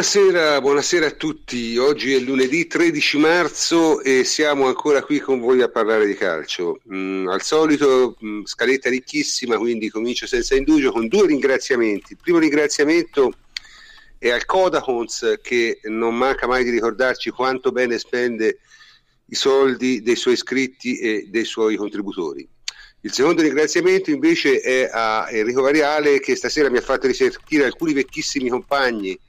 Buonasera, 0.00 0.62
buonasera, 0.62 1.06
a 1.08 1.10
tutti. 1.10 1.76
Oggi 1.76 2.14
è 2.14 2.20
lunedì 2.20 2.66
13 2.66 3.18
marzo 3.18 4.00
e 4.00 4.24
siamo 4.24 4.66
ancora 4.66 5.02
qui 5.02 5.18
con 5.18 5.40
voi 5.40 5.60
a 5.60 5.68
parlare 5.68 6.06
di 6.06 6.14
calcio. 6.14 6.80
Mm, 6.90 7.28
al 7.28 7.42
solito, 7.42 8.16
mm, 8.24 8.44
scaletta 8.44 8.88
ricchissima, 8.88 9.58
quindi 9.58 9.90
comincio 9.90 10.26
senza 10.26 10.56
indugio 10.56 10.90
con 10.90 11.06
due 11.06 11.26
ringraziamenti. 11.26 12.12
Il 12.12 12.18
primo 12.18 12.38
ringraziamento 12.38 13.34
è 14.16 14.30
al 14.30 14.46
Codacons 14.46 15.38
che 15.42 15.80
non 15.82 16.16
manca 16.16 16.46
mai 16.46 16.64
di 16.64 16.70
ricordarci 16.70 17.28
quanto 17.28 17.70
bene 17.70 17.98
spende 17.98 18.60
i 19.26 19.34
soldi 19.34 20.00
dei 20.00 20.16
suoi 20.16 20.32
iscritti 20.32 20.96
e 20.96 21.26
dei 21.28 21.44
suoi 21.44 21.76
contributori. 21.76 22.48
Il 23.02 23.12
secondo 23.12 23.42
ringraziamento 23.42 24.10
invece 24.10 24.60
è 24.60 24.88
a 24.90 25.26
Enrico 25.30 25.60
Variale 25.60 26.20
che 26.20 26.36
stasera 26.36 26.70
mi 26.70 26.78
ha 26.78 26.82
fatto 26.82 27.06
risentire 27.06 27.66
alcuni 27.66 27.92
vecchissimi 27.92 28.48
compagni 28.48 29.20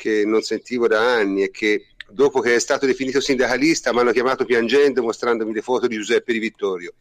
che 0.00 0.24
non 0.24 0.40
sentivo 0.40 0.88
da 0.88 1.16
anni 1.16 1.42
e 1.42 1.50
che 1.50 1.88
dopo 2.08 2.40
che 2.40 2.54
è 2.54 2.58
stato 2.58 2.86
definito 2.86 3.20
sindacalista 3.20 3.92
mi 3.92 4.00
hanno 4.00 4.12
chiamato 4.12 4.46
piangendo 4.46 5.02
mostrandomi 5.02 5.52
le 5.52 5.60
foto 5.60 5.86
di 5.86 5.96
Giuseppe 5.96 6.32
Di 6.32 6.38
Vittorio. 6.38 6.94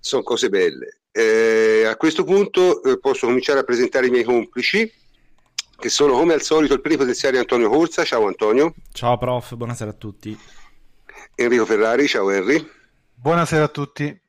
Sono 0.00 0.24
cose 0.24 0.48
belle. 0.48 1.02
Eh, 1.12 1.84
a 1.86 1.96
questo 1.96 2.24
punto 2.24 2.82
eh, 2.82 2.98
posso 2.98 3.26
cominciare 3.26 3.60
a 3.60 3.62
presentare 3.62 4.08
i 4.08 4.10
miei 4.10 4.24
complici, 4.24 4.92
che 5.78 5.88
sono 5.88 6.14
come 6.14 6.34
al 6.34 6.42
solito 6.42 6.74
il 6.74 6.80
plenipotenziario 6.80 7.38
Antonio 7.38 7.70
Corsa. 7.70 8.04
Ciao 8.04 8.26
Antonio. 8.26 8.74
Ciao 8.92 9.16
prof, 9.16 9.54
buonasera 9.54 9.90
a 9.90 9.94
tutti. 9.94 10.36
Enrico 11.36 11.64
Ferrari, 11.64 12.08
ciao 12.08 12.28
Henry. 12.30 12.68
Buonasera 13.14 13.64
a 13.64 13.68
tutti. 13.68 14.20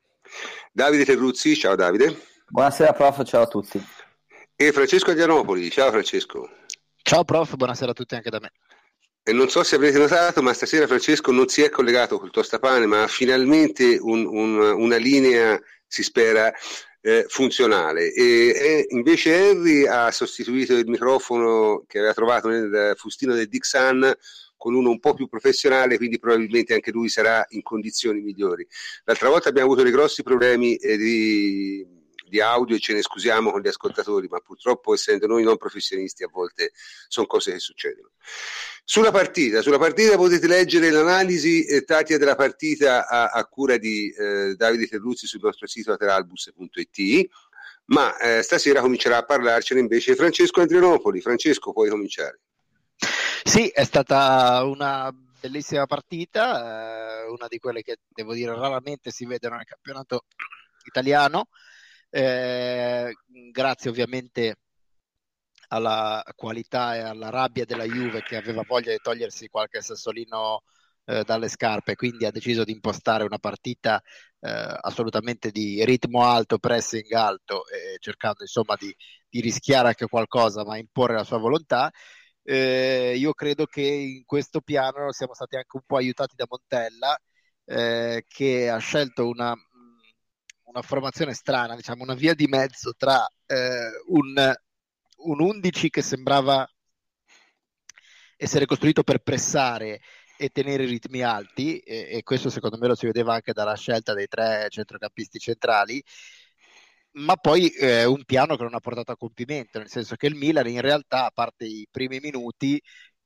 Davide 0.72 1.04
Terruzzi, 1.04 1.56
ciao 1.56 1.76
Davide. 1.76 2.16
Buonasera 2.48 2.94
prof, 2.94 3.24
ciao 3.24 3.42
a 3.42 3.48
tutti. 3.48 3.84
E 4.56 4.72
Francesco 4.72 5.12
Adrianopoli, 5.12 5.70
ciao 5.72 5.90
Francesco. 5.90 6.50
Ciao 7.08 7.24
prof, 7.24 7.56
buonasera 7.56 7.92
a 7.92 7.94
tutti 7.94 8.16
anche 8.16 8.30
da 8.30 8.42
me. 8.42 8.52
E 9.24 9.32
non 9.32 9.48
so 9.48 9.64
se 9.64 9.76
avrete 9.76 9.98
notato, 9.98 10.42
ma 10.42 10.52
stasera 10.52 10.88
Francesco 10.88 11.32
non 11.32 11.48
si 11.48 11.62
è 11.62 11.70
collegato 11.70 12.20
col 12.20 12.32
tostapane, 12.32 12.86
ma 12.86 13.04
ha 13.04 13.08
finalmente 13.08 13.98
un, 13.98 14.26
un, 14.26 14.60
una 14.60 14.98
linea, 14.98 15.58
si 15.88 16.04
spera, 16.04 16.52
eh, 17.00 17.24
funzionale. 17.30 18.12
E, 18.12 18.50
e, 18.50 18.86
invece 18.90 19.34
Henry 19.34 19.88
ha 19.88 20.12
sostituito 20.12 20.74
il 20.74 20.86
microfono 20.90 21.86
che 21.88 22.00
aveva 22.00 22.14
trovato 22.14 22.50
nel 22.50 22.92
fustino 22.98 23.34
del 23.34 23.48
Dixon 23.48 24.14
con 24.58 24.76
uno 24.76 24.90
un 24.90 25.00
po' 25.00 25.14
più 25.14 25.30
professionale, 25.30 25.96
quindi 25.96 26.20
probabilmente 26.20 26.74
anche 26.74 26.92
lui 26.92 27.08
sarà 27.08 27.46
in 27.52 27.62
condizioni 27.62 28.20
migliori. 28.20 28.68
L'altra 29.06 29.30
volta 29.30 29.48
abbiamo 29.48 29.70
avuto 29.70 29.84
dei 29.84 29.94
grossi 29.94 30.24
problemi 30.24 30.76
eh, 30.76 30.98
di 30.98 31.97
di 32.30 32.42
audio 32.42 32.76
e 32.76 32.80
ce 32.80 32.94
ne 32.94 33.02
scusiamo 33.02 33.52
con 33.52 33.62
gli 33.62 33.68
ascoltatori, 33.68 34.28
ma 34.28 34.40
purtroppo 34.40 34.94
essendo 34.94 35.28
noi 35.28 35.44
non 35.44 35.58
professionisti 35.58 36.24
a 36.24 36.30
volte 36.32 36.72
sono 37.08 37.28
cose 37.28 37.52
che 37.52 37.60
succedono. 37.60 38.12
Sulla 38.84 39.12
partita, 39.12 39.62
sulla 39.62 39.78
partita 39.78 40.16
potete 40.16 40.48
leggere 40.48 40.90
l'analisi 40.90 41.66
eh, 41.66 41.84
tattica 41.84 42.18
della 42.18 42.36
partita 42.36 43.08
a, 43.08 43.28
a 43.28 43.46
cura 43.46 43.78
di 43.78 44.10
eh, 44.12 44.56
Davide 44.56 44.88
Terruzzi 44.88 45.28
sul 45.28 45.42
nostro 45.44 45.68
sito 45.68 45.92
lateralbus.it, 45.92 47.30
ma 47.88 48.18
eh, 48.18 48.42
stasera 48.44 48.82
comincerà 48.82 49.18
a 49.18 49.26
parlarcene 49.26 49.80
invece 49.80 50.16
Francesco 50.16 50.62
Adrianopoli. 50.62 51.22
Francesco, 51.22 51.74
puoi 51.74 51.90
cominciare. 51.90 52.40
Sì, 53.44 53.68
è 53.68 53.84
stata 53.84 54.64
una 54.64 55.14
bellissima 55.40 55.86
partita, 55.86 57.24
eh, 57.24 57.30
una 57.30 57.48
di 57.48 57.60
quelle 57.60 57.82
che 57.82 58.00
devo 58.08 58.34
dire 58.34 58.54
raramente 58.54 59.12
si 59.12 59.26
vedono 59.26 59.56
nel 59.56 59.66
campionato 59.66 60.26
italiano 60.86 61.48
eh, 62.18 63.14
grazie 63.52 63.92
ovviamente 63.92 64.56
alla 65.70 66.24
qualità 66.36 66.96
e 66.96 67.00
alla 67.00 67.30
rabbia 67.30 67.66
della 67.66 67.84
Juve 67.84 68.24
che 68.24 68.38
aveva 68.38 68.64
voglia 68.66 68.92
di 68.92 68.98
togliersi 69.02 69.50
qualche 69.50 69.82
sassolino 69.82 70.64
eh, 71.06 71.24
dalle 71.24 71.48
scarpe, 71.48 71.96
quindi 71.96 72.26
ha 72.26 72.32
deciso 72.32 72.64
di 72.64 72.72
impostare 72.72 73.24
una 73.24 73.38
partita 73.38 74.02
eh, 74.40 74.50
assolutamente 74.82 75.52
di 75.52 75.84
ritmo 75.86 76.24
alto, 76.24 76.58
pressing 76.58 77.12
alto, 77.12 77.68
eh, 77.68 77.98
cercando 78.00 78.42
insomma 78.42 78.76
di, 78.80 78.94
di, 79.30 79.40
rischiare 79.42 79.90
anche 79.90 80.08
qualcosa, 80.08 80.64
ma 80.66 80.78
imporre 80.78 81.14
la 81.14 81.24
sua 81.24 81.38
volontà. 81.38 81.92
Eh, 82.44 83.16
io 83.18 83.34
credo 83.34 83.66
che 83.66 83.82
in 83.82 84.26
questo 84.26 84.62
piano 84.62 85.12
siamo 85.12 85.34
stati 85.36 85.56
anche 85.56 85.76
un 85.76 85.84
po' 85.86 85.98
aiutati 85.98 86.34
da 86.36 86.46
Montella, 86.50 87.16
eh, 87.66 88.24
che 88.28 88.70
ha 88.70 88.78
scelto 88.78 89.28
una 89.28 89.54
una 90.68 90.82
formazione 90.82 91.34
strana, 91.34 91.76
diciamo 91.76 92.04
una 92.04 92.14
via 92.14 92.34
di 92.34 92.48
mezzo 92.48 92.94
tra 92.98 93.26
eh, 93.46 93.90
un, 94.08 94.54
un 95.18 95.42
11 95.42 95.90
che 95.90 96.02
sembrava 96.02 96.70
essere 98.36 98.66
costruito 98.66 99.04
per 99.04 99.20
pressare 99.20 100.02
e 100.38 100.50
tenere 100.50 100.84
i 100.84 100.88
ritmi 100.88 101.22
alti 101.22 101.80
e, 101.80 102.10
e, 102.12 102.24
questo 102.24 102.50
secondo 102.50 102.78
me 102.78 102.88
lo 102.88 102.96
si 102.96 103.08
vedeva 103.08 103.34
anche 103.34 103.54
dalla 103.54 103.76
scelta 103.76 104.14
dei 104.14 104.28
tre 104.28 104.68
centrocampisti 104.70 105.40
centrali 105.40 106.04
ma 107.14 107.36
poi 107.36 107.70
eh, 107.70 108.06
un 108.06 108.24
piano 108.26 108.56
che 108.56 108.64
non 108.64 108.76
ha 108.76 108.80
portato 108.80 109.12
a 109.12 109.18
compimento 109.18 109.80
nel 109.80 109.90
senso 109.90 110.16
che 110.16 110.28
il 110.28 110.36
Milan 110.36 110.68
in 110.68 110.82
realtà 110.82 111.26
a 111.26 111.32
parte 111.34 111.66
i 111.66 111.88
primi 111.90 112.20
minuti 112.20 112.80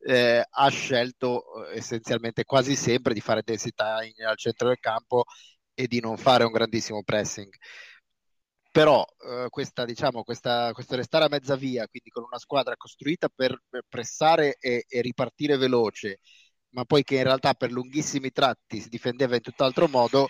eh, 0.03 0.43
ha 0.49 0.69
scelto 0.69 1.65
eh, 1.67 1.77
essenzialmente 1.77 2.45
quasi 2.45 2.75
sempre 2.75 3.13
di 3.13 3.19
fare 3.19 3.41
densità 3.43 4.03
in, 4.03 4.13
al 4.25 4.37
centro 4.37 4.69
del 4.69 4.79
campo 4.79 5.25
e 5.73 5.87
di 5.87 5.99
non 5.99 6.17
fare 6.17 6.43
un 6.43 6.51
grandissimo 6.51 7.03
pressing. 7.03 7.49
Però 8.71 9.05
eh, 9.27 9.47
questa, 9.49 9.83
diciamo, 9.83 10.23
questa, 10.23 10.71
questo 10.71 10.95
restare 10.95 11.25
a 11.25 11.29
mezza 11.29 11.55
via, 11.55 11.87
quindi 11.87 12.09
con 12.09 12.23
una 12.23 12.39
squadra 12.39 12.77
costruita 12.77 13.27
per, 13.33 13.61
pressare 13.89 14.55
e, 14.59 14.85
e, 14.87 15.01
ripartire 15.01 15.57
veloce, 15.57 16.19
ma 16.69 16.85
poi 16.85 17.03
che 17.03 17.15
in 17.17 17.23
realtà 17.23 17.53
per 17.53 17.71
lunghissimi 17.71 18.31
tratti 18.31 18.79
si 18.79 18.87
difendeva 18.87 19.35
in 19.35 19.41
tutt'altro 19.41 19.87
modo, 19.89 20.27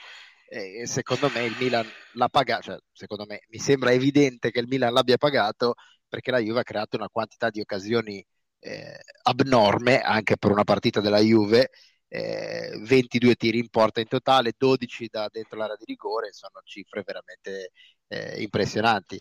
eh, 0.50 0.88
secondo 0.88 1.30
me 1.30 1.44
il 1.46 1.56
Milan 1.60 1.88
l'ha 2.14 2.30
pagato, 2.30 2.64
cioè, 2.64 2.78
secondo 2.92 3.26
me 3.28 3.42
mi 3.50 3.60
sembra 3.60 3.92
evidente 3.92 4.52
che 4.52 4.60
il 4.60 4.68
Milan 4.68 4.92
l'abbia 4.94 5.18
pagato 5.18 5.76
perché 6.08 6.32
la 6.32 6.40
Juve 6.40 6.62
ha 6.62 6.64
creato 6.64 6.98
una 6.98 7.10
quantità 7.10 7.50
di 7.50 7.62
occasioni 7.62 8.26
eh, 8.60 9.00
abnorme 9.24 10.02
anche 10.02 10.38
per 10.38 10.52
una 10.52 10.64
partita 10.64 11.00
della 11.00 11.20
Juve 11.20 11.70
eh, 12.14 12.78
22 12.84 13.36
tiri 13.36 13.60
in 13.60 13.70
porta 13.70 14.02
in 14.02 14.08
totale, 14.08 14.54
12 14.58 15.08
da 15.10 15.30
dentro 15.32 15.58
l'area 15.58 15.78
di 15.78 15.86
rigore, 15.86 16.34
sono 16.34 16.62
cifre 16.66 17.04
veramente 17.06 17.72
eh, 18.10 18.42
impressionanti. 18.42 19.20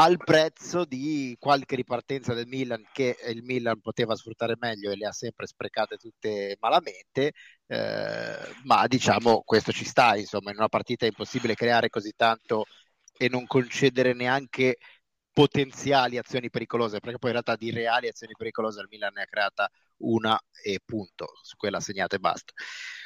Al 0.00 0.16
prezzo 0.18 0.84
di 0.84 1.36
qualche 1.40 1.74
ripartenza 1.74 2.32
del 2.32 2.46
Milan 2.46 2.84
che 2.92 3.16
il 3.30 3.42
Milan 3.42 3.80
poteva 3.80 4.14
sfruttare 4.14 4.54
meglio 4.60 4.92
e 4.92 4.96
le 4.96 5.06
ha 5.06 5.12
sempre 5.12 5.48
sprecate 5.48 5.96
tutte 5.96 6.56
malamente, 6.60 7.32
eh, 7.66 8.36
ma 8.62 8.86
diciamo 8.86 9.42
questo 9.44 9.72
ci 9.72 9.84
sta, 9.84 10.14
insomma, 10.16 10.50
in 10.50 10.58
una 10.58 10.68
partita 10.68 11.04
è 11.04 11.08
impossibile 11.08 11.56
creare 11.56 11.88
così 11.88 12.12
tanto 12.14 12.66
e 13.16 13.28
non 13.28 13.44
concedere 13.48 14.12
neanche 14.14 14.78
potenziali 15.32 16.16
azioni 16.16 16.48
pericolose, 16.48 17.00
perché 17.00 17.18
poi 17.18 17.30
in 17.30 17.42
realtà 17.42 17.56
di 17.56 17.72
reali 17.72 18.06
azioni 18.08 18.34
pericolose 18.36 18.80
il 18.80 18.88
Milan 18.88 19.12
ne 19.14 19.22
ha 19.22 19.26
creata 19.26 19.68
una 19.98 20.38
e 20.62 20.80
punto, 20.84 21.32
su 21.42 21.56
quella 21.56 21.80
segnata 21.80 22.16
e 22.16 22.18
basta. 22.18 22.52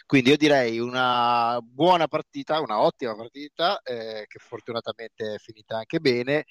Quindi 0.06 0.30
io 0.30 0.36
direi 0.36 0.78
una 0.78 1.58
buona 1.62 2.06
partita, 2.08 2.60
una 2.60 2.80
ottima 2.80 3.14
partita, 3.14 3.80
eh, 3.82 4.24
che 4.26 4.38
fortunatamente 4.38 5.34
è 5.34 5.38
finita 5.38 5.78
anche 5.78 6.00
bene. 6.00 6.44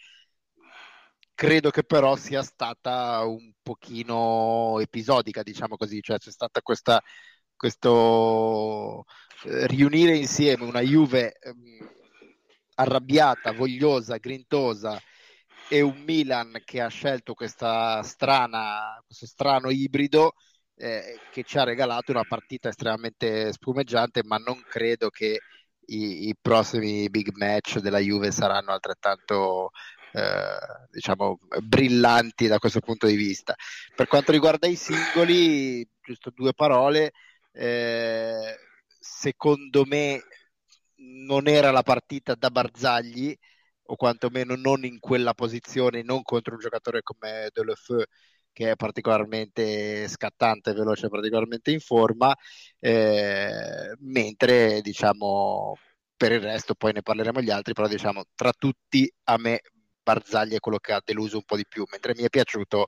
Credo 1.34 1.70
che 1.72 1.84
però 1.84 2.16
sia 2.16 2.44
stata 2.44 3.24
un 3.26 3.52
pochino 3.62 4.80
episodica, 4.80 5.42
diciamo 5.44 5.76
così, 5.76 6.02
cioè 6.02 6.18
c'è 6.20 6.32
stata 6.32 6.62
questa 6.62 7.02
questo 7.56 9.06
eh, 9.44 9.68
riunire 9.68 10.16
insieme 10.16 10.64
una 10.64 10.82
Juve 10.82 11.38
ehm, 11.40 11.88
arrabbiata, 12.76 13.52
vogliosa, 13.52 14.18
grintosa 14.18 15.00
e 15.72 15.80
un 15.80 16.04
Milan 16.06 16.62
che 16.66 16.82
ha 16.82 16.90
scelto 16.90 17.34
strana, 17.46 19.02
questo 19.06 19.26
strano 19.26 19.70
ibrido 19.70 20.34
eh, 20.76 21.18
che 21.32 21.44
ci 21.44 21.58
ha 21.58 21.64
regalato 21.64 22.12
una 22.12 22.26
partita 22.28 22.68
estremamente 22.68 23.54
spumeggiante, 23.54 24.22
ma 24.26 24.36
non 24.36 24.62
credo 24.68 25.10
che 25.10 25.40
i, 25.86 26.28
i 26.28 26.36
prossimi 26.40 27.10
big 27.10 27.30
match 27.38 27.78
della 27.78 28.00
Juve 28.00 28.32
saranno 28.32 28.74
altrettanto 28.74 29.70
eh, 30.12 30.58
diciamo 30.92 31.40
brillanti 31.64 32.48
da 32.48 32.60
questo 32.60 32.82
punto 32.82 33.08
di 33.08 33.16
vista. 33.16 33.56
Per 33.96 34.08
quanto 34.08 34.34
riguarda 34.34 34.68
i 34.68 34.76
singoli, 34.76 35.88
giusto 36.02 36.32
due 36.36 36.52
parole, 36.52 37.14
eh, 37.54 38.58
secondo 39.00 39.86
me 39.86 40.22
non 40.98 41.48
era 41.48 41.72
la 41.72 41.82
partita 41.82 42.36
da 42.36 42.50
Barzagli 42.50 43.34
o 43.86 43.96
quantomeno 43.96 44.56
non 44.56 44.86
in 44.86 45.00
quella 45.00 45.34
posizione, 45.34 46.04
non 46.04 46.22
contro 46.24 46.54
un 46.54 46.60
giocatore 46.60 47.02
come 47.02 47.50
Delefeu 47.54 48.04
che 48.54 48.72
è 48.72 48.76
particolarmente 48.76 50.08
scattante, 50.10 50.74
veloce, 50.74 51.08
particolarmente 51.08 51.72
in 51.72 51.80
forma, 51.80 52.36
eh, 52.80 53.96
mentre 54.00 54.82
diciamo 54.82 55.78
per 56.18 56.34
il 56.34 56.42
resto 56.42 56.76
poi 56.76 56.94
ne 56.94 57.02
parleremo 57.02 57.42
gli 57.42 57.50
altri, 57.50 57.74
però 57.74 57.88
diciamo 57.88 58.24
tra 58.36 58.52
tutti 58.56 59.12
a 59.26 59.38
me 59.38 59.62
Barzagli 60.04 60.54
è 60.54 60.60
quello 60.60 60.78
che 60.80 60.94
ha 60.94 61.02
deluso 61.04 61.38
un 61.38 61.44
po' 61.46 61.56
di 61.56 61.66
più, 61.68 61.86
mentre 61.90 62.14
mi 62.16 62.24
è 62.24 62.30
piaciuto 62.30 62.86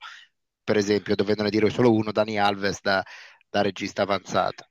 per 0.63 0.77
esempio, 0.77 1.15
dovendone 1.15 1.49
dire 1.49 1.69
solo 1.69 1.93
uno, 1.93 2.11
Dani 2.11 2.39
Alves 2.39 2.79
da, 2.81 3.03
da 3.49 3.61
regista 3.61 4.03
avanzato? 4.03 4.67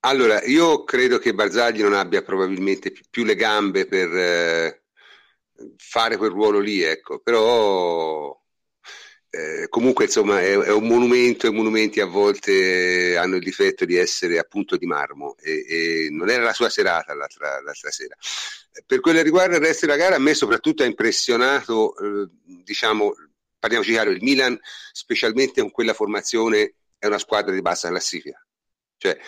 Allora, 0.00 0.42
io 0.44 0.84
credo 0.84 1.18
che 1.18 1.34
Barzagli 1.34 1.82
non 1.82 1.94
abbia 1.94 2.22
probabilmente 2.22 2.92
più 3.10 3.24
le 3.24 3.34
gambe 3.34 3.86
per 3.86 4.08
eh, 4.16 4.82
fare 5.76 6.16
quel 6.16 6.30
ruolo 6.30 6.58
lì, 6.58 6.82
ecco, 6.82 7.18
però 7.20 8.36
eh, 9.30 9.66
comunque 9.68 10.04
insomma 10.06 10.40
è, 10.40 10.56
è, 10.56 10.72
un 10.72 10.86
monumento 10.86 11.46
e 11.46 11.50
i 11.50 11.52
monumenti 11.52 12.00
a 12.00 12.06
volte 12.06 13.16
hanno 13.18 13.36
il 13.36 13.42
difetto 13.42 13.84
di 13.84 13.96
essere 13.96 14.38
appunto 14.38 14.76
di 14.76 14.86
marmo 14.86 15.36
e, 15.38 15.64
e 15.68 16.08
non 16.10 16.30
era 16.30 16.42
la 16.42 16.54
sua 16.54 16.70
serata 16.70 17.14
l'altra, 17.14 17.60
l'altra, 17.60 17.90
sera. 17.90 18.16
Per 18.86 19.00
quello 19.00 19.18
che 19.18 19.24
riguarda 19.24 19.56
il 19.56 19.62
resto 19.62 19.86
della 19.86 19.98
gara 19.98 20.16
a 20.16 20.18
me 20.20 20.34
soprattutto 20.34 20.82
ha 20.82 20.86
impressionato, 20.86 21.96
eh, 21.98 22.28
diciamo, 22.64 23.12
parliamoci 23.58 23.90
chiaro, 23.92 24.10
il 24.10 24.22
Milan 24.22 24.58
specialmente 24.92 25.60
con 25.60 25.70
quella 25.70 25.94
formazione 25.94 26.74
è 26.98 27.06
una 27.06 27.18
squadra 27.18 27.52
di 27.52 27.60
bassa 27.60 27.88
classifica. 27.88 28.42
Cioè, 28.96 29.18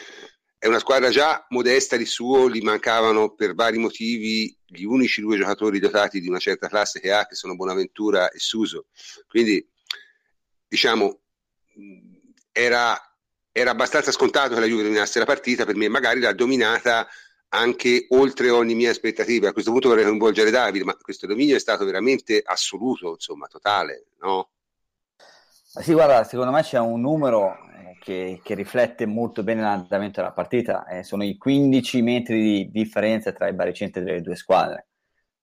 è 0.61 0.67
una 0.67 0.79
squadra 0.79 1.09
già 1.09 1.47
modesta 1.49 1.97
di 1.97 2.05
suo, 2.05 2.51
gli 2.51 2.61
mancavano 2.61 3.33
per 3.33 3.55
vari 3.55 3.79
motivi 3.79 4.55
gli 4.67 4.85
unici 4.85 5.23
due 5.23 5.39
giocatori 5.39 5.79
dotati 5.79 6.21
di 6.21 6.29
una 6.29 6.39
certa 6.39 6.69
classe 6.69 7.01
che 7.01 7.11
ha, 7.11 7.27
che 7.27 7.35
sono 7.35 7.57
Bonaventura 7.57 8.31
e 8.31 8.39
Suso. 8.39 8.89
Quindi, 9.27 9.67
diciamo, 10.69 11.21
era, 12.53 12.95
era 13.51 13.71
abbastanza 13.71 14.13
scontato 14.13 14.53
che 14.53 14.61
la 14.61 14.67
Juve 14.67 14.83
dominasse 14.83 15.19
la 15.19 15.25
partita, 15.25 15.65
per 15.65 15.77
me 15.77 15.89
magari 15.89 16.21
l'ha 16.21 16.35
dominata 16.35 17.09
anche 17.49 18.05
oltre 18.11 18.51
ogni 18.51 18.75
mia 18.75 18.91
aspettativa. 18.91 19.49
A 19.49 19.53
questo 19.55 19.71
punto 19.71 19.89
vorrei 19.89 20.05
coinvolgere 20.05 20.51
Davide, 20.51 20.85
ma 20.85 20.95
questo 20.95 21.27
dominio 21.27 21.57
è 21.57 21.61
stato 21.61 21.87
veramente 21.87 22.43
assoluto, 22.45 23.13
insomma, 23.13 23.47
totale, 23.47 24.09
no? 24.21 24.51
Sì, 25.73 25.93
guarda, 25.93 26.25
secondo 26.25 26.51
me 26.51 26.63
c'è 26.63 26.81
un 26.81 27.01
numero 27.01 27.57
che, 28.01 28.41
che, 28.43 28.55
riflette 28.55 29.07
molto 29.07 29.45
bene 29.45 29.61
l'andamento 29.61 30.21
della 30.21 30.33
partita, 30.33 30.85
eh, 30.87 31.05
sono 31.05 31.23
i 31.23 31.37
15 31.37 32.03
metri 32.03 32.41
di 32.41 32.71
differenza 32.73 33.31
tra 33.31 33.47
i 33.47 33.53
baricentri 33.53 34.03
delle 34.03 34.21
due 34.21 34.35
squadre. 34.35 34.89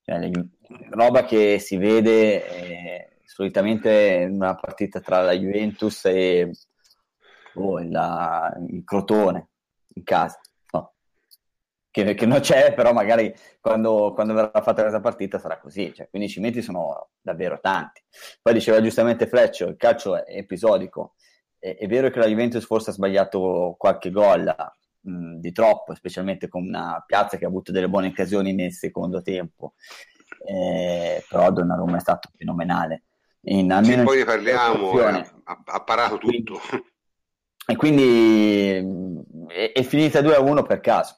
Cioè, 0.02 0.20
le, 0.20 0.50
roba 0.90 1.24
che 1.24 1.60
si 1.60 1.78
vede 1.78 2.46
eh, 2.46 3.10
solitamente 3.24 4.26
in 4.28 4.34
una 4.34 4.56
partita 4.56 5.00
tra 5.00 5.22
la 5.22 5.32
Juventus 5.32 6.04
e 6.06 6.52
oh, 7.56 7.80
la, 7.80 8.54
il 8.68 8.84
Crotone 8.84 9.48
in 9.94 10.04
casa. 10.04 10.42
Che, 12.04 12.14
che, 12.14 12.26
non 12.28 12.42
c'è, 12.42 12.76
però 12.76 12.94
magari 12.94 13.34
quando, 13.60 14.12
quando, 14.14 14.36
verrà 14.36 14.62
fatta 14.62 14.82
questa 14.82 15.00
partita 15.00 15.40
sarà 15.40 15.58
così. 15.58 15.92
Cioè, 15.96 16.10
15 16.10 16.40
metri 16.40 16.62
sono 16.62 17.10
davvero 17.20 17.60
tanti. 17.60 18.04
Poi 18.40 18.54
diceva 18.54 18.82
giustamente 18.84 19.26
Fleccio, 19.26 19.68
il 19.68 19.78
calcio 19.78 20.16
è 20.16 20.38
episodico 20.38 21.16
è, 21.58 21.76
è, 21.76 21.88
vero 21.88 22.12
che 22.12 22.20
la 22.20 22.28
Juventus 22.28 22.64
forse 22.66 22.92
ha 22.92 22.94
sbagliato 22.94 23.74
qualche 23.80 24.12
gol 24.12 24.54
mh, 25.02 25.38
di 25.38 25.52
troppo, 25.52 25.96
specialmente 25.96 26.48
con 26.48 26.68
una 26.68 27.04
piazza 27.04 27.38
che 27.38 27.46
ha 27.46 27.48
avuto 27.48 27.72
delle 27.72 27.90
buone 27.90 28.10
occasioni 28.10 28.54
nel 28.54 28.74
secondo 28.74 29.24
tempo, 29.24 29.74
eh, 30.46 31.26
però 31.28 31.52
Donnarumma 31.52 31.98
è 31.98 32.02
stato 32.02 32.30
fenomenale. 32.38 33.06
In, 33.48 33.72
almeno 33.72 34.04
poi 34.04 34.20
ne 34.20 34.26
parliamo, 34.26 35.00
eh, 35.00 35.26
ha, 35.46 35.62
ha, 35.66 35.84
parato 35.84 36.18
tutto. 36.18 36.60
E 37.70 37.76
quindi 37.76 38.76
è, 39.48 39.72
è 39.74 39.84
finita 39.84 40.22
2-1 40.22 40.66
per 40.66 40.80
caso 40.80 41.18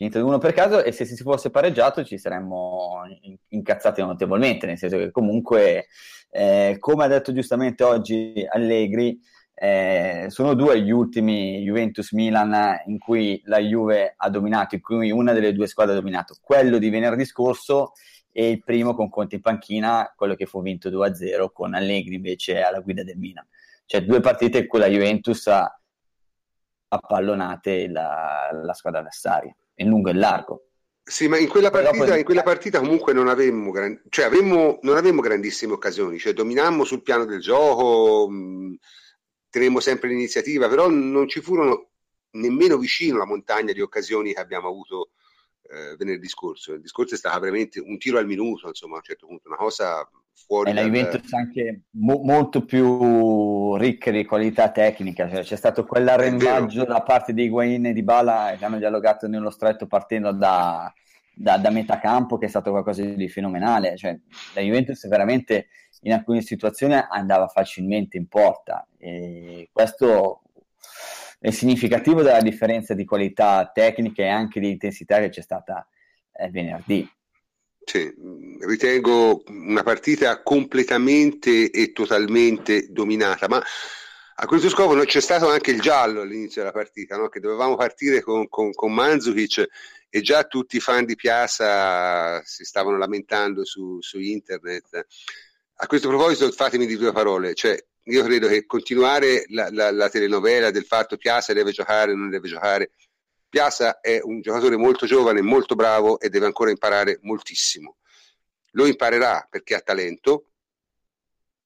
finito 0.00 0.18
2-1 0.18 0.38
per 0.38 0.54
caso 0.54 0.82
e 0.82 0.92
se 0.92 1.04
si 1.04 1.22
fosse 1.22 1.50
pareggiato 1.50 2.02
ci 2.04 2.16
saremmo 2.16 3.02
incazzati 3.48 4.00
notevolmente, 4.00 4.64
nel 4.64 4.78
senso 4.78 4.96
che 4.96 5.10
comunque, 5.10 5.88
eh, 6.30 6.76
come 6.78 7.04
ha 7.04 7.06
detto 7.06 7.34
giustamente 7.34 7.84
oggi 7.84 8.46
Allegri, 8.50 9.20
eh, 9.52 10.28
sono 10.28 10.54
due 10.54 10.80
gli 10.80 10.90
ultimi 10.90 11.60
Juventus-Milan 11.60 12.80
in 12.86 12.98
cui 12.98 13.42
la 13.44 13.58
Juve 13.58 14.14
ha 14.16 14.30
dominato, 14.30 14.74
in 14.74 14.80
cui 14.80 15.10
una 15.10 15.34
delle 15.34 15.52
due 15.52 15.66
squadre 15.66 15.92
ha 15.92 15.98
dominato, 15.98 16.34
quello 16.40 16.78
di 16.78 16.88
venerdì 16.88 17.26
scorso 17.26 17.92
e 18.32 18.48
il 18.48 18.64
primo 18.64 18.94
con 18.94 19.10
Conte 19.10 19.34
in 19.34 19.42
panchina, 19.42 20.14
quello 20.16 20.34
che 20.34 20.46
fu 20.46 20.62
vinto 20.62 20.88
2-0 20.88 21.50
con 21.52 21.74
Allegri 21.74 22.14
invece 22.14 22.62
alla 22.62 22.80
guida 22.80 23.02
del 23.02 23.18
Milan. 23.18 23.46
Cioè 23.84 24.02
due 24.02 24.20
partite 24.20 24.60
in 24.60 24.66
cui 24.66 24.78
la 24.78 24.86
Juventus 24.86 25.46
ha 25.48 25.78
appallonate 26.88 27.86
la, 27.88 28.48
la 28.62 28.72
squadra 28.72 29.00
avversaria, 29.00 29.54
in 29.80 29.88
lungo 29.88 30.08
e 30.08 30.12
in 30.12 30.18
largo. 30.18 30.64
Sì, 31.02 31.26
ma 31.26 31.38
in 31.38 31.48
quella 31.48 31.70
partita, 31.70 32.16
in 32.16 32.24
quella 32.24 32.42
partita 32.42 32.78
comunque 32.78 33.12
non 33.12 33.26
avemmo, 33.26 33.70
gran... 33.72 34.00
cioè 34.10 34.26
avemmo, 34.26 34.78
non 34.82 34.96
avemmo 34.96 35.20
grandissime 35.20 35.72
occasioni, 35.72 36.18
cioè 36.18 36.32
dominammo 36.32 36.84
sul 36.84 37.02
piano 37.02 37.24
del 37.24 37.40
gioco, 37.40 38.28
mh, 38.28 38.76
tenemmo 39.48 39.80
sempre 39.80 40.08
l'iniziativa, 40.08 40.68
però 40.68 40.88
non 40.88 41.28
ci 41.28 41.40
furono 41.40 41.88
nemmeno 42.32 42.78
vicino 42.78 43.18
la 43.18 43.26
montagna 43.26 43.72
di 43.72 43.80
occasioni 43.80 44.32
che 44.32 44.40
abbiamo 44.40 44.68
avuto 44.68 45.10
eh, 45.62 45.96
venerdì 45.96 46.28
scorso. 46.28 46.74
Il 46.74 46.80
discorso 46.80 47.14
è 47.14 47.18
stato 47.18 47.40
veramente 47.40 47.80
un 47.80 47.98
tiro 47.98 48.18
al 48.18 48.26
minuto, 48.26 48.68
insomma, 48.68 48.94
a 48.94 48.98
un 48.98 49.04
certo 49.04 49.26
punto, 49.26 49.48
una 49.48 49.56
cosa 49.56 50.08
fuori. 50.46 50.70
E 50.70 50.74
la 50.74 50.82
Juventus 50.82 51.32
anche 51.32 51.82
mo- 51.92 52.20
molto 52.22 52.64
più 52.64 53.76
ricca 53.76 54.10
di 54.10 54.24
qualità 54.24 54.70
tecnica, 54.70 55.28
cioè, 55.28 55.42
c'è 55.42 55.56
stato 55.56 55.84
quell'arrembaggio 55.84 56.84
da 56.84 57.02
parte 57.02 57.32
di 57.32 57.44
Higuain 57.44 57.86
e 57.86 57.92
di 57.92 58.02
Bala 58.02 58.54
che 58.58 58.64
hanno 58.64 58.78
dialogato 58.78 59.26
nello 59.28 59.50
stretto 59.50 59.86
partendo 59.86 60.32
da, 60.32 60.92
da, 61.34 61.56
da 61.56 61.70
metà 61.70 61.98
campo, 61.98 62.38
che 62.38 62.46
è 62.46 62.48
stato 62.48 62.70
qualcosa 62.70 63.02
di 63.02 63.28
fenomenale. 63.28 63.96
Cioè, 63.96 64.18
la 64.54 64.60
Juventus 64.60 65.06
veramente 65.08 65.68
in 66.02 66.12
alcune 66.12 66.40
situazioni 66.40 66.94
andava 66.94 67.46
facilmente 67.48 68.16
in 68.16 68.26
porta 68.26 68.86
e 68.98 69.68
questo 69.72 70.42
è 71.38 71.50
significativo 71.50 72.22
della 72.22 72.42
differenza 72.42 72.94
di 72.94 73.04
qualità 73.04 73.70
tecnica 73.72 74.22
e 74.22 74.28
anche 74.28 74.60
di 74.60 74.70
intensità 74.70 75.18
che 75.18 75.30
c'è 75.30 75.40
stata 75.40 75.86
eh, 76.32 76.50
venerdì. 76.50 77.08
Sì, 77.90 78.08
ritengo 78.60 79.42
una 79.48 79.82
partita 79.82 80.42
completamente 80.44 81.72
e 81.72 81.90
totalmente 81.90 82.86
dominata, 82.88 83.48
ma 83.48 83.60
a 84.36 84.46
questo 84.46 84.68
scopo 84.68 84.94
no, 84.94 85.02
c'è 85.02 85.20
stato 85.20 85.48
anche 85.48 85.72
il 85.72 85.80
giallo 85.80 86.20
all'inizio 86.20 86.60
della 86.60 86.72
partita, 86.72 87.16
no? 87.16 87.28
che 87.28 87.40
dovevamo 87.40 87.74
partire 87.74 88.20
con, 88.20 88.48
con, 88.48 88.72
con 88.74 88.94
Manzukic 88.94 89.66
e 90.08 90.20
già 90.20 90.44
tutti 90.44 90.76
i 90.76 90.80
fan 90.80 91.04
di 91.04 91.16
Piazza 91.16 92.40
si 92.44 92.62
stavano 92.62 92.96
lamentando 92.96 93.64
su, 93.64 94.00
su 94.00 94.20
internet 94.20 95.06
a 95.74 95.86
questo 95.88 96.06
proposito 96.06 96.48
fatemi 96.52 96.86
di 96.86 96.96
due 96.96 97.10
parole, 97.10 97.54
cioè 97.54 97.76
io 98.04 98.22
credo 98.22 98.46
che 98.46 98.66
continuare 98.66 99.46
la, 99.48 99.68
la, 99.72 99.90
la 99.90 100.08
telenovela 100.08 100.70
del 100.70 100.84
fatto 100.84 101.16
Piazza 101.16 101.52
deve 101.52 101.72
giocare 101.72 102.12
o 102.12 102.16
non 102.16 102.30
deve 102.30 102.46
giocare, 102.46 102.92
Piazza 103.50 104.00
è 104.00 104.20
un 104.22 104.40
giocatore 104.40 104.76
molto 104.76 105.06
giovane, 105.06 105.42
molto 105.42 105.74
bravo 105.74 106.20
e 106.20 106.28
deve 106.28 106.46
ancora 106.46 106.70
imparare 106.70 107.18
moltissimo. 107.22 107.96
Lo 108.72 108.86
imparerà 108.86 109.46
perché 109.50 109.74
ha 109.74 109.80
talento, 109.80 110.52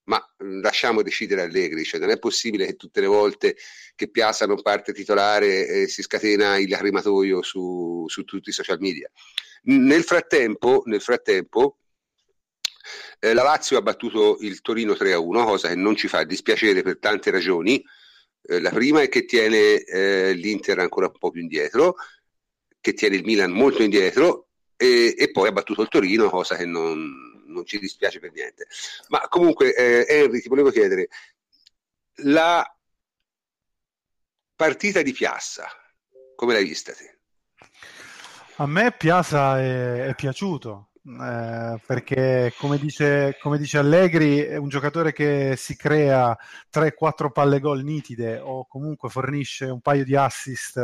ma 0.05 0.21
lasciamo 0.38 1.03
decidere 1.03 1.43
Allegri, 1.43 1.85
cioè 1.85 2.00
non 2.00 2.09
è 2.09 2.19
possibile 2.19 2.64
che 2.64 2.76
tutte 2.76 3.00
le 3.00 3.07
volte 3.07 3.57
che 3.95 4.11
Piazza 4.11 4.47
non 4.47 4.62
parte 4.62 4.95
titolare 4.95 5.67
eh, 5.67 5.88
si 5.88 6.03
scatena 6.03 6.57
il 6.57 6.71
lacrimatoio 6.71 7.43
su, 7.43 8.05
su 8.09 8.25
tutti 8.25 8.49
i 8.49 8.53
social 8.53 8.81
media. 8.81 9.11
Nel 9.64 10.05
frattempo, 10.05 10.83
nel 10.87 11.03
frattempo 11.03 11.81
eh, 13.19 13.35
la 13.35 13.43
Lazio 13.43 13.76
ha 13.76 13.83
battuto 13.83 14.38
il 14.41 14.61
Torino 14.62 14.93
3-1, 14.95 15.45
cosa 15.45 15.69
che 15.69 15.75
non 15.75 15.97
ci 15.97 16.09
fa 16.09 16.25
dispiacere 16.25 16.83
per 16.83 16.99
tante 16.99 17.31
ragioni. 17.31 17.85
Eh, 18.47 18.61
la 18.61 18.71
prima 18.71 19.01
è 19.01 19.09
che 19.09 19.25
tiene 19.25 19.83
eh, 19.85 20.33
l'Inter 20.35 20.79
ancora 20.79 21.07
un 21.07 21.19
po' 21.19 21.31
più 21.31 21.41
indietro, 21.41 21.97
che 22.81 22.93
tiene 22.93 23.17
il 23.17 23.25
Milan 23.25 23.51
molto 23.51 23.83
indietro 23.83 24.49
e, 24.77 25.15
e 25.17 25.31
poi 25.31 25.49
ha 25.49 25.53
battuto 25.53 25.83
il 25.83 25.89
Torino, 25.89 26.29
cosa 26.29 26.57
che 26.57 26.67
non, 26.67 27.43
non 27.47 27.65
ci 27.65 27.79
dispiace 27.79 28.21
per 28.21 28.33
niente. 28.33 28.67
Ma 29.09 29.27
comunque, 29.29 29.75
eh, 29.75 30.05
Henry, 30.07 30.41
ti 30.41 30.49
volevo 30.49 30.71
chiedere, 30.71 31.09
la 32.19 32.65
partita 34.55 35.03
di 35.03 35.13
Piazza, 35.13 35.67
come 36.37 36.53
l'hai 36.53 36.65
vista 36.65 36.93
te? 36.93 37.19
A 38.57 38.67
me 38.67 38.93
Piazza 38.93 39.59
è, 39.59 40.09
è 40.09 40.15
piaciuto, 40.15 40.91
eh, 41.07 41.81
perché 41.87 42.55
come 42.59 42.79
dice, 42.79 43.37
come 43.41 43.59
dice, 43.59 43.79
Allegri 43.79 44.57
un 44.57 44.69
giocatore 44.69 45.13
che 45.13 45.55
si 45.57 45.77
crea 45.77 46.37
3-4 46.73 47.31
palle 47.31 47.61
gol 47.61 47.83
nitide 47.83 48.39
o 48.39 48.67
comunque 48.67 49.11
fornisce 49.11 49.67
un 49.67 49.81
paio 49.81 50.05
di 50.05 50.17
assist 50.17 50.79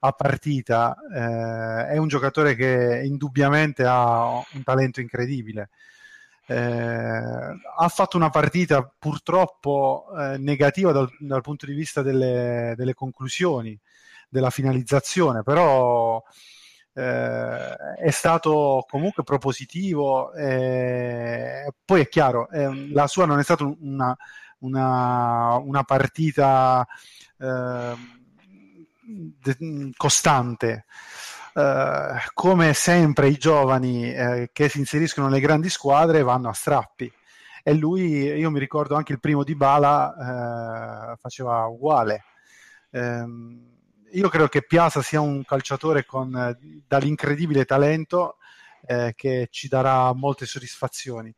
a 0.00 0.12
partita, 0.12 0.96
eh, 1.14 1.94
è 1.94 1.96
un 1.96 2.08
giocatore 2.08 2.54
che 2.54 3.02
indubbiamente 3.04 3.84
ha 3.84 4.42
un 4.52 4.62
talento 4.64 5.00
incredibile. 5.00 5.70
Eh, 6.48 6.56
ha 6.56 7.88
fatto 7.88 8.16
una 8.16 8.30
partita 8.30 8.88
purtroppo 8.98 10.06
eh, 10.16 10.38
negativa 10.38 10.92
dal, 10.92 11.08
dal, 11.18 11.40
punto 11.40 11.66
di 11.66 11.72
vista 11.74 12.02
delle, 12.02 12.74
delle 12.76 12.94
conclusioni, 12.94 13.78
della 14.28 14.50
finalizzazione, 14.50 15.42
però 15.42 16.22
è 17.02 18.10
stato 18.10 18.84
comunque 18.88 19.22
propositivo. 19.22 20.32
Eh, 20.32 21.72
poi 21.84 22.00
è 22.00 22.08
chiaro, 22.08 22.48
eh, 22.50 22.90
la 22.92 23.06
sua 23.06 23.26
non 23.26 23.38
è 23.38 23.42
stata 23.42 23.64
una, 23.64 24.16
una, 24.60 25.56
una 25.56 25.82
partita 25.84 26.86
eh, 27.38 27.94
de- 29.02 29.90
costante. 29.96 30.84
Uh, 31.56 32.12
come 32.34 32.74
sempre 32.74 33.28
i 33.28 33.38
giovani 33.38 34.12
eh, 34.12 34.50
che 34.52 34.68
si 34.68 34.78
inseriscono 34.78 35.26
nelle 35.26 35.40
grandi 35.40 35.70
squadre 35.70 36.22
vanno 36.22 36.50
a 36.50 36.52
strappi 36.52 37.10
e 37.68 37.74
lui, 37.74 38.22
io 38.22 38.48
mi 38.52 38.60
ricordo 38.60 38.94
anche 38.94 39.10
il 39.12 39.18
primo 39.18 39.42
di 39.42 39.56
Bala 39.56 41.12
eh, 41.12 41.16
faceva 41.16 41.66
uguale. 41.66 42.22
Um, 42.90 43.75
io 44.16 44.28
credo 44.28 44.48
che 44.48 44.62
Piazza 44.62 45.02
sia 45.02 45.20
un 45.20 45.44
calciatore 45.44 46.04
con 46.04 46.56
dall'incredibile 46.86 47.64
talento 47.64 48.38
eh, 48.86 49.12
che 49.14 49.48
ci 49.50 49.68
darà 49.68 50.12
molte 50.14 50.46
soddisfazioni. 50.46 51.34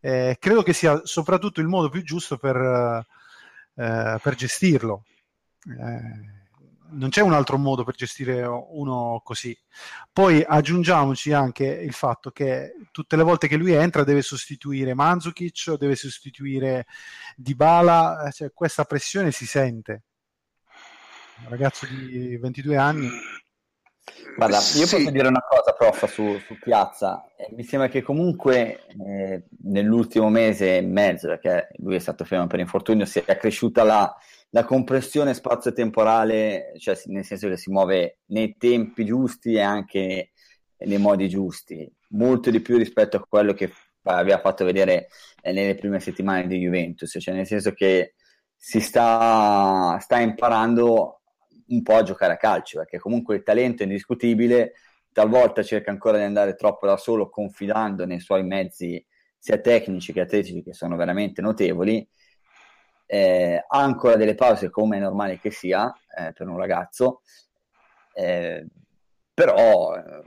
Eh, 0.00 0.36
credo 0.40 0.62
che 0.62 0.72
sia 0.72 1.00
soprattutto 1.04 1.60
il 1.60 1.68
modo 1.68 1.88
più 1.88 2.02
giusto 2.02 2.38
per, 2.38 2.56
eh, 2.56 4.18
per 4.22 4.34
gestirlo. 4.34 5.04
Eh, 5.64 6.40
non 6.92 7.08
c'è 7.10 7.22
un 7.22 7.32
altro 7.32 7.56
modo 7.58 7.84
per 7.84 7.94
gestire 7.94 8.44
uno 8.44 9.20
così. 9.24 9.56
Poi 10.12 10.44
aggiungiamoci 10.46 11.32
anche 11.32 11.64
il 11.66 11.92
fatto 11.92 12.30
che 12.30 12.74
tutte 12.90 13.16
le 13.16 13.22
volte 13.22 13.48
che 13.48 13.56
lui 13.56 13.72
entra 13.72 14.04
deve 14.04 14.22
sostituire 14.22 14.94
Mandzukic 14.94 15.64
o 15.68 15.76
deve 15.76 15.96
sostituire 15.96 16.86
Dybala, 17.36 18.30
cioè 18.32 18.52
questa 18.52 18.84
pressione 18.84 19.32
si 19.32 19.46
sente. 19.46 20.02
Ragazzo 21.48 21.86
di 21.86 22.36
22 22.36 22.76
anni. 22.76 23.08
Guarda, 24.36 24.56
io 24.56 24.86
sì. 24.86 24.96
posso 24.96 25.10
dire 25.10 25.28
una 25.28 25.44
cosa, 25.46 25.72
prof, 25.72 26.10
su, 26.10 26.38
su 26.38 26.58
Piazza. 26.58 27.24
Eh, 27.36 27.54
mi 27.54 27.64
sembra 27.64 27.88
che 27.88 28.02
comunque 28.02 28.86
eh, 29.06 29.44
nell'ultimo 29.64 30.30
mese 30.30 30.78
e 30.78 30.80
mezzo, 30.80 31.28
perché 31.28 31.68
lui 31.78 31.96
è 31.96 31.98
stato 31.98 32.24
fermo 32.24 32.46
per 32.46 32.60
infortunio, 32.60 33.04
sia 33.04 33.22
cresciuta 33.24 33.82
la 33.84 34.16
la 34.54 34.64
compressione 34.64 35.32
spazio-temporale, 35.34 36.74
cioè 36.78 36.98
nel 37.06 37.24
senso 37.24 37.48
che 37.48 37.56
si 37.56 37.70
muove 37.70 38.18
nei 38.26 38.56
tempi 38.58 39.04
giusti 39.04 39.54
e 39.54 39.60
anche 39.60 40.32
nei 40.76 40.98
modi 40.98 41.28
giusti, 41.28 41.90
molto 42.10 42.50
di 42.50 42.60
più 42.60 42.76
rispetto 42.76 43.16
a 43.16 43.24
quello 43.26 43.54
che 43.54 43.72
aveva 44.02 44.40
fatto 44.40 44.64
vedere 44.64 45.08
eh, 45.40 45.52
nelle 45.52 45.74
prime 45.74 46.00
settimane 46.00 46.46
di 46.46 46.58
Juventus, 46.58 47.16
cioè 47.18 47.34
nel 47.34 47.46
senso 47.46 47.72
che 47.72 48.14
si 48.54 48.80
sta, 48.80 49.98
sta 50.00 50.20
imparando 50.20 51.21
un 51.68 51.82
po' 51.82 51.96
a 51.96 52.02
giocare 52.02 52.34
a 52.34 52.36
calcio, 52.36 52.78
perché 52.78 52.98
comunque 52.98 53.36
il 53.36 53.42
talento 53.42 53.82
è 53.82 53.86
indiscutibile, 53.86 54.74
talvolta 55.12 55.62
cerca 55.62 55.90
ancora 55.90 56.18
di 56.18 56.24
andare 56.24 56.54
troppo 56.54 56.86
da 56.86 56.96
solo 56.96 57.28
confidando 57.28 58.06
nei 58.06 58.20
suoi 58.20 58.44
mezzi 58.44 59.04
sia 59.38 59.58
tecnici 59.58 60.12
che 60.12 60.20
atletici 60.20 60.62
che 60.62 60.72
sono 60.72 60.96
veramente 60.96 61.42
notevoli, 61.42 62.06
eh, 63.06 63.64
ha 63.66 63.82
ancora 63.82 64.16
delle 64.16 64.34
pause 64.34 64.70
come 64.70 64.96
è 64.96 65.00
normale 65.00 65.38
che 65.38 65.50
sia 65.50 65.92
eh, 66.16 66.32
per 66.32 66.48
un 66.48 66.56
ragazzo, 66.56 67.22
eh, 68.14 68.66
però 69.34 69.96
eh, 69.96 70.22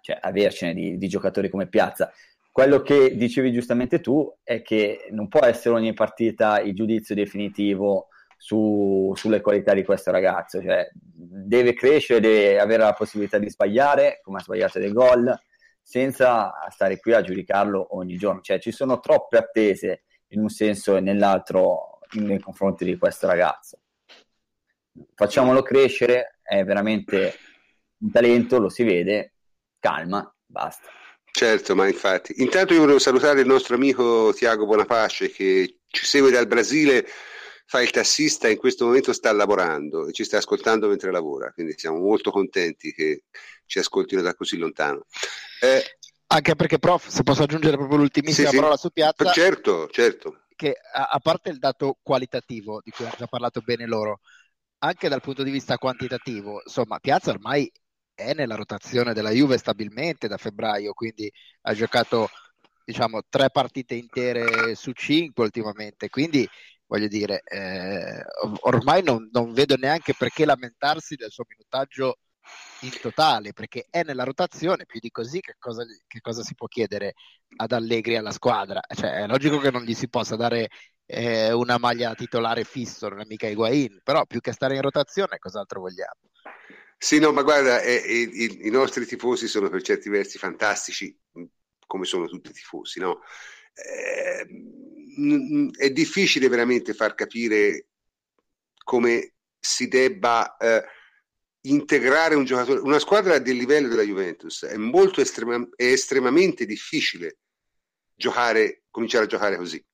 cioè, 0.00 0.18
avercene 0.20 0.74
di, 0.74 0.96
di, 0.96 1.08
giocatori 1.08 1.48
come 1.48 1.68
Piazza. 1.68 2.12
Quello 2.50 2.82
che 2.82 3.16
dicevi 3.16 3.52
giustamente 3.52 4.00
tu 4.00 4.30
è 4.42 4.62
che 4.62 5.08
non 5.10 5.28
può 5.28 5.44
essere 5.44 5.74
ogni 5.74 5.92
partita 5.92 6.60
il 6.60 6.74
giudizio 6.74 7.14
definitivo 7.14 8.08
su, 8.42 9.12
sulle 9.14 9.40
qualità 9.40 9.72
di 9.72 9.84
questo 9.84 10.10
ragazzo, 10.10 10.60
cioè, 10.60 10.90
deve 10.92 11.74
crescere, 11.74 12.18
deve 12.18 12.58
avere 12.58 12.82
la 12.82 12.92
possibilità 12.92 13.38
di 13.38 13.48
sbagliare, 13.48 14.18
come 14.20 14.38
ha 14.38 14.42
sbagliato 14.42 14.80
dei 14.80 14.90
gol, 14.90 15.32
senza 15.80 16.52
stare 16.68 16.98
qui 16.98 17.12
a 17.12 17.22
giudicarlo 17.22 17.94
ogni 17.96 18.16
giorno. 18.16 18.40
Cioè, 18.40 18.58
ci 18.58 18.72
sono 18.72 18.98
troppe 18.98 19.38
attese 19.38 20.02
in 20.30 20.40
un 20.40 20.48
senso 20.48 20.96
e 20.96 21.00
nell'altro 21.00 22.00
nei 22.14 22.40
confronti 22.40 22.84
di 22.84 22.96
questo 22.96 23.28
ragazzo. 23.28 23.78
Facciamolo 25.14 25.62
crescere, 25.62 26.40
è 26.42 26.64
veramente 26.64 27.34
un 27.98 28.10
talento, 28.10 28.58
lo 28.58 28.70
si 28.70 28.82
vede, 28.82 29.34
calma, 29.78 30.34
basta. 30.44 30.88
Certo, 31.30 31.76
ma 31.76 31.86
infatti. 31.86 32.42
Intanto 32.42 32.74
io 32.74 32.80
volevo 32.80 32.98
salutare 32.98 33.40
il 33.42 33.46
nostro 33.46 33.76
amico 33.76 34.32
Tiago 34.34 34.66
Bonapace 34.66 35.30
che 35.30 35.78
ci 35.86 36.04
segue 36.04 36.32
dal 36.32 36.48
Brasile, 36.48 37.06
fa 37.72 37.80
il 37.80 37.88
tassista 37.88 38.50
in 38.50 38.58
questo 38.58 38.84
momento 38.84 39.14
sta 39.14 39.32
lavorando 39.32 40.06
e 40.06 40.12
ci 40.12 40.24
sta 40.24 40.36
ascoltando 40.36 40.88
mentre 40.88 41.10
lavora, 41.10 41.52
quindi 41.52 41.72
siamo 41.78 41.96
molto 41.96 42.30
contenti 42.30 42.92
che 42.92 43.24
ci 43.64 43.78
ascoltino 43.78 44.20
da 44.20 44.34
così 44.34 44.58
lontano. 44.58 45.06
Eh, 45.58 45.82
Anche 46.26 46.54
perché, 46.54 46.78
prof, 46.78 47.08
se 47.08 47.22
posso 47.22 47.44
aggiungere 47.44 47.78
proprio 47.78 47.96
l'ultimissima 47.96 48.50
sì, 48.50 48.56
parola 48.56 48.76
su 48.76 48.90
Piazza. 48.90 49.32
Certo, 49.32 49.88
certo 49.88 50.44
che 50.54 50.74
a, 50.92 51.08
a 51.12 51.18
parte 51.18 51.48
il 51.48 51.58
dato 51.58 51.96
qualitativo 52.02 52.82
di 52.84 52.90
cui 52.90 53.06
hanno 53.06 53.14
già 53.16 53.26
parlato 53.26 53.62
bene 53.62 53.86
loro, 53.86 54.20
anche 54.80 55.08
dal 55.08 55.22
punto 55.22 55.42
di 55.42 55.50
vista 55.50 55.78
quantitativo, 55.78 56.60
insomma, 56.62 56.98
Piazza 56.98 57.30
ormai 57.30 57.72
è 58.12 58.34
nella 58.34 58.54
rotazione 58.54 59.14
della 59.14 59.30
Juve 59.30 59.56
stabilmente 59.56 60.28
da 60.28 60.36
febbraio, 60.36 60.92
quindi 60.92 61.32
ha 61.62 61.72
giocato 61.72 62.28
diciamo 62.84 63.22
tre 63.30 63.48
partite 63.48 63.94
intere 63.94 64.74
su 64.74 64.92
cinque 64.92 65.44
ultimamente, 65.44 66.10
quindi 66.10 66.46
voglio 66.92 67.08
dire, 67.08 67.40
eh, 67.44 68.22
ormai 68.60 69.02
non, 69.02 69.26
non, 69.32 69.54
vedo 69.54 69.76
neanche 69.76 70.12
perché 70.12 70.44
lamentarsi 70.44 71.14
del 71.14 71.30
suo 71.30 71.44
minutaggio 71.48 72.18
in 72.80 72.92
totale, 73.00 73.54
perché 73.54 73.86
è 73.88 74.02
nella 74.02 74.24
rotazione, 74.24 74.84
più 74.84 75.00
di 75.00 75.10
così 75.10 75.40
che 75.40 75.54
cosa, 75.58 75.84
che 76.06 76.20
cosa 76.20 76.42
si 76.42 76.54
può 76.54 76.66
chiedere 76.66 77.14
ad 77.56 77.72
Allegri 77.72 78.16
alla 78.16 78.30
squadra? 78.30 78.82
Cioè, 78.94 79.22
è 79.22 79.26
logico 79.26 79.58
che 79.58 79.70
non 79.70 79.84
gli 79.84 79.94
si 79.94 80.10
possa 80.10 80.36
dare 80.36 80.68
eh, 81.06 81.50
una 81.52 81.78
maglia 81.78 82.14
titolare 82.14 82.64
fisso, 82.64 83.08
non 83.08 83.20
è 83.20 83.24
mica 83.24 83.46
Higuain, 83.46 84.00
però 84.04 84.26
più 84.26 84.40
che 84.40 84.52
stare 84.52 84.74
in 84.74 84.82
rotazione 84.82 85.38
cos'altro 85.38 85.80
vogliamo? 85.80 86.20
Sì, 86.98 87.18
no, 87.18 87.32
ma 87.32 87.42
guarda, 87.42 87.80
eh, 87.80 87.94
i, 87.94 88.66
i, 88.66 88.70
nostri 88.70 89.06
tifosi 89.06 89.48
sono 89.48 89.70
per 89.70 89.80
certi 89.80 90.10
versi 90.10 90.36
fantastici, 90.36 91.18
come 91.86 92.04
sono 92.04 92.26
tutti 92.26 92.50
i 92.50 92.52
tifosi, 92.52 93.00
no? 93.00 93.20
Eh, 93.74 94.46
è 95.76 95.90
difficile 95.90 96.48
veramente 96.48 96.94
far 96.94 97.14
capire 97.14 97.86
come 98.82 99.34
si 99.58 99.86
debba 99.88 100.56
eh, 100.56 100.84
integrare 101.62 102.34
un 102.34 102.44
giocatore, 102.44 102.80
una 102.80 102.98
squadra 102.98 103.38
del 103.38 103.56
livello 103.56 103.88
della 103.88 104.02
Juventus 104.02 104.64
è 104.64 104.76
molto 104.76 105.20
estrema, 105.20 105.68
è 105.76 105.84
estremamente 105.84 106.64
difficile 106.64 107.38
giocare, 108.14 108.82
cominciare 108.90 109.24
a 109.24 109.28
giocare 109.28 109.56
così, 109.56 109.84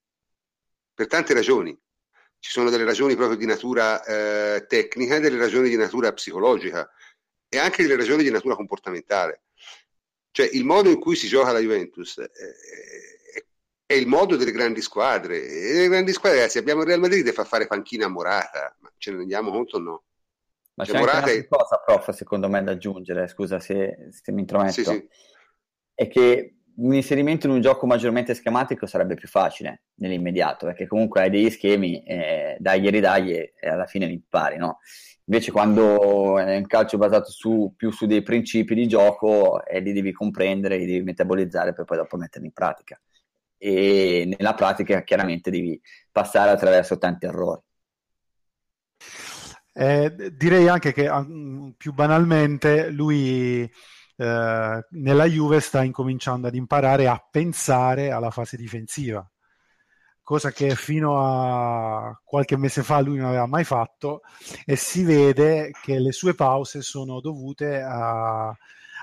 per 0.94 1.06
tante 1.06 1.34
ragioni. 1.34 1.76
Ci 2.40 2.50
sono 2.52 2.70
delle 2.70 2.84
ragioni 2.84 3.16
proprio 3.16 3.36
di 3.36 3.46
natura 3.46 4.02
eh, 4.04 4.64
tecnica, 4.66 5.18
delle 5.18 5.38
ragioni 5.38 5.68
di 5.68 5.76
natura 5.76 6.12
psicologica 6.12 6.88
e 7.48 7.58
anche 7.58 7.82
delle 7.82 7.96
ragioni 7.96 8.22
di 8.22 8.30
natura 8.30 8.54
comportamentale. 8.54 9.42
Cioè 10.30 10.48
il 10.52 10.64
modo 10.64 10.88
in 10.88 11.00
cui 11.00 11.16
si 11.16 11.26
gioca 11.26 11.50
la 11.50 11.58
Juventus 11.58 12.18
eh, 12.18 12.28
è 13.88 13.94
il 13.94 14.06
modo 14.06 14.36
delle 14.36 14.52
grandi 14.52 14.82
squadre. 14.82 15.48
E 15.48 15.72
le 15.72 15.88
grandi 15.88 16.12
squadre, 16.12 16.40
ragazzi, 16.40 16.58
abbiamo 16.58 16.82
il 16.82 16.88
Real 16.88 17.00
Madrid 17.00 17.24
che 17.24 17.32
fa 17.32 17.44
fare 17.44 17.66
panchina 17.66 18.04
a 18.04 18.10
Morata, 18.10 18.76
ma 18.80 18.92
ce 18.98 19.12
ne 19.12 19.16
rendiamo 19.16 19.50
conto 19.50 19.76
o 19.76 19.80
no? 19.80 20.02
Ma 20.74 20.84
c'è 20.84 20.98
Morata 20.98 21.20
anche 21.20 21.36
una 21.36 21.46
cosa, 21.48 21.82
prof, 21.82 22.10
secondo 22.10 22.50
me, 22.50 22.62
da 22.62 22.72
aggiungere, 22.72 23.28
scusa 23.28 23.58
se, 23.58 24.10
se 24.10 24.30
mi 24.30 24.40
intrometto, 24.40 24.72
sì, 24.72 24.84
sì. 24.84 25.08
è 25.94 26.06
che 26.06 26.56
un 26.76 26.92
inserimento 26.92 27.46
in 27.46 27.54
un 27.54 27.62
gioco 27.62 27.86
maggiormente 27.86 28.34
schematico 28.34 28.84
sarebbe 28.84 29.14
più 29.14 29.26
facile 29.26 29.84
nell'immediato, 29.94 30.66
perché 30.66 30.86
comunque 30.86 31.22
hai 31.22 31.30
degli 31.30 31.48
schemi, 31.48 32.04
eh, 32.04 32.58
dai 32.60 32.86
e 32.86 32.90
ridagli 32.90 33.32
e 33.32 33.54
alla 33.62 33.86
fine 33.86 34.04
li 34.04 34.12
impari, 34.12 34.58
no? 34.58 34.80
Invece 35.24 35.50
quando 35.50 36.38
è 36.38 36.56
un 36.56 36.66
calcio 36.66 36.98
basato 36.98 37.30
su, 37.30 37.72
più 37.74 37.90
su 37.90 38.04
dei 38.04 38.22
principi 38.22 38.74
di 38.74 38.86
gioco, 38.86 39.64
eh, 39.64 39.80
li 39.80 39.94
devi 39.94 40.12
comprendere, 40.12 40.76
li 40.76 40.84
devi 40.84 41.02
metabolizzare 41.02 41.72
per 41.72 41.86
poi 41.86 41.96
dopo 41.96 42.18
metterli 42.18 42.46
in 42.46 42.52
pratica. 42.52 43.00
E 43.58 44.24
nella 44.38 44.54
pratica 44.54 45.02
chiaramente 45.02 45.50
devi 45.50 45.80
passare 46.10 46.50
attraverso 46.50 46.96
tanti 46.96 47.26
errori. 47.26 47.60
Eh, 49.72 50.32
direi 50.32 50.66
anche 50.66 50.92
che 50.92 51.06
ah, 51.06 51.22
mm, 51.22 51.70
più 51.76 51.92
banalmente 51.92 52.90
lui 52.90 53.70
eh, 54.16 54.86
nella 54.90 55.24
Juve 55.26 55.60
sta 55.60 55.84
incominciando 55.84 56.48
ad 56.48 56.56
imparare 56.56 57.06
a 57.06 57.24
pensare 57.30 58.10
alla 58.10 58.30
fase 58.30 58.56
difensiva, 58.56 59.24
cosa 60.22 60.50
che 60.50 60.74
fino 60.74 61.20
a 61.20 62.20
qualche 62.24 62.56
mese 62.56 62.82
fa 62.82 62.98
lui 63.00 63.18
non 63.18 63.28
aveva 63.28 63.46
mai 63.46 63.62
fatto 63.62 64.22
e 64.64 64.74
si 64.74 65.04
vede 65.04 65.70
che 65.80 66.00
le 66.00 66.10
sue 66.10 66.34
pause 66.34 66.82
sono 66.82 67.20
dovute 67.20 67.80
a, 67.80 68.48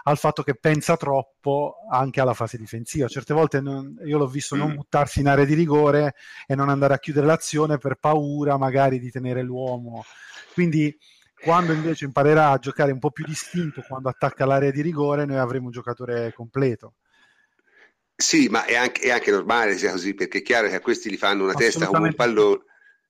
al 0.08 0.18
fatto 0.18 0.44
che 0.44 0.56
pensa 0.56 0.98
troppo 0.98 1.78
anche 1.90 2.22
alla 2.22 2.34
fase 2.34 2.58
difensiva. 2.58 3.08
Certe 3.08 3.34
volte 3.34 3.62
non, 3.62 3.96
io 4.06 4.18
l'ho 4.18 4.28
visto 4.28 4.56
non 4.56 4.72
mm. 4.72 4.76
buttarsi 4.76 5.20
in 5.20 5.28
area 5.28 5.46
di 5.46 5.54
rigore 5.54 6.16
e 6.48 6.56
non 6.56 6.70
andare 6.70 6.94
a 6.94 7.00
chiudere 7.00 7.26
l'azione 7.26 7.78
per 7.78 7.96
paura 7.96 8.58
magari 8.58 9.00
di 9.00 9.12
tenere 9.12 9.42
l'uomo 9.42 10.04
quindi 10.56 10.98
quando 11.42 11.74
invece 11.74 12.06
imparerà 12.06 12.52
a 12.52 12.58
giocare 12.58 12.94
un 12.94 13.00
po' 13.00 13.12
più 13.12 13.26
distinto 13.26 13.84
quando 13.86 14.08
attacca 14.08 14.46
l'area 14.46 14.72
di 14.72 14.82
rigore, 14.82 15.26
noi 15.26 15.38
avremo 15.38 15.66
un 15.66 15.72
giocatore 15.72 16.32
completo. 16.34 16.94
Sì, 18.16 18.48
ma 18.48 18.64
è 18.64 18.76
anche, 18.76 19.02
è 19.02 19.12
anche 19.12 19.32
normale 19.32 19.78
sia 19.78 19.92
così, 19.92 20.14
perché 20.14 20.38
è 20.38 20.42
chiaro 20.42 20.70
che 20.70 20.76
a 20.76 20.80
questi 20.80 21.10
li 21.10 21.18
fanno 21.18 21.44
una 21.44 21.54
testa 21.54 21.88
come 21.88 22.08
un 22.08 22.16
pallone 22.16 22.64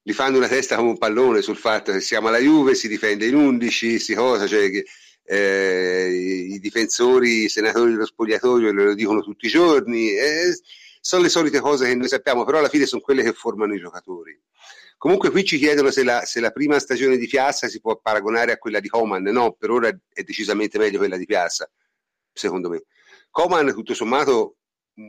li 0.08 0.14
fanno 0.14 0.38
una 0.38 0.48
testa 0.48 0.76
come 0.76 0.90
un 0.90 0.98
pallone 1.00 1.42
sul 1.42 1.58
fatto 1.58 1.92
che 1.92 2.00
siamo 2.00 2.28
alla 2.28 2.38
Juve, 2.38 2.76
si 2.76 2.88
difende 2.88 3.26
in 3.26 3.34
11, 3.34 3.98
si 3.98 4.14
cosa, 4.14 4.46
cioè 4.46 4.70
che, 4.70 4.86
eh, 5.26 6.48
i 6.52 6.60
difensori, 6.60 7.44
i 7.44 7.50
senatori 7.50 7.92
dello 7.92 8.06
spogliatoio 8.06 8.72
lo 8.72 8.94
dicono 8.94 9.22
tutti 9.22 9.48
i 9.48 9.50
giorni, 9.50 10.12
eh, 10.12 10.58
sono 11.02 11.24
le 11.24 11.30
solite 11.30 11.60
cose 11.60 11.88
che 11.88 11.96
noi 11.96 12.08
sappiamo, 12.08 12.44
però 12.46 12.60
alla 12.60 12.70
fine 12.70 12.86
sono 12.86 13.02
quelle 13.02 13.24
che 13.24 13.34
formano 13.34 13.74
i 13.74 13.80
giocatori. 13.80 14.40
Comunque 14.98 15.30
qui 15.30 15.44
ci 15.44 15.58
chiedono 15.58 15.92
se 15.92 16.04
la, 16.04 16.22
se 16.26 16.40
la 16.40 16.52
prima 16.52 16.80
stagione 16.80 17.18
di 17.18 17.28
Piazza 17.28 17.68
si 17.68 17.80
può 17.80 17.98
paragonare 17.98 18.54
a 18.54 18.58
quella 18.58 18.80
di 18.80 18.88
Coman, 18.88 19.24
no, 19.24 19.54
per 19.54 19.70
ora 19.70 19.90
è 19.90 20.24
decisamente 20.24 20.78
meglio 20.78 20.98
quella 20.98 21.18
di 21.18 21.26
Piazza, 21.26 21.70
secondo 22.32 22.70
me. 22.70 22.84
Coman 23.30 23.74
tutto 23.74 23.94
sommato 23.94 24.58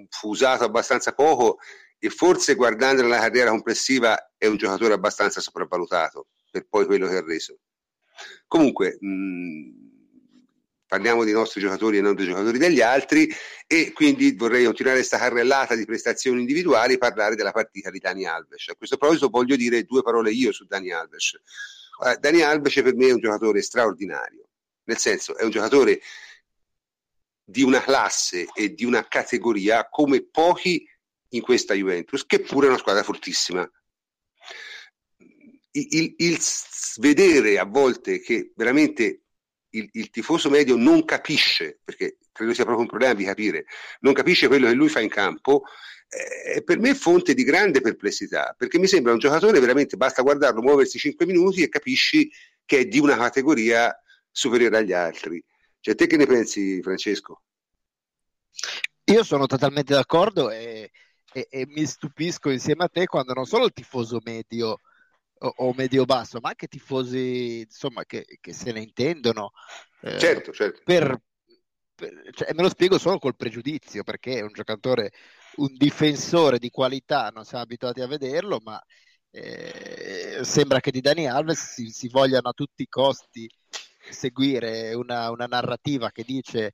fu 0.08 0.30
usato 0.30 0.64
abbastanza 0.64 1.12
poco 1.12 1.58
e 1.99 2.11
forse 2.11 2.54
guardando 2.56 3.02
la 3.06 3.20
carriera 3.20 3.50
complessiva 3.50 4.32
è 4.37 4.46
un 4.46 4.56
giocatore 4.56 4.94
abbastanza 4.94 5.40
sopravvalutato 5.40 6.26
per 6.50 6.66
poi 6.68 6.87
quello 6.87 7.06
che 7.06 7.16
ha 7.16 7.25
reso. 7.25 7.58
Comunque, 8.46 8.96
mh, 9.00 9.95
parliamo 10.87 11.25
dei 11.25 11.33
nostri 11.33 11.61
giocatori 11.61 11.99
e 11.99 12.00
non 12.00 12.14
dei 12.14 12.26
giocatori 12.26 12.59
degli 12.59 12.81
altri 12.81 13.28
e 13.66 13.93
quindi 13.93 14.33
vorrei 14.33 14.64
continuare 14.64 14.99
questa 14.99 15.19
carrellata 15.19 15.75
di 15.75 15.85
prestazioni 15.85 16.40
individuali 16.40 16.95
e 16.95 16.99
parlare 16.99 17.35
della 17.35 17.52
partita 17.52 17.90
di 17.90 17.99
Dani 17.99 18.25
Alves. 18.25 18.69
A 18.69 18.75
questo 18.76 18.97
proposito 18.97 19.28
voglio 19.28 19.57
dire 19.57 19.83
due 19.83 20.02
parole 20.02 20.31
io 20.31 20.52
su 20.52 20.64
Dani 20.64 20.93
Alves. 20.93 21.38
Uh, 21.99 22.19
Dani 22.19 22.43
Alves 22.43 22.75
per 22.75 22.95
me 22.95 23.09
è 23.09 23.12
un 23.12 23.21
giocatore 23.21 23.62
straordinario, 23.62 24.49
nel 24.85 24.99
senso 24.99 25.37
è 25.37 25.43
un 25.43 25.50
giocatore 25.50 26.00
di 27.43 27.62
una 27.62 27.81
classe 27.81 28.47
e 28.55 28.75
di 28.75 28.85
una 28.85 29.07
categoria 29.07 29.88
come 29.88 30.25
pochi 30.25 30.88
in 31.31 31.40
questa 31.43 31.75
Juventus, 31.75 32.25
che 32.26 32.40
pure 32.40 32.66
è 32.66 32.69
una 32.71 32.78
squadra 32.78 33.02
fortissima. 33.02 33.69
Il, 35.73 35.87
il, 35.90 36.14
il 36.19 36.38
vedere 36.97 37.59
a 37.59 37.64
volte 37.64 38.21
che 38.21 38.52
veramente 38.57 39.25
il, 39.70 39.88
il, 39.92 40.11
tifoso 40.11 40.50
medio 40.50 40.76
non 40.76 41.04
capisce, 41.04 41.80
perché 41.85 42.18
credo 42.32 42.54
sia 42.54 42.64
proprio 42.64 42.85
un 42.85 42.90
problema 42.90 43.14
di 43.14 43.25
capire, 43.25 43.66
non 44.00 44.12
capisce 44.12 44.46
quello 44.46 44.66
che 44.66 44.75
lui 44.75 44.88
fa 44.88 45.00
in 45.00 45.08
campo, 45.08 45.62
eh, 46.08 46.62
per 46.62 46.78
me 46.78 46.94
fonte 46.94 47.35
di 47.35 47.44
grande 47.44 47.80
perplessità, 47.80 48.54
perché 48.56 48.78
mi 48.78 48.87
sembra 48.87 49.12
un 49.12 49.18
giocatore 49.18 49.61
veramente, 49.61 49.96
basta 49.96 50.23
guardarlo, 50.23 50.62
muoversi 50.62 50.99
5 50.99 51.26
minuti 51.26 51.62
e 51.62 51.68
capisci 51.68 52.30
che 52.64 52.78
è 52.80 52.85
di 52.87 52.99
una 52.99 53.16
categoria 53.16 53.94
superiore 54.30 54.78
agli 54.78 54.92
altri. 54.92 55.42
Cioè, 55.80 55.94
te 55.94 56.06
che 56.06 56.16
ne 56.16 56.26
pensi, 56.26 56.80
Francesco? 56.82 57.42
Io 59.04 59.23
sono 59.23 59.46
totalmente 59.46 59.94
d'accordo 59.94 60.50
e 60.50 60.90
e, 61.37 61.49
e, 61.50 61.66
mi 61.66 61.85
stupisco 61.85 62.49
insieme 62.49 62.85
a 62.85 62.88
te 62.88 63.04
quando 63.04 63.35
non 63.35 63.44
solo 63.44 63.66
il 63.66 63.73
tifoso 63.75 64.20
medio 64.25 64.80
o, 65.38 65.52
o 65.57 65.73
medio-basso, 65.75 66.38
ma 66.40 66.50
anche 66.50 66.66
tifosi 66.66 67.61
insomma, 67.61 68.05
che, 68.05 68.25
che 68.40 68.52
se 68.52 68.73
ne 68.73 68.81
intendono. 68.81 69.50
Eh, 70.02 70.19
certo, 70.19 70.52
certo. 70.52 70.81
Per, 70.85 71.21
per, 71.95 72.31
cioè, 72.33 72.52
me 72.55 72.62
lo 72.62 72.69
spiego 72.69 72.99
solo 72.99 73.19
col 73.19 73.37
pregiudizio, 73.37 74.02
perché 74.02 74.38
è 74.38 74.43
un 74.43 74.52
giocatore, 74.52 75.11
un 75.57 75.75
difensore 75.76 76.59
di 76.59 76.71
qualità, 76.71 77.31
non 77.35 77.45
siamo 77.45 77.64
abituati 77.64 78.00
a 78.00 78.07
vederlo, 78.07 78.61
ma 78.62 78.81
eh, 79.31 80.40
sembra 80.43 80.81
che 80.81 80.90
di 80.90 81.00
Dani 81.00 81.28
Alves 81.28 81.73
si, 81.73 81.88
si, 81.90 82.09
vogliano 82.09 82.49
a 82.49 82.52
tutti 82.52 82.83
i 82.83 82.88
costi 82.88 83.49
seguire 84.11 84.95
una, 84.95 85.31
una 85.31 85.47
narrativa 85.47 86.11
che 86.11 86.23
dice 86.25 86.73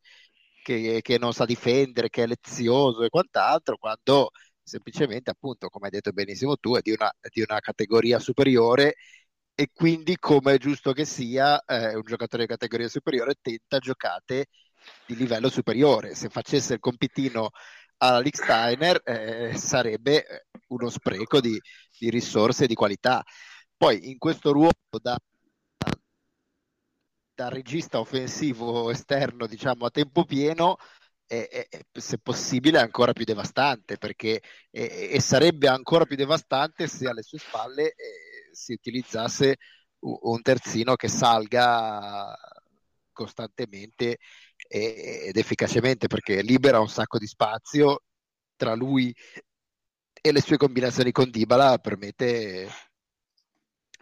che, 0.62 1.00
che, 1.02 1.18
non 1.18 1.32
sa 1.32 1.44
difendere, 1.44 2.08
che 2.08 2.22
è 2.22 2.26
lezioso 2.26 3.02
e 3.02 3.08
quant'altro, 3.08 3.76
quando 3.78 4.30
semplicemente 4.62 5.30
appunto 5.30 5.68
come 5.68 5.86
hai 5.86 5.92
detto 5.92 6.12
benissimo 6.12 6.56
tu 6.56 6.76
è 6.76 6.80
di 6.80 6.92
una, 6.92 7.12
di 7.32 7.40
una 7.42 7.58
categoria 7.60 8.18
superiore 8.18 8.94
e 9.54 9.70
quindi 9.72 10.16
come 10.18 10.54
è 10.54 10.58
giusto 10.58 10.92
che 10.92 11.04
sia 11.04 11.62
eh, 11.64 11.94
un 11.94 12.02
giocatore 12.04 12.44
di 12.44 12.48
categoria 12.48 12.88
superiore 12.88 13.34
tenta 13.40 13.78
giocate 13.78 14.46
di 15.06 15.14
livello 15.16 15.48
superiore. 15.50 16.14
Se 16.14 16.28
facesse 16.28 16.74
il 16.74 16.80
compitino 16.80 17.50
alla 17.98 18.18
Licksteiner 18.20 19.00
eh, 19.04 19.56
sarebbe 19.56 20.46
uno 20.68 20.88
spreco 20.88 21.40
di, 21.40 21.58
di 21.98 22.10
risorse 22.10 22.64
e 22.64 22.66
di 22.66 22.74
qualità. 22.74 23.22
Poi 23.76 24.10
in 24.10 24.18
questo 24.18 24.52
ruolo 24.52 24.72
da, 25.00 25.16
da 27.34 27.48
regista 27.48 27.98
offensivo 28.00 28.90
esterno 28.90 29.46
diciamo 29.46 29.86
a 29.86 29.90
tempo 29.90 30.24
pieno 30.24 30.76
è, 31.32 31.66
è, 31.70 31.80
se 31.92 32.18
possibile 32.18 32.78
ancora 32.78 33.14
più 33.14 33.24
devastante 33.24 33.96
perché 33.96 34.42
e 34.70 35.18
sarebbe 35.20 35.66
ancora 35.66 36.04
più 36.04 36.16
devastante 36.16 36.86
se 36.86 37.08
alle 37.08 37.22
sue 37.22 37.38
spalle 37.38 37.92
eh, 37.92 38.50
si 38.52 38.72
utilizzasse 38.74 39.56
un 40.00 40.42
terzino 40.42 40.94
che 40.94 41.08
salga 41.08 42.36
costantemente 43.12 44.18
ed 44.68 45.36
efficacemente 45.36 46.06
perché 46.06 46.42
libera 46.42 46.80
un 46.80 46.88
sacco 46.88 47.18
di 47.18 47.26
spazio 47.26 48.02
tra 48.56 48.74
lui 48.74 49.14
e 50.20 50.32
le 50.32 50.40
sue 50.42 50.56
combinazioni 50.58 51.12
con 51.12 51.30
Dybala 51.30 51.78
permette 51.78 52.68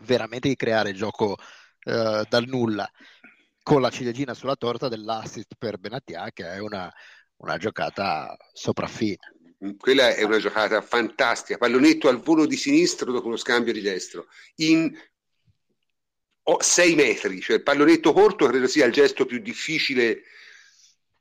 veramente 0.01 0.49
di 0.49 0.57
creare 0.57 0.95
gioco 0.95 1.37
eh, 1.85 2.25
dal 2.29 2.47
nulla 2.47 2.91
con 3.63 3.81
la 3.81 3.91
ciliegina 3.91 4.35
sulla 4.35 4.57
torta 4.57 4.89
dell'assist 4.89 5.55
per 5.59 5.79
Benatia 5.79 6.31
che 6.33 6.45
è 6.47 6.59
una, 6.59 6.93
una 7.41 7.57
giocata 7.59 8.37
sopraffina. 8.53 9.33
Quella 9.79 10.15
è 10.15 10.23
una 10.23 10.39
giocata 10.39 10.81
fantastica, 10.81 11.59
pallonetto 11.59 12.09
al 12.09 12.21
volo 12.21 12.47
di 12.47 12.57
sinistro 12.57 13.13
dopo 13.13 13.27
uno 13.27 13.37
scambio 13.37 13.73
di 13.73 13.83
destro, 13.83 14.29
in 14.57 14.91
6 16.59 16.95
metri, 16.95 17.41
cioè 17.41 17.57
il 17.57 17.63
pallonetto 17.63 18.13
corto 18.13 18.47
credo 18.47 18.67
sia 18.67 18.87
il 18.87 18.93
gesto 18.93 19.27
più 19.27 19.39
difficile 19.39 20.23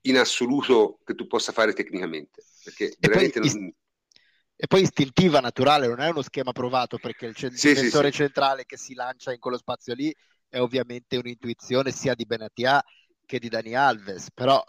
in 0.02 0.18
assoluto 0.18 1.00
che 1.06 1.16
tu 1.16 1.28
possa 1.28 1.52
fare 1.52 1.74
tecnicamente, 1.74 2.44
perché 2.64 2.86
e 2.86 2.96
veramente 3.00 3.40
poi, 3.40 3.54
non... 3.54 3.74
E 4.56 4.68
poi 4.68 4.82
istintiva, 4.82 5.40
naturale, 5.40 5.88
non 5.88 6.00
è 6.00 6.10
uno 6.10 6.22
schema 6.22 6.52
provato 6.52 6.98
perché 6.98 7.26
il 7.26 7.34
c- 7.34 7.52
sì, 7.54 7.70
difensore 7.74 8.08
sì, 8.08 8.14
sì. 8.14 8.22
centrale 8.24 8.66
che 8.66 8.78
si 8.78 8.94
lancia 8.94 9.34
in 9.34 9.40
quello 9.40 9.58
spazio 9.58 9.94
lì 9.94 10.14
è 10.48 10.60
ovviamente 10.60 11.18
un'intuizione 11.18 11.92
sia 11.92 12.16
di 12.16 12.26
Benatia 12.26 12.84
che 13.26 13.40
di 13.40 13.50
Dani 13.50 13.76
Alves, 13.76 14.32
però 14.34 14.64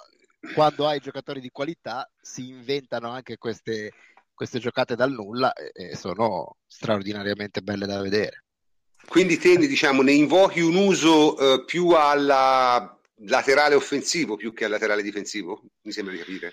quando 0.55 0.87
hai 0.87 1.01
giocatori 1.01 1.41
di 1.41 1.51
qualità 1.51 2.11
si 2.21 2.49
inventano 2.49 3.11
anche 3.11 3.37
queste, 3.37 3.93
queste 4.35 4.59
giocate 4.59 4.97
dal 4.97 5.13
nulla 5.13 5.53
e, 5.53 5.97
sono 5.97 6.57
straordinariamente 6.67 7.61
belle 7.63 7.87
da 7.87 8.01
vedere. 8.01 8.45
Quindi 9.07 9.39
te 9.39 9.57
diciamo, 9.57 10.03
ne 10.03 10.13
invochi 10.13 10.61
un 10.61 10.77
uso 10.77 11.37
eh, 11.39 11.65
più 11.65 11.91
alla 11.91 12.95
laterale 13.25 13.75
offensivo 13.75 14.37
più 14.37 14.53
che 14.53 14.65
al 14.65 14.71
laterale 14.71 15.03
difensivo? 15.03 15.63
Mi 15.83 15.93
sembra 15.93 16.13
di 16.13 16.21
capire. 16.21 16.53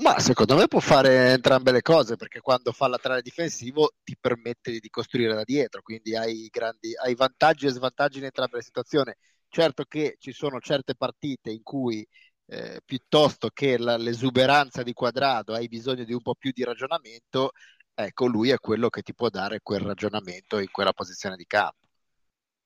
Ma 0.00 0.20
secondo 0.20 0.54
me 0.54 0.68
può 0.68 0.78
fare 0.78 1.32
entrambe 1.32 1.72
le 1.72 1.82
cose 1.82 2.14
perché 2.14 2.40
quando 2.40 2.70
fa 2.70 2.84
il 2.84 2.92
laterale 2.92 3.22
difensivo 3.22 3.94
ti 4.04 4.16
permette 4.20 4.78
di 4.78 4.88
costruire 4.88 5.34
da 5.34 5.42
dietro, 5.42 5.82
quindi 5.82 6.14
hai, 6.14 6.48
grandi, 6.52 6.94
hai 6.94 7.16
vantaggi 7.16 7.66
e 7.66 7.70
svantaggi 7.70 8.18
in 8.18 8.24
entrambe 8.24 8.58
le 8.58 8.62
situazioni. 8.62 9.12
Certo 9.48 9.84
che 9.84 10.16
ci 10.20 10.32
sono 10.32 10.60
certe 10.60 10.94
partite 10.94 11.50
in 11.50 11.62
cui 11.62 12.06
eh, 12.48 12.80
piuttosto 12.84 13.50
che 13.52 13.78
la, 13.78 13.96
l'esuberanza 13.96 14.82
di 14.82 14.92
quadrato 14.92 15.52
hai 15.52 15.68
bisogno 15.68 16.04
di 16.04 16.12
un 16.12 16.22
po' 16.22 16.34
più 16.34 16.52
di 16.52 16.64
ragionamento, 16.64 17.52
ecco 17.94 18.26
lui 18.26 18.50
è 18.50 18.58
quello 18.58 18.88
che 18.88 19.02
ti 19.02 19.14
può 19.14 19.28
dare 19.28 19.60
quel 19.62 19.80
ragionamento 19.80 20.58
in 20.58 20.70
quella 20.70 20.92
posizione 20.92 21.36
di 21.36 21.46
campo. 21.46 21.84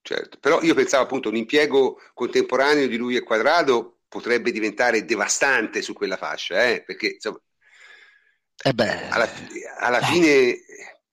Certo, 0.03 0.39
però 0.39 0.63
io 0.63 0.75
pensavo 0.75 1.05
appunto 1.05 1.29
un 1.29 1.37
impiego 1.37 1.99
contemporaneo 2.15 2.87
di 2.87 2.97
lui 2.97 3.17
e 3.17 3.23
quadrato 3.23 4.01
potrebbe 4.09 4.51
diventare 4.51 5.05
devastante 5.05 5.83
su 5.83 5.93
quella 5.93 6.17
fascia, 6.17 6.67
eh? 6.69 6.83
perché 6.83 7.13
insomma, 7.15 7.41
eh 8.63 8.75
beh, 8.75 9.09
alla, 9.09 9.31
alla, 9.79 10.01
fine, 10.01 10.59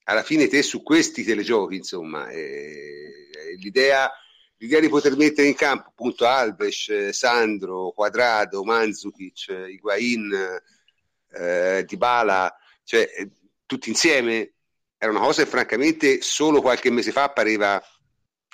alla, 0.05 0.23
fine, 0.23 0.47
te 0.47 0.63
su 0.63 0.83
questi 0.83 1.23
te 1.23 1.35
le 1.35 1.43
giochi, 1.43 1.75
insomma, 1.75 2.29
eh, 2.29 3.29
l'idea 3.57 4.11
l'idea 4.57 4.79
di 4.79 4.89
poter 4.89 5.15
mettere 5.15 5.47
in 5.47 5.55
campo 5.55 5.89
appunto 5.89 6.25
Alves, 6.25 7.09
Sandro, 7.09 7.91
Quadrado, 7.91 8.63
Manzukic, 8.63 9.47
Higuain, 9.69 10.61
eh, 11.31 11.83
Dybala, 11.85 12.55
cioè 12.83 13.09
eh, 13.15 13.29
tutti 13.65 13.89
insieme 13.89 14.53
era 14.97 15.11
una 15.11 15.21
cosa 15.21 15.43
che 15.43 15.49
francamente 15.49 16.21
solo 16.21 16.61
qualche 16.61 16.89
mese 16.89 17.11
fa 17.11 17.29
pareva 17.29 17.81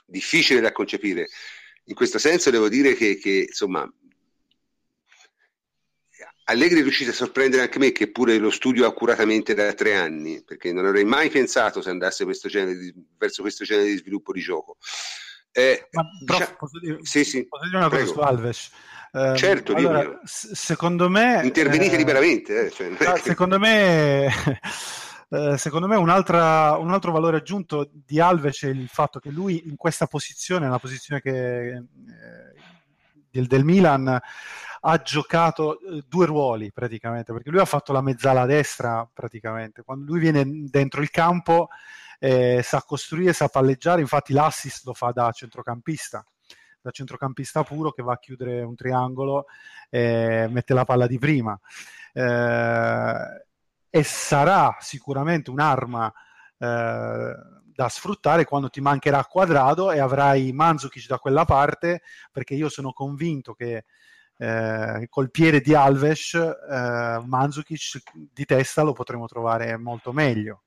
difficile 0.06 0.60
da 0.60 0.72
concepire. 0.72 1.28
In 1.86 1.96
questo 1.96 2.18
senso 2.18 2.50
devo 2.50 2.70
dire 2.70 2.96
che, 2.96 3.18
che 3.18 3.46
insomma 3.48 3.90
Allegri 6.46 6.80
è 6.80 6.82
riuscito 6.82 7.12
a 7.12 7.14
sorprendere 7.14 7.62
anche 7.62 7.80
me 7.80 7.94
che 7.94 8.12
pure 8.12 8.38
lo 8.38 8.50
studio 8.50 8.86
accuratamente 8.86 9.54
da 9.54 9.74
tre 9.74 9.96
anni, 9.96 10.44
perché 10.44 10.74
non 10.74 10.86
avrei 10.86 11.06
mai 11.06 11.30
pensato 11.30 11.82
se 11.82 11.90
andasse 11.90 12.26
questo 12.26 12.50
di, 12.50 12.94
verso 13.18 13.42
questo 13.42 13.64
genere 13.64 13.88
di 13.88 13.98
sviluppo 13.98 14.34
di 14.34 14.42
gioco. 14.42 14.78
Eh, 15.56 15.88
Ma, 15.92 16.04
prof, 16.26 16.40
diciamo... 16.40 16.58
posso, 16.58 16.80
dire, 16.80 16.98
sì, 17.04 17.24
sì, 17.24 17.46
posso 17.48 17.66
dire 17.66 17.78
una 17.78 17.90
cosa 17.90 18.06
su 18.06 18.20
Alves? 18.20 18.72
Eh, 19.12 19.34
certo, 19.38 19.76
allora, 19.76 20.20
secondo 20.24 21.08
me... 21.08 21.42
Intervenite 21.44 21.94
eh, 21.94 21.98
liberamente. 21.98 22.66
Eh, 22.66 22.72
cioè, 22.72 22.92
ah, 23.06 23.16
secondo 23.18 23.60
me... 23.60 24.28
Eh, 25.34 25.58
secondo 25.58 25.88
me 25.88 25.96
un, 25.96 26.04
un, 26.04 26.10
altro 26.12 27.12
valore 27.12 27.38
aggiunto 27.38 27.90
di 27.92 28.20
Alves 28.20 28.66
è 28.66 28.68
il 28.68 28.88
fatto 28.88 29.20
che 29.20 29.32
lui 29.32 29.68
in 29.68 29.78
questa 29.78 30.06
posizione, 30.06 30.66
nella 30.66 30.78
posizione 30.78 31.22
che, 31.22 31.70
eh, 31.70 31.84
del, 33.32 33.48
del, 33.48 33.64
Milan, 33.64 34.08
ha 34.82 35.02
giocato 35.02 35.80
due 36.08 36.28
ruoli 36.28 36.72
praticamente, 36.72 37.34
perché 37.34 37.50
lui 37.50 37.62
ha 37.62 37.66
fatto 37.66 37.92
la 37.92 38.02
mezzala 38.02 38.46
destra 38.46 39.10
praticamente. 39.12 39.82
Quando 39.82 40.06
lui 40.06 40.20
viene 40.20 40.44
dentro 40.46 41.02
il 41.02 41.10
campo 41.10 41.70
eh, 42.24 42.62
sa 42.64 42.82
costruire, 42.84 43.34
sa 43.34 43.50
palleggiare, 43.50 44.00
infatti 44.00 44.32
l'assist 44.32 44.86
lo 44.86 44.94
fa 44.94 45.12
da 45.12 45.30
centrocampista 45.32 46.26
da 46.80 46.92
centrocampista 46.92 47.64
puro 47.64 47.92
che 47.92 48.04
va 48.04 48.14
a 48.14 48.18
chiudere 48.18 48.62
un 48.62 48.76
triangolo 48.76 49.46
e 49.90 50.48
mette 50.50 50.74
la 50.74 50.84
palla 50.84 51.08
di 51.08 51.18
prima. 51.18 51.58
Eh, 52.12 53.46
e 53.90 54.04
sarà 54.04 54.76
sicuramente 54.80 55.50
un'arma 55.50 56.12
eh, 56.58 57.34
da 57.76 57.90
sfruttare 57.90 58.44
quando 58.44 58.70
ti 58.70 58.82
mancherà 58.82 59.24
quadrato 59.24 59.92
e 59.92 60.00
avrai 60.00 60.52
Manzukic 60.52 61.08
da 61.08 61.20
quella 61.20 61.46
parte 61.46 62.02
perché 62.32 62.54
io 62.54 62.68
sono 62.68 62.92
convinto 62.92 63.54
che 63.54 63.86
eh, 64.38 65.08
col 65.10 65.32
piede 65.32 65.62
di 65.62 65.74
Alves 65.74 66.34
eh, 66.34 67.22
Manzukic 67.26 68.02
di 68.14 68.46
testa 68.46 68.82
lo 68.82 68.94
potremo 68.94 69.26
trovare 69.26 69.78
molto 69.78 70.12
meglio 70.12 70.63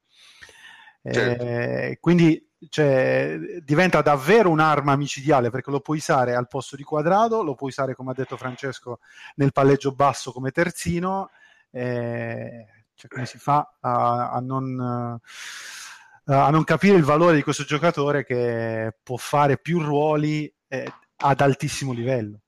certo. 1.12 1.44
Eh, 1.44 1.98
quindi 2.00 2.42
cioè, 2.68 3.38
diventa 3.62 4.00
davvero 4.00 4.50
un'arma 4.50 4.96
micidiale 4.96 5.50
perché 5.50 5.70
lo 5.70 5.80
puoi 5.80 5.98
usare 5.98 6.34
al 6.34 6.48
posto 6.48 6.74
di 6.74 6.82
quadrato 6.82 7.42
lo 7.42 7.54
puoi 7.54 7.68
usare 7.68 7.94
come 7.94 8.12
ha 8.12 8.14
detto 8.14 8.36
Francesco 8.36 9.00
nel 9.36 9.52
palleggio 9.52 9.92
basso 9.92 10.32
come 10.32 10.50
terzino 10.50 11.30
eh, 11.70 12.66
cioè, 12.96 13.10
come 13.10 13.26
si 13.26 13.38
fa 13.38 13.76
a, 13.80 14.30
a, 14.30 14.40
non, 14.40 14.80
a, 16.24 16.50
non, 16.50 16.64
capire 16.64 16.96
il 16.96 17.04
valore 17.04 17.36
di 17.36 17.42
questo 17.42 17.64
giocatore 17.64 18.24
che 18.24 18.94
può 19.02 19.18
fare 19.18 19.58
più 19.58 19.80
ruoli 19.80 20.52
eh, 20.68 20.90
ad 21.16 21.40
altissimo 21.40 21.92
livello? 21.92 22.40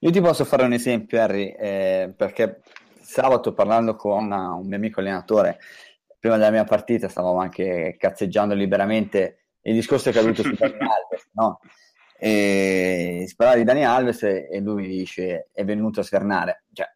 Io 0.00 0.10
ti 0.10 0.20
posso 0.20 0.44
fare 0.44 0.64
un 0.64 0.72
esempio, 0.72 1.20
Harry, 1.20 1.54
eh, 1.56 2.12
perché 2.16 2.62
sabato 3.00 3.52
parlando 3.52 3.94
con 3.94 4.30
un 4.32 4.66
mio 4.66 4.76
amico 4.76 4.98
allenatore, 4.98 5.60
prima 6.24 6.38
della 6.38 6.50
mia 6.50 6.64
partita 6.64 7.06
stavamo 7.06 7.38
anche 7.38 7.96
cazzeggiando 7.98 8.54
liberamente 8.54 9.40
il 9.60 9.74
discorso 9.74 10.08
è 10.08 10.12
caduto 10.12 10.42
su 10.42 10.54
Dani 10.54 10.78
Alves, 10.78 11.28
no? 11.36 11.60
E 12.16 13.24
si 13.26 13.34
parlava 13.36 13.58
di 13.58 13.64
Dani 13.64 13.84
Alves 13.84 14.22
e 14.22 14.58
lui 14.62 14.86
mi 14.86 14.88
dice 14.88 15.50
è 15.52 15.64
venuto 15.64 16.00
a 16.00 16.02
svernare. 16.02 16.64
Cioè, 16.72 16.86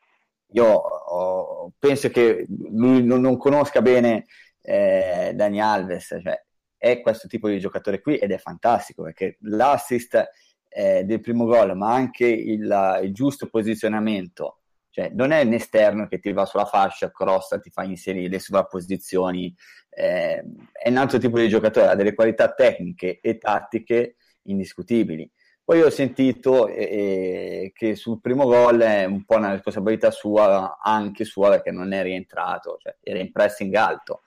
io 0.53 0.65
ho, 0.65 1.71
penso 1.79 2.09
che 2.09 2.47
lui 2.49 3.05
non, 3.05 3.21
non 3.21 3.37
conosca 3.37 3.83
bene 3.83 4.25
eh, 4.63 5.33
Dani 5.35 5.61
Alves, 5.61 6.19
cioè 6.23 6.43
è 6.79 7.01
questo 7.03 7.29
tipo 7.29 7.49
di 7.49 7.59
giocatore 7.61 8.01
qui 8.01 8.17
ed 8.17 8.33
è 8.33 8.39
fantastico 8.39 9.03
perché 9.03 9.37
l'assist 9.43 10.27
eh, 10.69 11.05
del 11.05 11.21
primo 11.21 11.45
gol, 11.45 11.77
ma 11.77 11.93
anche 11.93 12.27
il, 12.27 13.01
il, 13.03 13.13
giusto 13.13 13.51
posizionamento, 13.51 14.58
cioè 14.99 15.11
non 15.15 15.31
è 15.31 15.43
un 15.45 15.53
esterno 15.53 16.09
che 16.09 16.19
ti 16.19 16.33
va 16.33 16.45
sulla 16.45 16.65
fascia, 16.65 17.13
crossa, 17.13 17.61
ti 17.61 17.71
fa 17.71 17.85
inserire 17.85 18.29
le 18.29 18.41
sovrapposizioni, 18.41 19.55
eh, 19.91 20.43
è 20.73 20.89
un 20.89 20.97
altro 20.97 21.19
tipo 21.19 21.39
di 21.39 21.49
giocatore, 21.49 21.87
ha 21.87 21.95
delle 21.95 22.15
qualità 22.15 22.53
tecniche 22.53 23.21
e 23.21 23.39
tattiche 23.39 24.17
indiscutibili. 24.43 25.31
Poi 25.63 25.83
ho 25.83 25.91
sentito 25.91 26.67
eh, 26.67 27.71
che 27.73 27.95
sul 27.95 28.21
primo 28.21 28.47
gol 28.47 28.81
è 28.81 29.05
un 29.05 29.25
po' 29.25 29.37
una 29.37 29.53
responsabilità 29.53 30.11
sua, 30.11 30.79
anche 30.83 31.25
sua, 31.25 31.51
perché 31.51 31.71
non 31.71 31.93
è 31.93 32.03
rientrato, 32.03 32.79
cioè 32.81 32.97
era 33.01 33.21
in 33.21 33.31
pressing 33.31 33.73
alto. 33.75 34.23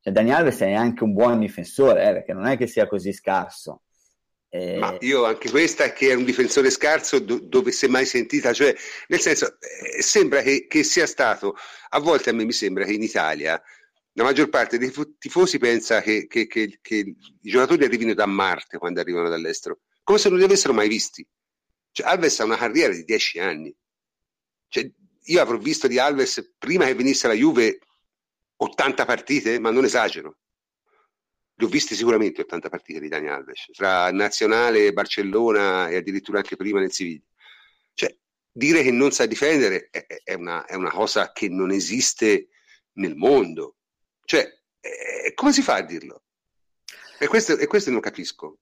Cioè, 0.00 0.14
Dani 0.14 0.32
Alves 0.32 0.60
è 0.60 0.72
anche 0.72 1.04
un 1.04 1.12
buon 1.12 1.40
difensore, 1.40 2.08
eh, 2.08 2.12
perché 2.14 2.32
non 2.32 2.46
è 2.46 2.56
che 2.56 2.66
sia 2.66 2.86
così 2.86 3.12
scarso. 3.12 3.82
Eh... 4.54 4.76
Ma 4.78 4.96
io 5.00 5.24
anche 5.24 5.50
questa 5.50 5.92
che 5.92 6.10
è 6.10 6.14
un 6.14 6.24
difensore 6.24 6.70
scarso 6.70 7.18
do- 7.18 7.40
dove 7.40 7.72
si 7.72 7.86
è 7.86 7.88
mai 7.88 8.06
sentita, 8.06 8.52
cioè 8.52 8.72
nel 9.08 9.18
senso 9.18 9.58
eh, 9.58 10.00
sembra 10.00 10.42
che, 10.42 10.66
che, 10.68 10.84
sia 10.84 11.06
stato, 11.06 11.56
a 11.88 11.98
volte 11.98 12.30
a 12.30 12.32
me 12.32 12.44
mi 12.44 12.52
sembra 12.52 12.84
che 12.84 12.92
in 12.92 13.02
Italia 13.02 13.60
la 14.12 14.22
maggior 14.22 14.48
parte 14.50 14.78
dei 14.78 14.92
tifosi 15.18 15.58
pensa 15.58 16.00
che, 16.02 16.28
che, 16.28 16.46
che 16.46 16.94
i 16.94 17.16
giocatori 17.40 17.84
arrivino 17.84 18.14
da 18.14 18.26
Marte 18.26 18.78
quando 18.78 19.00
arrivano 19.00 19.28
dall'estero 19.28 19.80
come 20.04 20.18
se 20.18 20.28
non 20.28 20.38
li 20.38 20.44
avessero 20.44 20.72
mai 20.72 20.86
visti. 20.86 21.26
Cioè, 21.90 22.06
Alves 22.06 22.38
ha 22.38 22.44
una 22.44 22.56
carriera 22.56 22.92
di 22.92 23.04
10 23.04 23.40
anni. 23.40 23.74
Cioè, 24.68 24.88
io 25.22 25.40
avrò 25.40 25.56
visto 25.56 25.88
di 25.88 25.98
Alves 25.98 26.52
prima 26.58 26.84
che 26.84 26.94
venisse 26.94 27.26
la 27.26 27.34
Juve 27.34 27.78
80 28.56 29.04
partite, 29.04 29.58
ma 29.58 29.70
non 29.70 29.84
esagero. 29.84 30.36
Li 31.56 31.64
ho 31.64 31.68
visti 31.68 31.94
sicuramente 31.94 32.42
80 32.42 32.68
partite 32.68 33.00
di 33.00 33.08
Dani 33.08 33.28
Alves, 33.28 33.66
tra 33.72 34.10
Nazionale, 34.10 34.92
Barcellona 34.92 35.88
e 35.88 35.96
addirittura 35.96 36.38
anche 36.38 36.56
prima 36.56 36.80
nel 36.80 36.92
Siviglia. 36.92 37.26
Cioè, 37.92 38.16
dire 38.50 38.82
che 38.82 38.90
non 38.90 39.12
sa 39.12 39.26
difendere 39.26 39.88
è, 39.90 40.06
è, 40.24 40.34
una, 40.34 40.64
è 40.66 40.74
una, 40.74 40.90
cosa 40.90 41.32
che 41.32 41.48
non 41.48 41.70
esiste 41.70 42.48
nel 42.94 43.14
mondo. 43.14 43.76
Cioè, 44.24 44.46
eh, 44.80 45.32
come 45.34 45.52
si 45.52 45.62
fa 45.62 45.76
a 45.76 45.82
dirlo? 45.82 46.24
E 47.18 47.28
questo, 47.28 47.56
e 47.56 47.66
questo 47.66 47.90
non 47.90 48.00
capisco 48.00 48.58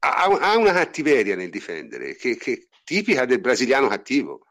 ha, 0.00 0.24
ha 0.24 0.56
una 0.56 0.72
cattiveria 0.72 1.36
nel 1.36 1.50
difendere, 1.50 2.14
che, 2.16 2.36
che 2.36 2.68
tipica 2.84 3.24
del 3.24 3.40
brasiliano 3.40 3.88
cattivo. 3.88 4.46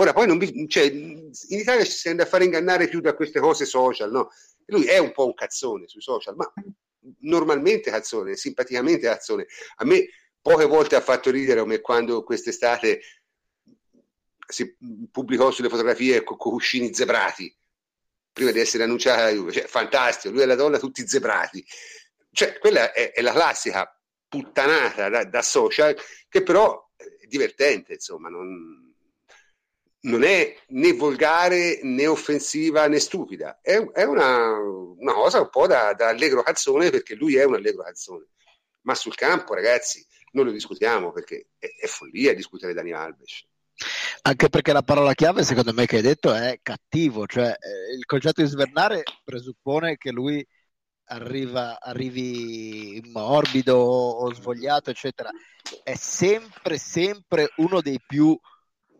Ora, 0.00 0.12
poi 0.12 0.28
non 0.28 0.38
vi, 0.38 0.68
cioè, 0.68 0.84
in 0.84 1.32
Italia 1.48 1.84
ci 1.84 1.90
si 1.90 2.04
tende 2.04 2.22
a 2.22 2.26
fare 2.26 2.44
ingannare 2.44 2.88
più 2.88 3.00
da 3.00 3.14
queste 3.14 3.40
cose 3.40 3.64
social, 3.64 4.12
no? 4.12 4.30
Lui 4.66 4.84
è 4.84 4.98
un 4.98 5.10
po' 5.10 5.26
un 5.26 5.34
cazzone 5.34 5.88
sui 5.88 6.00
social, 6.00 6.36
ma 6.36 6.52
normalmente 7.20 7.90
cazzone, 7.90 8.36
simpaticamente 8.36 9.06
cazzone. 9.06 9.46
A 9.76 9.84
me 9.84 10.08
poche 10.40 10.66
volte 10.66 10.94
ha 10.94 11.00
fatto 11.00 11.30
ridere 11.30 11.60
come 11.60 11.80
quando 11.80 12.22
quest'estate 12.22 13.00
si 14.46 14.76
pubblicò 15.10 15.50
sulle 15.50 15.68
fotografie 15.68 16.22
con 16.22 16.36
cuscini 16.36 16.94
zebrati 16.94 17.54
prima 18.32 18.52
di 18.52 18.60
essere 18.60 18.84
annunciata 18.84 19.24
la 19.24 19.30
Juve. 19.30 19.50
Cioè, 19.50 19.66
fantastico, 19.66 20.32
lui 20.32 20.42
e 20.42 20.46
la 20.46 20.54
donna 20.54 20.78
tutti 20.78 21.06
zebrati. 21.08 21.64
Cioè, 22.30 22.56
quella 22.58 22.92
è, 22.92 23.10
è 23.10 23.20
la 23.20 23.32
classica 23.32 24.00
puttanata 24.28 25.08
da, 25.08 25.24
da, 25.24 25.42
social, 25.42 25.96
che 26.28 26.44
però 26.44 26.88
è 26.94 27.26
divertente, 27.26 27.94
insomma, 27.94 28.28
non, 28.28 28.87
non, 30.08 30.22
è 30.24 30.56
né 30.68 30.92
volgare 30.92 31.80
né 31.82 32.06
offensiva 32.06 32.86
né 32.88 32.98
stupida, 32.98 33.60
è, 33.60 33.78
è 33.92 34.04
una, 34.04 34.58
una, 34.58 35.12
cosa 35.12 35.40
un 35.40 35.50
po' 35.50 35.66
da, 35.66 35.92
da, 35.94 36.08
allegro 36.08 36.42
cazzone 36.42 36.90
perché 36.90 37.14
lui 37.14 37.36
è 37.36 37.44
un 37.44 37.54
allegro 37.54 37.82
cazzone, 37.82 38.26
ma 38.82 38.94
sul 38.94 39.14
campo 39.14 39.54
ragazzi 39.54 40.04
non 40.32 40.44
lo 40.44 40.50
discutiamo 40.50 41.12
perché 41.12 41.48
è, 41.58 41.66
è 41.80 41.86
follia 41.86 42.34
discutere 42.34 42.74
Dani 42.74 42.92
Alves. 42.92 43.46
Anche 44.22 44.48
perché 44.48 44.72
la 44.72 44.82
parola 44.82 45.14
chiave, 45.14 45.44
secondo 45.44 45.72
me, 45.72 45.86
che 45.86 45.96
hai 45.96 46.02
detto 46.02 46.34
è 46.34 46.58
cattivo, 46.62 47.26
cioè 47.26 47.46
eh, 47.46 47.94
il 47.96 48.04
concetto 48.04 48.42
di 48.42 48.48
svernare 48.48 49.04
presuppone 49.22 49.96
che 49.96 50.10
lui 50.10 50.44
arriva, 51.08 51.78
arrivi 51.80 53.00
morbido 53.12 53.76
o 53.76 54.34
svogliato, 54.34 54.90
eccetera, 54.90 55.30
è 55.82 55.94
sempre, 55.94 56.78
sempre 56.78 57.52
uno 57.56 57.80
dei 57.80 58.00
più, 58.04 58.38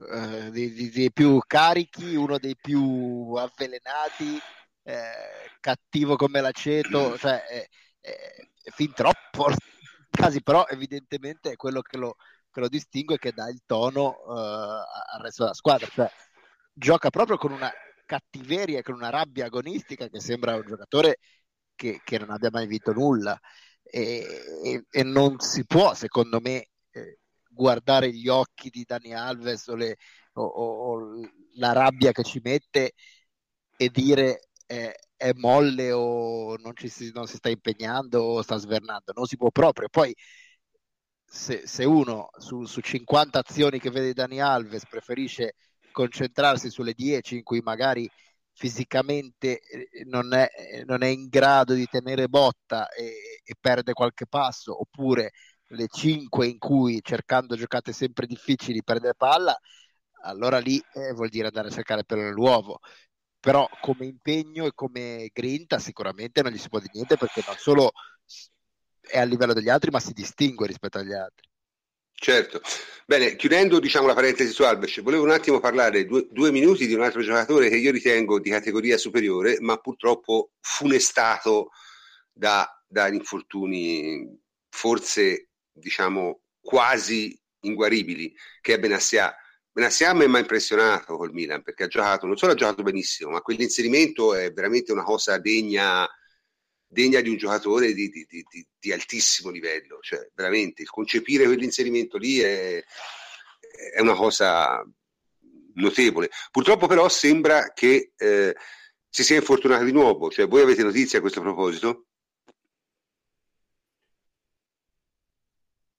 eh, 0.00 0.50
dei, 0.50 0.90
dei 0.90 1.12
più 1.12 1.38
carichi, 1.46 2.14
uno 2.14 2.38
dei 2.38 2.56
più 2.56 3.34
avvelenati, 3.36 4.38
eh, 4.82 5.50
cattivo 5.60 6.16
come 6.16 6.40
l'aceto, 6.40 7.16
cioè 7.18 7.44
è, 7.44 7.68
è 8.00 8.70
fin 8.70 8.92
troppo 8.92 9.48
quasi, 10.10 10.42
però 10.42 10.66
evidentemente 10.68 11.52
è 11.52 11.56
quello 11.56 11.82
che 11.82 11.96
lo, 11.96 12.16
che 12.50 12.60
lo 12.60 12.68
distingue 12.68 13.18
che 13.18 13.32
dà 13.32 13.48
il 13.48 13.62
tono 13.66 14.16
uh, 14.26 14.30
al 14.32 15.20
resto 15.20 15.42
della 15.42 15.54
squadra. 15.54 15.86
Cioè, 15.86 16.10
gioca 16.72 17.10
proprio 17.10 17.36
con 17.36 17.52
una 17.52 17.72
cattiveria, 18.04 18.82
con 18.82 18.94
una 18.94 19.10
rabbia 19.10 19.46
agonistica 19.46 20.08
che 20.08 20.20
sembra 20.20 20.54
un 20.56 20.64
giocatore 20.66 21.18
che, 21.74 22.00
che 22.04 22.18
non 22.18 22.30
abbia 22.30 22.50
mai 22.50 22.66
vinto 22.66 22.92
nulla 22.92 23.38
e, 23.82 24.42
e, 24.64 24.84
e 24.90 25.02
non 25.02 25.38
si 25.40 25.64
può, 25.66 25.94
secondo 25.94 26.40
me, 26.40 26.68
eh, 26.90 27.18
guardare 27.58 28.12
gli 28.12 28.28
occhi 28.28 28.70
di 28.70 28.84
Dani 28.86 29.12
Alves 29.14 29.66
o, 29.66 29.74
le, 29.74 29.96
o, 30.34 30.44
o, 30.44 30.98
la 31.56 31.72
rabbia 31.72 32.12
che 32.12 32.22
ci 32.22 32.40
mette 32.42 32.92
e 33.76 33.88
dire 33.90 34.48
eh, 34.66 34.94
è 35.16 35.32
molle 35.34 35.92
o 35.92 36.56
non, 36.56 36.72
si, 36.76 37.10
non 37.12 37.26
si 37.26 37.36
sta 37.36 37.48
impegnando 37.48 38.22
o 38.22 38.42
sta 38.42 38.56
svernando, 38.56 39.12
non 39.14 39.26
si 39.26 39.36
può 39.36 39.50
proprio. 39.50 39.88
Poi 39.88 40.14
se, 41.24 41.66
se 41.66 41.84
uno 41.84 42.28
su, 42.38 42.64
su, 42.64 42.80
50 42.80 43.38
azioni 43.38 43.80
che 43.80 43.90
vede 43.90 44.14
Dani 44.14 44.40
Alves 44.40 44.86
preferisce 44.86 45.54
concentrarsi 45.92 46.70
sulle 46.70 46.94
10 46.94 47.36
in 47.36 47.42
cui 47.42 47.60
magari 47.60 48.08
fisicamente 48.52 49.60
eh, 49.60 50.04
non 50.06 50.32
è, 50.34 50.48
non 50.84 51.02
è, 51.02 51.06
in 51.08 51.28
grado 51.28 51.74
di 51.74 51.86
tenere 51.86 52.28
botta 52.28 52.88
e, 52.88 53.40
e, 53.44 53.54
perde 53.60 53.92
qualche 53.92 54.26
passo, 54.26 54.80
oppure 54.80 55.32
le 55.68 55.86
5 55.88 56.46
in 56.46 56.58
cui 56.58 57.00
cercando 57.02 57.56
giocate 57.56 57.92
sempre 57.92 58.26
difficili 58.26 58.82
prende 58.82 59.14
palla, 59.14 59.58
allora 60.22 60.58
lì 60.58 60.82
eh, 60.94 61.12
vuol 61.12 61.28
dire 61.28 61.48
andare 61.48 61.68
a 61.68 61.72
cercare 61.72 62.04
pelo 62.04 62.22
nell'uovo. 62.22 62.80
Però 63.40 63.68
come 63.80 64.06
impegno 64.06 64.66
e 64.66 64.72
come 64.74 65.30
grinta 65.32 65.78
sicuramente 65.78 66.42
non 66.42 66.52
gli 66.52 66.58
si 66.58 66.68
può 66.68 66.80
dire 66.80 66.90
niente 66.94 67.16
perché 67.16 67.42
non 67.46 67.56
solo 67.56 67.92
è 69.00 69.18
a 69.18 69.24
livello 69.24 69.52
degli 69.52 69.68
altri, 69.68 69.90
ma 69.90 70.00
si 70.00 70.12
distingue 70.12 70.66
rispetto 70.66 70.98
agli 70.98 71.12
altri. 71.12 71.48
Certo. 72.20 72.60
Bene, 73.06 73.36
chiudendo 73.36 73.78
diciamo, 73.78 74.08
la 74.08 74.14
parentesi 74.14 74.52
su 74.52 74.64
Alves, 74.64 75.00
volevo 75.02 75.22
un 75.22 75.30
attimo 75.30 75.60
parlare 75.60 76.04
due, 76.04 76.26
due, 76.30 76.50
minuti 76.50 76.88
di 76.88 76.94
un 76.94 77.02
altro 77.02 77.22
giocatore 77.22 77.68
che 77.68 77.76
io 77.76 77.92
ritengo 77.92 78.40
di 78.40 78.50
categoria 78.50 78.98
superiore, 78.98 79.60
ma 79.60 79.76
purtroppo 79.76 80.50
funestato 80.60 81.70
da, 82.32 82.68
da 82.88 83.06
infortuni 83.06 84.36
forse 84.68 85.47
diciamo 85.78 86.42
quasi 86.60 87.38
inguaribili, 87.60 88.34
che 88.60 88.74
è 88.74 88.78
Benassia. 88.78 89.34
Benassia 89.70 90.12
mi 90.14 90.24
ha 90.24 90.38
impressionato 90.38 91.16
col 91.16 91.32
Milan 91.32 91.62
perché 91.62 91.84
ha 91.84 91.88
giocato, 91.88 92.26
non 92.26 92.36
solo 92.36 92.52
ha 92.52 92.56
giocato 92.56 92.82
benissimo, 92.82 93.30
ma 93.30 93.40
quell'inserimento 93.40 94.34
è 94.34 94.52
veramente 94.52 94.92
una 94.92 95.04
cosa 95.04 95.38
degna 95.38 96.08
degna 96.88 97.20
di 97.20 97.28
un 97.28 97.36
giocatore 97.36 97.92
di, 97.92 98.08
di, 98.08 98.26
di, 98.26 98.66
di, 98.78 98.92
altissimo 98.92 99.50
livello, 99.50 99.98
cioè 100.00 100.26
veramente 100.34 100.80
il 100.82 100.88
concepire 100.88 101.44
quell'inserimento 101.44 102.16
lì 102.16 102.38
è, 102.38 102.82
è 103.94 104.00
una 104.00 104.14
cosa 104.14 104.82
notevole. 105.74 106.30
Purtroppo 106.50 106.86
però 106.86 107.08
sembra 107.08 107.72
che 107.72 108.12
eh, 108.16 108.56
si 109.08 109.22
sia 109.22 109.36
infortunato 109.36 109.84
di 109.84 109.92
nuovo, 109.92 110.30
cioè 110.30 110.48
voi 110.48 110.62
avete 110.62 110.82
notizie 110.82 111.18
a 111.18 111.20
questo 111.20 111.40
proposito? 111.40 112.07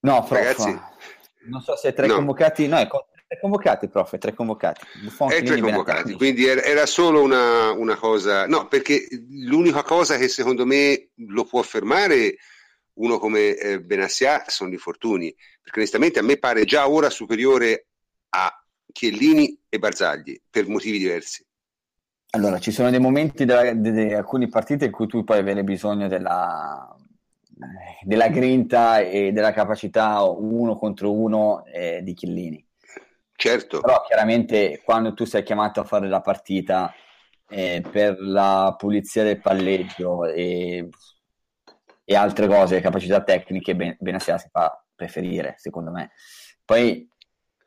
No, 0.02 0.24
prof, 0.24 0.32
Ragazzi, 0.32 0.80
non 1.50 1.62
so 1.62 1.76
se 1.76 1.94
tre 1.94 2.08
no. 2.08 2.16
convocati, 2.16 2.68
no, 2.68 2.78
è 2.78 2.88
Tre 3.30 3.40
convocati, 3.42 3.88
prof, 3.90 4.18
tre 4.18 4.34
convocati. 4.34 4.82
Buffon, 5.04 5.32
è 5.32 5.44
tre 5.44 5.60
convocati, 5.62 6.14
quindi 6.14 6.46
era, 6.46 6.88
solo 6.88 7.22
una, 7.22 7.70
una, 7.74 7.96
cosa... 7.96 8.48
No, 8.48 8.68
perché 8.68 9.08
l'unica 9.30 9.84
cosa 9.84 10.18
che 10.18 10.28
secondo 10.28 10.66
me 10.66 11.10
lo 11.28 11.44
può 11.44 11.62
fermare 11.62 12.38
uno 12.94 13.20
come 13.20 13.56
eh, 13.56 13.82
Benassia 13.82 14.46
sono 14.48 14.74
i 14.74 14.78
fortuni, 14.78 15.32
perché 15.62 15.78
onestamente 15.78 16.18
a 16.18 16.24
me 16.24 16.38
pare 16.38 16.66
già 16.66 16.90
ora 16.90 17.12
superiore 17.12 17.86
a 18.30 18.52
Chiellini 18.92 19.62
e 19.70 19.78
Barzagli, 19.78 20.42
per 20.50 20.68
motivi 20.68 20.98
diversi. 20.98 21.46
Allora, 22.32 22.58
ci 22.58 22.72
sono 22.72 22.90
dei 22.90 23.00
momenti 23.00 23.46
di 23.46 23.52
alcune 23.52 24.48
partite 24.48 24.86
in 24.86 24.92
cui 24.92 25.06
tu 25.06 25.24
puoi 25.24 25.38
avere 25.38 25.64
bisogno 25.64 26.08
della, 26.08 26.96
della 28.02 28.30
grinta 28.30 29.00
e 29.00 29.32
della 29.32 29.52
capacità 29.52 30.22
uno 30.24 30.78
contro 30.78 31.12
uno 31.14 31.66
eh, 31.66 32.02
di 32.04 32.14
Chiellini 32.14 32.66
Certo. 33.40 33.80
Però 33.80 34.02
chiaramente 34.02 34.82
quando 34.84 35.14
tu 35.14 35.24
sei 35.24 35.44
chiamato 35.44 35.80
a 35.80 35.86
fare 35.86 36.10
la 36.10 36.20
partita 36.20 36.94
eh, 37.48 37.82
per 37.90 38.18
la 38.20 38.76
pulizia 38.78 39.24
del 39.24 39.40
palleggio 39.40 40.26
e, 40.26 40.90
e 42.04 42.16
altre 42.18 42.48
cose, 42.48 42.82
capacità 42.82 43.24
tecniche, 43.24 43.78
ben, 43.78 43.96
Benassia 43.98 44.38
si 44.38 44.50
fa 44.52 44.84
preferire, 44.94 45.56
secondo 45.58 45.90
me. 45.90 46.12
Poi 46.66 47.10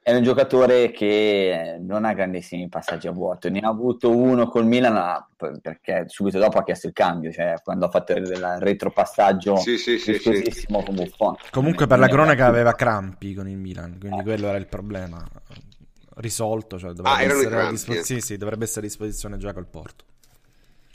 è 0.04 0.12
un 0.12 0.22
giocatore 0.24 0.90
che 0.90 1.76
non 1.80 2.04
ha 2.04 2.12
grandissimi 2.12 2.68
passaggi 2.68 3.06
a 3.06 3.12
vuoto, 3.12 3.48
ne 3.48 3.60
ha 3.60 3.68
avuto 3.68 4.10
uno 4.10 4.48
col 4.48 4.66
Milan 4.66 5.24
perché 5.60 6.04
subito 6.08 6.38
dopo 6.38 6.58
ha 6.58 6.64
chiesto 6.64 6.88
il 6.88 6.92
cambio, 6.92 7.30
cioè 7.30 7.54
quando 7.62 7.86
ha 7.86 7.88
fatto 7.88 8.12
il 8.12 8.26
retropassaggio 8.58 9.56
sì, 9.56 9.78
sì, 9.78 9.98
sì, 9.98 10.18
sì. 10.18 10.66
con 10.66 10.94
Buffon. 10.94 11.36
Comunque 11.52 11.86
per 11.86 12.00
la 12.00 12.08
cronaca 12.08 12.46
aveva 12.46 12.74
crampi 12.74 13.32
con 13.32 13.48
il 13.48 13.56
Milan, 13.56 13.96
quindi 14.00 14.18
eh. 14.18 14.22
quello 14.24 14.48
era 14.48 14.58
il 14.58 14.66
problema 14.66 15.24
risolto, 16.16 16.80
cioè 16.80 16.92
dovrebbe, 16.92 17.16
ah, 17.16 17.22
essere 17.22 17.48
crampi, 17.48 17.70
dispo- 17.70 17.92
eh. 17.92 18.02
sì, 18.02 18.20
sì, 18.20 18.36
dovrebbe 18.36 18.64
essere 18.64 18.80
a 18.80 18.88
disposizione 18.88 19.36
già 19.36 19.52
col 19.52 19.66
Porto. 19.66 20.04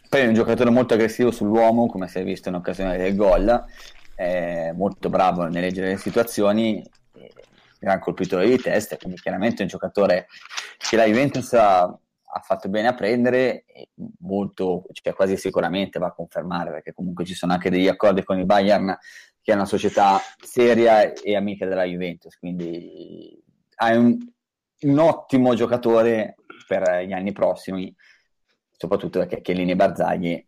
Poi 0.10 0.22
è 0.22 0.28
un 0.28 0.34
giocatore 0.34 0.70
molto 0.70 0.96
aggressivo 0.96 1.32
sull'uomo, 1.32 1.88
come 1.88 2.10
si 2.10 2.20
è 2.20 2.24
visto 2.26 2.50
in 2.50 2.56
occasione 2.56 2.98
del 2.98 3.16
gol, 3.16 3.64
è 4.16 4.72
molto 4.76 5.10
bravo 5.10 5.44
nel 5.44 5.62
leggere 5.62 5.90
le 5.90 5.98
situazioni, 5.98 6.84
gran 7.80 8.00
colpitore 8.00 8.48
di 8.48 8.58
testa, 8.58 8.98
quindi 8.98 9.20
chiaramente 9.20 9.60
è 9.60 9.62
un 9.62 9.68
giocatore 9.68 10.28
che 10.78 10.96
la 10.96 11.06
Juventus 11.06 11.54
ha, 11.54 11.82
ha 11.84 12.40
fatto 12.42 12.70
bene 12.70 12.88
a 12.88 12.94
prendere 12.94 13.66
molto, 14.20 14.86
cioè 14.92 15.14
quasi 15.14 15.38
sicuramente 15.38 16.00
va 16.00 16.08
a 16.08 16.14
confermare, 16.14 16.72
perché 16.72 16.94
comunque 16.94 17.26
ci 17.26 17.34
sono 17.34 17.54
anche 17.54 17.70
degli 17.70 17.88
accordi 17.88 18.24
con 18.24 18.38
il 18.38 18.46
Bayern 18.46 18.98
che 19.42 19.52
è 19.52 19.56
una 19.56 19.66
società 19.66 20.20
seria 20.44 21.14
e 21.14 21.36
amica 21.36 21.66
della 21.66 21.86
Juventus, 21.86 22.38
quindi 22.38 23.42
hai 23.76 23.96
un, 23.96 24.18
un 24.82 25.00
ottimo 25.00 25.56
giocatore 25.56 26.36
per 26.68 27.06
gli 27.06 27.14
anni 27.14 27.32
prossimi, 27.32 27.96
soprattutto 28.72 29.20
perché 29.20 29.42
Chiellini 29.42 29.72
e 29.72 29.76
Barzagli 29.76 30.48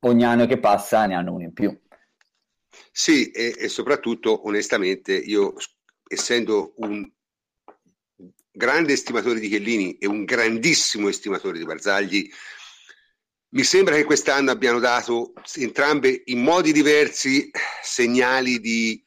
ogni 0.00 0.24
anno 0.24 0.46
che 0.46 0.58
passa 0.58 1.06
ne 1.06 1.14
hanno 1.14 1.32
uno 1.32 1.44
in 1.44 1.52
più. 1.52 1.76
Sì, 2.92 3.30
e, 3.30 3.54
e 3.58 3.68
soprattutto 3.68 4.46
onestamente 4.46 5.14
io 5.14 5.54
essendo 6.08 6.72
un 6.76 7.08
grande 8.50 8.92
estimatore 8.94 9.38
di 9.38 9.48
Chiellini 9.48 9.98
e 9.98 10.06
un 10.06 10.24
grandissimo 10.24 11.08
estimatore 11.08 11.58
di 11.58 11.64
Barzagli, 11.64 12.30
mi 13.50 13.62
sembra 13.62 13.94
che 13.94 14.04
quest'anno 14.04 14.50
abbiano 14.50 14.78
dato 14.78 15.32
entrambe 15.54 16.22
in 16.26 16.42
modi 16.42 16.72
diversi 16.72 17.50
segnali 17.82 18.60
di 18.60 19.02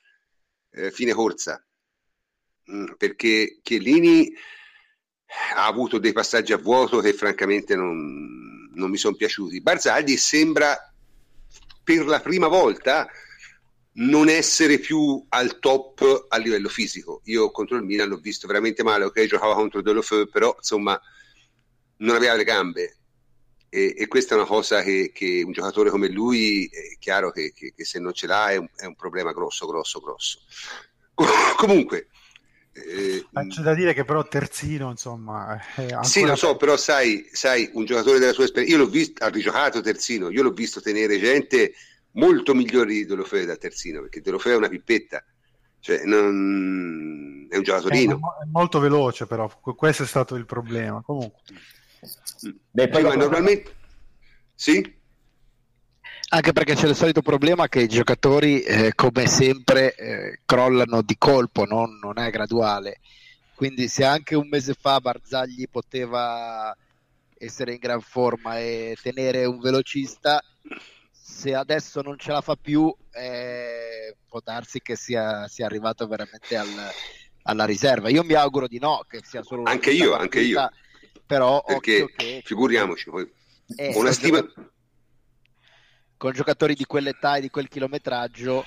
eh, 0.71 0.91
fine 0.91 1.13
corsa, 1.13 1.63
mm, 2.71 2.93
perché 2.97 3.59
Chiellini 3.61 4.31
ha 5.55 5.65
avuto 5.65 5.99
dei 5.99 6.13
passaggi 6.13 6.53
a 6.53 6.57
vuoto 6.57 6.99
che 6.99 7.13
francamente 7.13 7.75
non, 7.75 8.69
non 8.73 8.89
mi 8.89 8.97
sono 8.97 9.15
piaciuti. 9.15 9.61
Barzagli 9.61 10.17
sembra 10.17 10.75
per 11.83 12.05
la 12.05 12.19
prima 12.19 12.47
volta 12.47 13.07
non 13.93 14.29
essere 14.29 14.77
più 14.77 15.25
al 15.29 15.59
top 15.59 16.27
a 16.29 16.37
livello 16.37 16.69
fisico. 16.69 17.21
Io 17.25 17.51
contro 17.51 17.75
il 17.77 17.83
Milan 17.83 18.09
l'ho 18.09 18.17
visto 18.17 18.47
veramente 18.47 18.83
male, 18.83 19.05
ok, 19.05 19.25
giocava 19.25 19.55
contro 19.55 19.81
Delofeu, 19.81 20.29
però 20.29 20.53
insomma 20.57 20.99
non 21.97 22.15
aveva 22.15 22.35
le 22.35 22.43
gambe. 22.43 22.97
E, 23.71 23.93
e 23.97 24.07
questa 24.07 24.33
è 24.33 24.37
una 24.37 24.47
cosa 24.47 24.81
che, 24.81 25.11
che, 25.13 25.43
un 25.45 25.51
giocatore 25.51 25.91
come 25.91 26.09
lui 26.09 26.65
è 26.65 26.97
chiaro 26.97 27.31
che, 27.31 27.51
che, 27.53 27.73
che 27.75 27.85
se 27.85 27.99
non 27.99 28.13
ce 28.13 28.25
l'ha 28.25 28.49
è 28.49 28.55
un, 28.55 28.67
è 28.75 28.85
un, 28.85 28.95
problema 28.95 29.31
grosso, 29.31 29.67
grosso, 29.67 29.99
grosso. 29.99 30.39
Comunque, 31.55 32.07
eh, 32.71 33.25
c'è 33.47 33.61
da 33.61 33.75
dire 33.75 33.93
che 33.93 34.05
però 34.05 34.27
terzino, 34.27 34.89
insomma, 34.89 35.59
sì, 36.01 36.23
lo 36.23 36.35
so, 36.35 36.55
però 36.55 36.77
sai, 36.77 37.27
sai, 37.31 37.69
un 37.73 37.85
giocatore 37.85 38.19
della 38.19 38.33
sua 38.33 38.45
esperienza, 38.45 38.75
io 38.75 38.83
l'ho 38.83 38.89
visto, 38.89 39.23
ha 39.23 39.29
rigiocato 39.29 39.81
terzino, 39.81 40.29
io 40.29 40.43
l'ho 40.43 40.51
visto 40.51 40.81
tenere 40.81 41.19
gente 41.19 41.73
molto 42.13 42.53
migliori 42.53 42.95
di 42.95 43.05
Delofeu 43.05 43.45
da 43.45 43.55
terzino, 43.55 44.01
perché 44.01 44.21
Delofeu 44.21 44.53
è 44.53 44.57
una 44.57 44.69
pippetta, 44.69 45.23
cioè 45.79 46.03
non... 46.05 47.47
è 47.49 47.57
un 47.57 47.63
giocatorino. 47.63 48.15
È, 48.15 48.45
molto 48.51 48.79
veloce 48.79 49.27
però, 49.27 49.49
questo 49.59 50.03
è 50.03 50.07
stato 50.07 50.35
il 50.35 50.45
problema. 50.45 51.01
Comunque. 51.01 51.39
Beh, 52.71 52.89
poi 52.89 53.03
ma 53.03 53.15
normalmente... 53.15 53.75
Sì? 54.55 54.97
Anche 56.31 56.51
perché 56.51 56.75
c'è 56.75 56.87
il 56.87 56.95
solito 56.95 57.21
problema 57.21 57.67
che 57.67 57.81
i 57.81 57.87
giocatori, 57.87 58.61
eh, 58.61 58.93
come 58.93 59.25
sempre, 59.25 59.95
eh, 59.95 60.39
crollano 60.45 61.01
di 61.01 61.17
colpo, 61.17 61.65
no? 61.65 61.87
non 61.87 62.19
è 62.19 62.29
graduale. 62.29 62.99
Quindi 63.55 63.87
se 63.87 64.05
anche 64.05 64.35
un 64.35 64.47
mese 64.47 64.73
fa 64.73 64.99
Barzagli 64.99 65.67
poteva 65.69 66.75
essere 67.37 67.73
in 67.73 67.79
gran 67.79 68.01
forma 68.01 68.59
e 68.59 68.95
tenere 69.01 69.45
un 69.45 69.59
velocista, 69.59 70.41
se 71.29 71.53
adesso 71.53 72.01
non 72.01 72.17
ce 72.17 72.31
la 72.31 72.41
fa 72.41 72.55
più, 72.55 72.93
eh, 73.11 74.17
può 74.27 74.41
darsi 74.43 74.81
che 74.81 74.95
sia, 74.95 75.47
sia 75.47 75.67
arrivato 75.67 76.07
veramente 76.07 76.57
al, 76.57 76.67
alla 77.43 77.65
riserva. 77.65 78.09
Io 78.09 78.23
mi 78.23 78.33
auguro 78.33 78.67
di 78.67 78.79
no, 78.79 79.05
che 79.07 79.21
sia 79.23 79.43
solo 79.43 79.63
anche 79.63 79.91
io, 79.91 80.11
partita, 80.11 80.21
anche 80.21 80.39
io. 80.41 80.69
Però 81.25 81.63
Perché, 81.65 82.11
che, 82.15 82.41
figuriamoci, 82.43 83.09
poi, 83.09 83.31
eh, 83.77 83.95
una 83.95 84.11
stima... 84.11 84.43
con 86.17 86.33
giocatori 86.33 86.73
di 86.73 86.85
quell'età 86.85 87.35
e 87.35 87.41
di 87.41 87.49
quel 87.49 87.69
chilometraggio, 87.69 88.65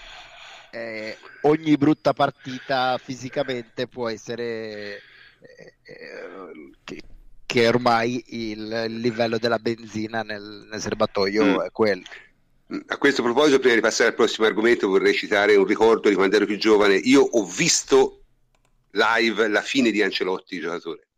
eh, 0.70 1.18
ogni 1.42 1.76
brutta 1.76 2.12
partita 2.12 2.96
fisicamente 2.96 3.88
può 3.88 4.08
essere 4.08 5.02
eh, 5.40 5.74
eh, 5.82 6.70
che, 6.84 7.02
che, 7.44 7.68
ormai 7.68 8.22
il, 8.28 8.84
il, 8.88 9.00
livello 9.00 9.36
della 9.38 9.58
benzina 9.58 10.22
nel, 10.22 10.68
nel 10.70 10.80
serbatoio 10.80 11.44
mm. 11.44 11.60
è 11.60 11.70
quello. 11.72 12.04
A 12.86 12.96
questo 12.96 13.22
proposito, 13.22 13.58
prima 13.58 13.74
di 13.74 13.82
passare 13.82 14.10
al 14.10 14.14
prossimo 14.14 14.46
argomento, 14.46 14.88
vorrei 14.88 15.12
citare 15.12 15.56
un 15.56 15.66
ricordo 15.66 16.08
di 16.08 16.14
quando 16.14 16.36
ero 16.36 16.46
più 16.46 16.56
giovane. 16.56 16.94
Io 16.94 17.20
ho 17.20 17.44
visto 17.44 18.24
live 18.92 19.48
la 19.48 19.60
fine 19.60 19.90
di 19.90 20.02
Ancelotti, 20.02 20.58
giocatore, 20.58 21.08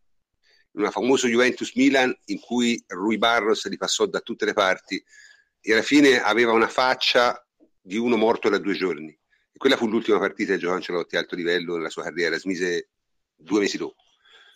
in 0.73 0.81
una 0.81 0.91
famosa 0.91 1.29
Juventus 1.29 1.73
Milan 1.77 2.13
in 2.27 2.41
cui 2.41 2.83
Rui 2.89 3.19
Barros 3.19 3.69
li 3.69 3.77
passò 3.77 4.07
da 4.07 4.19
tutte 4.19 4.45
le 4.45 4.53
parti 4.53 5.03
e 5.61 5.73
alla 5.73 5.83
fine 5.83 6.21
aveva 6.21 6.51
una 6.51 6.67
faccia 6.67 7.47
di 7.81 7.97
uno 7.97 8.17
morto 8.17 8.49
da 8.49 8.59
due 8.59 8.75
giorni. 8.75 9.11
E 9.11 9.57
quella 9.57 9.77
fu 9.77 9.87
l'ultima 9.87 10.19
partita 10.19 10.55
di 10.55 10.59
Gio 10.59 10.73
Ancelotti 10.73 11.15
a 11.15 11.21
alto 11.21 11.37
livello 11.37 11.77
nella 11.77 11.91
sua 11.91 12.03
carriera, 12.03 12.37
smise 12.37 12.89
due 13.33 13.61
mesi 13.61 13.77
dopo. 13.77 14.03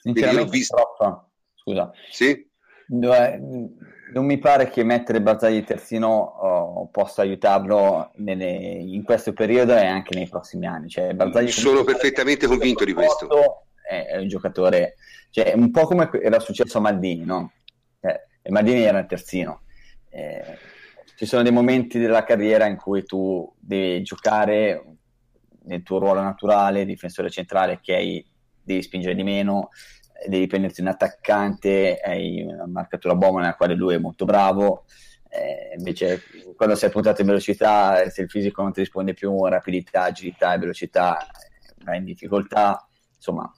Sinceramente, 0.00 0.50
visto... 0.50 0.74
troppa. 0.74 1.30
Scusa. 1.54 1.92
Sì? 2.11 2.44
Non 4.12 4.25
mi 4.25 4.38
pare 4.38 4.71
che 4.71 4.85
mettere 4.85 5.21
Barzagli 5.21 5.64
terzino 5.64 6.09
oh, 6.09 6.88
possa 6.88 7.23
aiutarlo 7.23 8.11
nelle, 8.16 8.47
in 8.47 9.03
questo 9.03 9.33
periodo 9.33 9.77
e 9.77 9.85
anche 9.85 10.14
nei 10.14 10.29
prossimi 10.29 10.66
anni. 10.66 10.88
Cioè, 10.88 11.14
Sono 11.49 11.85
perfettamente 11.85 12.47
convinto 12.47 12.85
di 12.85 12.94
questo. 12.94 13.29
È, 13.83 14.07
è 14.07 14.16
un 14.18 14.29
giocatore, 14.29 14.97
cioè, 15.31 15.53
un 15.55 15.71
po' 15.71 15.87
come 15.87 16.11
era 16.23 16.38
successo 16.38 16.79
a 16.79 16.81
Maldini, 16.81 17.25
no? 17.25 17.53
Eh, 18.01 18.51
Maldini 18.51 18.83
era 18.83 18.99
il 18.99 19.07
terzino. 19.07 19.62
Eh, 20.11 20.42
ci 21.16 21.27
sono 21.27 21.42
dei 21.42 21.53
momenti 21.53 21.99
della 21.99 22.25
carriera 22.25 22.66
in 22.66 22.77
cui 22.77 23.05
tu 23.05 23.53
devi 23.59 24.03
giocare 24.03 24.85
nel 25.64 25.83
tuo 25.83 25.99
ruolo 25.99 26.23
naturale, 26.23 26.85
difensore 26.85 27.29
centrale, 27.29 27.81
che 27.83 27.94
hai, 27.94 28.27
devi 28.62 28.83
spingere 28.83 29.14
di 29.14 29.23
meno, 29.23 29.71
devi 30.26 30.46
prenderti 30.46 30.81
un 30.81 30.88
attaccante, 30.88 32.00
hai 32.02 32.42
una 32.42 32.66
marcatura 32.66 33.14
bomba 33.14 33.40
nella 33.40 33.54
quale 33.54 33.74
lui 33.74 33.94
è 33.94 33.98
molto 33.98 34.24
bravo. 34.24 34.85
Eh, 35.31 35.76
invece, 35.76 36.22
quando 36.57 36.74
sei 36.74 36.90
puntato 36.90 37.20
in 37.20 37.26
velocità, 37.26 38.09
se 38.09 38.22
il 38.22 38.31
fisico 38.31 38.62
non 38.62 38.72
ti 38.72 38.81
risponde 38.81 39.14
più, 39.14 39.46
rapidità, 39.46 40.04
agilità 40.04 40.54
e 40.54 40.59
velocità, 40.59 41.26
vai 41.85 41.98
in 41.98 42.04
difficoltà. 42.04 42.87
Insomma, 43.14 43.52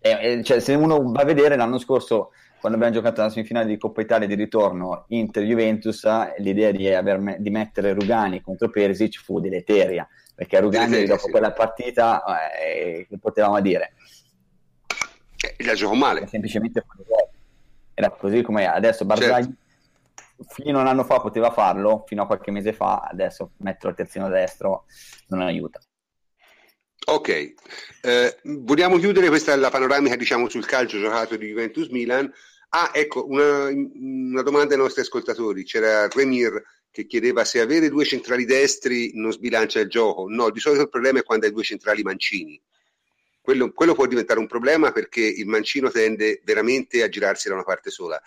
eh, 0.00 0.42
cioè, 0.42 0.60
se 0.60 0.74
uno 0.74 1.10
va 1.10 1.22
a 1.22 1.24
vedere 1.24 1.56
l'anno 1.56 1.78
scorso 1.78 2.32
quando 2.60 2.78
abbiamo 2.78 2.98
giocato 3.00 3.20
la 3.20 3.28
semifinale 3.28 3.66
di 3.66 3.76
Coppa 3.76 4.00
Italia 4.00 4.26
di 4.26 4.34
ritorno 4.34 5.04
Inter-Juventus, 5.08 6.06
l'idea 6.38 6.70
di, 6.70 6.88
aver, 6.88 7.36
di 7.38 7.50
mettere 7.50 7.92
Rugani 7.92 8.40
contro 8.40 8.70
Perisic 8.70 9.22
fu 9.22 9.38
deleteria, 9.38 10.08
perché 10.34 10.60
Rugani 10.60 11.04
dopo 11.04 11.28
quella 11.28 11.52
partita, 11.52 12.22
eh, 12.58 13.06
potevamo 13.20 13.60
dire? 13.60 13.92
Eh, 15.56 15.64
la 15.64 15.74
giocò 15.74 15.94
male. 15.94 16.26
Semplicemente 16.26 16.84
era 17.94 18.10
così 18.10 18.42
come 18.42 18.66
adesso 18.66 19.04
Barzagli 19.04 19.44
certo. 19.44 20.44
fino 20.48 20.78
a 20.78 20.82
un 20.82 20.88
anno 20.88 21.04
fa 21.04 21.20
poteva 21.20 21.50
farlo, 21.50 22.04
fino 22.06 22.22
a 22.22 22.26
qualche 22.26 22.50
mese 22.50 22.72
fa, 22.72 23.08
adesso 23.10 23.52
metterlo 23.58 23.90
al 23.90 23.96
terzino 23.96 24.28
destro 24.28 24.86
non 25.28 25.42
aiuta. 25.42 25.80
Ok, 27.06 27.28
eh, 27.28 28.38
vogliamo 28.42 28.96
chiudere 28.96 29.28
questa 29.28 29.52
è 29.52 29.56
la 29.56 29.68
panoramica 29.68 30.16
diciamo 30.16 30.48
sul 30.48 30.64
calcio 30.64 30.98
giocato 30.98 31.36
di 31.36 31.48
Juventus 31.48 31.88
Milan 31.88 32.32
Ah, 32.76 32.90
ecco, 32.92 33.24
una, 33.28 33.68
una, 33.68 34.42
domanda 34.42 34.74
ai 34.74 34.80
nostri 34.80 35.02
ascoltatori. 35.02 35.62
C'era 35.62 36.08
Remir 36.08 36.60
che 36.90 37.06
chiedeva 37.06 37.44
se 37.44 37.60
avere 37.60 37.88
due 37.88 38.04
centrali 38.04 38.44
destri 38.44 39.12
non 39.14 39.30
sbilancia 39.30 39.78
il 39.78 39.88
gioco. 39.88 40.26
No, 40.28 40.50
di 40.50 40.58
solito 40.58 40.82
il 40.82 40.88
problema 40.88 41.20
è 41.20 41.22
quando 41.22 41.46
hai 41.46 41.52
due 41.52 41.62
centrali 41.62 42.02
mancini. 42.02 42.60
Quello, 43.44 43.72
quello 43.72 43.94
può 43.94 44.06
diventare 44.06 44.40
un 44.40 44.46
problema 44.46 44.90
perché 44.90 45.20
il 45.20 45.46
mancino 45.46 45.90
tende 45.90 46.40
veramente 46.44 47.02
a 47.02 47.10
girarsi 47.10 47.48
da 47.48 47.54
una 47.54 47.62
parte 47.62 47.90
sola. 47.90 48.18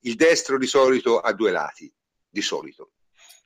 Il 0.00 0.14
destro 0.14 0.56
di 0.56 0.66
solito 0.66 1.20
ha 1.20 1.34
due 1.34 1.50
lati, 1.50 1.92
di 2.26 2.40
solito. 2.40 2.92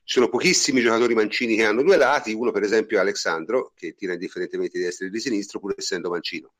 Ci 0.05 0.15
sono 0.15 0.29
pochissimi 0.29 0.79
giocatori 0.79 1.13
mancini 1.15 1.57
che 1.57 1.65
hanno 1.65 1.83
due 1.83 1.97
lati, 1.97 2.31
uno 2.31 2.51
per 2.51 2.63
esempio 2.63 2.97
è 2.97 3.01
Alessandro, 3.01 3.73
che 3.75 3.95
tira 3.95 4.13
indifferentemente 4.13 4.77
di 4.77 4.85
destra 4.85 5.07
e 5.07 5.09
di 5.09 5.19
sinistro, 5.19 5.59
pur 5.59 5.75
essendo 5.77 6.09
mancino 6.09 6.53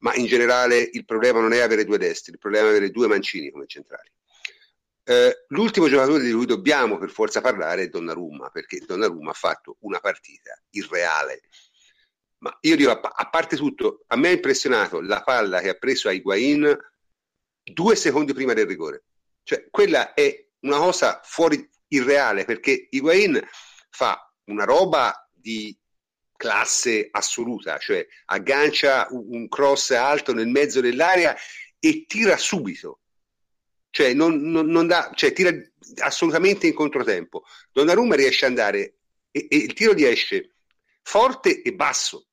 ma 0.00 0.14
in 0.14 0.26
generale 0.26 0.88
il 0.92 1.04
problema 1.04 1.40
non 1.40 1.52
è 1.52 1.60
avere 1.60 1.84
due 1.84 1.98
destri, 1.98 2.32
il 2.32 2.38
problema 2.38 2.66
è 2.66 2.70
avere 2.70 2.90
due 2.90 3.06
mancini 3.06 3.50
come 3.50 3.66
centrali. 3.66 4.10
Eh, 5.02 5.44
l'ultimo 5.48 5.88
giocatore 5.88 6.22
di 6.22 6.32
cui 6.32 6.46
dobbiamo 6.46 6.98
per 6.98 7.10
forza 7.10 7.40
parlare 7.40 7.84
è 7.84 7.88
Donnarumma, 7.88 8.50
perché 8.50 8.80
Donnarumma 8.86 9.30
ha 9.30 9.34
fatto 9.34 9.76
una 9.80 9.98
partita 9.98 10.58
irreale. 10.70 11.42
Ma 12.40 12.56
io 12.62 12.76
dico, 12.76 12.90
a, 12.90 13.28
parte 13.28 13.56
tutto, 13.56 14.04
a 14.06 14.16
me 14.16 14.28
ha 14.28 14.32
impressionato 14.32 15.00
la 15.00 15.22
palla 15.22 15.60
che 15.60 15.68
ha 15.70 15.74
preso 15.74 16.08
a 16.08 16.12
Higuain 16.12 16.76
due 17.62 17.96
secondi 17.96 18.32
prima 18.32 18.54
del 18.54 18.66
rigore. 18.66 19.04
Cioè, 19.42 19.68
quella 19.70 20.14
è 20.14 20.46
una 20.60 20.78
cosa 20.78 21.20
fuori 21.22 21.68
irreale, 21.88 22.44
perché 22.44 22.88
Higuain 22.90 23.40
fa 23.90 24.32
una 24.44 24.64
roba 24.64 25.28
di 25.32 25.76
classe 26.36 27.08
assoluta, 27.10 27.76
cioè 27.76 28.06
aggancia 28.26 29.06
un 29.10 29.46
cross 29.48 29.90
alto 29.90 30.32
nel 30.32 30.48
mezzo 30.48 30.80
dell'area 30.80 31.36
e 31.78 32.06
tira 32.06 32.38
subito, 32.38 33.00
cioè, 33.90 34.14
non, 34.14 34.40
non, 34.40 34.66
non 34.66 34.86
dà, 34.86 35.10
cioè 35.14 35.32
tira 35.32 35.52
assolutamente 35.98 36.66
in 36.66 36.74
controtempo. 36.74 37.44
Donnarumma 37.72 38.14
riesce 38.14 38.46
ad 38.46 38.52
andare 38.52 38.94
e, 39.30 39.46
e 39.50 39.56
il 39.56 39.74
tiro 39.74 39.92
gli 39.92 40.04
esce 40.04 40.54
forte 41.02 41.62
e 41.62 41.74
basso. 41.74 42.28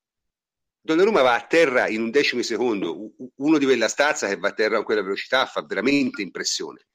Donnarumma 0.87 1.21
va 1.21 1.35
a 1.35 1.45
terra 1.45 1.89
in 1.89 2.01
un 2.01 2.11
decimo 2.11 2.41
secondo, 2.43 3.11
uno 3.35 3.57
di 3.57 3.65
quella 3.65 3.89
stazza 3.89 4.25
che 4.29 4.37
va 4.37 4.47
a 4.47 4.53
terra 4.53 4.77
con 4.77 4.85
quella 4.85 5.01
velocità 5.01 5.45
fa 5.45 5.61
veramente 5.61 6.21
impressione. 6.21 6.87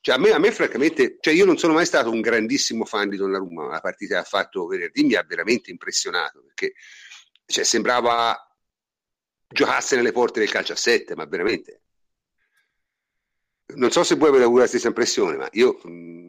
Cioè, 0.00 0.14
a, 0.14 0.18
me, 0.18 0.30
a 0.30 0.38
me, 0.38 0.52
francamente, 0.52 1.16
cioè 1.18 1.34
io 1.34 1.44
non 1.44 1.58
sono 1.58 1.72
mai 1.72 1.86
stato 1.86 2.08
un 2.08 2.20
grandissimo 2.20 2.84
fan 2.84 3.08
di 3.08 3.16
Donnarumma, 3.16 3.64
ma 3.64 3.72
la 3.72 3.80
partita 3.80 4.14
che 4.14 4.20
ha 4.20 4.24
fatto 4.24 4.66
venerdì 4.66 5.02
mi 5.02 5.14
ha 5.14 5.24
veramente 5.24 5.72
impressionato, 5.72 6.44
perché 6.44 6.74
cioè, 7.46 7.64
sembrava 7.64 8.36
giocasse 9.48 9.96
nelle 9.96 10.12
porte 10.12 10.38
del 10.38 10.48
calcio 10.48 10.74
a 10.74 10.76
7, 10.76 11.16
ma 11.16 11.24
veramente. 11.24 11.82
Non 13.74 13.90
so 13.90 14.04
se 14.04 14.14
vuoi 14.14 14.28
avere 14.28 14.44
avuto 14.44 14.60
la 14.60 14.68
stessa 14.68 14.86
impressione, 14.86 15.36
ma 15.36 15.48
io... 15.50 15.80
Mh, 15.82 15.90
mm, 15.90 16.26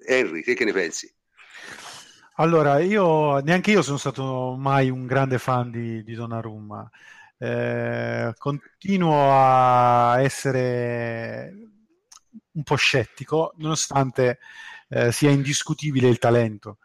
Henry, 0.00 0.42
te 0.42 0.54
che 0.54 0.64
ne 0.64 0.72
pensi? 0.72 1.14
Allora, 2.40 2.78
io 2.78 3.38
neanche 3.40 3.72
io 3.72 3.82
sono 3.82 3.96
stato 3.98 4.54
mai 4.56 4.90
un 4.90 5.06
grande 5.06 5.38
fan 5.38 5.70
di, 5.72 6.02
di 6.04 6.14
Donnarumma. 6.14 6.88
Eh, 7.36 8.32
continuo 8.38 9.32
a 9.32 10.20
essere 10.20 11.52
un 12.52 12.62
po' 12.62 12.76
scettico, 12.76 13.54
nonostante 13.58 14.38
eh, 14.88 15.10
sia 15.12 15.30
indiscutibile 15.30 16.08
il 16.08 16.18
talento, 16.18 16.78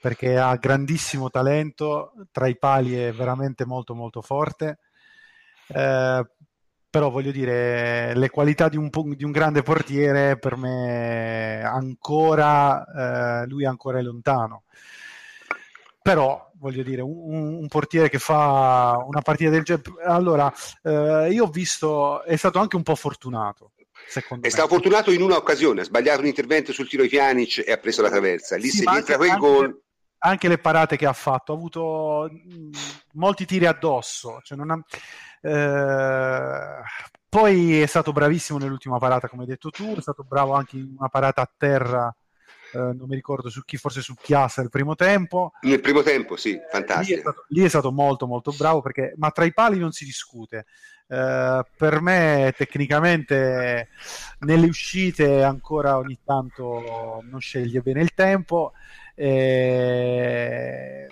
perché 0.00 0.38
ha 0.38 0.56
grandissimo 0.56 1.28
talento, 1.30 2.12
tra 2.32 2.46
i 2.48 2.56
pali 2.58 2.94
è 2.94 3.12
veramente 3.12 3.66
molto 3.66 3.94
molto 3.94 4.22
forte. 4.22 4.78
Eh, 5.66 6.26
però 6.94 7.10
voglio 7.10 7.32
dire, 7.32 8.14
le 8.14 8.30
qualità 8.30 8.68
di 8.68 8.76
un, 8.76 8.88
di 9.16 9.24
un, 9.24 9.32
grande 9.32 9.62
portiere 9.62 10.38
per 10.38 10.56
me 10.56 11.60
ancora, 11.60 13.42
eh, 13.42 13.46
lui 13.48 13.64
ancora 13.64 13.98
è 13.98 14.02
lontano. 14.02 14.62
Però 16.00 16.52
voglio 16.54 16.84
dire, 16.84 17.02
un, 17.02 17.56
un, 17.58 17.66
portiere 17.66 18.08
che 18.08 18.20
fa 18.20 19.02
una 19.04 19.22
partita 19.22 19.50
del 19.50 19.64
genere. 19.64 19.90
Allora, 20.04 20.54
eh, 20.84 21.32
io 21.32 21.46
ho 21.46 21.48
visto, 21.48 22.22
è 22.22 22.36
stato 22.36 22.60
anche 22.60 22.76
un 22.76 22.84
po' 22.84 22.94
fortunato, 22.94 23.72
è 24.40 24.48
stato 24.48 24.68
fortunato 24.68 25.10
in 25.10 25.20
una 25.20 25.34
occasione, 25.34 25.80
ha 25.80 25.84
sbagliato 25.84 26.20
un 26.20 26.26
intervento 26.26 26.72
sul 26.72 26.88
tiro 26.88 27.02
di 27.02 27.08
Pjanic 27.08 27.64
e 27.66 27.72
ha 27.72 27.78
preso 27.78 28.02
la 28.02 28.10
traversa. 28.10 28.54
Lì 28.54 28.68
sì, 28.68 28.84
se 28.84 28.88
entra 28.88 29.16
quel 29.16 29.36
gol... 29.36 29.82
Anche 30.18 30.46
le 30.46 30.58
parate 30.58 30.96
che 30.96 31.06
ha 31.06 31.12
fatto, 31.12 31.52
ha 31.52 31.56
avuto 31.56 32.30
mh, 32.30 32.70
molti 33.14 33.44
tiri 33.44 33.66
addosso. 33.66 34.38
Cioè 34.44 34.56
ha, 34.56 34.84
eh, 35.44 36.82
poi 37.28 37.80
è 37.80 37.86
stato 37.86 38.12
bravissimo 38.12 38.58
nell'ultima 38.58 38.98
parata, 38.98 39.28
come 39.28 39.42
hai 39.42 39.48
detto 39.48 39.70
tu, 39.70 39.94
è 39.96 40.00
stato 40.00 40.24
bravo 40.24 40.54
anche 40.54 40.76
in 40.76 40.94
una 40.98 41.08
parata 41.08 41.42
a 41.42 41.50
terra 41.56 42.14
eh, 42.74 42.78
non 42.78 43.06
mi 43.06 43.14
ricordo 43.14 43.48
su 43.48 43.64
chi, 43.64 43.76
forse 43.76 44.00
su 44.00 44.14
Chiasa 44.14 44.60
il 44.60 44.68
primo 44.68 44.96
tempo. 44.96 45.52
Nel 45.62 45.80
primo 45.80 46.02
tempo, 46.02 46.36
sì, 46.36 46.58
fantastico. 46.70 47.12
Lì 47.12 47.14
è, 47.14 47.20
stato, 47.20 47.44
lì 47.48 47.62
è 47.62 47.68
stato 47.68 47.92
molto 47.92 48.26
molto 48.26 48.52
bravo 48.56 48.82
perché, 48.82 49.14
ma 49.16 49.30
tra 49.30 49.44
i 49.44 49.52
pali 49.52 49.78
non 49.78 49.92
si 49.92 50.04
discute. 50.04 50.66
Uh, 51.06 51.62
per 51.76 52.00
me 52.00 52.54
tecnicamente 52.56 53.88
nelle 54.40 54.66
uscite 54.66 55.42
ancora 55.42 55.98
ogni 55.98 56.18
tanto 56.24 57.20
non 57.30 57.40
sceglie 57.40 57.82
bene 57.82 58.00
il 58.00 58.14
tempo 58.14 58.72
e, 59.14 61.06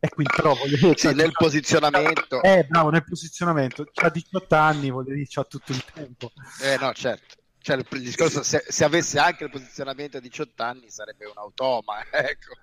e 0.00 0.08
quindi 0.08 0.32
però 0.34 0.54
voglio 0.54 0.76
dire 0.76 0.96
sì, 0.96 1.12
nel 1.12 1.32
posizionamento. 1.32 2.42
Eh 2.42 2.64
bravo 2.68 2.90
nel 2.90 3.04
posizionamento. 3.04 3.86
Ha 3.94 4.10
18 4.10 4.54
anni 4.54 4.90
voglio 4.90 5.14
dire 5.14 5.26
c'ha 5.28 5.44
tutto 5.44 5.72
il 5.72 5.84
tempo. 5.92 6.32
Eh 6.62 6.76
no 6.78 6.92
certo. 6.92 7.36
Cioè, 7.60 7.76
il 7.76 8.02
discorso, 8.02 8.42
se, 8.42 8.64
se, 8.66 8.84
avesse 8.84 9.18
anche 9.18 9.44
il 9.44 9.50
posizionamento 9.50 10.16
a 10.16 10.20
18 10.20 10.62
anni 10.62 10.88
sarebbe 10.88 11.26
un 11.26 11.36
automa, 11.36 12.02
ecco. 12.10 12.54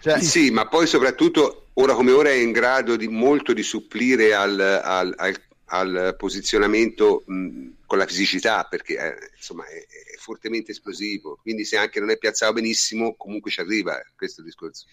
Cioè... 0.00 0.20
Sì, 0.20 0.50
ma 0.50 0.66
poi 0.66 0.86
soprattutto 0.86 1.68
ora 1.74 1.94
come 1.94 2.10
ora 2.10 2.30
è 2.30 2.34
in 2.34 2.50
grado 2.50 2.96
di 2.96 3.06
molto 3.06 3.52
di 3.52 3.62
supplire 3.62 4.34
al, 4.34 4.58
al, 4.58 5.14
al, 5.16 5.40
al 5.66 6.14
posizionamento 6.18 7.22
mh, 7.26 7.68
con 7.86 7.98
la 7.98 8.06
fisicità, 8.06 8.64
perché 8.64 8.96
eh, 8.96 9.30
insomma 9.36 9.66
è, 9.66 9.76
è, 9.76 10.16
fortemente 10.18 10.72
esplosivo, 10.72 11.38
quindi 11.40 11.64
se 11.64 11.76
anche 11.76 12.00
non 12.00 12.10
è 12.10 12.18
piazzato 12.18 12.54
benissimo 12.54 13.14
comunque 13.14 13.50
ci 13.50 13.60
arriva, 13.60 14.00
questo 14.16 14.40
è 14.40 14.44
il 14.44 14.50
discorso. 14.50 14.86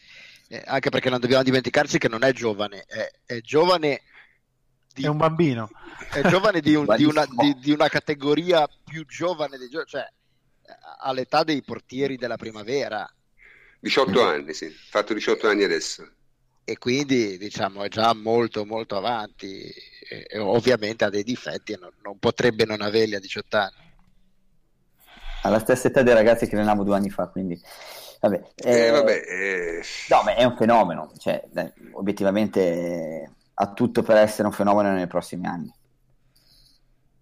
Eh, 0.50 0.64
anche 0.66 0.90
perché 0.90 1.10
non 1.10 1.20
dobbiamo 1.20 1.44
dimenticarci 1.44 1.98
che 1.98 2.08
non 2.08 2.24
è 2.24 2.32
giovane, 2.32 2.84
è, 2.88 3.12
è 3.26 3.42
giovane 3.42 4.02
di, 4.94 5.04
è 5.04 5.08
un 5.08 5.18
bambino. 5.18 5.70
È 6.12 6.22
giovane 6.28 6.62
di, 6.62 6.74
un, 6.74 6.86
di, 6.96 7.04
una, 7.04 7.26
di, 7.26 7.56
di, 7.60 7.72
una, 7.72 7.88
categoria 7.88 8.68
più 8.84 9.06
giovane, 9.06 9.58
dei 9.58 9.70
gio- 9.70 9.86
cioè 9.86 10.08
all'età 11.02 11.44
dei 11.44 11.62
portieri 11.62 12.18
della 12.18 12.38
primavera. 12.38 13.10
18 13.80 14.24
anni, 14.24 14.54
sì, 14.54 14.70
fatto 14.70 15.14
18 15.14 15.48
anni 15.48 15.64
adesso. 15.64 16.10
E 16.64 16.78
quindi 16.78 17.38
diciamo 17.38 17.84
è 17.84 17.88
già 17.88 18.14
molto 18.14 18.66
molto 18.66 18.98
avanti 18.98 19.72
e, 20.10 20.38
ovviamente 20.40 21.06
ha 21.06 21.10
dei 21.10 21.24
difetti 21.24 21.74
e 21.74 21.78
non, 21.80 21.92
non, 22.02 22.18
potrebbe 22.20 22.66
non 22.66 22.82
averli 22.82 23.16
a 23.16 23.20
18 23.20 23.58
anni. 23.58 23.96
Alla 25.44 25.60
stessa 25.60 25.88
età 25.88 26.02
dei 26.02 26.14
ragazzi 26.14 26.48
che 26.48 26.56
allenavo 26.56 26.84
due 26.84 26.96
anni 26.96 27.10
fa, 27.10 27.28
quindi 27.28 27.62
vabbè. 28.20 28.42
Eh, 28.56 28.88
eh, 28.88 28.90
vabbè 28.92 29.12
eh... 29.12 29.82
No, 30.10 30.22
ma 30.24 30.36
è 30.36 30.44
un 30.44 30.56
fenomeno, 30.56 31.12
cioè, 31.18 31.44
dai, 31.52 31.72
obiettivamente 31.94 33.32
ha 33.54 33.74
tutto 33.74 34.04
per 34.04 34.18
essere 34.18 34.48
un 34.48 34.54
fenomeno 34.54 34.94
nei 34.94 35.08
prossimi 35.08 35.46
anni. 35.48 35.74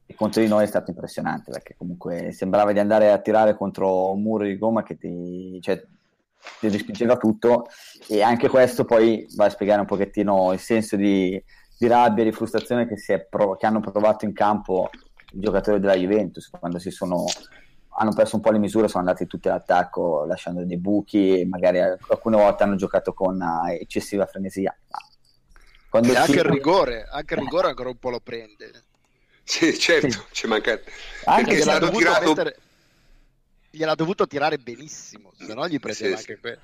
E 0.08 0.14
contro 0.14 0.42
di 0.42 0.48
noi 0.48 0.64
è 0.64 0.68
stato 0.68 0.92
impressionante 0.92 1.52
perché 1.52 1.76
comunque 1.78 2.32
sembrava 2.32 2.72
di 2.72 2.80
andare 2.80 3.12
a 3.12 3.18
tirare 3.18 3.56
contro 3.56 4.12
un 4.12 4.22
muro 4.22 4.44
di 4.44 4.58
gomma 4.58 4.84
che 4.84 4.98
ti, 4.98 5.60
cioè, 5.62 5.84
ti 6.60 6.70
respingeva 6.70 7.18
tutto 7.18 7.68
e 8.08 8.22
anche 8.22 8.48
questo 8.50 8.86
poi 8.86 9.26
va 9.36 9.46
a 9.46 9.50
spiegare 9.50 9.80
un 9.80 9.88
pochettino 9.88 10.54
il 10.54 10.60
senso 10.60 10.96
di, 10.96 11.42
di 11.78 11.88
rabbia 11.88 12.24
e 12.24 12.28
di 12.28 12.36
frustrazione 12.36 12.88
che, 12.88 13.26
prov- 13.28 13.58
che, 13.58 13.66
hanno 13.66 13.80
provato 13.80 14.26
in 14.26 14.34
campo 14.34 14.90
i 15.34 15.40
giocatori 15.40 15.80
della 15.80 15.96
Juventus 15.96 16.50
quando 16.50 16.78
si 16.78 16.92
sono 16.92 17.26
hanno 17.98 18.14
perso 18.14 18.36
un 18.36 18.42
po' 18.42 18.52
le 18.52 18.60
misure, 18.60 18.88
sono 18.88 19.04
andati 19.06 19.26
tutti 19.26 19.48
all'attacco 19.48 20.26
lasciando 20.26 20.64
dei 20.64 20.78
buchi 20.78 21.40
e 21.40 21.46
magari 21.46 21.80
alcune 21.80 22.36
volte 22.36 22.64
hanno 22.64 22.76
giocato 22.76 23.14
con 23.14 23.40
uh, 23.40 23.68
eccessiva 23.70 24.26
frenesia. 24.26 24.76
Ma 25.92 26.02
e 26.02 26.16
anche 26.16 26.40
il 26.40 26.44
rigore, 26.44 27.08
anche 27.10 27.36
il 27.36 27.40
rigore 27.40 27.70
ancora 27.70 27.90
un 27.90 27.98
po' 27.98 28.10
lo 28.10 28.20
prende. 28.20 28.70
Sì, 29.44 29.78
certo, 29.78 30.10
sì. 30.10 30.20
ci 30.32 30.48
manca. 30.48 30.78
Perché 31.24 31.58
è 31.58 31.60
tirato... 31.62 31.92
Mettere... 31.92 32.58
Gliel'ha 33.70 33.96
dovuto 33.96 34.28
tirare 34.28 34.58
benissimo, 34.58 35.32
se 35.38 35.54
no 35.54 35.68
gli 35.68 35.80
prendeva 35.80 36.18
sì, 36.18 36.22
anche 36.22 36.36
sì. 36.36 36.42
quello. 36.42 36.60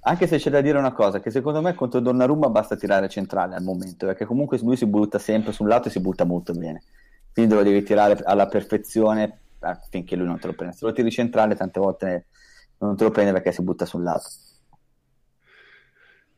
Anche 0.00 0.26
se 0.26 0.38
c'è 0.38 0.50
da 0.50 0.60
dire 0.60 0.76
una 0.78 0.92
cosa, 0.92 1.20
che 1.20 1.30
secondo 1.30 1.62
me 1.62 1.74
contro 1.74 2.00
Donnarumma 2.00 2.48
basta 2.48 2.76
tirare 2.76 3.08
centrale 3.08 3.54
al 3.54 3.62
momento, 3.62 4.06
perché 4.06 4.24
comunque 4.24 4.58
lui 4.58 4.76
si 4.76 4.86
butta 4.86 5.18
sempre 5.18 5.52
sul 5.52 5.68
lato 5.68 5.88
e 5.88 5.90
si 5.90 6.00
butta 6.00 6.24
molto 6.24 6.52
bene. 6.52 6.82
Quindi 7.32 7.54
lo 7.54 7.62
devi 7.62 7.82
tirare 7.82 8.20
alla 8.24 8.46
perfezione 8.46 9.38
finché 9.90 10.16
lui 10.16 10.26
non 10.26 10.38
te 10.38 10.46
lo 10.46 10.54
prende. 10.54 10.76
Se 10.76 10.84
lo 10.84 10.92
tiri 10.92 11.10
centrale 11.10 11.56
tante 11.56 11.80
volte 11.80 12.26
non 12.78 12.96
te 12.96 13.04
lo 13.04 13.10
prende 13.10 13.32
perché 13.32 13.52
si 13.52 13.62
butta 13.62 13.86
sul 13.86 14.02
lato. 14.02 14.28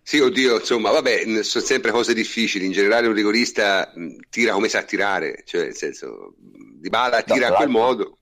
Sì, 0.09 0.21
oddio, 0.21 0.57
insomma, 0.57 0.91
vabbè, 0.91 1.43
sono 1.43 1.63
sempre 1.63 1.91
cose 1.91 2.15
difficili. 2.15 2.65
In 2.65 2.73
generale 2.73 3.09
un 3.09 3.13
rigorista 3.13 3.93
tira 4.31 4.53
come 4.53 4.69
sa 4.69 4.83
tirare, 4.83 5.43
cioè 5.45 5.65
nel 5.65 5.75
senso, 5.75 6.33
Di 6.39 6.89
Bala 6.89 7.21
tira 7.21 7.49
no, 7.49 7.55
a 7.55 7.57
quel 7.57 7.69
modo. 7.69 8.17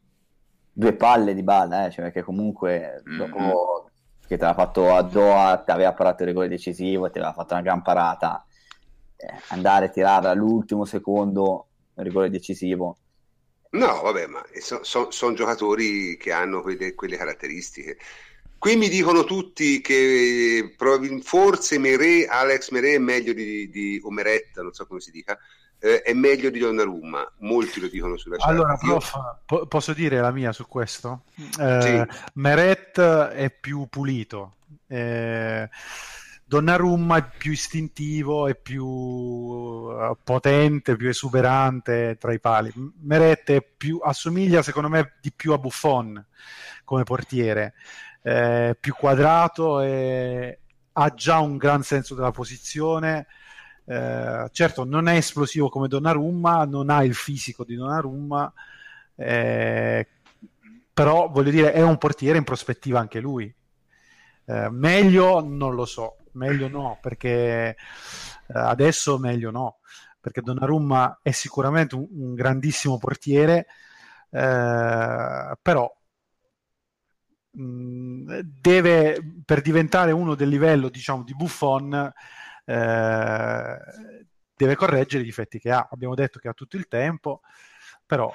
Due 0.72 0.94
palle 0.94 1.32
di 1.32 1.44
Bala, 1.44 1.86
eh, 1.86 1.90
cioè 1.92 2.06
perché 2.06 2.22
comunque 2.22 3.02
mm-hmm. 3.08 3.18
dopo 3.18 3.90
che 4.26 4.36
te 4.36 4.44
l'ha 4.44 4.54
fatto 4.54 4.92
a 4.92 5.02
Doha, 5.02 5.62
ti 5.64 5.70
aveva 5.70 5.92
parato 5.92 6.22
il 6.22 6.28
rigore 6.30 6.48
decisivo, 6.48 7.08
ti 7.08 7.18
aveva 7.18 7.32
fatto 7.32 7.54
una 7.54 7.62
gran 7.62 7.82
parata, 7.82 8.44
eh, 9.16 9.34
andare 9.50 9.86
a 9.86 9.88
tirare 9.88 10.26
all'ultimo 10.26 10.84
secondo 10.84 11.68
il 11.94 12.02
rigore 12.02 12.30
decisivo. 12.30 12.98
No, 13.70 14.00
vabbè, 14.02 14.26
ma 14.26 14.44
sono 14.58 14.84
son, 14.84 15.12
son 15.12 15.34
giocatori 15.34 16.16
che 16.16 16.32
hanno 16.32 16.62
quelle, 16.62 16.94
quelle, 16.94 17.16
caratteristiche. 17.16 17.98
Qui 18.58 18.76
mi 18.76 18.88
dicono 18.88 19.24
tutti 19.24 19.80
che 19.80 20.74
forse 21.22 21.78
Mere, 21.78 22.26
Alex 22.26 22.70
Mere 22.70 22.94
è 22.94 22.98
meglio 22.98 23.32
di, 23.32 23.68
di 23.68 24.00
Omeretta, 24.02 24.62
non 24.62 24.72
so 24.72 24.86
come 24.86 25.00
si 25.00 25.10
dica, 25.10 25.38
eh, 25.78 26.02
è 26.02 26.12
meglio 26.14 26.50
di 26.50 26.58
Donnarumma, 26.58 27.32
molti 27.40 27.80
lo 27.80 27.88
dicono 27.88 28.16
sulla 28.16 28.36
chat. 28.36 28.48
Allora, 28.48 28.76
prof, 28.76 29.12
Io... 29.14 29.38
po- 29.44 29.66
posso 29.66 29.92
dire 29.92 30.20
la 30.20 30.30
mia 30.30 30.52
su 30.52 30.66
questo? 30.66 31.24
Eh, 31.60 31.80
sì. 32.08 32.18
Meret 32.34 32.98
è 32.98 33.50
più 33.50 33.86
pulito, 33.90 34.54
eh, 34.86 35.68
Donnarumma 36.48 37.16
è 37.16 37.28
più 37.36 37.52
istintivo, 37.52 38.46
è 38.46 38.54
più 38.54 38.86
uh, 38.86 40.16
potente, 40.22 40.96
più 40.96 41.08
esuberante 41.08 42.16
tra 42.18 42.32
i 42.32 42.40
pali. 42.40 42.72
Meret 43.00 43.60
più, 43.76 44.00
assomiglia 44.02 44.62
secondo 44.62 44.88
me 44.88 45.14
di 45.20 45.32
più 45.32 45.52
a 45.52 45.58
Buffon 45.58 46.24
come 46.84 47.02
portiere, 47.02 47.74
eh, 48.22 48.76
più 48.78 48.94
quadrato 48.94 49.80
e 49.80 50.60
ha 50.92 51.14
già 51.14 51.40
un 51.40 51.56
gran 51.56 51.82
senso 51.82 52.14
della 52.14 52.30
posizione 52.30 53.26
eh, 53.88 54.48
certo 54.50 54.84
non 54.84 55.06
è 55.06 55.14
esplosivo 55.14 55.68
come 55.68 55.86
Donnarumma, 55.86 56.64
non 56.64 56.90
ha 56.90 57.04
il 57.04 57.14
fisico 57.14 57.64
di 57.64 57.76
Donnarumma, 57.76 58.52
eh, 59.14 60.06
però 60.92 61.28
voglio 61.28 61.50
dire 61.50 61.72
è 61.72 61.82
un 61.82 61.96
portiere 61.96 62.38
in 62.38 62.44
prospettiva 62.44 62.98
anche 62.98 63.20
lui. 63.20 63.52
Eh, 64.48 64.68
meglio 64.70 65.40
non 65.40 65.74
lo 65.74 65.84
so, 65.84 66.16
meglio 66.36 66.68
no, 66.68 66.98
perché 67.00 67.68
eh, 67.70 67.76
adesso 68.48 69.18
meglio 69.18 69.50
no, 69.50 69.78
perché 70.20 70.40
Donnarumma 70.40 71.20
è 71.22 71.30
sicuramente 71.30 71.94
un, 71.94 72.06
un 72.10 72.34
grandissimo 72.34 72.98
portiere, 72.98 73.66
eh, 74.30 75.56
però 75.60 75.96
mh, 77.50 78.40
deve 78.60 79.18
per 79.44 79.60
diventare 79.60 80.12
uno 80.12 80.34
del 80.34 80.48
livello 80.48 80.88
diciamo 80.88 81.22
di 81.24 81.34
Buffon 81.34 82.12
eh, 82.64 83.78
deve 84.56 84.74
correggere 84.74 85.22
i 85.22 85.26
difetti 85.26 85.58
che 85.58 85.70
ha. 85.70 85.88
Abbiamo 85.90 86.14
detto 86.14 86.38
che 86.38 86.48
ha 86.48 86.52
tutto 86.52 86.76
il 86.76 86.88
tempo, 86.88 87.40
però... 88.04 88.32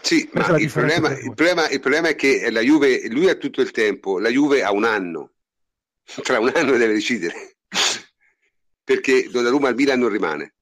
Sì, 0.00 0.28
ma 0.32 0.56
il 0.58 0.70
problema, 0.70 1.10
il, 1.10 1.34
problema, 1.34 1.68
il 1.68 1.80
problema, 1.80 2.08
è 2.08 2.14
che 2.14 2.50
la 2.50 2.60
Juve, 2.60 3.08
lui 3.08 3.28
ha 3.28 3.34
tutto 3.34 3.60
il 3.60 3.70
tempo, 3.70 4.18
la 4.18 4.28
Juve 4.28 4.62
ha 4.62 4.70
un 4.70 4.84
anno, 4.84 5.32
tra 6.22 6.38
un 6.38 6.50
anno 6.54 6.76
deve 6.76 6.94
decidere, 6.94 7.56
perché 8.82 9.28
Donnarumma 9.30 9.68
al 9.68 9.74
Milan 9.74 10.00
non 10.00 10.08
rimane. 10.08 10.54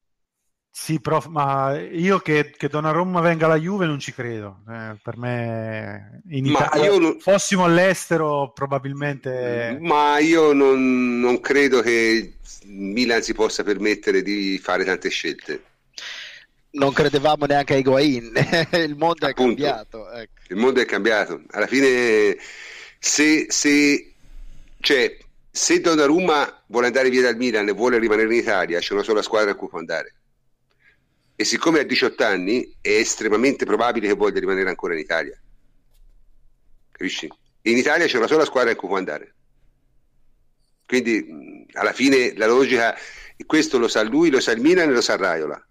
Sì, 0.79 0.99
prof, 1.01 1.25
ma 1.25 1.75
io 1.79 2.19
che, 2.19 2.53
che 2.55 2.67
Donnarumma 2.67 3.19
venga 3.19 3.45
alla 3.45 3.57
Juve 3.57 3.87
non 3.87 3.97
ci 3.99 4.13
credo. 4.13 4.61
Eh, 4.69 4.95
per 5.01 5.17
me 5.17 6.21
in 6.29 6.45
Italia, 6.45 6.95
non... 6.99 7.19
fossimo 7.19 7.63
all'estero 7.63 8.51
probabilmente... 8.53 9.79
Ma 9.81 10.19
io 10.19 10.53
non, 10.53 11.19
non 11.19 11.39
credo 11.39 11.81
che 11.81 12.35
Milan 12.65 13.23
si 13.23 13.33
possa 13.33 13.63
permettere 13.63 14.21
di 14.21 14.59
fare 14.61 14.85
tante 14.85 15.09
scelte. 15.09 15.63
Non 16.71 16.93
credevamo 16.93 17.45
neanche 17.45 17.73
a 17.73 17.77
Higuain, 17.77 18.31
il 18.73 18.95
mondo 18.95 19.25
Appunto, 19.25 19.29
è 19.29 19.33
cambiato. 19.33 20.11
Ecco. 20.11 20.41
Il 20.49 20.57
mondo 20.57 20.79
è 20.79 20.85
cambiato. 20.85 21.41
Alla 21.49 21.67
fine, 21.67 22.37
se, 22.99 23.47
se, 23.49 24.13
cioè, 24.79 25.17
se 25.57 25.81
Donnarumma 25.81 26.63
vuole 26.67 26.87
andare 26.87 27.09
via 27.09 27.23
dal 27.23 27.35
Milan 27.35 27.67
e 27.67 27.71
vuole 27.71 27.97
rimanere 27.97 28.31
in 28.31 28.39
Italia, 28.39 28.79
c'è 28.79 28.93
una 28.93 29.03
sola 29.03 29.23
squadra 29.23 29.51
a 29.51 29.55
cui 29.55 29.67
può 29.67 29.79
andare 29.79 30.13
e 31.39 31.43
siccome 31.43 31.79
ha 31.79 31.83
18 31.83 32.23
anni 32.23 32.77
è 32.81 32.89
estremamente 32.89 33.63
probabile 33.65 34.07
che 34.07 34.13
voglia 34.13 34.39
rimanere 34.39 34.69
ancora 34.69 34.93
in 34.93 34.99
Italia. 34.99 35.39
Capisci? 36.91 37.31
In 37.61 37.77
Italia 37.77 38.07
c'è 38.07 38.17
una 38.17 38.25
sola 38.25 38.43
squadra 38.43 38.71
in 38.71 38.77
cui 38.77 38.87
può 38.87 38.97
andare. 38.97 39.35
Quindi 40.87 41.67
alla 41.73 41.93
fine 41.93 42.35
la 42.35 42.47
logica, 42.47 42.95
questo 43.45 43.77
lo 43.77 43.87
sa 43.87 44.01
lui, 44.01 44.31
lo 44.31 44.39
sa 44.39 44.51
il 44.51 44.61
Milan 44.61 44.89
e 44.89 44.93
lo 44.93 45.01
sa 45.01 45.15
Raiola. 45.15 45.63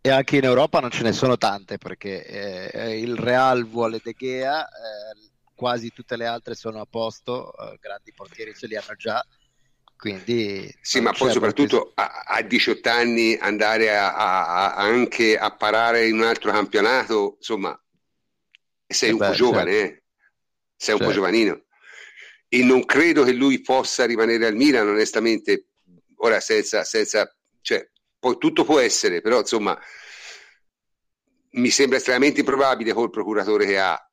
E 0.00 0.10
anche 0.10 0.36
in 0.36 0.44
Europa 0.44 0.78
non 0.78 0.90
ce 0.90 1.02
ne 1.02 1.12
sono 1.12 1.36
tante 1.36 1.78
perché 1.78 2.70
eh, 2.70 3.00
il 3.00 3.16
Real 3.16 3.66
vuole 3.66 4.00
De 4.00 4.14
Gea, 4.16 4.64
eh, 4.64 5.29
quasi 5.60 5.92
tutte 5.92 6.16
le 6.16 6.24
altre 6.24 6.54
sono 6.54 6.80
a 6.80 6.86
posto, 6.88 7.52
eh, 7.52 7.76
grandi 7.78 8.14
portieri 8.14 8.54
ce 8.54 8.66
li 8.66 8.76
hanno 8.76 8.94
già 8.96 9.22
quindi, 10.00 10.74
sì, 10.80 11.00
ma 11.00 11.12
poi 11.12 11.30
soprattutto 11.30 11.92
a, 11.94 12.24
a, 12.24 12.40
18 12.40 12.88
anni 12.88 13.36
andare 13.36 13.94
a, 13.94 14.14
a, 14.14 14.74
anche 14.74 15.36
a 15.36 15.54
parare 15.54 16.08
in 16.08 16.14
un 16.14 16.22
altro 16.22 16.50
campionato, 16.50 17.34
insomma, 17.36 17.78
sei 18.86 19.10
eh 19.10 19.12
un 19.12 19.18
beh, 19.18 19.26
po' 19.26 19.32
giovane, 19.34 19.70
certo. 19.72 19.94
eh? 19.94 20.02
sei 20.74 20.94
un 20.94 21.00
certo. 21.00 21.04
po' 21.04 21.12
giovanino. 21.12 21.64
E 22.48 22.64
non 22.64 22.86
credo 22.86 23.24
che 23.24 23.32
lui 23.32 23.60
possa 23.60 24.06
rimanere 24.06 24.46
al 24.46 24.56
Milan, 24.56 24.88
onestamente, 24.88 25.66
ora 26.16 26.40
senza, 26.40 26.82
senza 26.84 27.30
cioè, 27.60 27.86
poi 28.18 28.38
tutto 28.38 28.64
può 28.64 28.78
essere, 28.78 29.20
però 29.20 29.40
insomma, 29.40 29.78
mi 31.50 31.68
sembra 31.68 31.98
estremamente 31.98 32.40
improbabile 32.40 32.94
col 32.94 33.10
procuratore 33.10 33.66
che 33.66 33.78
ha 33.78 34.09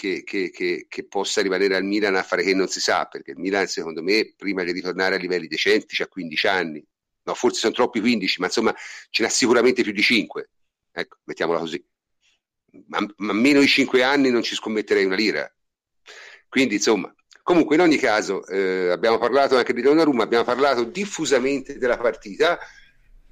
che, 0.00 0.22
che, 0.24 0.50
che, 0.50 0.86
che, 0.88 1.04
possa 1.04 1.42
rimanere 1.42 1.76
al 1.76 1.84
Milan 1.84 2.16
a 2.16 2.22
fare 2.22 2.42
che 2.42 2.54
non 2.54 2.68
si 2.68 2.80
sa, 2.80 3.04
perché 3.04 3.32
il 3.32 3.38
Milan 3.38 3.66
secondo 3.66 4.02
me 4.02 4.32
prima 4.34 4.64
di 4.64 4.72
ritornare 4.72 5.16
a 5.16 5.18
livelli 5.18 5.46
decenti 5.46 6.00
ha 6.02 6.06
15 6.06 6.46
anni, 6.46 6.82
no 7.22 7.34
forse 7.34 7.60
sono 7.60 7.74
troppi 7.74 8.00
15, 8.00 8.40
ma 8.40 8.46
insomma 8.46 8.74
ce 9.10 9.22
n'ha 9.22 9.28
sicuramente 9.28 9.82
più 9.82 9.92
di 9.92 10.00
5, 10.00 10.50
ecco, 10.90 11.18
mettiamola 11.24 11.58
così. 11.58 11.84
Ma, 12.86 13.06
ma 13.16 13.32
meno 13.34 13.60
di 13.60 13.66
5 13.66 14.02
anni 14.02 14.30
non 14.30 14.42
ci 14.42 14.54
scommetterei 14.54 15.04
una 15.04 15.16
lira. 15.16 15.54
Quindi 16.48 16.76
insomma, 16.76 17.14
comunque 17.42 17.74
in 17.74 17.82
ogni 17.82 17.98
caso 17.98 18.46
eh, 18.46 18.88
abbiamo 18.88 19.18
parlato 19.18 19.58
anche 19.58 19.74
di 19.74 19.82
Donnarumma, 19.82 20.22
abbiamo 20.22 20.44
parlato 20.44 20.84
diffusamente 20.84 21.76
della 21.76 21.98
partita 21.98 22.58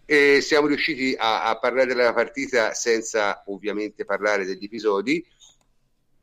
e 0.04 0.42
siamo 0.42 0.66
riusciti 0.66 1.14
a, 1.16 1.44
a 1.44 1.58
parlare 1.58 1.86
della 1.86 2.12
partita 2.12 2.74
senza 2.74 3.42
ovviamente 3.46 4.04
parlare 4.04 4.44
degli 4.44 4.64
episodi 4.64 5.26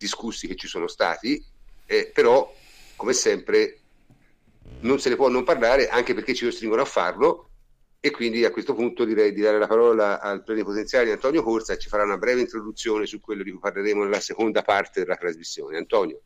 discussi 0.06 0.48
che 0.48 0.56
ci 0.56 0.68
sono 0.68 0.88
stati, 0.88 1.44
eh, 1.88 2.12
però 2.14 2.54
come 2.96 3.14
sempre 3.14 3.80
non 4.82 5.00
se 5.00 5.10
ne 5.10 5.16
può 5.16 5.30
non 5.30 5.44
parlare 5.44 5.88
anche 5.88 6.14
perché 6.14 6.34
ci 6.34 6.46
costringono 6.46 6.82
a 6.82 6.86
farlo 6.86 7.50
e 8.00 8.12
quindi 8.12 8.46
a 8.46 8.52
questo 8.52 8.76
punto 8.76 9.04
direi 9.04 9.34
di 9.34 9.42
dare 9.42 9.58
la 9.58 9.68
parola 9.68 10.22
al 10.22 10.44
plenipotenziario 10.44 11.14
Antonio 11.14 11.42
Corsa 11.42 11.76
ci 11.78 11.90
farà 11.90 12.04
una 12.04 12.18
breve 12.18 12.42
introduzione 12.42 13.08
su 13.08 13.20
quello 13.20 13.42
di 13.42 13.50
cui 13.50 13.60
parleremo 13.60 14.04
nella 14.04 14.20
seconda 14.20 14.62
parte 14.62 15.02
della 15.02 15.16
trasmissione. 15.16 15.78
Antonio. 15.78 16.22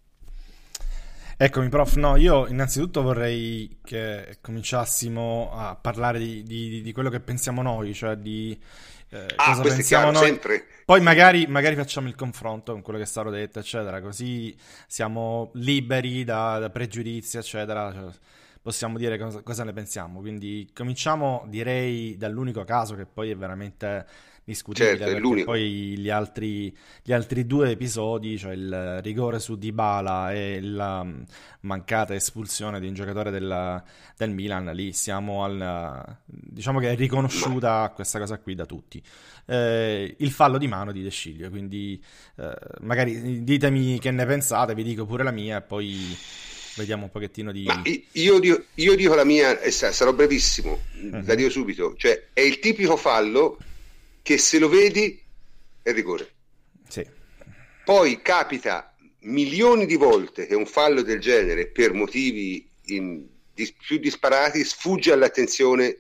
Eccomi 1.38 1.70
prof, 1.70 1.96
no, 1.96 2.18
io 2.18 2.48
innanzitutto 2.48 3.02
vorrei 3.02 3.80
che 3.82 4.40
cominciassimo 4.42 5.52
a 5.54 5.78
parlare 5.82 6.20
di, 6.20 6.44
di, 6.44 6.82
di 6.82 6.92
quello 6.92 7.10
che 7.10 7.22
pensiamo 7.22 7.62
noi, 7.62 7.94
cioè 7.94 8.18
di 8.18 8.60
eh, 9.10 9.26
ah, 9.36 9.55
cosa 9.55 9.74
pensiamo 9.74 10.12
noi. 10.12 10.26
Sempre. 10.26 10.66
Poi 10.86 11.01
magari, 11.01 11.45
magari, 11.47 11.76
facciamo 11.76 12.07
il 12.07 12.16
confronto 12.16 12.74
con 12.74 12.82
quello 12.82 12.99
che 12.99 13.05
è 13.05 13.07
stato 13.07 13.30
detto, 13.30 13.60
eccetera, 13.60 14.01
così 14.01 14.55
siamo 14.88 15.51
liberi 15.53 16.24
da, 16.24 16.60
da 16.60 16.70
pregiudizi, 16.70 17.38
eccetera. 17.38 17.91
Cioè, 17.91 18.12
possiamo 18.62 18.97
dire 18.97 19.18
cosa, 19.18 19.41
cosa, 19.41 19.64
ne 19.64 19.74
pensiamo. 19.74 20.20
Quindi 20.20 20.70
cominciamo, 20.74 21.45
direi, 21.47 22.18
dall'unico 22.18 22.64
caso 22.64 22.95
che 22.95 23.05
poi 23.05 23.32
è 23.32 23.36
veramente 23.36 24.05
discutibile, 24.50 24.97
certo, 24.97 25.30
perché 25.30 25.43
poi 25.43 25.95
gli 25.97 26.10
altri, 26.10 26.76
gli 27.04 27.14
altri, 27.14 27.45
due 27.45 27.70
episodi, 27.72 28.38
cioè 28.38 28.54
il 28.54 29.00
rigore 29.04 29.39
su 29.39 29.58
Dybala 29.58 30.34
e 30.34 30.60
la 30.62 31.06
mancata 31.62 32.16
espulsione 32.16 32.80
di 32.80 32.88
un 32.88 32.95
giocatore 32.95 33.30
del, 33.30 33.84
del 34.18 34.30
Milan, 34.32 34.72
lì 34.74 34.91
siamo 34.91 35.43
al... 35.43 36.18
diciamo 36.26 36.80
che 36.80 36.91
è 36.91 36.95
riconosciuta 36.95 37.91
questa 37.93 38.18
cosa 38.18 38.39
qui 38.39 38.56
da 38.56 38.66
tutti. 38.66 39.02
Eh, 39.45 40.16
il 40.18 40.32
fallo 40.32 40.58
di 40.58 40.68
mano 40.68 40.91
di 40.91 41.04
De 41.04 41.10
Sciglio, 41.10 41.50
quindi 41.50 42.04
eh, 42.38 42.54
magari 42.82 43.43
ditemi 43.43 44.00
che 44.00 44.12
ne 44.12 44.26
pensate, 44.26 44.74
vi 44.74 44.84
dico 44.84 45.06
pure 45.06 45.24
la 45.24 45.32
mia 45.32 45.58
e 45.58 45.62
poi 45.62 46.18
vediamo 46.76 47.04
un 47.04 47.12
pochettino 47.12 47.52
di... 47.52 47.68
Io, 48.14 48.39
dico, 48.39 48.64
io 48.76 48.95
dico 48.95 49.14
la 49.14 49.26
mia, 49.26 49.58
sarò 49.70 50.14
brevissimo, 50.14 50.80
uh-huh. 51.02 51.24
la 51.26 51.36
dico 51.36 51.50
subito, 51.50 51.93
cioè 51.97 52.30
è 52.34 52.41
il 52.41 52.60
tipico 52.60 52.97
fallo 52.97 53.58
che 54.22 54.38
se 54.38 54.59
lo 54.59 54.70
vedi 54.70 55.22
è 55.82 55.91
rigore. 55.91 56.32
Sì. 56.88 57.05
Poi 57.84 58.22
capita 58.22 58.95
milioni 59.22 59.86
di 59.86 59.95
volte 59.95 60.47
che 60.47 60.55
un 60.55 60.65
fallo 60.65 61.01
del 61.01 61.20
genere, 61.20 61.67
per 61.67 61.93
motivi 61.93 62.70
in, 62.86 63.26
di, 63.53 63.74
più 63.86 63.97
disparati, 63.97 64.63
sfugge 64.63 65.11
all'attenzione 65.11 65.99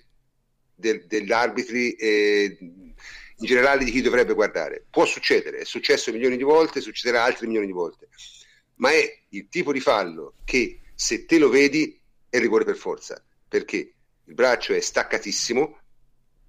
del, 0.75 1.05
degli 1.07 1.31
arbitri 1.31 1.93
e 1.93 2.57
in 2.59 3.45
generale 3.45 3.83
di 3.83 3.91
chi 3.91 4.01
dovrebbe 4.01 4.33
guardare. 4.33 4.85
Può 4.89 5.05
succedere, 5.05 5.59
è 5.59 5.65
successo 5.65 6.11
milioni 6.11 6.37
di 6.37 6.43
volte, 6.43 6.81
succederà 6.81 7.23
altre 7.23 7.47
milioni 7.47 7.67
di 7.67 7.73
volte 7.73 8.09
ma 8.79 8.91
è 8.91 9.19
il 9.29 9.47
tipo 9.49 9.71
di 9.71 9.79
fallo 9.79 10.33
che 10.43 10.81
se 10.93 11.25
te 11.25 11.37
lo 11.37 11.49
vedi 11.49 11.99
è 12.29 12.39
rigore 12.39 12.65
per 12.65 12.75
forza, 12.75 13.21
perché 13.47 13.93
il 14.23 14.33
braccio 14.33 14.73
è 14.73 14.79
staccatissimo, 14.79 15.79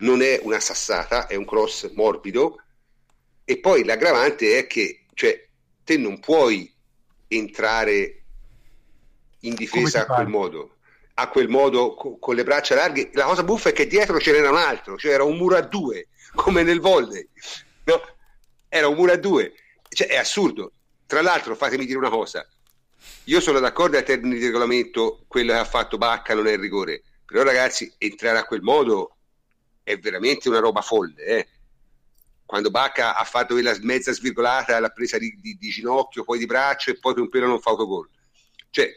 non 0.00 0.22
è 0.22 0.40
una 0.42 0.60
sassata, 0.60 1.26
è 1.26 1.34
un 1.34 1.44
cross 1.44 1.90
morbido. 1.92 2.62
E 3.44 3.58
poi 3.58 3.84
l'aggravante 3.84 4.58
è 4.58 4.66
che 4.66 5.06
cioè, 5.14 5.46
te 5.84 5.96
non 5.96 6.20
puoi 6.20 6.72
entrare 7.28 8.22
in 9.40 9.54
difesa 9.54 10.02
a 10.02 10.06
quel 10.06 10.28
modo 10.28 10.74
a 11.14 11.28
quel 11.28 11.48
modo 11.48 11.94
co- 11.94 12.18
con 12.18 12.34
le 12.34 12.44
braccia 12.44 12.74
larghe. 12.74 13.10
La 13.12 13.24
cosa 13.24 13.42
buffa 13.42 13.70
è 13.70 13.72
che 13.72 13.86
dietro 13.86 14.18
ce 14.18 14.32
n'era 14.32 14.50
un 14.50 14.56
altro 14.56 14.96
cioè 14.96 15.12
era 15.12 15.22
un 15.22 15.36
muro 15.36 15.56
a 15.56 15.60
due 15.60 16.08
come 16.34 16.62
nel 16.62 16.80
volley 16.80 17.28
no? 17.84 18.00
era 18.70 18.88
un 18.88 18.94
muro 18.94 19.12
a 19.12 19.16
due. 19.16 19.52
Cioè, 19.88 20.06
è 20.06 20.16
assurdo. 20.16 20.72
Tra 21.06 21.20
l'altro, 21.20 21.56
fatemi 21.56 21.84
dire 21.84 21.98
una 21.98 22.08
cosa, 22.08 22.46
io 23.24 23.40
sono 23.40 23.58
d'accordo 23.58 23.96
ai 23.96 24.04
termini 24.04 24.38
di 24.38 24.46
regolamento, 24.46 25.24
quello 25.26 25.52
che 25.52 25.58
ha 25.58 25.64
fatto 25.64 25.98
Bacca 25.98 26.34
non 26.34 26.46
è 26.46 26.52
il 26.52 26.60
rigore, 26.60 27.02
però 27.26 27.42
ragazzi, 27.42 27.92
entrare 27.98 28.38
a 28.38 28.44
quel 28.44 28.62
modo 28.62 29.16
è 29.90 29.98
veramente 29.98 30.48
una 30.48 30.58
roba 30.58 30.80
folle. 30.80 31.24
Eh? 31.24 31.48
Quando 32.44 32.70
Bacca 32.70 33.16
ha 33.16 33.24
fatto 33.24 33.54
quella 33.54 33.76
mezza 33.82 34.12
svirgolata, 34.12 34.78
l'ha 34.80 34.90
presa 34.90 35.18
di, 35.18 35.38
di, 35.40 35.56
di 35.56 35.68
ginocchio, 35.68 36.24
poi 36.24 36.38
di 36.38 36.46
braccio 36.46 36.90
e 36.90 36.98
poi 36.98 37.14
per 37.14 37.22
un 37.22 37.28
pelo 37.28 37.46
non 37.46 37.60
fa 37.60 37.70
autogol. 37.70 38.08
Cioè, 38.70 38.88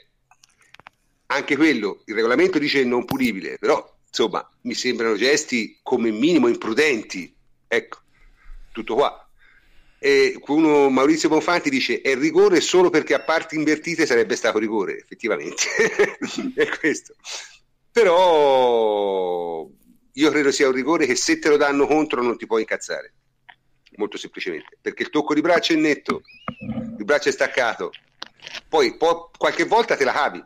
anche 1.27 1.55
quello, 1.55 2.01
il 2.05 2.15
regolamento 2.15 2.59
dice 2.59 2.83
non 2.83 3.05
punibile, 3.05 3.57
però 3.57 3.91
insomma 4.07 4.47
mi 4.61 4.73
sembrano 4.73 5.15
gesti 5.15 5.79
come 5.81 6.11
minimo 6.11 6.47
imprudenti. 6.47 7.35
Ecco, 7.67 7.99
tutto 8.71 8.95
qua 8.95 9.23
e 10.05 10.37
uno, 10.47 10.89
Maurizio 10.89 11.29
Bonfanti 11.29 11.69
dice 11.69 12.01
è 12.01 12.13
rigore 12.17 12.59
solo 12.59 12.89
perché 12.89 13.13
a 13.13 13.21
parti 13.21 13.55
invertite 13.55 14.05
sarebbe 14.05 14.35
stato 14.35 14.59
rigore, 14.59 14.97
effettivamente. 14.97 15.63
è 16.55 16.67
questo. 16.77 17.15
Però 17.89 19.65
io 20.13 20.29
credo 20.29 20.51
sia 20.51 20.67
un 20.67 20.73
rigore 20.73 21.05
che 21.05 21.15
se 21.15 21.39
te 21.39 21.49
lo 21.49 21.57
danno 21.57 21.87
contro 21.87 22.21
non 22.21 22.37
ti 22.37 22.45
puoi 22.45 22.61
incazzare. 22.61 23.13
Molto 23.95 24.17
semplicemente. 24.17 24.77
Perché 24.81 25.03
il 25.03 25.09
tocco 25.09 25.33
di 25.33 25.41
braccio 25.41 25.73
è 25.73 25.75
netto, 25.75 26.23
il 26.97 27.05
braccio 27.05 27.29
è 27.29 27.31
staccato. 27.31 27.91
Poi 28.67 28.97
po- 28.97 29.31
qualche 29.37 29.65
volta 29.65 29.95
te 29.95 30.03
la 30.03 30.11
cavi, 30.11 30.43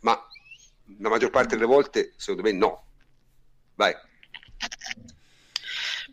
ma 0.00 0.20
la 0.98 1.08
maggior 1.08 1.30
parte 1.30 1.54
delle 1.54 1.66
volte, 1.66 2.12
secondo 2.16 2.42
me, 2.42 2.52
no. 2.52 2.86
Vai. 3.74 3.94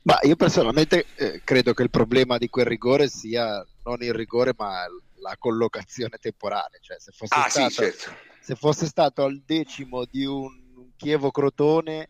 Ma 0.03 0.17
io 0.21 0.35
personalmente 0.35 1.05
eh, 1.15 1.41
credo 1.43 1.73
che 1.73 1.83
il 1.83 1.89
problema 1.89 2.37
di 2.37 2.49
quel 2.49 2.65
rigore 2.65 3.09
sia 3.09 3.65
non 3.83 4.01
il 4.01 4.13
rigore, 4.13 4.53
ma 4.57 4.85
la 5.21 5.35
collocazione 5.37 6.17
temporale. 6.19 6.79
Cioè, 6.81 6.99
se 6.99 7.11
fosse, 7.11 7.35
ah, 7.35 7.49
stato, 7.49 7.69
sì, 7.69 7.75
certo. 7.75 8.15
se 8.39 8.55
fosse 8.55 8.85
stato 8.85 9.23
al 9.23 9.41
decimo 9.45 10.05
di 10.05 10.25
un, 10.25 10.51
un 10.75 10.89
Chievo 10.95 11.31
Crotone, 11.31 12.09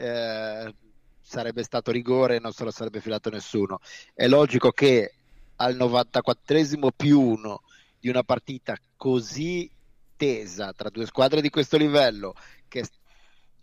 eh, 0.00 0.74
sarebbe 1.20 1.62
stato 1.62 1.90
rigore 1.90 2.36
e 2.36 2.40
non 2.40 2.52
se 2.52 2.64
lo 2.64 2.70
sarebbe 2.70 3.00
filato 3.00 3.30
nessuno. 3.30 3.80
È 4.14 4.26
logico 4.26 4.70
che 4.70 5.14
al 5.56 5.76
94esimo 5.76 6.88
più 6.94 7.20
uno 7.20 7.62
di 7.98 8.08
una 8.08 8.22
partita 8.22 8.76
così 8.96 9.70
tesa 10.16 10.72
tra 10.72 10.88
due 10.88 11.06
squadre 11.06 11.40
di 11.40 11.50
questo 11.50 11.76
livello, 11.76 12.34
che 12.66 12.84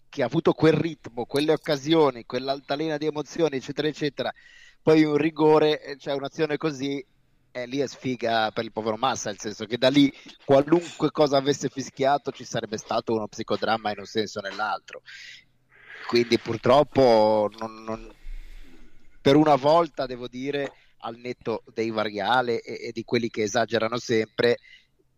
che 0.10 0.24
ha 0.24 0.26
avuto 0.26 0.54
quel 0.54 0.74
ritmo, 0.74 1.26
quelle 1.26 1.52
occasioni, 1.52 2.26
quell'altalena 2.26 2.98
di 2.98 3.08
emozioni, 3.08 3.58
eccetera, 3.58 3.90
eccetera, 3.90 4.34
poi 4.82 5.04
un 5.04 5.18
rigore, 5.18 5.98
cioè 6.00 6.14
un'azione 6.14 6.56
così, 6.56 7.06
eh, 7.52 7.66
lì 7.66 7.80
è 7.80 7.88
sfiga 7.88 8.52
per 8.52 8.64
il 8.64 8.72
povero 8.72 8.96
Massa, 8.96 9.30
nel 9.30 9.40
senso 9.40 9.66
che 9.66 9.78
da 9.78 9.90
lì 9.90 10.12
qualunque 10.46 11.12
cosa 11.12 11.38
avesse 11.38 11.70
fischiato 11.70 12.32
ci 12.32 12.46
sarebbe 12.46 12.78
stato 12.78 13.14
uno 13.14 13.28
psicodramma 13.28 13.92
in 13.92 14.00
un 14.00 14.06
senso 14.06 14.40
o 14.40 14.42
nell'altro. 14.42 15.02
Quindi 16.08 16.40
purtroppo 16.40 17.52
non, 17.60 17.84
non... 17.84 18.14
per 19.22 19.36
una 19.36 19.56
volta 19.56 20.06
devo 20.06 20.28
dire 20.28 20.72
al 21.00 21.18
netto 21.18 21.64
dei 21.74 21.92
variale 21.92 22.62
e, 22.62 22.88
e 22.88 22.92
di 22.92 23.04
quelli 23.04 23.30
che 23.30 23.44
esagerano 23.44 23.98
sempre, 23.98 24.58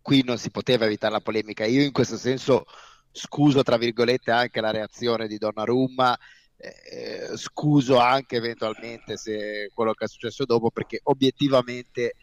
qui 0.02 0.24
non 0.24 0.38
si 0.38 0.50
poteva 0.50 0.86
evitare 0.86 1.14
la 1.14 1.22
polemica. 1.22 1.66
Io 1.66 1.84
in 1.84 1.92
questo 1.92 2.18
senso 2.18 2.66
scuso 3.12 3.64
tra 3.64 3.78
virgolette 3.78 4.32
anche 4.32 4.62
la 4.62 4.72
reazione 4.72 5.28
di 5.28 5.38
Donnarumma 5.38 6.18
eh, 6.58 7.38
scuso 7.38 7.98
anche 8.00 8.36
eventualmente 8.36 9.18
se 9.18 9.72
quello 9.74 9.94
che 9.94 10.06
è 10.06 10.08
successo 10.08 10.46
dopo 10.46 10.70
perché 10.70 11.00
obiettivamente 11.04 12.16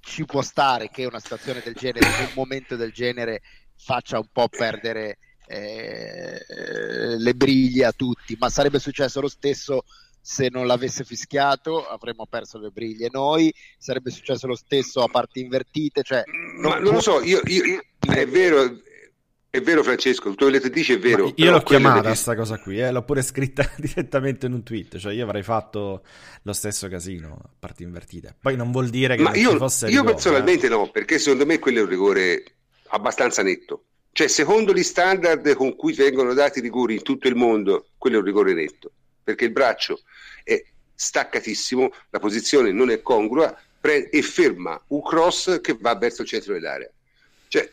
ci 0.00 0.24
può 0.24 0.42
stare 0.42 0.88
che 0.90 1.04
una 1.04 1.18
situazione 1.18 1.60
del 1.62 1.74
genere 1.74 2.06
un 2.06 2.32
momento 2.34 2.76
del 2.76 2.92
genere 2.92 3.42
faccia 3.76 4.18
un 4.18 4.28
po' 4.32 4.48
perdere 4.48 5.18
eh, 5.50 7.18
le 7.18 7.34
briglie 7.34 7.84
a 7.84 7.92
tutti 7.92 8.36
ma 8.38 8.48
sarebbe 8.48 8.78
successo 8.78 9.20
lo 9.20 9.28
stesso 9.28 9.84
se 10.20 10.48
non 10.50 10.66
l'avesse 10.66 11.04
fischiato 11.04 11.86
avremmo 11.86 12.26
perso 12.26 12.58
le 12.58 12.70
briglie 12.70 13.08
noi, 13.10 13.52
sarebbe 13.78 14.10
successo 14.10 14.46
lo 14.46 14.54
stesso 14.54 15.02
a 15.02 15.08
parti 15.08 15.40
invertite. 15.40 16.02
Cioè, 16.02 16.22
non, 16.60 16.72
Ma 16.72 16.78
non 16.78 16.94
lo 16.94 17.00
so, 17.00 17.22
io, 17.22 17.40
io, 17.44 17.64
io, 17.64 17.82
è 18.12 18.26
vero, 18.26 18.80
è 19.48 19.60
vero 19.60 19.82
Francesco, 19.82 20.30
tutto 20.30 20.44
quello 20.44 20.60
che 20.60 20.70
dici 20.70 20.92
è 20.92 20.98
vero. 20.98 21.24
Ma 21.24 21.32
io 21.34 21.50
l'ho 21.50 21.62
chiamata 21.62 22.02
questa 22.02 22.36
cosa 22.36 22.58
qui, 22.58 22.80
eh? 22.80 22.90
l'ho 22.92 23.02
pure 23.02 23.22
scritta 23.22 23.68
direttamente 23.76 24.46
in 24.46 24.52
un 24.52 24.62
tweet, 24.62 24.98
cioè 24.98 25.12
io 25.12 25.24
avrei 25.24 25.42
fatto 25.42 26.04
lo 26.42 26.52
stesso 26.52 26.86
casino 26.88 27.38
a 27.42 27.50
parti 27.58 27.82
invertite. 27.82 28.36
Poi 28.40 28.56
non 28.56 28.70
vuol 28.70 28.90
dire 28.90 29.16
che 29.16 29.22
Ma 29.22 29.30
non 29.30 29.38
io, 29.38 29.50
ci 29.50 29.56
fosse 29.56 29.86
Io 29.86 30.00
rigore, 30.00 30.12
personalmente 30.12 30.66
eh? 30.66 30.70
no, 30.70 30.90
perché 30.90 31.18
secondo 31.18 31.46
me 31.46 31.58
quello 31.58 31.78
è 31.78 31.82
un 31.82 31.88
rigore 31.88 32.44
abbastanza 32.88 33.42
netto. 33.42 33.86
Cioè, 34.12 34.28
secondo 34.28 34.72
gli 34.72 34.82
standard 34.82 35.54
con 35.54 35.76
cui 35.76 35.92
vengono 35.92 36.34
dati 36.34 36.60
rigori 36.60 36.94
in 36.94 37.02
tutto 37.02 37.28
il 37.28 37.36
mondo, 37.36 37.86
quello 37.96 38.16
è 38.16 38.18
un 38.18 38.24
rigore 38.24 38.52
netto, 38.54 38.90
perché 39.22 39.44
il 39.44 39.52
braccio 39.52 40.00
è 40.42 40.62
staccatissimo, 40.94 41.90
la 42.10 42.18
posizione 42.18 42.72
non 42.72 42.90
è 42.90 43.00
congrua 43.00 43.56
pre- 43.80 44.10
e 44.10 44.22
ferma 44.22 44.80
un 44.88 45.02
cross 45.02 45.60
che 45.60 45.76
va 45.80 45.94
verso 45.94 46.22
il 46.22 46.28
centro 46.28 46.52
dell'area. 46.52 46.90
Cioè, 47.48 47.70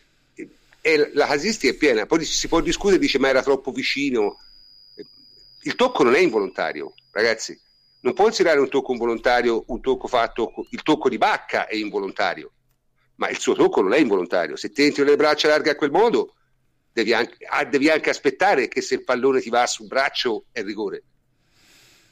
e 0.80 1.12
la 1.14 1.28
casistica 1.28 1.74
è 1.74 1.76
piena, 1.76 2.06
poi 2.06 2.24
si 2.24 2.48
può 2.48 2.62
discutere, 2.62 3.00
dice 3.00 3.20
ma 3.20 3.28
era 3.28 3.44
troppo 3.44 3.72
vicino. 3.72 4.40
Il 5.64 5.76
tocco 5.76 6.04
non 6.04 6.16
è 6.16 6.20
involontario, 6.20 6.94
ragazzi. 7.12 7.60
Non 8.00 8.14
può 8.14 8.26
considerare 8.26 8.62
un 8.62 8.70
tocco 8.70 8.94
involontario 8.94 9.66
un 9.68 9.82
tocco 9.82 10.08
fatto, 10.08 10.54
il 10.70 10.84
tocco 10.84 11.10
di 11.10 11.18
Bacca 11.18 11.68
è 11.68 11.76
involontario, 11.76 12.52
ma 13.18 13.30
il 13.30 13.40
suo 13.40 13.54
tocco 13.54 13.82
non 13.82 13.94
è 13.94 14.00
involontario. 14.00 14.56
Se 14.56 14.72
ti 14.72 14.84
entri 14.84 15.04
le 15.04 15.16
braccia 15.16 15.48
larghe 15.48 15.72
a 15.72 15.76
quel 15.76 15.92
modo, 15.92 16.34
devi 16.92 17.14
anche, 17.14 17.46
ah, 17.46 17.64
devi 17.66 17.90
anche 17.90 18.10
aspettare 18.10 18.68
che 18.68 18.82
se 18.82 18.96
il 18.96 19.04
pallone 19.04 19.42
ti 19.42 19.50
va 19.50 19.66
sul 19.68 19.88
braccio 19.88 20.46
è 20.52 20.64
rigore, 20.64 21.04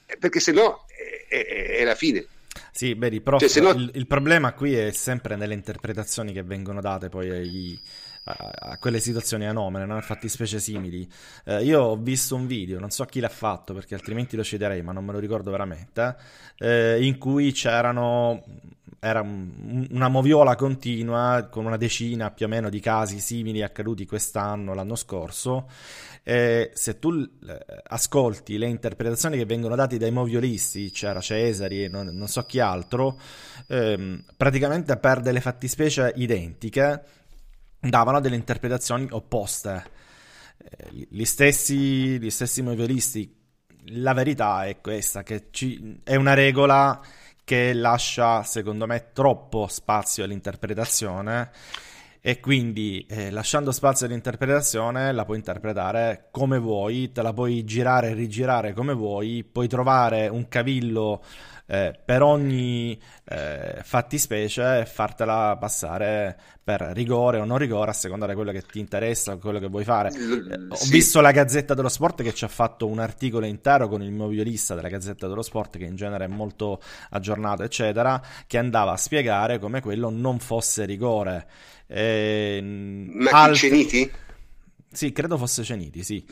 eh, 0.05 0.17
perché 0.17 0.39
se 0.39 0.51
no 0.51 0.85
è, 0.87 1.35
è, 1.35 1.77
è 1.79 1.83
la 1.83 1.95
fine. 1.95 2.25
Sì, 2.71 2.95
beh, 2.95 3.21
prof, 3.21 3.45
cioè, 3.47 3.63
no... 3.63 3.71
il, 3.71 3.91
il, 3.93 4.07
problema 4.07 4.53
qui 4.53 4.75
è 4.75 4.91
sempre 4.91 5.35
nelle 5.35 5.53
interpretazioni 5.53 6.31
che 6.31 6.43
vengono 6.43 6.81
date 6.81 7.09
poi 7.09 7.29
ai, 7.29 7.79
a, 8.25 8.77
quelle 8.77 8.99
situazioni 8.99 9.45
anomale, 9.45 9.85
non 9.85 9.97
a 9.97 10.01
fattispecie 10.01 10.59
simili. 10.59 11.07
Eh, 11.45 11.63
io 11.63 11.81
ho 11.81 11.95
visto 11.95 12.35
un 12.35 12.47
video, 12.47 12.79
non 12.79 12.89
so 12.89 13.05
chi 13.05 13.19
l'ha 13.19 13.29
fatto 13.29 13.73
perché 13.73 13.93
altrimenti 13.93 14.35
lo 14.35 14.43
citerei, 14.43 14.81
ma 14.81 14.91
non 14.91 15.05
me 15.05 15.11
lo 15.11 15.19
ricordo 15.19 15.51
veramente, 15.51 16.15
eh, 16.57 17.03
in 17.03 17.17
cui 17.17 17.51
c'erano 17.51 18.43
era 18.97 19.21
una 19.21 20.07
moviola 20.07 20.55
continua 20.55 21.47
con 21.51 21.65
una 21.65 21.77
decina 21.77 22.31
più 22.31 22.47
o 22.47 22.49
meno 22.49 22.69
di 22.69 22.79
casi 22.79 23.19
simili 23.19 23.61
accaduti 23.61 24.07
quest'anno, 24.07 24.73
l'anno 24.73 24.95
scorso. 24.95 25.69
Eh, 26.23 26.71
se 26.73 26.97
tu 26.97 27.23
ascolti 27.83 28.57
le 28.57 28.65
interpretazioni 28.65 29.37
che 29.37 29.45
vengono 29.45 29.75
date 29.75 29.97
dai 29.97 30.09
moviolisti, 30.09 30.89
c'era 30.89 31.21
Cesari 31.21 31.83
e 31.83 31.87
non, 31.87 32.07
non 32.07 32.27
so 32.27 32.45
chi 32.45 32.59
altro, 32.59 33.19
ehm, 33.67 34.23
praticamente 34.35 34.97
per 34.97 35.19
delle 35.19 35.39
fattispecie 35.39 36.11
identiche 36.15 37.03
davano 37.89 38.19
delle 38.19 38.35
interpretazioni 38.35 39.07
opposte. 39.11 39.83
Eh, 40.57 41.07
gli, 41.09 41.25
stessi, 41.25 42.19
gli 42.19 42.29
stessi 42.29 42.61
moviolisti, 42.61 43.33
la 43.89 44.13
verità 44.13 44.65
è 44.65 44.79
questa, 44.81 45.23
che 45.23 45.47
ci, 45.51 45.99
è 46.03 46.15
una 46.15 46.33
regola 46.33 47.01
che 47.43 47.73
lascia 47.73 48.41
secondo 48.43 48.87
me 48.87 49.11
troppo 49.13 49.67
spazio 49.67 50.23
all'interpretazione 50.23 51.51
e 52.19 52.39
quindi 52.39 53.05
eh, 53.07 53.29
lasciando 53.29 53.71
spazio 53.71 54.07
all'interpretazione 54.07 55.11
la 55.11 55.25
puoi 55.25 55.37
interpretare 55.37 56.29
come 56.31 56.57
vuoi, 56.57 57.11
te 57.11 57.21
la 57.21 57.33
puoi 57.33 57.63
girare 57.63 58.09
e 58.09 58.13
rigirare 58.15 58.73
come 58.73 58.93
vuoi, 58.93 59.43
puoi 59.43 59.67
trovare 59.67 60.27
un 60.27 60.47
cavillo 60.47 61.23
eh, 61.67 61.99
per 62.03 62.21
ogni 62.21 62.99
eh, 63.25 63.79
fattispecie 63.83 64.85
fartela 64.85 65.57
passare 65.59 66.37
per 66.63 66.81
rigore 66.93 67.39
o 67.39 67.45
non 67.45 67.57
rigore 67.57 67.91
a 67.91 67.93
seconda 67.93 68.25
di 68.27 68.33
quello 68.33 68.51
che 68.51 68.61
ti 68.61 68.79
interessa, 68.79 69.37
quello 69.37 69.59
che 69.59 69.67
vuoi 69.67 69.83
fare. 69.83 70.09
L- 70.11 70.67
Ho 70.69 70.85
visto 70.89 71.21
la 71.21 71.31
Gazzetta 71.31 71.73
dello 71.73 71.89
Sport 71.89 72.23
che 72.23 72.33
ci 72.33 72.43
ha 72.43 72.47
fatto 72.47 72.87
un 72.87 72.99
articolo 72.99 73.45
intero 73.45 73.87
con 73.87 74.01
il 74.01 74.11
moviolista 74.11 74.75
della 74.75 74.89
Gazzetta 74.89 75.27
dello 75.27 75.41
Sport, 75.43 75.77
che 75.77 75.85
in 75.85 75.95
genere 75.95 76.25
è 76.25 76.27
molto 76.27 76.81
aggiornato, 77.09 77.63
eccetera, 77.63 78.21
che 78.47 78.57
andava 78.57 78.93
a 78.93 78.97
spiegare 78.97 79.59
come 79.59 79.81
quello 79.81 80.09
non 80.09 80.39
fosse 80.39 80.85
rigore. 80.85 81.47
Eh, 81.87 82.59
Ma 82.61 83.29
altri... 83.31 83.57
Ceniti? 83.69 84.11
Sì, 84.91 85.11
credo 85.11 85.37
fosse 85.37 85.63
Ceniti, 85.63 86.03
sì. 86.03 86.25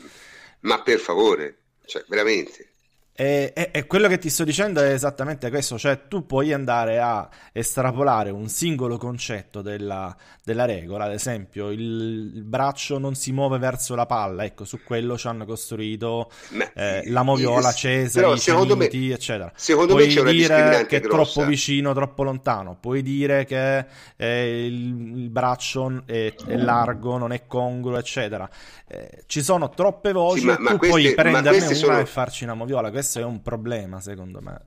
Ma 0.60 0.82
per 0.82 0.98
favore, 0.98 1.58
cioè 1.84 2.04
veramente. 2.08 2.70
E, 3.16 3.52
e, 3.54 3.70
e, 3.72 3.86
quello 3.86 4.08
che 4.08 4.18
ti 4.18 4.28
sto 4.28 4.42
dicendo 4.42 4.80
è 4.80 4.90
esattamente 4.90 5.48
questo, 5.48 5.78
cioè 5.78 6.08
tu 6.08 6.26
puoi 6.26 6.52
andare 6.52 6.98
a 6.98 7.28
estrapolare 7.52 8.30
un 8.30 8.48
singolo 8.48 8.98
concetto 8.98 9.62
della, 9.62 10.16
della 10.42 10.64
regola, 10.64 11.04
ad 11.04 11.12
esempio 11.12 11.70
il, 11.70 12.32
il, 12.34 12.42
braccio 12.42 12.98
non 12.98 13.14
si 13.14 13.30
muove 13.30 13.58
verso 13.58 13.94
la 13.94 14.04
palla, 14.04 14.44
ecco 14.44 14.64
su 14.64 14.80
quello 14.82 15.16
ci 15.16 15.28
hanno 15.28 15.44
costruito 15.44 16.28
eh, 16.74 17.04
la 17.06 17.22
moviola, 17.22 17.70
Cesare, 17.72 18.36
Ceniti, 18.36 19.12
eccetera. 19.12 19.52
Secondo 19.54 19.94
puoi 19.94 20.08
me 20.08 20.12
c'è 20.12 20.22
dire 20.24 20.86
che 20.86 20.96
è 20.96 21.00
grossa. 21.00 21.32
troppo 21.32 21.48
vicino, 21.48 21.94
troppo 21.94 22.24
lontano, 22.24 22.76
puoi 22.80 23.02
dire 23.02 23.44
che 23.44 23.86
eh, 24.16 24.66
il, 24.66 25.18
il, 25.18 25.30
braccio 25.30 26.02
è, 26.04 26.34
è, 26.34 26.56
largo, 26.56 27.16
non 27.16 27.30
è 27.30 27.46
congruo, 27.46 27.96
eccetera. 27.96 28.50
Eh, 28.88 29.22
ci 29.26 29.40
sono 29.40 29.70
troppe 29.70 30.10
voci, 30.10 30.40
sì, 30.40 30.46
ma, 30.46 30.56
ma 30.58 30.70
tu 30.72 30.78
queste, 30.78 31.00
puoi 31.00 31.14
prenderne 31.14 31.64
una 31.64 31.74
sono... 31.74 31.98
e 32.00 32.06
farci 32.06 32.42
una 32.42 32.54
moviola, 32.54 32.90
questo 33.04 33.18
è 33.18 33.24
un 33.24 33.42
problema 33.42 34.00
secondo 34.00 34.40
me. 34.40 34.58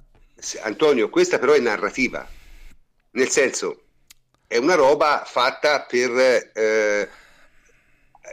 Antonio, 0.61 1.09
questa 1.09 1.39
però 1.39 1.53
è 1.53 1.59
narrativa, 1.59 2.25
nel 3.11 3.29
senso 3.29 3.81
è 4.45 4.57
una 4.57 4.75
roba 4.75 5.23
fatta 5.25 5.81
per 5.81 6.11
eh, 6.53 7.09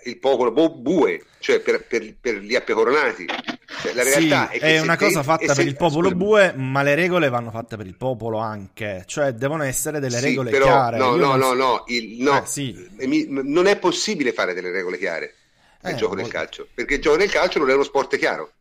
il 0.04 0.18
popolo 0.18 0.52
bue, 0.52 1.24
cioè 1.38 1.60
per, 1.60 1.86
per, 1.86 2.16
per 2.20 2.36
gli 2.36 2.54
appecoronati. 2.54 3.24
Cioè, 3.80 3.94
la 3.94 4.02
realtà 4.02 4.48
sì, 4.50 4.56
è, 4.56 4.58
che 4.58 4.74
è 4.74 4.80
una 4.80 4.98
cosa 4.98 5.22
fatta 5.22 5.46
per 5.46 5.54
se... 5.56 5.62
il 5.62 5.74
popolo 5.74 6.10
bue, 6.10 6.52
ma 6.54 6.82
le 6.82 6.94
regole 6.94 7.30
vanno 7.30 7.50
fatte 7.50 7.78
per 7.78 7.86
il 7.86 7.96
popolo 7.96 8.36
anche, 8.36 9.04
cioè 9.06 9.32
devono 9.32 9.62
essere 9.62 10.00
delle 10.00 10.18
sì, 10.18 10.24
regole 10.26 10.50
però, 10.50 10.66
chiare. 10.66 10.98
No, 10.98 11.16
no, 11.16 11.34
no, 11.36 11.54
no, 11.54 11.84
il, 11.86 12.22
no. 12.22 12.42
Eh, 12.42 12.46
sì. 12.46 12.88
non 13.30 13.66
è 13.66 13.78
possibile 13.78 14.34
fare 14.34 14.52
delle 14.52 14.70
regole 14.70 14.98
chiare 14.98 15.34
nel 15.80 15.94
eh, 15.94 15.96
gioco 15.96 16.14
del 16.14 16.28
calcio, 16.28 16.68
perché 16.74 16.96
il 16.96 17.00
gioco 17.00 17.16
del 17.16 17.30
calcio 17.30 17.58
non 17.58 17.70
è 17.70 17.72
uno 17.72 17.84
sport 17.84 18.18
chiaro 18.18 18.52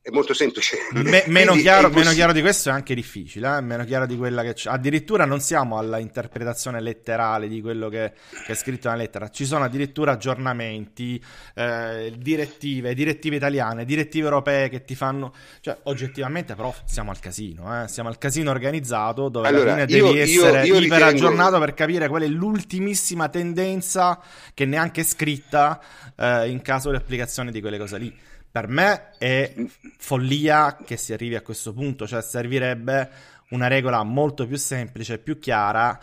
è 0.00 0.10
molto 0.10 0.32
semplice. 0.32 0.78
Me, 0.92 1.24
meno, 1.28 1.52
chiaro, 1.54 1.90
meno, 1.90 2.10
chiaro, 2.12 2.32
di 2.32 2.40
questo 2.40 2.70
è 2.70 2.72
anche 2.72 2.94
difficile, 2.94 3.58
eh? 3.58 3.60
meno 3.60 3.84
chiaro 3.84 4.06
di 4.06 4.16
quella 4.16 4.42
che 4.42 4.54
c'è. 4.54 4.70
Addirittura 4.70 5.24
non 5.24 5.40
siamo 5.40 5.76
alla 5.76 5.98
interpretazione 5.98 6.80
letterale 6.80 7.46
di 7.46 7.60
quello 7.60 7.88
che, 7.88 8.12
che, 8.46 8.52
è 8.52 8.54
scritto 8.54 8.88
nella 8.88 9.02
lettera, 9.02 9.28
ci 9.28 9.44
sono 9.44 9.64
addirittura 9.64 10.12
aggiornamenti, 10.12 11.22
eh, 11.54 12.12
direttive, 12.16 12.94
direttive 12.94 13.36
italiane, 13.36 13.84
direttive 13.84 14.24
europee 14.26 14.68
che 14.68 14.84
ti 14.84 14.94
fanno... 14.94 15.34
Cioè, 15.60 15.76
oggettivamente 15.84 16.54
però 16.54 16.74
siamo 16.86 17.10
al 17.10 17.18
casino, 17.18 17.82
eh? 17.82 17.88
siamo 17.88 18.08
al 18.08 18.18
casino 18.18 18.50
organizzato 18.50 19.28
dove 19.28 19.48
allora, 19.48 19.74
alla 19.74 19.86
fine 19.86 19.98
io, 19.98 20.06
devi 20.06 20.18
essere 20.20 20.66
io, 20.66 20.74
io 20.74 20.80
iper 20.80 20.98
ritengo... 20.98 21.04
aggiornato 21.04 21.58
per 21.58 21.74
capire 21.74 22.08
qual 22.08 22.22
è 22.22 22.26
l'ultimissima 22.26 23.28
tendenza 23.28 24.20
che 24.54 24.64
neanche 24.64 25.02
è 25.02 25.04
scritta 25.04 25.80
eh, 26.16 26.48
in 26.48 26.62
caso 26.62 26.90
di 26.90 26.96
applicazione 26.96 27.50
di 27.50 27.60
quelle 27.60 27.78
cose 27.78 27.98
lì. 27.98 28.26
Per 28.58 28.66
me 28.66 29.10
è 29.18 29.54
follia 29.98 30.78
che 30.84 30.96
si 30.96 31.12
arrivi 31.12 31.36
a 31.36 31.42
questo 31.42 31.72
punto, 31.72 32.08
cioè 32.08 32.20
servirebbe 32.20 33.08
una 33.50 33.68
regola 33.68 34.02
molto 34.02 34.48
più 34.48 34.56
semplice, 34.56 35.18
più 35.18 35.38
chiara, 35.38 35.96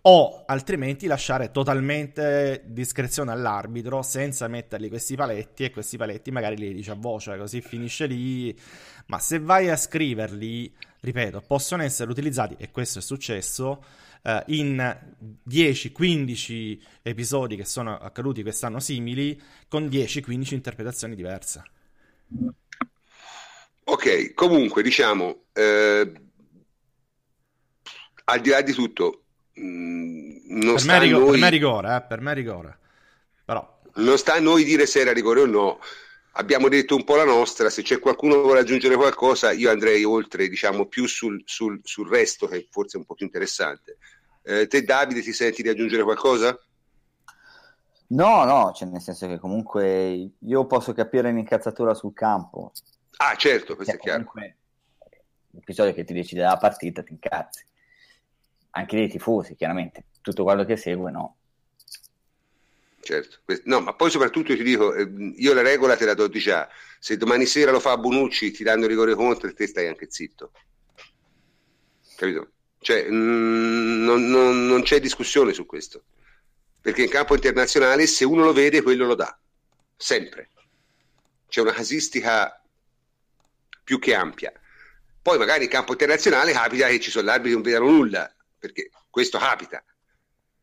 o 0.00 0.42
altrimenti 0.46 1.06
lasciare 1.06 1.50
totalmente 1.50 2.62
discrezione 2.64 3.30
all'arbitro 3.30 4.00
senza 4.00 4.48
mettergli 4.48 4.88
questi 4.88 5.16
paletti 5.16 5.64
e 5.64 5.70
questi 5.70 5.98
paletti 5.98 6.30
magari 6.30 6.56
li 6.56 6.72
dice 6.72 6.92
a 6.92 6.96
voce, 6.96 7.36
così 7.36 7.60
finisce 7.60 8.06
lì. 8.06 8.58
Ma 9.08 9.18
se 9.18 9.38
vai 9.38 9.68
a 9.68 9.76
scriverli, 9.76 10.74
ripeto, 11.00 11.42
possono 11.46 11.82
essere 11.82 12.10
utilizzati, 12.10 12.56
e 12.58 12.70
questo 12.70 13.00
è 13.00 13.02
successo, 13.02 13.84
eh, 14.22 14.42
in 14.46 14.98
10-15 15.46 16.78
episodi 17.02 17.54
che 17.54 17.66
sono 17.66 17.98
accaduti 17.98 18.40
quest'anno 18.40 18.80
simili, 18.80 19.38
con 19.68 19.88
10-15 19.88 20.54
interpretazioni 20.54 21.14
diverse. 21.14 21.62
Ok, 23.84 24.34
comunque 24.34 24.82
diciamo, 24.82 25.44
eh, 25.52 26.12
al 28.24 28.40
di 28.40 28.50
là 28.50 28.60
di 28.62 28.72
tutto, 28.72 29.24
mh, 29.54 29.62
mm, 29.62 30.62
non 30.62 30.74
per, 30.76 30.84
me 30.84 30.98
rigore, 31.00 31.24
noi... 31.24 31.30
per 31.30 31.40
me 31.40 31.50
rigore, 31.50 31.96
eh, 31.96 32.02
per 32.02 32.20
me 32.20 32.34
rigore. 32.34 32.78
Però... 33.44 33.80
Non 33.94 34.16
sta 34.16 34.34
a 34.34 34.40
noi 34.40 34.64
dire 34.64 34.86
se 34.86 35.00
era 35.00 35.12
rigore 35.12 35.40
o 35.40 35.46
no. 35.46 35.78
Abbiamo 36.36 36.68
detto 36.68 36.96
un 36.96 37.04
po' 37.04 37.16
la 37.16 37.24
nostra, 37.24 37.68
se 37.68 37.82
c'è 37.82 37.98
qualcuno 37.98 38.36
che 38.36 38.40
vuole 38.40 38.60
aggiungere 38.60 38.96
qualcosa, 38.96 39.52
io 39.52 39.70
andrei 39.70 40.02
oltre, 40.04 40.48
diciamo, 40.48 40.86
più 40.86 41.06
sul, 41.06 41.42
sul, 41.44 41.80
sul 41.82 42.08
resto, 42.08 42.46
che 42.46 42.68
forse 42.70 42.96
è 42.96 43.00
un 43.00 43.04
po' 43.04 43.14
più 43.14 43.26
interessante. 43.26 43.98
Eh, 44.42 44.66
te, 44.66 44.82
Davide, 44.82 45.20
ti 45.20 45.32
senti 45.32 45.62
di 45.62 45.68
aggiungere 45.68 46.02
qualcosa? 46.02 46.58
No, 48.12 48.44
no, 48.44 48.72
cioè 48.74 48.88
nel 48.88 49.00
senso 49.00 49.26
che 49.26 49.38
comunque 49.38 50.32
io 50.38 50.66
posso 50.66 50.92
capire 50.92 51.32
l'incazzatura 51.32 51.94
sul 51.94 52.12
campo. 52.12 52.72
Ah, 53.16 53.34
certo, 53.36 53.74
questo 53.74 53.92
cioè, 53.92 54.00
è 54.00 54.04
chiaro. 54.04 54.32
L'episodio 55.52 55.94
che 55.94 56.04
ti 56.04 56.12
decide 56.12 56.42
la 56.42 56.58
partita 56.58 57.02
ti 57.02 57.12
incazzi. 57.12 57.64
Anche 58.70 58.96
dei 58.96 59.08
tifosi, 59.08 59.54
chiaramente. 59.54 60.04
Tutto 60.20 60.44
quello 60.44 60.64
che 60.64 60.76
segue, 60.76 61.10
no. 61.10 61.36
Certo, 63.00 63.38
no, 63.64 63.80
ma 63.80 63.94
poi 63.94 64.10
soprattutto 64.10 64.54
ti 64.54 64.62
dico, 64.62 64.94
eh, 64.94 65.10
io 65.36 65.54
la 65.54 65.62
regola 65.62 65.96
te 65.96 66.04
la 66.04 66.14
do 66.14 66.28
già. 66.28 66.68
Se 66.98 67.16
domani 67.16 67.46
sera 67.46 67.70
lo 67.70 67.80
fa 67.80 67.96
Bonucci, 67.96 68.52
ti 68.52 68.62
danno 68.62 68.86
rigore 68.86 69.14
contro 69.14 69.48
e 69.48 69.54
te 69.54 69.66
stai 69.66 69.88
anche 69.88 70.10
zitto. 70.10 70.52
Capito? 72.16 72.50
Cioè, 72.78 73.08
mh, 73.08 73.14
mm, 73.14 74.04
non, 74.04 74.28
non, 74.28 74.66
non 74.66 74.82
c'è 74.82 75.00
discussione 75.00 75.54
su 75.54 75.64
questo 75.64 76.04
perché 76.82 77.04
in 77.04 77.08
campo 77.08 77.34
internazionale 77.34 78.06
se 78.06 78.26
uno 78.26 78.44
lo 78.44 78.52
vede 78.52 78.82
quello 78.82 79.06
lo 79.06 79.14
dà, 79.14 79.38
sempre. 79.96 80.50
C'è 81.48 81.60
una 81.60 81.72
casistica 81.72 82.60
più 83.84 83.98
che 83.98 84.14
ampia. 84.14 84.52
Poi 85.22 85.38
magari 85.38 85.64
in 85.64 85.70
campo 85.70 85.92
internazionale 85.92 86.52
capita 86.52 86.88
che 86.88 86.98
ci 87.00 87.10
sono 87.10 87.26
l'arbitri 87.26 87.50
che 87.50 87.54
non 87.54 87.62
vedano 87.62 87.90
nulla, 87.90 88.34
perché 88.58 88.90
questo 89.08 89.38
capita. 89.38 89.82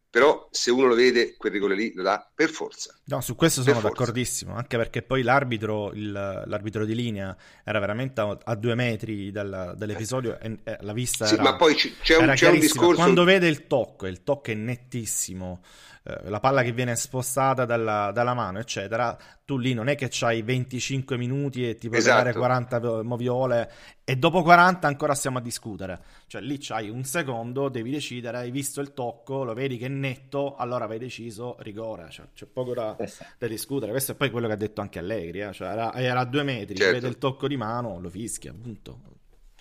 però 0.09 0.47
se 0.51 0.71
uno 0.71 0.87
lo 0.87 0.95
vede 0.95 1.35
quel 1.37 1.51
rigore 1.51 1.75
lì 1.75 1.93
lo 1.93 2.01
dà 2.01 2.27
per 2.33 2.49
forza. 2.49 2.95
No, 3.05 3.21
su 3.21 3.35
questo 3.35 3.61
sono 3.61 3.79
d'accordissimo, 3.79 4.55
anche 4.55 4.75
perché 4.75 5.03
poi 5.03 5.21
l'arbitro, 5.21 5.91
il, 5.93 6.11
l'arbitro 6.11 6.83
di 6.83 6.95
linea 6.95 7.35
era 7.63 7.79
veramente 7.79 8.19
a, 8.19 8.35
a 8.43 8.55
due 8.55 8.73
metri 8.73 9.31
dal, 9.31 9.75
dall'episodio 9.77 10.39
e, 10.39 10.59
e 10.63 10.77
la 10.81 10.93
vista 10.93 11.27
sì, 11.27 11.35
era, 11.35 11.43
ma 11.43 11.55
poi 11.57 11.75
c'è 11.75 12.17
un, 12.17 12.31
c'è 12.33 12.49
un 12.49 12.59
discorso... 12.59 12.95
Quando 12.95 13.23
vede 13.23 13.47
il 13.47 13.67
tocco, 13.67 14.07
il 14.07 14.23
tocco 14.23 14.49
è 14.49 14.55
nettissimo, 14.55 15.61
eh, 16.03 16.29
la 16.29 16.39
palla 16.39 16.63
che 16.63 16.71
viene 16.71 16.95
spostata 16.95 17.65
dalla, 17.65 18.11
dalla, 18.13 18.33
mano, 18.33 18.59
eccetera, 18.59 19.17
tu 19.43 19.57
lì 19.57 19.73
non 19.73 19.89
è 19.89 19.95
che 19.95 20.07
c'hai 20.09 20.41
25 20.41 21.17
minuti 21.17 21.67
e 21.67 21.75
ti 21.75 21.87
puoi 21.87 21.99
esatto. 21.99 22.23
dare 22.23 22.33
40 22.33 23.03
moviole 23.03 23.71
e 24.05 24.15
dopo 24.15 24.41
40 24.41 24.87
ancora 24.87 25.13
stiamo 25.13 25.39
a 25.39 25.41
discutere. 25.41 25.99
Cioè 26.27 26.41
lì 26.41 26.57
c'hai 26.57 26.89
un 26.89 27.03
secondo, 27.03 27.67
devi 27.67 27.91
decidere, 27.91 28.37
hai 28.37 28.51
visto 28.51 28.79
il 28.79 28.93
tocco, 28.93 29.43
lo 29.43 29.53
vedi 29.53 29.77
che 29.77 29.87
è 29.87 29.89
netto, 29.89 30.55
allora 30.55 30.85
vai 30.85 30.99
deciso 30.99 31.57
rigore. 31.59 32.09
Cioè, 32.09 32.27
c'è 32.33 32.45
poco 32.45 32.73
da, 32.73 32.95
eh 32.97 33.11
da, 33.37 33.47
discutere. 33.47 33.91
Questo 33.91 34.13
è 34.13 34.15
poi 34.15 34.29
quello 34.29 34.47
che 34.47 34.53
ha 34.53 34.57
detto 34.57 34.81
anche 34.81 34.99
Allegri, 34.99 35.41
eh? 35.41 35.51
cioè, 35.51 35.67
era, 35.67 35.93
era, 35.93 36.21
a 36.21 36.25
due 36.25 36.43
metri, 36.43 36.75
certo. 36.75 36.93
vede 36.93 37.07
il 37.07 37.17
tocco 37.17 37.47
di 37.47 37.57
mano, 37.57 37.99
lo 37.99 38.09
fischia, 38.09 38.51
appunto. 38.51 39.01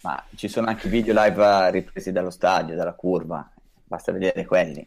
Ma 0.02 0.24
ci 0.36 0.46
sono 0.46 0.68
anche 0.68 0.88
video 0.88 1.12
live 1.12 1.70
ripresi 1.72 2.12
dallo 2.12 2.30
stadio, 2.30 2.76
dalla 2.76 2.92
curva, 2.92 3.50
basta 3.84 4.12
vedere 4.12 4.46
quelli 4.46 4.86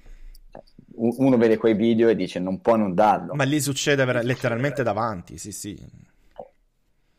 uno 0.95 1.37
vede 1.37 1.57
quei 1.57 1.73
video 1.73 2.09
e 2.09 2.15
dice 2.15 2.39
non 2.39 2.61
può 2.61 2.75
non 2.75 2.93
darlo. 2.93 3.33
Ma 3.33 3.43
lì 3.43 3.59
succede 3.59 4.05
ver- 4.05 4.23
letteralmente 4.23 4.83
davanti, 4.83 5.37
sì, 5.37 5.51
sì. 5.51 5.77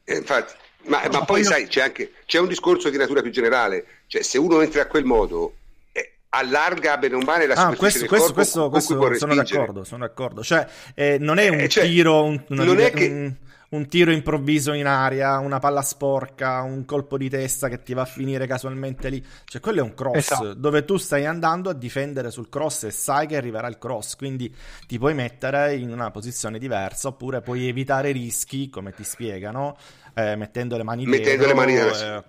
Eh, 0.05 0.17
infatti, 0.17 0.55
ma, 0.85 1.03
ma, 1.11 1.25
poi 1.25 1.45
sai, 1.45 1.67
c'è 1.67 1.83
anche 1.83 2.13
c'è 2.27 2.39
un 2.39 2.49
discorso 2.49 2.91
di 2.91 2.97
natura 2.97 3.23
più 3.23 3.31
generale, 3.31 3.87
cioè 4.07 4.23
se 4.23 4.39
uno 4.39 4.61
entra 4.61 4.83
a 4.83 4.87
quel 4.87 5.05
modo 5.05 5.55
eh, 5.93 6.15
allarga 6.31 6.97
bene 6.99 7.15
o 7.15 7.21
male 7.21 7.47
la 7.47 7.55
ah, 7.55 7.77
questo, 7.77 8.07
questo, 8.07 8.33
questo, 8.33 8.69
questo 8.69 9.15
sono 9.15 9.35
d'accordo, 9.35 9.85
sono 9.85 10.07
d'accordo. 10.07 10.43
Cioè, 10.43 10.67
eh, 10.95 11.19
non 11.19 11.39
è 11.39 11.49
un 11.49 11.61
eh, 11.61 11.69
cioè, 11.69 11.85
tiro, 11.85 12.25
un, 12.25 12.43
non 12.49 12.79
è 12.81 12.91
che... 12.91 13.07
Un 13.07 13.35
un 13.73 13.89
tiro 13.89 14.11
improvviso 14.11 14.73
in 14.73 14.87
aria, 14.87 15.39
una 15.39 15.59
palla 15.59 15.83
sporca, 15.83 16.61
un 16.63 16.85
colpo 16.85 17.17
di 17.17 17.29
testa 17.29 17.69
che 17.69 17.83
ti 17.83 17.95
va 17.95 18.03
a 18.03 18.07
finire 18.07 18.47
casualmente 18.47 19.09
lì. 19.09 19.25
Cioè, 19.45 19.61
quello 19.61 19.81
è 19.81 19.83
un 19.83 19.95
cross 19.95 20.17
esatto. 20.17 20.55
dove 20.55 20.85
tu 20.85 20.97
stai 20.97 21.27
andando 21.27 21.71
a 21.71 21.73
difendere 21.73 22.31
sul 22.31 22.49
cross 22.49 22.85
e 22.85 22.91
sai 22.91 23.27
che 23.27 23.37
arriverà 23.37 23.69
il 23.69 23.79
cross, 23.79 24.17
quindi 24.17 24.55
ti 24.87 24.99
puoi 24.99 25.15
mettere 25.15 25.75
in 25.75 25.91
una 25.91 26.11
posizione 26.11 26.59
diversa 26.59 27.09
oppure 27.09 27.41
puoi 27.41 27.67
evitare 27.69 28.13
rischi, 28.13 28.69
come 28.69 28.93
ti 28.93 29.05
spiegano, 29.05 29.77
eh, 30.15 30.37
mettendo 30.37 30.77
le 30.77 30.83
mani 30.83 31.07
mettendo 31.07 31.45
dietro. 31.45 31.47
Le 31.47 31.55
mani 31.55 31.73
dietro. 31.73 32.17
Eh, 32.17 32.25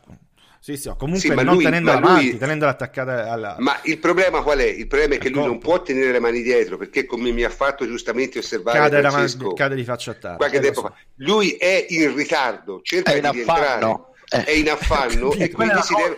sì, 0.63 0.77
sì, 0.77 0.89
comunque 0.97 1.19
sì, 1.19 1.33
non 1.35 1.55
lui, 1.55 1.63
tenendola 1.65 1.99
lui... 1.99 2.07
avanti, 2.07 2.37
tenendola 2.37 2.71
attaccata 2.71 3.29
alla... 3.29 3.57
Ma 3.59 3.81
il 3.83 3.97
problema 3.97 4.41
qual 4.41 4.59
è? 4.59 4.63
Il 4.63 4.87
problema 4.87 5.15
è 5.15 5.17
che 5.17 5.27
lui 5.27 5.43
non 5.43 5.59
può 5.59 5.81
tenere 5.81 6.13
le 6.13 6.21
mani 6.21 6.41
dietro, 6.41 6.77
perché 6.77 7.05
come 7.05 7.31
mi 7.31 7.43
ha 7.43 7.49
fatto 7.49 7.85
giustamente 7.85 8.39
osservare 8.39 8.79
cade, 8.79 9.01
Francesco, 9.01 9.47
man... 9.47 9.55
cade 9.55 9.75
di 9.75 9.83
faccia 9.83 10.11
a 10.11 10.13
terra. 10.13 10.35
Qualche 10.37 10.59
eh, 10.59 10.61
tempo 10.61 10.81
fa. 10.83 10.93
Lui 11.15 11.51
è 11.57 11.85
in 11.89 12.15
ritardo, 12.15 12.79
cerca 12.81 13.11
è 13.11 13.19
di 13.19 13.29
rientrare, 13.29 14.03
eh. 14.29 14.43
è 14.45 14.51
in 14.51 14.69
affanno 14.69 15.33
e 15.35 15.51
quindi 15.51 15.81
si 15.81 15.95
deve 15.95 16.17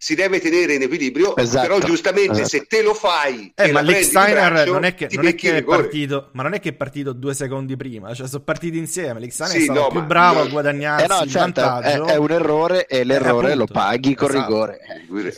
si 0.00 0.14
deve 0.14 0.38
tenere 0.38 0.74
in 0.74 0.82
equilibrio, 0.82 1.34
esatto. 1.34 1.66
però 1.66 1.80
giustamente 1.80 2.42
esatto. 2.42 2.48
se 2.48 2.66
te 2.66 2.82
lo 2.82 2.94
fai 2.94 3.52
eh, 3.56 3.72
ma 3.72 3.80
Lex 3.80 4.06
Steiner 4.06 4.68
non 4.68 4.84
è 4.84 4.94
che, 4.94 5.08
non 5.10 5.26
è 5.26 5.34
che 5.34 5.56
è 5.56 5.64
partito 5.64 6.28
ma 6.34 6.44
non 6.44 6.54
è 6.54 6.60
che 6.60 6.68
è 6.68 6.72
partito 6.72 7.12
due 7.12 7.34
secondi 7.34 7.76
prima 7.76 8.14
cioè 8.14 8.28
sono 8.28 8.44
partiti 8.44 8.78
insieme. 8.78 9.18
Lex 9.18 9.32
Steiner 9.32 9.56
sì, 9.56 9.62
è 9.62 9.64
stato 9.64 9.80
no, 9.80 9.88
più 9.88 10.02
bravo 10.04 10.38
non... 10.38 10.46
a 10.46 10.50
guadagnarsi 10.50 11.04
eh 11.04 11.08
no, 11.08 11.18
certo, 11.26 11.38
vantaggio. 11.38 12.06
è, 12.06 12.12
è, 12.12 12.16
un 12.16 12.30
errore 12.30 12.86
e 12.86 13.02
l'errore 13.02 13.50
eh, 13.50 13.54
lo 13.56 13.66
paghi 13.66 14.14
con 14.14 14.30
esatto. 14.30 14.46
rigore. 14.46 14.78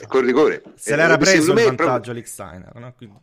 Con 0.06 0.24
rigore 0.26 0.62
se 0.74 0.94
l'era 0.94 1.16
preso 1.16 1.52
il 1.52 1.62
vantaggio 1.62 2.12
Lex 2.12 2.30
Steiner 2.30 2.70
no? 2.74 2.92
Quindi... 2.94 3.16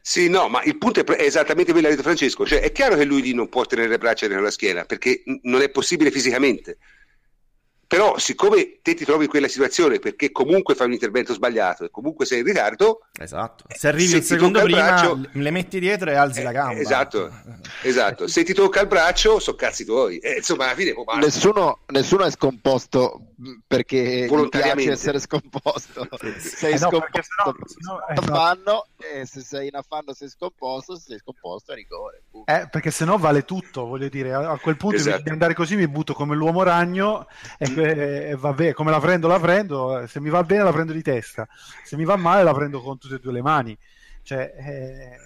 Sì, 0.00 0.28
no, 0.28 0.48
ma 0.48 0.62
il 0.64 0.78
punto 0.78 1.00
è 1.00 1.22
esattamente 1.22 1.70
quello 1.70 1.86
che 1.86 1.92
ha 1.92 1.96
detto 1.96 2.08
Francesco, 2.08 2.44
cioè 2.44 2.60
è 2.60 2.72
chiaro 2.72 2.96
che 2.96 3.04
lui 3.04 3.22
lì 3.22 3.34
non 3.34 3.48
può 3.48 3.64
tenere 3.64 3.88
le 3.88 3.98
braccia 3.98 4.26
nella 4.26 4.50
schiena 4.50 4.84
perché 4.84 5.22
non 5.42 5.62
è 5.62 5.70
possibile 5.70 6.10
fisicamente, 6.10 6.78
però 7.92 8.16
siccome 8.16 8.78
te 8.80 8.94
ti 8.94 9.04
trovi 9.04 9.24
in 9.24 9.28
quella 9.28 9.48
situazione 9.48 9.98
perché 9.98 10.32
comunque 10.32 10.74
fai 10.74 10.86
un 10.86 10.94
intervento 10.94 11.34
sbagliato 11.34 11.84
e 11.84 11.90
comunque 11.90 12.24
sei 12.24 12.38
in 12.38 12.46
ritardo 12.46 13.00
esatto. 13.20 13.64
Se 13.68 13.86
arrivi 13.86 14.08
se 14.08 14.16
il 14.16 14.22
secondo 14.22 14.62
prima 14.62 14.78
braccio, 14.78 15.20
le 15.30 15.50
metti 15.50 15.78
dietro 15.78 16.08
e 16.08 16.14
alzi 16.14 16.40
eh, 16.40 16.42
la 16.42 16.52
gamba. 16.52 16.80
esatto 16.80 17.30
esatto. 17.84 18.28
Se 18.28 18.44
ti 18.44 18.54
tocca 18.54 18.80
il 18.80 18.86
braccio 18.86 19.38
sono 19.40 19.58
cazzi 19.58 19.84
tuoi. 19.84 20.16
Eh, 20.20 20.36
insomma 20.38 20.64
alla 20.64 20.74
fine 20.74 20.94
nessuno, 21.20 21.80
nessuno 21.88 22.24
è 22.24 22.30
scomposto 22.30 23.26
perché 23.66 24.26
gli 24.26 24.48
piace 24.48 24.90
essere 24.90 25.20
scomposto. 25.20 26.08
Sei 26.38 26.72
eh 26.72 26.78
no, 26.78 26.88
scomposto. 26.88 27.20
sennò, 27.22 27.56
sennò, 27.66 27.98
eh, 28.08 28.14
affanno 28.14 28.86
e 28.96 29.26
se 29.26 29.40
sei 29.40 29.66
in 29.66 29.74
affanno 29.74 30.14
sei 30.14 30.28
scomposto 30.28 30.94
se 30.94 31.06
sei 31.08 31.18
scomposto 31.18 31.72
è 31.72 31.74
rigore 31.74 32.22
eh, 32.44 32.68
perché 32.70 32.92
sennò 32.92 33.18
vale 33.18 33.44
tutto 33.44 33.84
voglio 33.84 34.08
dire. 34.08 34.32
A, 34.32 34.52
a 34.52 34.58
quel 34.58 34.76
punto 34.76 34.96
esatto. 34.96 35.22
di 35.22 35.30
andare 35.30 35.54
così 35.54 35.76
mi 35.76 35.88
butto 35.88 36.14
come 36.14 36.34
l'uomo 36.34 36.62
ragno 36.62 37.26
e 37.58 37.68
mm 37.68 37.81
e 37.82 38.36
va 38.36 38.52
bene, 38.52 38.72
come 38.72 38.90
la 38.90 39.00
prendo 39.00 39.28
la 39.28 39.40
prendo, 39.40 40.06
se 40.06 40.20
mi 40.20 40.30
va 40.30 40.42
bene 40.42 40.64
la 40.64 40.72
prendo 40.72 40.92
di 40.92 41.02
testa, 41.02 41.46
se 41.84 41.96
mi 41.96 42.04
va 42.04 42.16
male 42.16 42.42
la 42.42 42.52
prendo 42.52 42.80
con 42.80 42.98
tutte 42.98 43.16
e 43.16 43.18
due 43.18 43.32
le 43.32 43.42
mani. 43.42 43.76
Cioè, 44.22 44.54
eh, 44.56 45.16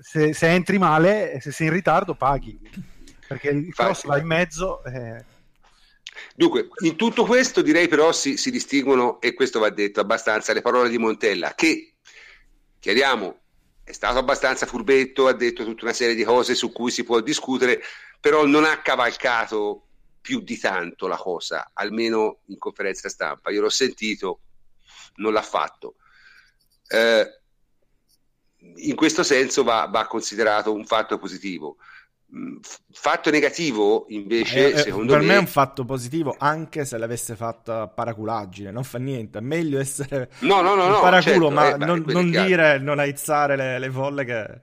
se, 0.00 0.34
se, 0.34 0.48
entri 0.48 0.78
male, 0.78 1.38
se 1.40 1.52
sei 1.52 1.68
in 1.68 1.72
ritardo 1.72 2.14
paghi, 2.14 2.58
perché 3.26 3.50
il 3.50 3.74
cross 3.74 4.04
va 4.04 4.18
in 4.18 4.26
mezzo. 4.26 4.82
Eh. 4.84 5.24
Dunque, 6.34 6.68
in 6.82 6.96
tutto 6.96 7.24
questo 7.24 7.62
direi 7.62 7.88
però 7.88 8.12
si, 8.12 8.36
si 8.36 8.50
distinguono, 8.50 9.20
e 9.20 9.34
questo 9.34 9.58
va 9.58 9.70
detto 9.70 10.00
abbastanza, 10.00 10.52
le 10.52 10.62
parole 10.62 10.88
di 10.88 10.98
Montella, 10.98 11.54
che, 11.54 11.94
chiariamo, 12.78 13.38
è 13.84 13.92
stato 13.92 14.18
abbastanza 14.18 14.66
furbetto, 14.66 15.26
ha 15.26 15.32
detto 15.32 15.64
tutta 15.64 15.84
una 15.84 15.92
serie 15.92 16.14
di 16.14 16.24
cose 16.24 16.54
su 16.54 16.72
cui 16.72 16.90
si 16.90 17.04
può 17.04 17.20
discutere, 17.20 17.80
però 18.20 18.46
non 18.46 18.64
ha 18.64 18.80
cavalcato 18.80 19.86
più 20.22 20.40
di 20.40 20.56
tanto 20.56 21.08
la 21.08 21.16
cosa, 21.16 21.72
almeno 21.74 22.38
in 22.46 22.56
conferenza 22.56 23.10
stampa. 23.10 23.50
Io 23.50 23.60
l'ho 23.60 23.68
sentito, 23.68 24.40
non 25.16 25.32
l'ha 25.32 25.42
fatto. 25.42 25.96
Eh, 26.88 27.40
in 28.76 28.94
questo 28.94 29.24
senso 29.24 29.64
va, 29.64 29.88
va, 29.90 30.06
considerato 30.06 30.72
un 30.72 30.86
fatto 30.86 31.18
positivo. 31.18 31.76
Mm, 32.34 32.58
fatto 32.92 33.30
negativo, 33.30 34.06
invece, 34.08 34.72
eh, 34.72 34.78
secondo 34.78 35.12
per 35.12 35.20
me... 35.20 35.26
me 35.26 35.34
è 35.34 35.38
un 35.38 35.46
fatto 35.46 35.84
positivo 35.84 36.34
anche 36.38 36.86
se 36.86 36.96
l'avesse 36.96 37.36
fatta 37.36 37.88
paraculaggine, 37.88 38.70
non 38.70 38.84
fa 38.84 38.96
niente, 38.96 39.38
è 39.38 39.42
meglio 39.42 39.78
essere 39.78 40.30
no, 40.38 40.62
no, 40.62 40.74
no, 40.74 40.88
no 40.88 41.00
paraculo, 41.00 41.50
certo, 41.50 41.50
ma 41.50 41.74
eh, 41.74 41.76
non, 41.76 42.02
non 42.06 42.30
dire, 42.30 42.78
non 42.78 43.00
aizzare 43.00 43.56
le, 43.56 43.78
le 43.78 43.90
folle 43.90 44.24
che 44.24 44.60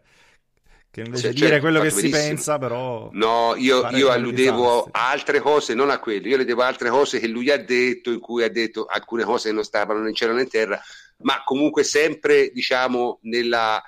che 0.92 1.02
invece 1.02 1.22
cioè, 1.22 1.34
dire 1.34 1.48
certo, 1.48 1.62
quello 1.62 1.80
che 1.82 1.90
benissimo. 1.90 2.16
si 2.16 2.28
pensa, 2.28 2.58
però. 2.58 3.10
No, 3.14 3.54
io, 3.56 3.88
io 3.90 4.10
alludevo 4.10 4.90
a 4.92 5.10
altre 5.12 5.40
cose, 5.40 5.74
non 5.76 5.90
a 5.92 6.00
quello. 6.00 6.28
Io 6.28 6.38
le 6.38 6.46
devo 6.46 6.64
altre 6.64 6.90
cose 6.90 7.20
che 7.20 7.28
lui 7.28 7.52
ha 7.52 7.64
detto, 7.64 8.12
in 8.12 8.20
cui 8.20 8.44
ha 8.44 8.50
detto 8.50 8.86
alcune 8.86 9.24
cose 9.24 9.50
che 9.50 9.56
non 9.56 9.64
stavano 9.64 10.02
né 10.02 10.10
in 10.10 10.16
cielo 10.16 10.34
né 10.34 10.42
in 10.42 10.50
terra, 10.50 10.82
ma 11.18 11.44
comunque 11.44 11.84
sempre, 11.84 12.50
diciamo, 12.52 13.20
nella. 13.24 13.82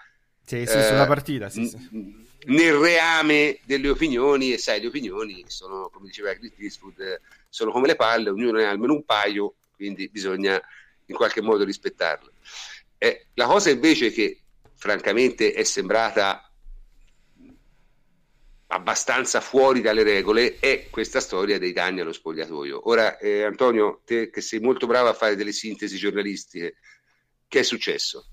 Sì, 0.45 0.65
sì, 0.65 0.77
eh, 0.77 0.83
sulla 0.83 1.07
partita, 1.07 1.49
sì, 1.49 1.67
sì. 1.67 2.19
Nel 2.43 2.73
reame 2.73 3.59
delle 3.65 3.89
opinioni, 3.89 4.53
e 4.53 4.57
sai, 4.57 4.81
le 4.81 4.87
opinioni 4.87 5.43
sono, 5.47 5.89
come 5.91 6.07
diceva 6.07 6.33
Chris 6.33 6.53
Eastwood, 6.57 7.21
sono 7.49 7.71
come 7.71 7.87
le 7.87 7.95
palle, 7.95 8.29
ognuno 8.29 8.57
ne 8.57 8.65
ha 8.65 8.69
almeno 8.69 8.93
un 8.93 9.05
paio, 9.05 9.55
quindi 9.75 10.09
bisogna 10.09 10.59
in 11.05 11.15
qualche 11.15 11.41
modo 11.41 11.63
rispettarle. 11.63 12.31
Eh, 12.97 13.27
la 13.35 13.45
cosa 13.45 13.69
invece 13.69 14.11
che 14.11 14.41
francamente 14.75 15.53
è 15.53 15.63
sembrata 15.63 16.50
abbastanza 18.72 19.41
fuori 19.41 19.82
dalle 19.82 20.03
regole 20.03 20.57
è 20.59 20.89
questa 20.89 21.19
storia 21.19 21.59
dei 21.59 21.74
danni 21.74 21.99
allo 21.99 22.13
spogliatoio. 22.13 22.89
Ora, 22.89 23.17
eh, 23.17 23.43
Antonio, 23.43 24.01
te 24.05 24.30
che 24.30 24.41
sei 24.41 24.59
molto 24.59 24.88
bravo 24.88 25.09
a 25.09 25.13
fare 25.13 25.36
delle 25.36 25.51
sintesi 25.51 25.97
giornalistiche, 25.97 26.76
che 27.47 27.59
è 27.59 27.63
successo? 27.63 28.28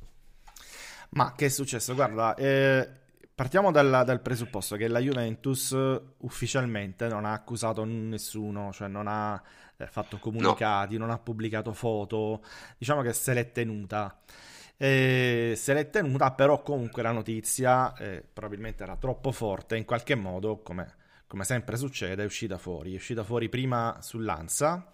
Ma 1.10 1.34
che 1.34 1.46
è 1.46 1.48
successo? 1.48 1.94
Guarda, 1.94 2.36
eh, 2.36 2.88
partiamo 3.34 3.72
dal, 3.72 4.02
dal, 4.04 4.20
presupposto 4.20 4.76
che 4.76 4.86
la 4.86 5.00
Juventus 5.00 5.76
ufficialmente 6.18 7.08
non 7.08 7.24
ha 7.24 7.32
accusato 7.32 7.84
nessuno, 7.84 8.72
cioè 8.72 8.86
non 8.86 9.08
ha 9.08 9.42
eh, 9.76 9.86
fatto 9.88 10.18
comunicati, 10.18 10.96
no. 10.96 11.06
non 11.06 11.14
ha 11.14 11.18
pubblicato 11.18 11.72
foto, 11.72 12.44
diciamo 12.76 13.02
che 13.02 13.12
se 13.12 13.34
l'è 13.34 13.50
tenuta. 13.50 14.20
Eh, 14.80 15.54
se 15.56 15.74
l'è 15.74 15.90
tenuta, 15.90 16.30
però 16.32 16.62
comunque 16.62 17.02
la 17.02 17.10
notizia 17.10 17.92
eh, 17.94 18.24
probabilmente 18.32 18.84
era 18.84 18.96
troppo 18.96 19.32
forte, 19.32 19.76
in 19.76 19.84
qualche 19.84 20.14
modo, 20.14 20.62
come, 20.62 20.94
come, 21.26 21.42
sempre 21.42 21.76
succede, 21.76 22.22
è 22.22 22.26
uscita 22.26 22.58
fuori. 22.58 22.92
È 22.92 22.96
uscita 22.96 23.24
fuori 23.24 23.48
prima 23.48 23.98
sull'Ansa, 24.00 24.92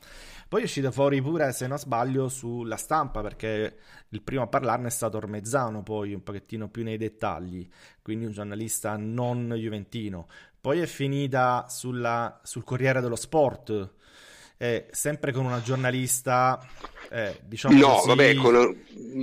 poi 0.48 0.62
è 0.62 0.64
uscita 0.64 0.90
fuori 0.90 1.20
pure, 1.20 1.52
se 1.52 1.66
non 1.66 1.78
sbaglio, 1.78 2.28
sulla 2.30 2.76
stampa, 2.76 3.20
perché 3.20 3.76
il 4.08 4.22
primo 4.22 4.42
a 4.42 4.46
parlarne 4.46 4.86
è 4.88 4.90
stato 4.90 5.18
Ormezzano, 5.18 5.82
poi 5.82 6.14
un 6.14 6.22
pochettino 6.22 6.68
più 6.68 6.82
nei 6.82 6.96
dettagli, 6.96 7.68
quindi 8.00 8.24
un 8.24 8.32
giornalista 8.32 8.96
non 8.96 9.52
juventino. 9.54 10.28
Poi 10.62 10.80
è 10.80 10.86
finita 10.86 11.66
sulla, 11.68 12.40
sul 12.42 12.64
Corriere 12.64 13.02
dello 13.02 13.16
Sport, 13.16 13.92
eh, 14.56 14.86
sempre 14.90 15.32
con 15.32 15.44
una 15.44 15.62
giornalista, 15.62 16.64
eh, 17.10 17.40
diciamo 17.44 17.78
no, 17.78 17.94
così, 17.94 18.08
vabbè, 18.08 18.34
con, 18.36 18.76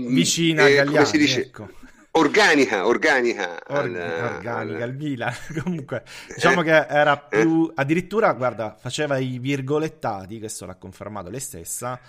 vicina 0.09 0.63
a 0.63 0.69
eh, 0.69 0.75
Gagliani. 0.75 1.17
Dice, 1.17 1.41
ecco. 1.41 1.69
organica, 2.11 2.86
organica. 2.86 3.61
Org- 3.67 3.95
al, 3.95 4.34
organica, 4.36 4.57
al... 4.57 4.89
il 4.89 4.95
Milan. 4.95 5.34
Comunque, 5.63 6.03
diciamo 6.34 6.61
eh, 6.61 6.63
che 6.65 6.86
era 6.89 7.17
più... 7.17 7.69
Eh. 7.69 7.73
Addirittura, 7.75 8.32
guarda, 8.34 8.75
faceva 8.79 9.17
i 9.17 9.39
virgolettati, 9.39 10.39
questo 10.39 10.65
l'ha 10.65 10.75
confermato 10.75 11.29
lei 11.29 11.39
stessa, 11.39 11.99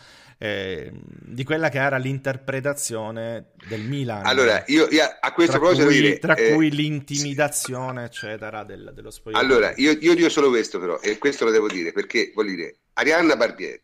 eh, 0.42 0.90
di 0.92 1.44
quella 1.44 1.68
che 1.68 1.78
era 1.78 1.98
l'interpretazione 1.98 3.52
del 3.68 3.82
Milan. 3.82 4.26
Allora, 4.26 4.64
io, 4.66 4.88
io 4.90 5.04
a 5.20 5.32
questo 5.32 5.58
proposito 5.58 5.86
dire... 5.88 6.18
Tra 6.18 6.34
eh, 6.34 6.52
cui 6.52 6.72
l'intimidazione, 6.72 8.04
eccetera, 8.04 8.64
del, 8.64 8.90
dello 8.92 9.12
spogliatoio. 9.12 9.48
Allora, 9.48 9.72
io, 9.76 9.92
io 9.92 10.14
dico 10.16 10.28
solo 10.28 10.48
questo 10.48 10.80
però, 10.80 10.98
e 11.00 11.16
questo 11.18 11.44
lo 11.44 11.52
devo 11.52 11.68
dire, 11.68 11.92
perché, 11.92 12.32
vuol 12.34 12.46
dire, 12.46 12.78
Arianna 12.94 13.36
Barbieri, 13.36 13.82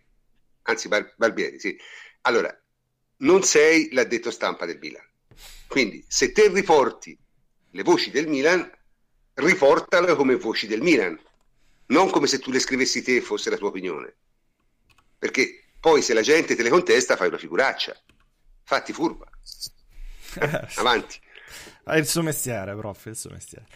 anzi 0.63 0.89
Bar- 0.89 1.15
Barbieri, 1.17 1.59
sì. 1.59 1.77
Allora, 2.23 2.57
non 3.19 3.43
sei 3.43 3.89
l'addetto 3.93 4.31
stampa 4.31 4.67
del 4.67 4.79
Milan. 4.79 5.07
Quindi, 5.67 6.05
se 6.09 6.33
te 6.33 6.49
riporti 6.49 7.17
le 7.71 7.83
voci 7.83 8.11
del 8.11 8.27
Milan, 8.27 8.71
riportale 9.35 10.15
come 10.15 10.37
voci 10.37 10.67
del 10.67 10.83
Milan, 10.83 11.19
non 11.87 12.11
come 12.11 12.27
se 12.27 12.39
tu 12.39 12.51
le 12.51 12.59
scrivessi 12.59 13.03
te 13.03 13.17
e 13.17 13.21
fosse 13.21 13.51
la 13.51 13.57
tua 13.57 13.69
opinione. 13.69 14.15
Perché 15.19 15.65
poi 15.81 16.03
se 16.03 16.15
la 16.15 16.23
gente 16.23 16.55
te 16.55 16.63
le 16.63 16.71
contesta 16.71 17.17
fai 17.17 17.29
una 17.29 17.39
figuraccia. 17.39 17.97
Fatti 18.65 18.93
furba. 18.93 19.29
Avanti. 20.77 21.21
È 21.85 21.97
il 21.97 22.07
suo 22.07 22.23
mestiere, 22.23 22.77
prof, 22.77 23.07
è 23.07 23.11
il 23.11 23.17
suo 23.17 23.31
mestiere. 23.31 23.67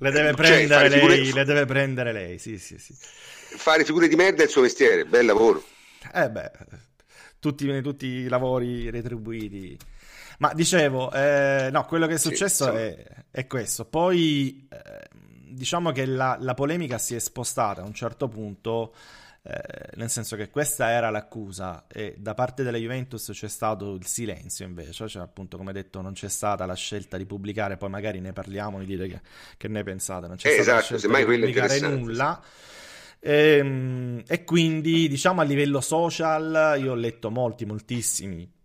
Le 0.00 0.10
deve, 0.10 0.28
cioè, 0.28 0.36
prendere 0.36 0.88
lei, 0.88 1.00
figure... 1.00 1.32
le 1.32 1.44
deve 1.44 1.64
prendere 1.64 2.12
lei, 2.12 2.38
sì, 2.38 2.58
sì, 2.58 2.78
sì. 2.78 2.94
Fare 2.94 3.84
figure 3.84 4.08
di 4.08 4.14
merda 4.14 4.42
è 4.42 4.44
il 4.44 4.50
suo 4.50 4.62
mestiere, 4.62 5.04
bel 5.04 5.26
lavoro. 5.26 5.64
Eh 6.12 6.30
beh, 6.30 6.50
tutti, 7.40 7.82
tutti 7.82 8.06
i 8.06 8.28
lavori 8.28 8.90
retribuiti. 8.90 9.76
Ma 10.38 10.52
dicevo, 10.54 11.12
eh, 11.12 11.68
no, 11.72 11.84
quello 11.86 12.06
che 12.06 12.14
è 12.14 12.18
successo 12.18 12.70
sì, 12.70 12.76
è, 12.76 13.04
è, 13.30 13.46
questo. 13.48 13.86
Poi, 13.86 14.68
eh, 14.70 15.08
diciamo 15.48 15.90
che 15.90 16.06
la, 16.06 16.36
la 16.38 16.54
polemica 16.54 16.98
si 16.98 17.16
è 17.16 17.18
spostata 17.18 17.82
a 17.82 17.84
un 17.84 17.94
certo 17.94 18.28
punto 18.28 18.94
eh, 19.50 19.96
nel 19.96 20.10
senso 20.10 20.36
che 20.36 20.50
questa 20.50 20.90
era 20.90 21.08
l'accusa 21.08 21.86
e 21.88 22.16
da 22.18 22.34
parte 22.34 22.62
della 22.62 22.76
Juventus 22.76 23.30
c'è 23.32 23.48
stato 23.48 23.94
il 23.94 24.04
silenzio 24.04 24.66
invece, 24.66 25.08
cioè 25.08 25.22
appunto 25.22 25.56
come 25.56 25.72
detto 25.72 26.02
non 26.02 26.12
c'è 26.12 26.28
stata 26.28 26.66
la 26.66 26.74
scelta 26.74 27.16
di 27.16 27.24
pubblicare, 27.24 27.78
poi 27.78 27.88
magari 27.88 28.20
ne 28.20 28.34
parliamo, 28.34 28.76
mi 28.76 28.84
dite 28.84 29.08
che, 29.08 29.20
che 29.56 29.68
ne 29.68 29.82
pensate, 29.84 30.26
non 30.26 30.36
c'è 30.36 30.48
eh, 30.48 30.62
stata 30.62 30.78
esatto, 30.80 30.92
la 30.92 30.98
scelta 30.98 31.18
di 31.18 31.24
pubblicare 31.24 31.80
nulla. 31.80 32.42
E, 33.20 33.56
ehm, 33.56 34.22
e 34.26 34.44
quindi 34.44 35.08
diciamo 35.08 35.40
a 35.40 35.44
livello 35.44 35.80
social 35.80 36.78
io 36.78 36.92
ho 36.92 36.94
letto 36.94 37.30
molti, 37.30 37.64
moltissimi 37.64 38.57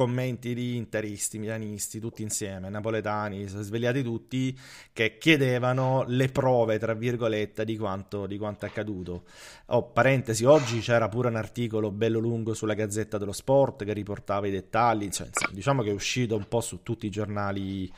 commenti 0.00 0.54
di 0.54 0.76
interisti, 0.76 1.38
milanisti, 1.38 2.00
tutti 2.00 2.22
insieme, 2.22 2.70
napoletani, 2.70 3.46
svegliati 3.46 4.02
tutti, 4.02 4.58
che 4.94 5.18
chiedevano 5.18 6.04
le 6.06 6.28
prove, 6.28 6.78
tra 6.78 6.94
virgolette, 6.94 7.66
di 7.66 7.76
quanto, 7.76 8.24
di 8.24 8.38
quanto 8.38 8.64
accaduto. 8.64 9.24
Oh, 9.66 9.90
parentesi, 9.90 10.46
oggi 10.46 10.80
c'era 10.80 11.10
pure 11.10 11.28
un 11.28 11.36
articolo 11.36 11.90
bello 11.90 12.18
lungo 12.18 12.54
sulla 12.54 12.72
Gazzetta 12.72 13.18
dello 13.18 13.32
Sport 13.32 13.84
che 13.84 13.92
riportava 13.92 14.46
i 14.46 14.50
dettagli, 14.50 15.10
cioè, 15.10 15.28
diciamo 15.52 15.82
che 15.82 15.90
è 15.90 15.92
uscito 15.92 16.34
un 16.34 16.48
po' 16.48 16.62
su 16.62 16.82
tutti 16.82 17.04
i 17.04 17.10
giornali 17.10 17.92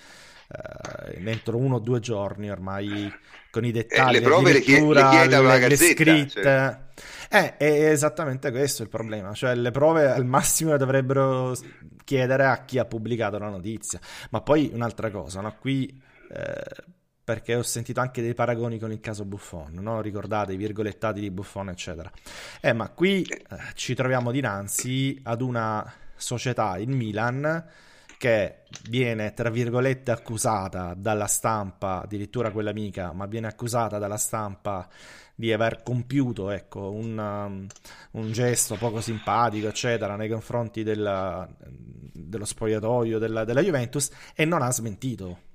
eh, 0.53 1.31
entro 1.31 1.57
uno 1.57 1.77
o 1.77 1.79
due 1.79 2.01
giorni 2.01 2.51
ormai 2.51 3.11
con 3.51 3.65
i 3.65 3.71
dettagli, 3.71 4.17
eh, 4.17 4.19
le 4.19 4.25
prove 4.25 4.53
le, 4.53 4.61
chiede, 4.61 4.93
le, 4.93 5.29
le, 5.29 5.69
le 5.69 5.77
scritte. 5.77 6.43
Cioè. 6.43 6.77
Eh, 7.31 7.57
è 7.57 7.91
esattamente 7.91 8.51
questo 8.51 8.83
il 8.83 8.91
problema, 8.91 9.33
cioè 9.33 9.55
le 9.55 9.71
prove 9.71 10.11
al 10.11 10.27
massimo 10.27 10.77
dovrebbero 10.77 11.55
chiedere 12.05 12.47
a 12.47 12.65
chi 12.65 12.79
ha 12.79 12.85
pubblicato 12.85 13.39
la 13.39 13.49
notizia. 13.49 14.01
Ma 14.31 14.41
poi 14.41 14.71
un'altra 14.73 15.11
cosa, 15.11 15.41
no? 15.41 15.55
qui 15.59 16.01
eh, 16.31 16.85
perché 17.25 17.55
ho 17.55 17.63
sentito 17.63 18.01
anche 18.01 18.21
dei 18.21 18.35
paragoni 18.35 18.79
con 18.79 18.91
il 18.91 19.01
caso 19.01 19.25
Buffon, 19.25 19.75
no? 19.75 20.01
ricordate 20.01 20.53
i 20.53 20.57
virgolettati 20.57 21.21
di 21.21 21.31
Buffon, 21.31 21.69
eccetera. 21.69 22.11
Eh, 22.61 22.73
ma 22.73 22.89
qui 22.91 23.23
eh, 23.23 23.39
ci 23.75 23.95
troviamo 23.95 24.31
dinanzi 24.31 25.21
ad 25.23 25.41
una 25.41 25.91
società, 26.17 26.79
il 26.79 26.89
Milan, 26.89 27.65
che 28.23 28.59
viene, 28.89 29.35
tra 29.35 29.51
virgolette, 29.51 30.13
accusata 30.13 30.95
dalla 30.97 31.27
stampa, 31.27 32.03
addirittura 32.03 32.53
quella 32.53 32.71
amica, 32.71 33.13
ma 33.13 33.27
viene 33.27 33.49
accusata 33.49 33.99
dalla 33.99 34.17
stampa 34.17 34.89
di 35.35 35.53
aver 35.53 35.83
compiuto 35.83 36.51
ecco, 36.51 36.93
un, 36.93 37.19
um, 37.19 37.67
un, 38.13 38.31
gesto 38.31 38.77
poco 38.77 39.01
simpatico, 39.01 39.67
eccetera, 39.67 40.15
nei 40.15 40.29
confronti 40.29 40.85
della, 40.85 41.49
dello 41.59 42.45
spogliatoio 42.45 43.19
della, 43.19 43.45
della 43.45 43.61
Juventus 43.61 44.09
e 44.37 44.45
non 44.45 44.63
ha 44.63 44.71
smentito. 44.71 45.51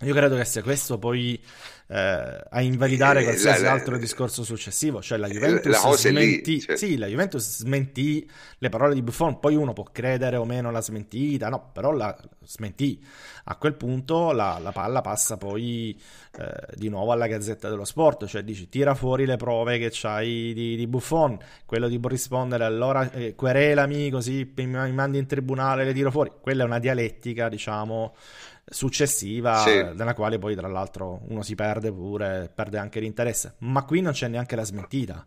Io 0.00 0.14
credo 0.14 0.36
che 0.36 0.44
sia 0.44 0.62
questo 0.62 0.98
poi 0.98 1.40
eh, 1.86 2.44
a 2.50 2.60
invalidare 2.60 3.20
eh, 3.20 3.24
qualsiasi 3.24 3.62
la, 3.62 3.68
la, 3.68 3.74
altro 3.74 3.96
discorso 3.96 4.42
successivo, 4.42 5.00
cioè 5.00 5.18
la 5.18 5.28
Juventus, 5.28 5.82
la 5.82 5.96
smentì, 5.96 6.52
lì, 6.52 6.60
cioè. 6.60 6.76
sì, 6.76 6.96
la 6.96 7.06
Juventus 7.06 7.58
smentì 7.58 8.28
le 8.58 8.68
parole 8.70 8.94
di 8.94 9.02
Buffon, 9.02 9.38
poi 9.38 9.54
uno 9.54 9.72
può 9.72 9.84
credere 9.84 10.36
o 10.36 10.44
meno 10.44 10.70
la 10.70 10.80
smentita, 10.80 11.48
no, 11.48 11.70
però 11.72 11.92
la 11.92 12.16
smentì. 12.42 13.02
A 13.44 13.56
quel 13.56 13.74
punto 13.74 14.32
la, 14.32 14.58
la 14.60 14.72
palla 14.72 15.02
passa 15.02 15.36
poi 15.36 15.98
eh, 16.38 16.74
di 16.74 16.88
nuovo 16.88 17.12
alla 17.12 17.26
Gazzetta 17.26 17.68
dello 17.68 17.84
Sport, 17.84 18.26
cioè 18.26 18.42
dici 18.42 18.68
tira 18.68 18.94
fuori 18.94 19.26
le 19.26 19.36
prove 19.36 19.78
che 19.78 19.90
c'hai 19.92 20.52
di, 20.54 20.76
di 20.76 20.86
Buffon, 20.86 21.38
quello 21.66 21.88
di 21.88 22.00
rispondere 22.02 22.64
allora 22.64 23.10
eh, 23.12 23.34
querelami 23.34 24.10
così 24.10 24.50
mi 24.56 24.92
mandi 24.92 25.18
in 25.18 25.26
tribunale 25.26 25.84
le 25.84 25.92
tiro 25.92 26.10
fuori, 26.10 26.32
quella 26.40 26.62
è 26.62 26.66
una 26.66 26.78
dialettica 26.78 27.48
diciamo 27.48 28.14
successiva, 28.64 29.58
sì. 29.58 29.74
nella 29.94 30.14
quale 30.14 30.38
poi 30.38 30.54
tra 30.54 30.68
l'altro 30.68 31.20
uno 31.28 31.42
si 31.42 31.54
perde 31.54 31.92
pure, 31.92 32.50
perde 32.54 32.78
anche 32.78 33.00
l'interesse, 33.00 33.56
ma 33.58 33.84
qui 33.84 34.00
non 34.00 34.12
c'è 34.12 34.28
neanche 34.28 34.56
la 34.56 34.64
smentita. 34.64 35.24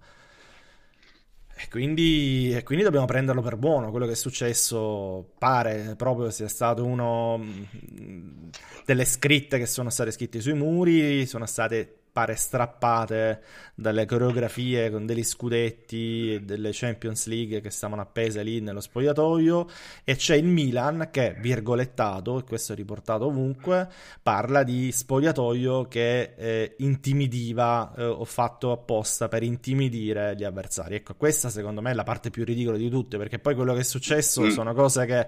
E 1.60 1.68
quindi, 1.70 2.54
e 2.56 2.62
quindi, 2.62 2.84
dobbiamo 2.84 3.08
prenderlo 3.08 3.42
per 3.42 3.56
buono. 3.56 3.90
Quello 3.90 4.06
che 4.06 4.12
è 4.12 4.16
successo 4.16 5.34
pare 5.40 5.96
proprio 5.98 6.30
sia 6.30 6.48
stato 6.48 6.86
uno 6.86 7.40
mm, 7.40 8.50
delle 8.86 9.06
scritte 9.06 9.58
che 9.58 9.66
sono 9.66 9.90
state 9.90 10.12
scritte 10.12 10.40
sui 10.40 10.54
muri, 10.54 11.26
sono 11.26 11.48
state 11.48 12.07
pare 12.18 12.36
strappate 12.36 13.42
dalle 13.76 14.08
coreografie 14.08 14.90
con 14.90 15.06
degli 15.06 15.22
scudetti 15.22 16.34
e 16.34 16.42
delle 16.42 16.72
Champions 16.74 17.28
League 17.28 17.62
che 17.62 17.70
stavano 17.70 18.02
appese 18.02 18.42
lì 18.42 18.60
nello 18.60 18.82
spogliatoio 18.82 19.68
e 20.04 20.16
c'è 20.16 20.36
il 20.36 20.46
Milan 20.46 21.10
che, 21.12 21.36
virgolettato, 21.38 22.40
e 22.40 22.44
questo 22.44 22.74
è 22.74 22.76
riportato 22.76 23.28
ovunque, 23.28 23.88
parla 24.24 24.64
di 24.64 24.92
spogliatoio 24.92 25.88
che 25.88 26.34
eh, 26.36 26.76
intimidiva 26.80 27.94
eh, 27.96 28.04
o 28.04 28.26
fatto 28.26 28.72
apposta 28.72 29.28
per 29.28 29.44
intimidire 29.44 30.36
gli 30.36 30.44
avversari. 30.44 30.96
Ecco, 30.96 31.14
questa 31.14 31.50
secondo 31.50 31.82
me 31.82 31.92
è 31.92 31.94
la 31.94 32.02
parte 32.02 32.32
più 32.32 32.44
ridicola 32.44 32.78
di 32.78 32.90
tutte 32.90 33.20
perché 33.20 33.38
poi 33.38 33.54
quello 33.54 33.76
che 33.76 33.82
è 33.82 33.84
successo 33.84 34.42
mm. 34.42 34.50
sono 34.50 34.74
cose 34.74 35.06
che 35.06 35.28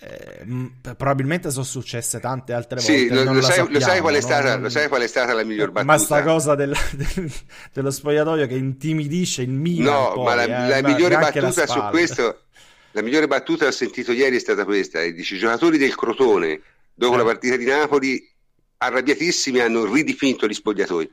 eh, 0.00 0.46
probabilmente 0.94 1.50
sono 1.50 1.64
successe 1.64 2.20
tante 2.20 2.52
altre 2.52 2.76
volte. 2.76 2.98
Sì, 2.98 3.08
lo, 3.08 3.24
lo, 3.24 3.42
sai, 3.42 3.54
sappiamo, 3.54 3.70
lo, 3.70 3.80
sai, 3.80 4.00
qual 4.00 4.14
è 4.14 4.20
stata, 4.20 4.52
non... 4.52 4.62
lo 4.62 4.68
sai 4.68 4.88
qual 4.88 5.02
è 5.02 5.06
stata 5.08 5.32
la 5.32 5.42
miglior 5.42 5.70
battuta? 5.72 5.92
Ma 5.92 5.98
sta 5.98 6.22
cosa 6.22 6.54
del, 6.54 6.76
del, 6.92 7.32
dello 7.72 7.90
spogliatoio 7.90 8.46
che 8.46 8.54
intimidisce 8.54 9.42
il 9.42 9.50
Milan. 9.50 9.92
No, 9.92 10.12
poi, 10.14 10.24
ma 10.24 10.34
la, 10.34 10.44
eh, 10.44 10.80
la 10.80 10.88
migliore 10.88 11.16
battuta 11.16 11.66
su 11.66 11.80
questo, 11.90 12.42
la 12.92 13.02
migliore 13.02 13.26
battuta 13.26 13.64
che 13.64 13.70
ho 13.70 13.74
sentito 13.74 14.12
ieri 14.12 14.36
è 14.36 14.40
stata 14.40 14.64
questa: 14.64 15.02
e 15.02 15.12
dice, 15.12 15.34
i 15.34 15.38
giocatori 15.38 15.78
del 15.78 15.94
Crotone, 15.96 16.60
dopo 16.94 17.14
eh. 17.14 17.16
la 17.18 17.24
partita 17.24 17.56
di 17.56 17.64
Napoli, 17.64 18.30
arrabbiatissimi, 18.76 19.58
hanno 19.58 19.84
ridipinto 19.92 20.46
gli 20.46 20.54
spogliatoi. 20.54 21.10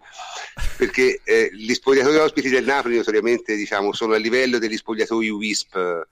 Perché 0.78 1.22
eh, 1.24 1.50
gli 1.54 1.74
spogliatoi 1.74 2.18
ospiti 2.18 2.50
del 2.50 2.66
Napoli, 2.66 2.98
notoriamente, 2.98 3.56
diciamo, 3.56 3.94
sono 3.94 4.14
a 4.14 4.18
livello 4.18 4.60
degli 4.60 4.78
spogliatoi 4.78 5.30
WISP 5.30 6.08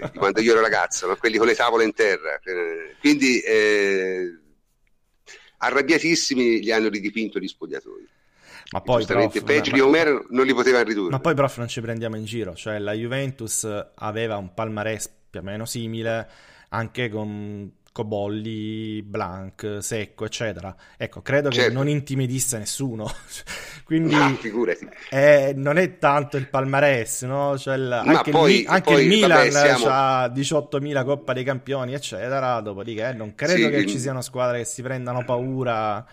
di 0.00 0.18
quando 0.18 0.40
io 0.40 0.52
ero 0.52 0.60
ragazzo, 0.60 1.06
no? 1.06 1.16
quelli 1.16 1.38
con 1.38 1.46
le 1.46 1.54
tavole 1.54 1.84
in 1.84 1.92
terra. 1.92 2.40
Quindi 3.00 3.40
eh, 3.40 4.38
arrabbiatissimi 5.58 6.62
gli 6.62 6.70
hanno 6.70 6.88
ridipinto 6.88 7.38
gli 7.38 7.48
spogliatoi. 7.48 8.08
Ma 8.72 8.80
poi, 8.80 9.04
prof, 9.04 9.44
peggio 9.44 9.70
di 9.70 9.80
Omero 9.80 10.26
non 10.30 10.44
li 10.44 10.52
potevano 10.52 10.84
ridurre. 10.84 11.10
Ma 11.10 11.20
poi, 11.20 11.34
prof, 11.34 11.58
non 11.58 11.68
ci 11.68 11.80
prendiamo 11.80 12.16
in 12.16 12.24
giro. 12.24 12.54
Cioè, 12.54 12.78
la 12.78 12.92
Juventus 12.92 13.68
aveva 13.94 14.36
un 14.36 14.54
palmarès 14.54 15.08
più 15.30 15.40
o 15.40 15.42
meno 15.42 15.64
simile 15.64 16.28
anche 16.70 17.08
con 17.08 17.70
Cobolli, 17.96 19.00
Blanc, 19.00 19.78
Secco, 19.80 20.26
eccetera. 20.26 20.76
Ecco, 20.98 21.22
credo 21.22 21.50
certo. 21.50 21.70
che 21.70 21.74
non 21.74 21.88
intimidisse 21.88 22.58
nessuno. 22.58 23.10
Quindi 23.84 24.14
ah, 24.14 24.36
eh, 25.08 25.54
non 25.56 25.78
è 25.78 25.96
tanto 25.96 26.36
il 26.36 26.46
palmarès, 26.46 27.22
no? 27.22 27.56
Cioè 27.56 27.76
il, 27.76 27.90
anche, 27.90 28.30
poi, 28.30 28.60
il, 28.60 28.66
anche 28.68 28.92
poi, 28.92 29.02
il, 29.02 29.08
Milan 29.08 29.30
vabbè, 29.30 29.50
siamo... 29.50 29.86
ha 29.88 30.26
18.000 30.26 31.04
Coppa 31.06 31.32
dei 31.32 31.42
Campioni, 31.42 31.94
eccetera. 31.94 32.60
Dopodiché 32.60 33.14
non 33.14 33.34
credo 33.34 33.64
sì, 33.64 33.70
che 33.70 33.76
il... 33.78 33.86
ci 33.86 33.98
siano 33.98 34.20
squadre 34.20 34.58
che 34.58 34.64
si 34.66 34.82
prendano 34.82 35.24
paura 35.24 36.04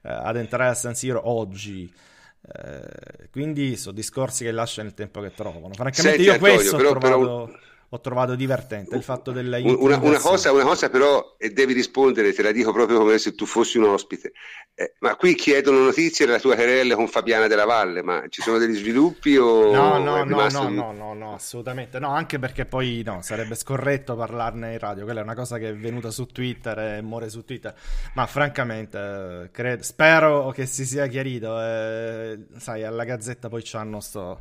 eh, 0.00 0.08
ad 0.08 0.38
entrare 0.38 0.70
a 0.70 0.74
San 0.74 0.94
Siro 0.94 1.28
oggi. 1.28 1.92
Eh, 2.40 3.28
quindi 3.30 3.76
sono 3.76 3.94
discorsi 3.94 4.44
che 4.44 4.50
lasciano 4.50 4.88
il 4.88 4.94
tempo 4.94 5.20
che 5.20 5.34
trovano. 5.34 5.74
Francamente, 5.74 6.00
Senti, 6.00 6.22
io 6.22 6.32
Antonio, 6.32 6.54
questo 6.54 6.76
però, 6.78 6.88
ho 6.88 6.98
trovato... 6.98 7.44
Però 7.44 7.66
ho 7.90 8.00
trovato 8.00 8.34
divertente 8.34 8.96
il 8.96 9.02
fatto 9.02 9.32
della 9.32 9.58
una, 9.58 9.96
una, 9.96 10.18
cosa, 10.18 10.52
una 10.52 10.64
cosa 10.64 10.90
però, 10.90 11.36
e 11.38 11.50
devi 11.50 11.72
rispondere, 11.72 12.34
te 12.34 12.42
la 12.42 12.52
dico 12.52 12.70
proprio 12.70 12.98
come 12.98 13.16
se 13.16 13.34
tu 13.34 13.46
fossi 13.46 13.78
un 13.78 13.84
ospite, 13.84 14.32
eh, 14.74 14.94
ma 14.98 15.16
qui 15.16 15.34
chiedono 15.34 15.78
notizie 15.78 16.26
della 16.26 16.38
tua 16.38 16.54
querella 16.54 16.96
con 16.96 17.08
Fabiana 17.08 17.46
della 17.46 17.64
Valle, 17.64 18.02
ma 18.02 18.24
ci 18.28 18.42
sono 18.42 18.58
degli 18.58 18.74
sviluppi 18.74 19.36
o... 19.38 19.72
No, 19.72 19.96
no, 19.96 20.22
no, 20.22 20.48
no, 20.48 20.68
no, 20.68 20.92
no, 20.92 21.14
no, 21.14 21.34
assolutamente. 21.34 21.98
No, 21.98 22.10
anche 22.10 22.38
perché 22.38 22.66
poi 22.66 23.02
no, 23.04 23.22
sarebbe 23.22 23.54
scorretto 23.54 24.14
parlarne 24.14 24.72
in 24.72 24.78
radio, 24.78 25.04
quella 25.04 25.20
è 25.20 25.22
una 25.22 25.34
cosa 25.34 25.56
che 25.56 25.70
è 25.70 25.74
venuta 25.74 26.10
su 26.10 26.26
Twitter 26.26 26.78
e 26.78 27.02
muore 27.02 27.30
su 27.30 27.42
Twitter, 27.44 27.74
ma 28.14 28.26
francamente 28.26 29.48
credo, 29.50 29.82
spero 29.82 30.50
che 30.50 30.66
si 30.66 30.84
sia 30.84 31.06
chiarito, 31.06 31.58
eh, 31.58 32.38
sai, 32.58 32.84
alla 32.84 33.04
Gazzetta 33.04 33.48
poi 33.48 33.62
c'hanno 33.64 34.00
sto 34.00 34.40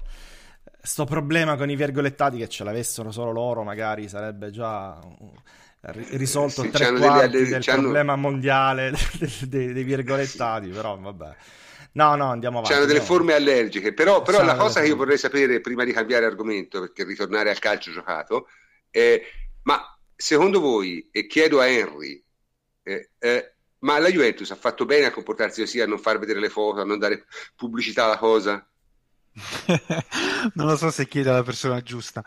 sto 0.88 1.04
problema 1.04 1.58
con 1.58 1.70
i 1.70 1.76
virgolettati 1.76 2.38
che 2.38 2.48
ce 2.48 2.64
l'avessero 2.64 3.12
solo 3.12 3.32
loro, 3.32 3.64
magari 3.64 4.08
sarebbe 4.08 4.52
già 4.52 4.98
risolto 5.82 6.62
sì, 6.62 6.70
tre 6.70 6.94
quarti 6.94 7.30
delle, 7.30 7.50
del 7.50 7.64
problema 7.64 8.16
mondiale 8.16 8.94
dei, 9.48 9.74
dei, 9.74 9.84
virgolettati, 9.84 10.70
però 10.70 10.98
vabbè. 10.98 11.36
No, 11.92 12.16
no, 12.16 12.30
andiamo 12.30 12.60
avanti. 12.60 12.74
C'hanno 12.74 12.86
delle 12.86 13.02
forme 13.02 13.34
allergiche, 13.34 13.94
però, 13.94 14.22
però 14.22 14.44
la 14.44 14.56
cosa 14.56 14.80
che 14.80 14.88
io 14.88 14.96
vorrei 14.96 15.18
sapere 15.18 15.60
prima 15.60 15.84
di 15.84 15.92
cambiare 15.92 16.26
argomento, 16.26 16.80
perché 16.80 17.04
ritornare 17.04 17.50
al 17.50 17.60
calcio 17.60 17.92
giocato, 17.92 18.48
è, 18.90 19.22
ma 19.64 20.00
secondo 20.16 20.62
voi, 20.62 21.10
e 21.12 21.28
chiedo 21.28 21.60
a 21.60 21.68
Henry, 21.68 22.24
eh, 22.84 23.10
eh, 23.20 23.54
ma 23.80 24.00
la 24.00 24.10
Juventus 24.10 24.52
ha 24.52 24.56
fatto 24.56 24.86
bene 24.86 25.08
a 25.08 25.12
comportarsi 25.12 25.60
così, 25.60 25.82
a 25.82 25.86
non 25.86 26.00
far 26.00 26.18
vedere 26.18 26.40
le 26.40 26.50
foto, 26.50 26.80
a 26.80 26.86
non 26.86 26.98
dare 26.98 27.26
pubblicità 27.58 28.06
alla 28.06 28.18
cosa? 28.18 28.66
non 30.54 30.68
lo 30.68 30.78
so 30.78 30.90
se 30.90 31.08
chiede 31.08 31.30
alla 31.30 31.44
persona 31.44 31.82
giusta. 31.82 32.24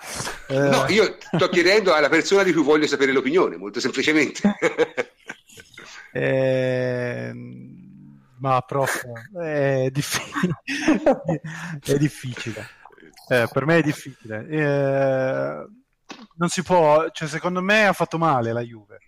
Eh... 0.48 0.58
No, 0.58 0.86
io 0.88 1.16
sto 1.20 1.48
chiedendo 1.48 1.92
alla 1.92 2.08
persona 2.08 2.42
di 2.42 2.52
cui 2.52 2.62
voglio 2.62 2.86
sapere 2.86 3.12
l'opinione, 3.12 3.56
molto 3.56 3.80
semplicemente. 3.80 4.56
eh... 6.12 7.32
Ma 8.38 8.60
prof, 8.62 9.04
è, 9.38 9.90
difficile. 9.90 10.62
è 11.84 11.98
difficile. 11.98 12.68
Eh, 13.28 13.46
per 13.52 13.66
me 13.66 13.78
è 13.78 13.82
difficile. 13.82 14.46
Eh, 14.48 15.66
non 16.36 16.48
si 16.48 16.62
può, 16.62 17.10
cioè, 17.10 17.28
secondo 17.28 17.60
me 17.60 17.86
ha 17.86 17.92
fatto 17.92 18.16
male 18.16 18.54
la 18.54 18.62
Juve. 18.62 19.00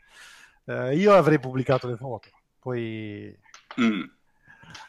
Eh, 0.67 0.97
io 0.97 1.15
avrei 1.15 1.39
pubblicato 1.39 1.89
le 1.89 1.97
foto, 1.97 2.29
poi... 2.59 3.35
Mm 3.81 4.03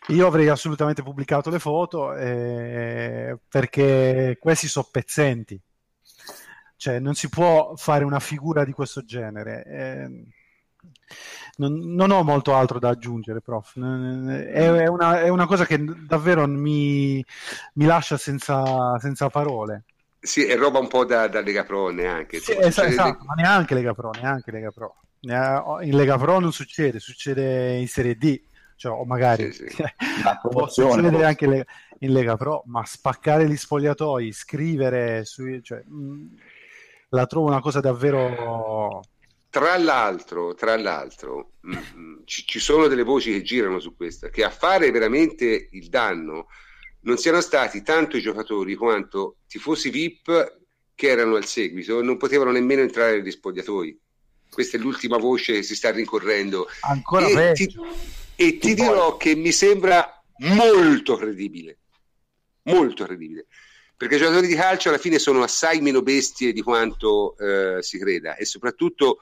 io 0.08 0.28
avrei 0.28 0.50
assolutamente 0.50 1.04
pubblicato 1.04 1.50
le 1.50 1.60
foto 1.60 2.14
eh, 2.16 3.38
perché 3.48 4.38
questi 4.40 4.68
sono 4.68 4.88
pezzenti. 4.92 5.60
Cioè, 6.76 7.00
non 7.00 7.14
si 7.14 7.30
può 7.30 7.74
fare 7.78 8.04
una 8.04 8.20
figura 8.20 8.66
di 8.66 8.74
questo 8.74 9.06
genere. 9.06 9.64
Eh, 9.66 10.26
non, 11.58 11.80
non, 11.80 12.12
ho 12.12 12.24
molto 12.24 12.56
altro 12.56 12.78
da 12.78 12.90
aggiungere, 12.90 13.40
prof. 13.40 13.78
È, 13.78 14.52
è, 14.52 14.88
una, 14.88 15.22
è 15.22 15.30
una, 15.30 15.46
cosa 15.46 15.66
che 15.66 15.82
davvero 15.82 16.46
mi, 16.46 17.24
mi 17.76 17.86
lascia 17.86 18.18
senza, 18.18 18.98
senza, 19.00 19.30
parole. 19.30 19.86
Sì, 20.20 20.46
è 20.46 20.58
roba 20.58 20.80
un 20.80 20.90
po' 20.90 21.06
da, 21.06 21.30
da 21.30 21.40
Lega 21.40 21.64
Pro 21.64 21.90
neanche. 21.90 22.40
Sì, 22.40 22.52
esatto, 22.52 22.88
esatto, 22.90 23.24
ma 23.24 23.34
neanche 23.36 23.76
Lega 23.76 23.94
Pro, 23.94 24.12
neanche 24.20 24.52
Lega 24.52 24.72
Pro. 24.72 24.96
In 25.22 25.96
Lega 25.96 26.18
Pro 26.18 26.40
non 26.40 26.52
succede, 26.52 27.00
succede 27.00 27.78
in 27.78 27.88
Serie 27.88 28.18
D 28.18 28.42
cioè, 28.84 28.92
o 28.92 29.06
magari 29.06 29.54
sì, 29.54 29.66
sì. 29.70 29.84
può 30.50 30.68
succedere 30.68 31.24
anche 31.24 31.48
le, 31.48 31.66
in 32.00 32.12
Lega 32.12 32.36
Pro, 32.36 32.64
ma 32.66 32.84
spaccare 32.84 33.48
gli 33.48 33.56
spogliatoi, 33.56 34.32
scrivere, 34.34 35.24
sui, 35.24 35.64
cioè, 35.64 35.82
mh, 35.86 35.96
mm, 35.96 36.26
la 37.10 37.26
trovo 37.26 37.48
una 37.48 37.62
cosa 37.62 37.80
davvero... 37.80 39.02
Tra 39.50 39.78
l'altro, 39.78 40.56
tra 40.56 40.76
l'altro 40.76 41.52
mh, 41.62 41.78
mm, 41.78 41.82
mm, 41.96 42.16
ci, 42.26 42.46
ci, 42.46 42.60
sono 42.60 42.88
delle 42.88 43.04
voci 43.04 43.32
che 43.32 43.42
girano 43.42 43.80
su 43.80 43.96
questa, 43.96 44.30
che 44.30 44.44
a 44.44 44.50
fare 44.50 44.92
veramente 44.92 45.70
il 45.72 45.88
danno 45.88 46.48
non 47.02 47.18
siano 47.18 47.40
stati 47.40 47.84
tanto 47.84 48.18
i 48.18 48.22
giocatori 48.22 48.76
quanto 48.76 49.38
tifosi 49.48 49.92
VIP 49.92 50.58
che 50.96 51.08
erano 51.08 51.36
al 51.36 51.46
seguito 51.46 52.02
non 52.02 52.18
potevano 52.18 52.52
nemmeno 52.52 52.82
entrare 52.82 53.18
negli 53.18 53.32
spogliatoi. 53.32 54.00
Questa 54.50 54.78
è 54.78 54.80
l'ultima 54.80 55.18
voce 55.18 55.54
che 55.54 55.64
si 55.64 55.76
sta 55.76 55.92
rincorrendo. 55.92 56.68
Ancora 56.82 57.28
e 57.28 57.34
peggio. 57.34 57.82
Ti 57.82 58.23
e 58.36 58.58
ti 58.58 58.74
dirò 58.74 59.18
che 59.18 59.36
mi 59.36 59.52
sembra 59.52 60.24
molto 60.38 61.16
credibile, 61.16 61.80
molto 62.64 63.06
credibile, 63.06 63.48
perché 63.96 64.16
i 64.16 64.20
giocatori 64.20 64.48
di 64.48 64.56
calcio 64.56 64.90
alla 64.90 64.98
fine 64.98 65.20
sono 65.20 65.44
assai 65.44 65.82
meno 65.82 66.02
bestie 66.02 66.54
di 66.54 66.62
quanto 66.62 67.38
eh, 67.38 67.82
si 67.82 67.98
creda. 67.98 68.36
E 68.36 68.46
soprattutto 68.46 69.20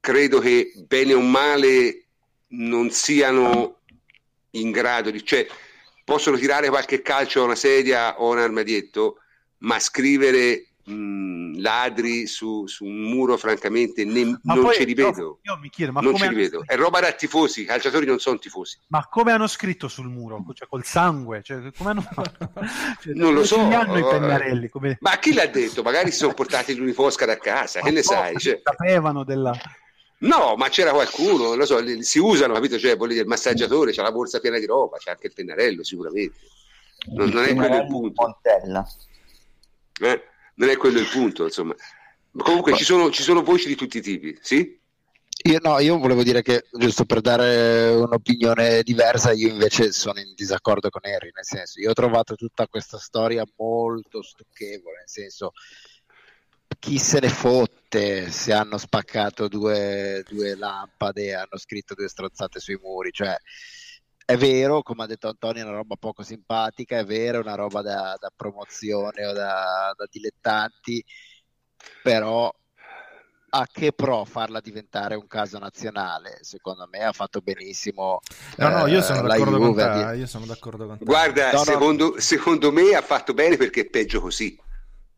credo 0.00 0.40
che 0.40 0.72
bene 0.86 1.14
o 1.14 1.20
male 1.20 2.06
non 2.48 2.90
siano 2.90 3.80
in 4.50 4.70
grado 4.70 5.10
di, 5.10 5.24
cioè 5.24 5.46
possono 6.04 6.36
tirare 6.36 6.68
qualche 6.68 7.02
calcio 7.02 7.40
a 7.40 7.44
una 7.44 7.54
sedia 7.54 8.20
o 8.20 8.30
un 8.30 8.38
armadietto, 8.38 9.18
ma 9.58 9.78
scrivere 9.78 10.69
mh, 10.90 11.60
ladri 11.60 12.26
su, 12.26 12.66
su, 12.66 12.84
un 12.84 13.00
muro, 13.00 13.36
francamente, 13.36 14.04
ne, 14.04 14.38
non 14.42 14.62
poi, 14.62 14.74
ci 14.74 14.84
rivedo. 14.84 15.38
Io 15.42 15.56
mi 15.58 15.68
chiedo, 15.68 15.92
ma 15.92 16.00
non 16.00 16.16
ci 16.16 16.28
rivedo. 16.28 16.62
È 16.66 16.76
roba 16.76 17.00
da 17.00 17.12
tifosi, 17.12 17.62
i 17.62 17.64
calciatori 17.64 18.06
non 18.06 18.18
sono 18.18 18.38
tifosi. 18.38 18.78
Ma 18.88 19.06
come 19.08 19.32
hanno 19.32 19.46
scritto 19.46 19.88
sul 19.88 20.08
muro? 20.08 20.44
Cioè, 20.52 20.68
col 20.68 20.84
sangue? 20.84 21.42
Cioè, 21.42 21.70
come 21.76 21.90
hanno 21.90 22.08
cioè, 23.00 23.14
non 23.14 23.34
lo 23.34 23.44
so. 23.44 23.60
hanno 23.60 23.98
i 23.98 24.02
pennarelli? 24.02 24.68
Come... 24.68 24.98
Ma 25.00 25.18
chi 25.18 25.32
l'ha 25.32 25.46
detto? 25.46 25.82
Magari 25.82 26.10
si 26.10 26.18
sono 26.18 26.34
portati 26.34 26.74
l'unifosca 26.74 27.26
da 27.26 27.38
casa, 27.38 27.80
ma 27.80 27.86
che 27.86 27.92
ne 27.92 28.02
sai? 28.02 28.36
Cioè... 28.36 28.60
Sapevano 28.62 29.24
della... 29.24 29.52
No, 30.18 30.54
ma 30.56 30.68
c'era 30.68 30.90
qualcuno, 30.90 31.54
lo 31.54 31.64
so, 31.64 31.78
si 32.02 32.18
usano, 32.18 32.52
capito? 32.52 32.78
Cioè, 32.78 32.92
il 32.92 33.26
massaggiatore, 33.26 33.92
c'ha 33.92 34.02
la 34.02 34.12
borsa 34.12 34.38
piena 34.38 34.58
di 34.58 34.66
roba, 34.66 34.98
c'è 34.98 35.10
anche 35.10 35.28
il 35.28 35.32
pennarello 35.32 35.82
sicuramente. 35.82 36.36
Non, 37.12 37.30
non 37.30 37.44
è 37.44 37.54
quello 37.54 37.76
il 37.76 37.86
punto. 37.86 38.22
Montella. 38.22 38.86
Eh? 40.02 40.29
Non 40.60 40.68
è 40.68 40.76
quello 40.76 40.98
il 40.98 41.08
punto, 41.08 41.44
insomma. 41.44 41.74
Comunque 42.36 42.76
ci 42.76 42.84
sono, 42.84 43.10
ci 43.10 43.22
sono 43.22 43.42
voci 43.42 43.66
di 43.66 43.74
tutti 43.74 43.96
i 43.96 44.02
tipi, 44.02 44.38
sì? 44.40 44.78
Io, 45.44 45.58
no, 45.62 45.78
io 45.78 45.98
volevo 45.98 46.22
dire 46.22 46.42
che, 46.42 46.66
giusto 46.70 47.06
per 47.06 47.22
dare 47.22 47.88
un'opinione 47.94 48.82
diversa, 48.82 49.32
io 49.32 49.48
invece 49.48 49.90
sono 49.90 50.20
in 50.20 50.34
disaccordo 50.34 50.90
con 50.90 51.00
Harry, 51.02 51.30
nel 51.32 51.46
senso, 51.46 51.80
io 51.80 51.90
ho 51.90 51.94
trovato 51.94 52.34
tutta 52.34 52.68
questa 52.68 52.98
storia 52.98 53.42
molto 53.56 54.22
stucchevole, 54.22 54.98
nel 54.98 55.08
senso, 55.08 55.52
chi 56.78 56.98
se 56.98 57.20
ne 57.20 57.30
fotte 57.30 58.30
se 58.30 58.52
hanno 58.52 58.76
spaccato 58.76 59.48
due, 59.48 60.22
due 60.28 60.56
lampade 60.56 61.34
hanno 61.34 61.56
scritto 61.56 61.94
due 61.94 62.08
strozzate 62.08 62.60
sui 62.60 62.78
muri, 62.80 63.10
cioè 63.10 63.34
è 64.24 64.36
vero, 64.36 64.82
come 64.82 65.02
ha 65.02 65.06
detto 65.06 65.28
Antonio, 65.28 65.62
è 65.62 65.66
una 65.66 65.76
roba 65.76 65.96
poco 65.96 66.22
simpatica, 66.22 66.98
è 66.98 67.04
vero, 67.04 67.38
è 67.38 67.42
una 67.42 67.54
roba 67.54 67.82
da, 67.82 68.16
da 68.18 68.30
promozione 68.34 69.26
o 69.26 69.32
da, 69.32 69.92
da, 69.96 70.06
dilettanti, 70.10 71.04
però 72.02 72.52
a 73.52 73.66
che 73.70 73.92
pro 73.92 74.24
farla 74.24 74.60
diventare 74.60 75.16
un 75.16 75.26
caso 75.26 75.58
nazionale? 75.58 76.38
Secondo 76.42 76.86
me 76.90 77.02
ha 77.02 77.12
fatto 77.12 77.40
benissimo. 77.40 78.20
No, 78.56 78.68
no, 78.68 78.86
io 78.86 79.02
sono, 79.02 79.24
eh, 79.24 79.28
d'accordo, 79.28 79.58
con 79.58 79.74
te, 79.74 80.16
io 80.16 80.26
sono 80.26 80.46
d'accordo 80.46 80.86
con 80.86 80.98
te. 80.98 81.04
Guarda, 81.04 81.50
no, 81.52 81.64
secondo, 81.64 82.10
no. 82.10 82.20
secondo 82.20 82.70
me 82.70 82.94
ha 82.94 83.02
fatto 83.02 83.34
bene 83.34 83.56
perché 83.56 83.80
è 83.80 83.86
peggio 83.86 84.20
così. 84.20 84.56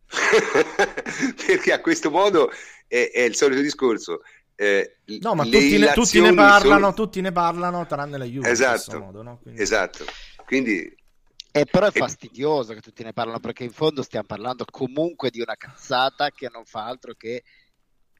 perché 1.46 1.72
a 1.72 1.80
questo 1.80 2.10
modo 2.10 2.50
è, 2.86 3.10
è 3.12 3.20
il 3.20 3.34
solito 3.34 3.60
discorso 3.60 4.22
eh, 4.62 4.98
no, 5.20 5.34
ma 5.34 5.42
tutti 5.42 5.76
ne, 5.76 5.92
tutti 5.92 6.20
ne, 6.20 6.32
parlano, 6.34 6.78
sono... 6.78 6.94
tutti 6.94 7.20
ne 7.20 7.32
parlano, 7.32 7.84
tranne 7.84 8.16
la 8.16 8.24
Juve. 8.24 8.48
Esatto, 8.48 9.00
modo, 9.00 9.22
no? 9.22 9.40
Quindi... 9.42 9.60
esatto. 9.60 10.04
Quindi... 10.46 11.00
Eh, 11.54 11.66
però 11.66 11.88
è 11.88 11.90
fastidioso 11.90 12.72
che 12.72 12.80
tutti 12.80 13.02
ne 13.02 13.12
parlano 13.12 13.40
perché 13.40 13.64
in 13.64 13.72
fondo 13.72 14.02
stiamo 14.02 14.24
parlando 14.26 14.64
comunque 14.70 15.30
di 15.30 15.40
una 15.40 15.56
cazzata 15.56 16.30
che 16.30 16.48
non 16.50 16.64
fa 16.64 16.86
altro 16.86 17.12
che 17.14 17.42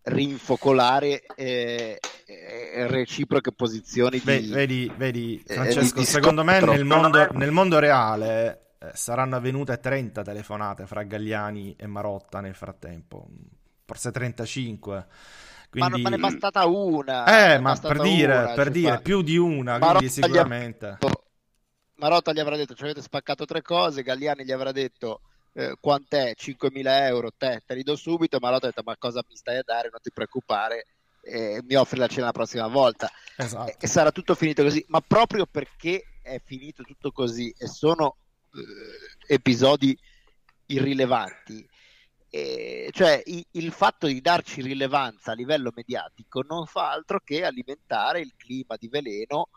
rinfocolare 0.03 1.23
eh, 1.37 1.99
eh, 2.27 2.87
reciproche 2.89 3.53
posizioni 3.53 4.19
di, 4.19 4.51
vedi, 4.51 4.93
vedi 4.97 5.43
eh, 5.47 5.55
Francesco, 5.55 6.01
di 6.01 6.05
secondo 6.05 6.43
me 6.45 6.61
nel 6.61 6.85
mondo, 6.85 7.27
nel 7.33 7.53
mondo 7.53 7.79
reale 7.79 8.73
eh, 8.81 8.91
saranno 8.93 9.37
avvenute 9.37 9.79
30 9.79 10.23
telefonate 10.23 10.87
fra 10.87 11.05
Galliani 11.05 11.75
e 11.79 11.87
Marotta 11.87 12.41
nel 12.41 12.55
frattempo, 12.55 13.29
forse 13.87 14.11
35 14.11 15.07
quindi... 15.73 16.03
Ma, 16.03 16.11
ne 16.11 16.17
è 16.17 16.19
bastata 16.19 16.67
una. 16.67 17.55
Eh, 17.55 17.59
ma 17.59 17.75
per 17.77 17.99
dire, 18.01 18.37
una, 18.37 18.53
per 18.53 18.71
dire 18.71 19.01
più 19.01 19.23
di 19.23 19.39
una, 19.39 19.79
Marotta 19.79 19.97
quindi 19.97 20.13
sicuramente. 20.13 20.99
Gli 21.01 21.07
Marotta 21.95 22.33
gli 22.35 22.41
avrà 22.41 22.57
detto, 22.57 22.75
ci 22.75 22.83
avete 22.83 23.01
spaccato 23.01 23.47
tre 23.47 23.63
cose, 23.63 24.03
Galliani 24.03 24.45
gli 24.45 24.53
avrà 24.53 24.71
detto 24.71 25.23
eh, 25.55 25.77
quant'è, 25.81 26.35
5.000 26.39 27.07
euro, 27.07 27.31
te, 27.35 27.63
te 27.65 27.75
li 27.75 27.83
do 27.83 27.97
subito, 27.97 28.37
Marotta 28.39 28.67
ha 28.67 28.69
detto 28.69 28.83
ma 28.85 28.97
cosa 28.99 29.25
mi 29.27 29.35
stai 29.35 29.57
a 29.57 29.63
dare, 29.65 29.89
non 29.91 30.01
ti 30.03 30.13
preoccupare, 30.13 30.89
eh, 31.23 31.63
mi 31.65 31.75
offri 31.75 31.99
la 31.99 32.07
cena 32.09 32.27
la 32.27 32.33
prossima 32.33 32.67
volta. 32.67 33.11
Esatto. 33.37 33.71
E, 33.71 33.77
e, 33.81 33.87
sarà 33.87 34.11
tutto 34.11 34.35
finito 34.35 34.63
così, 34.63 34.85
ma 34.89 35.01
proprio 35.01 35.47
perché 35.47 36.05
è 36.21 36.39
finito 36.45 36.83
tutto 36.83 37.13
così 37.13 37.55
e 37.57 37.67
sono 37.67 38.17
eh, 38.53 39.35
episodi 39.35 39.99
irrilevanti, 40.67 41.67
e, 42.35 42.89
cioè 42.93 43.21
i, 43.27 43.45
il 43.51 43.73
fatto 43.73 44.07
di 44.07 44.23
darci 44.23 44.63
rilevanza 44.63 45.33
a 45.33 45.35
livello 45.35 45.71
mediatico 45.75 46.43
non 46.49 46.65
fa 46.65 46.91
altro 46.91 47.21
che 47.23 47.45
alimentare 47.45 48.21
il 48.21 48.33
clima 48.39 48.77
di 48.79 48.89
veleno 48.89 49.51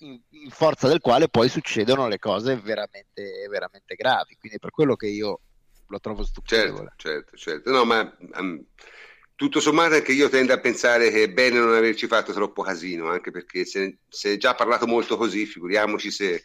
in, 0.00 0.20
in 0.28 0.50
forza 0.50 0.86
del 0.86 1.00
quale 1.00 1.30
poi 1.30 1.48
succedono 1.48 2.08
le 2.08 2.18
cose 2.18 2.56
veramente, 2.56 3.46
veramente 3.48 3.94
gravi. 3.94 4.36
Quindi 4.38 4.58
per 4.58 4.70
quello 4.70 4.96
che 4.96 5.06
io 5.06 5.40
lo 5.86 5.98
trovo 5.98 6.24
stupendo. 6.24 6.76
Certo, 6.76 6.92
certo, 6.96 7.36
certo. 7.38 7.70
No, 7.70 7.86
ma 7.86 8.18
um, 8.34 8.62
tutto 9.34 9.58
sommato 9.58 9.94
è 9.94 10.02
che 10.02 10.12
io 10.12 10.28
tendo 10.28 10.52
a 10.52 10.60
pensare 10.60 11.10
che 11.10 11.22
è 11.22 11.30
bene 11.30 11.58
non 11.58 11.72
averci 11.72 12.06
fatto 12.06 12.34
troppo 12.34 12.60
casino, 12.60 13.08
anche 13.08 13.30
perché 13.30 13.64
se, 13.64 14.00
se 14.10 14.34
è 14.34 14.36
già 14.36 14.54
parlato 14.54 14.86
molto 14.86 15.16
così, 15.16 15.46
figuriamoci 15.46 16.10
se 16.10 16.44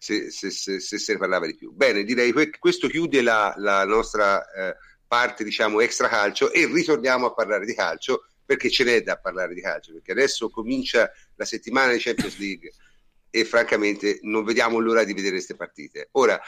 se, 0.00 0.30
se, 0.30 0.50
se, 0.50 0.80
se, 0.80 0.98
se 0.98 1.12
ne 1.12 1.18
parlava 1.18 1.46
di 1.46 1.54
più. 1.54 1.72
Bene, 1.72 2.04
direi 2.04 2.32
che 2.32 2.58
questo 2.58 2.88
chiude 2.88 3.20
la, 3.20 3.54
la 3.58 3.84
nostra 3.84 4.50
eh, 4.50 4.76
parte, 5.06 5.44
diciamo, 5.44 5.80
extra 5.80 6.08
calcio 6.08 6.50
e 6.50 6.66
ritorniamo 6.66 7.26
a 7.26 7.34
parlare 7.34 7.66
di 7.66 7.74
calcio 7.74 8.24
perché 8.44 8.70
ce 8.70 8.82
n'è 8.84 9.02
da 9.02 9.18
parlare 9.18 9.54
di 9.54 9.60
calcio, 9.60 9.92
perché 9.92 10.12
adesso 10.12 10.48
comincia 10.48 11.10
la 11.36 11.44
settimana 11.44 11.92
di 11.92 12.00
Champions 12.00 12.38
League 12.38 12.72
e 13.30 13.44
francamente 13.44 14.18
non 14.22 14.42
vediamo 14.42 14.78
l'ora 14.78 15.04
di 15.04 15.12
vedere 15.12 15.34
queste 15.34 15.54
partite. 15.54 16.08
Ora, 16.12 16.40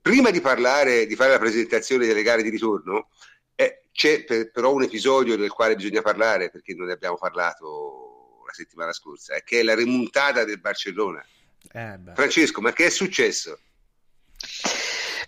prima 0.00 0.30
di 0.30 0.40
parlare, 0.40 1.04
di 1.06 1.16
fare 1.16 1.32
la 1.32 1.38
presentazione 1.38 2.06
delle 2.06 2.22
gare 2.22 2.42
di 2.42 2.48
ritorno, 2.48 3.10
eh, 3.56 3.88
c'è 3.92 4.24
per, 4.24 4.50
però 4.50 4.72
un 4.72 4.84
episodio 4.84 5.36
del 5.36 5.50
quale 5.50 5.74
bisogna 5.74 6.02
parlare, 6.02 6.50
perché 6.50 6.72
non 6.74 6.86
ne 6.86 6.92
abbiamo 6.92 7.16
parlato 7.16 8.42
la 8.46 8.52
settimana 8.52 8.92
scorsa, 8.92 9.34
eh, 9.34 9.42
che 9.42 9.60
è 9.60 9.62
la 9.62 9.74
remontata 9.74 10.44
del 10.44 10.60
Barcellona. 10.60 11.22
Eh 11.70 11.98
Francesco, 12.14 12.60
ma 12.60 12.72
che 12.72 12.86
è 12.86 12.90
successo? 12.90 13.58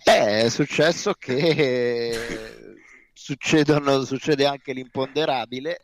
Eh, 0.03 0.41
è 0.43 0.49
successo 0.49 1.13
che 1.13 2.75
succede 3.13 4.45
anche 4.45 4.73
l'imponderabile 4.73 5.79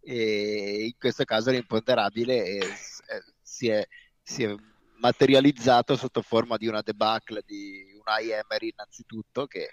e 0.00 0.84
in 0.86 0.96
questo 0.98 1.24
caso 1.24 1.50
l'imponderabile 1.50 2.42
è, 2.42 2.58
è, 2.58 3.20
si, 3.42 3.68
è, 3.68 3.86
si, 4.22 4.44
è, 4.44 4.54
materializzato 4.98 5.96
sotto 5.96 6.22
forma 6.22 6.56
di 6.56 6.66
una 6.66 6.82
debacle 6.82 7.42
di 7.44 7.98
Unai 7.98 8.30
Emery 8.30 8.68
innanzitutto 8.68 9.46
che 9.46 9.70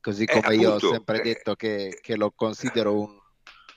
così 0.00 0.24
eh, 0.24 0.40
come 0.40 0.54
eh, 0.54 0.56
io 0.56 0.72
ho 0.72 0.78
sempre 0.78 1.20
eh. 1.20 1.22
detto 1.22 1.54
che, 1.54 1.98
che, 2.00 2.16
lo 2.16 2.30
considero 2.30 2.98
un, 2.98 3.18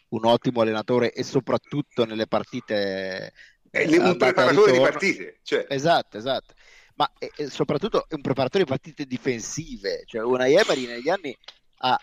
un 0.10 0.26
ottimo 0.26 0.62
allenatore 0.62 1.12
e 1.12 1.24
soprattutto 1.24 2.06
nelle 2.06 2.28
partite 2.28 3.34
un 3.74 4.18
preparatore 4.18 4.72
di 4.72 4.80
partite. 4.80 5.40
Cioè. 5.44 5.66
Esatto, 5.70 6.18
esatto. 6.18 6.54
Ma 6.96 7.12
è, 7.18 7.30
è 7.36 7.50
soprattutto 7.50 8.06
è 8.08 8.14
un 8.14 8.22
preparatore 8.22 8.64
di 8.64 8.70
partite 8.70 9.06
difensive. 9.06 10.04
Cioè, 10.06 10.22
una 10.24 10.48
Emery 10.48 10.86
negli 10.86 11.10
anni 11.10 11.36
ha, 11.78 12.00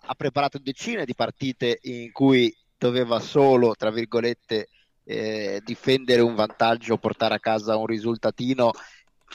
ha, 0.00 0.14
preparato 0.14 0.58
decine 0.58 1.04
di 1.04 1.14
partite 1.14 1.78
in 1.82 2.10
cui 2.10 2.54
doveva 2.76 3.20
solo, 3.20 3.74
tra 3.76 3.90
virgolette, 3.90 4.68
eh, 5.04 5.60
difendere 5.64 6.20
un 6.20 6.34
vantaggio, 6.34 6.98
portare 6.98 7.34
a 7.34 7.40
casa 7.40 7.76
un 7.76 7.86
risultatino 7.86 8.72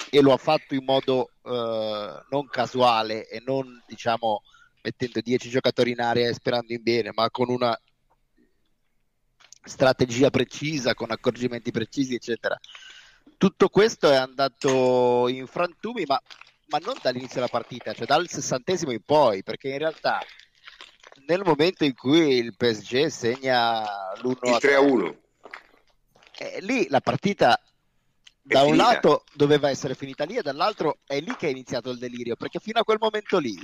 e 0.10 0.22
lo 0.22 0.34
ha 0.34 0.38
fatto 0.38 0.76
in 0.76 0.84
modo 0.84 1.32
eh, 1.44 2.24
non 2.30 2.48
casuale 2.48 3.28
e 3.28 3.42
non 3.46 3.84
diciamo 3.86 4.42
mettendo 4.82 5.20
10 5.22 5.50
giocatori 5.50 5.92
in 5.92 6.02
area 6.02 6.30
e 6.30 6.34
sperando 6.34 6.74
in 6.74 6.82
bene, 6.82 7.12
ma 7.14 7.30
con 7.30 7.50
una 7.50 7.78
strategia 9.64 10.30
precisa, 10.30 10.94
con 10.94 11.12
accorgimenti 11.12 11.72
precisi, 11.72 12.16
eccetera. 12.16 12.58
Tutto 13.38 13.70
questo 13.70 14.10
è 14.10 14.16
andato 14.16 15.28
in 15.28 15.48
frantumi, 15.48 16.04
ma, 16.06 16.22
ma 16.68 16.78
non 16.80 16.96
dall'inizio 17.02 17.36
della 17.36 17.48
partita, 17.48 17.94
cioè 17.94 18.06
dal 18.06 18.28
sessantesimo 18.28 18.92
in 18.92 19.02
poi, 19.06 19.44
perché 19.44 19.70
in 19.70 19.78
realtà 19.78 20.20
nel 21.26 21.44
momento 21.44 21.84
in 21.84 21.96
cui 21.96 22.38
il 22.38 22.56
PSG 22.56 23.08
segna 23.08 23.84
l'1 24.22 24.60
3 24.60 24.76
a 24.76 24.80
1, 24.80 25.16
eh, 26.38 26.58
lì 26.62 26.88
la 26.90 27.02
partita 27.02 27.62
da 28.42 28.64
un 28.64 28.76
lato 28.76 29.26
doveva 29.34 29.70
essere 29.70 29.94
finita 29.94 30.24
lì 30.24 30.38
e 30.38 30.42
dall'altro 30.42 31.00
è 31.06 31.20
lì 31.20 31.36
che 31.36 31.48
è 31.48 31.52
iniziato 31.52 31.92
il 31.92 32.00
delirio, 32.00 32.36
perché 32.36 32.60
fino 32.60 32.80
a 32.80 32.84
quel 32.84 32.98
momento 33.00 33.38
lì 33.38 33.56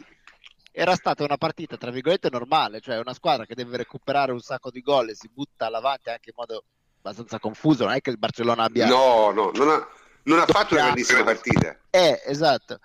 era 0.78 0.94
stata 0.96 1.24
una 1.24 1.38
partita 1.38 1.78
tra 1.78 1.90
virgolette 1.90 2.30
normale, 2.30 2.82
cioè 2.82 3.00
una 3.00 3.14
squadra 3.14 3.46
che 3.46 3.56
deve 3.56 3.78
recuperare 3.78 4.34
un 4.34 4.42
sacco 4.42 4.70
di 4.70 4.82
gol 4.82 5.10
e 5.10 5.16
si 5.16 5.30
butta 5.34 5.68
avanti 5.68 6.10
anche 6.10 6.32
in 6.32 6.36
modo 6.36 6.66
abbastanza 6.98 7.40
confuso, 7.40 7.86
non 7.86 7.94
è 7.94 8.02
che 8.02 8.10
il 8.10 8.18
Barcellona 8.18 8.64
abbia... 8.64 8.86
No, 8.86 9.32
no, 9.32 9.52
non 9.54 9.70
ha, 9.70 9.88
non 10.24 10.40
ha 10.40 10.46
fatto 10.46 10.74
una 10.74 10.84
grandissima 10.84 11.24
partita. 11.24 11.80
Eh, 11.90 12.22
esatto. 12.26 12.80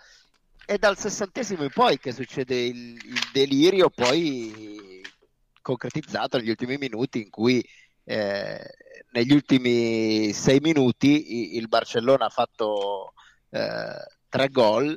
È 0.64 0.78
dal 0.78 0.96
sessantesimo 0.96 1.64
in 1.64 1.70
poi 1.70 1.98
che 1.98 2.12
succede 2.12 2.54
il, 2.54 2.94
il 2.94 3.28
delirio, 3.32 3.90
poi 3.90 5.02
concretizzato 5.60 6.36
negli 6.38 6.50
ultimi 6.50 6.76
minuti 6.76 7.22
in 7.22 7.30
cui 7.30 7.60
eh, 8.04 8.70
negli 9.10 9.32
ultimi 9.32 10.32
sei 10.32 10.60
minuti 10.60 11.56
il 11.56 11.66
Barcellona 11.66 12.26
ha 12.26 12.30
fatto 12.30 13.14
eh, 13.50 14.06
tre 14.28 14.48
gol 14.48 14.96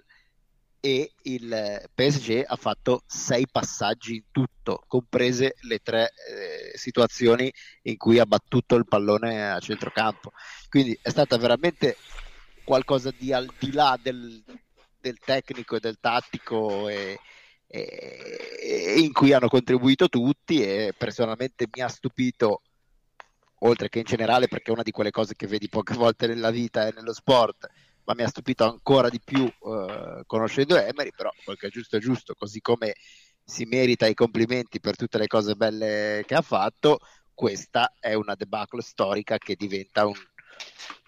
e 0.85 1.13
il 1.21 1.89
PSG 1.95 2.43
ha 2.45 2.57
fatto 2.57 3.03
sei 3.07 3.47
passaggi 3.49 4.15
in 4.15 4.23
tutto, 4.31 4.83
comprese 4.85 5.55
le 5.61 5.79
tre 5.79 6.07
eh, 6.07 6.77
situazioni 6.77 7.49
in 7.83 7.95
cui 7.95 8.19
ha 8.19 8.25
battuto 8.25 8.75
il 8.75 8.85
pallone 8.85 9.49
a 9.49 9.59
centrocampo. 9.59 10.33
Quindi 10.67 10.99
è 11.01 11.09
stata 11.09 11.37
veramente 11.37 11.95
qualcosa 12.65 13.13
di 13.17 13.31
al 13.31 13.49
di 13.57 13.71
là 13.71 13.97
del, 14.01 14.43
del 14.99 15.19
tecnico 15.19 15.77
e 15.77 15.79
del 15.79 15.99
tattico 16.01 16.89
e, 16.89 17.17
e, 17.65 18.57
e 18.59 18.99
in 18.99 19.13
cui 19.13 19.31
hanno 19.31 19.47
contribuito 19.47 20.09
tutti 20.09 20.61
e 20.61 20.93
personalmente 20.97 21.65
mi 21.73 21.81
ha 21.81 21.87
stupito 21.87 22.61
oltre 23.59 23.87
che 23.87 23.99
in 23.99 24.05
generale 24.05 24.49
perché 24.49 24.71
è 24.71 24.73
una 24.73 24.83
di 24.83 24.91
quelle 24.91 25.11
cose 25.11 25.33
che 25.37 25.47
vedi 25.47 25.69
poche 25.69 25.93
volte 25.93 26.27
nella 26.27 26.51
vita 26.51 26.87
e 26.87 26.91
nello 26.93 27.13
sport 27.13 27.69
ma 28.05 28.13
mi 28.15 28.23
ha 28.23 28.27
stupito 28.27 28.65
ancora 28.65 29.09
di 29.09 29.21
più 29.23 29.45
eh, 29.45 30.23
conoscendo 30.25 30.77
Emery, 30.77 31.11
però 31.15 31.31
quel 31.43 31.57
che 31.57 31.67
è 31.67 31.69
giusto 31.69 31.97
è 31.97 31.99
giusto, 31.99 32.33
così 32.33 32.59
come 32.61 32.95
si 33.43 33.65
merita 33.65 34.07
i 34.07 34.13
complimenti 34.13 34.79
per 34.79 34.95
tutte 34.95 35.17
le 35.17 35.27
cose 35.27 35.55
belle 35.55 36.23
che 36.25 36.35
ha 36.35 36.41
fatto, 36.41 36.99
questa 37.33 37.93
è 37.99 38.13
una 38.13 38.35
debacle 38.35 38.81
storica 38.81 39.37
che 39.37 39.55
diventa 39.55 40.05
un, 40.05 40.15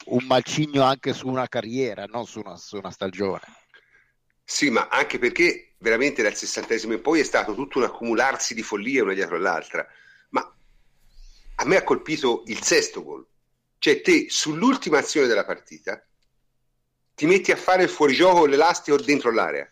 un 0.05 0.25
malcigno 0.25 0.83
anche 0.83 1.13
su 1.13 1.27
una 1.27 1.47
carriera, 1.47 2.05
non 2.05 2.25
su 2.25 2.39
una, 2.39 2.57
su 2.57 2.77
una 2.77 2.91
stagione. 2.91 3.43
Sì, 4.43 4.69
ma 4.69 4.87
anche 4.89 5.17
perché 5.17 5.73
veramente 5.79 6.21
dal 6.21 6.35
sessantesimo 6.35 6.93
in 6.93 7.01
poi 7.01 7.19
è 7.19 7.23
stato 7.23 7.55
tutto 7.55 7.79
un 7.79 7.85
accumularsi 7.85 8.53
di 8.53 8.61
follie 8.61 9.01
una 9.01 9.13
dietro 9.13 9.39
l'altra. 9.39 9.85
Ma 10.29 10.55
a 11.55 11.65
me 11.65 11.77
ha 11.77 11.83
colpito 11.83 12.43
il 12.47 12.61
sesto 12.61 13.03
gol. 13.03 13.25
Cioè 13.77 14.01
te 14.01 14.27
sull'ultima 14.29 14.99
azione 14.99 15.27
della 15.27 15.45
partita 15.45 16.03
ti 17.15 17.25
metti 17.25 17.51
a 17.51 17.55
fare 17.55 17.83
il 17.83 17.89
fuorigioco 17.89 18.45
l'elastico 18.45 18.97
dentro 18.97 19.31
l'area. 19.31 19.67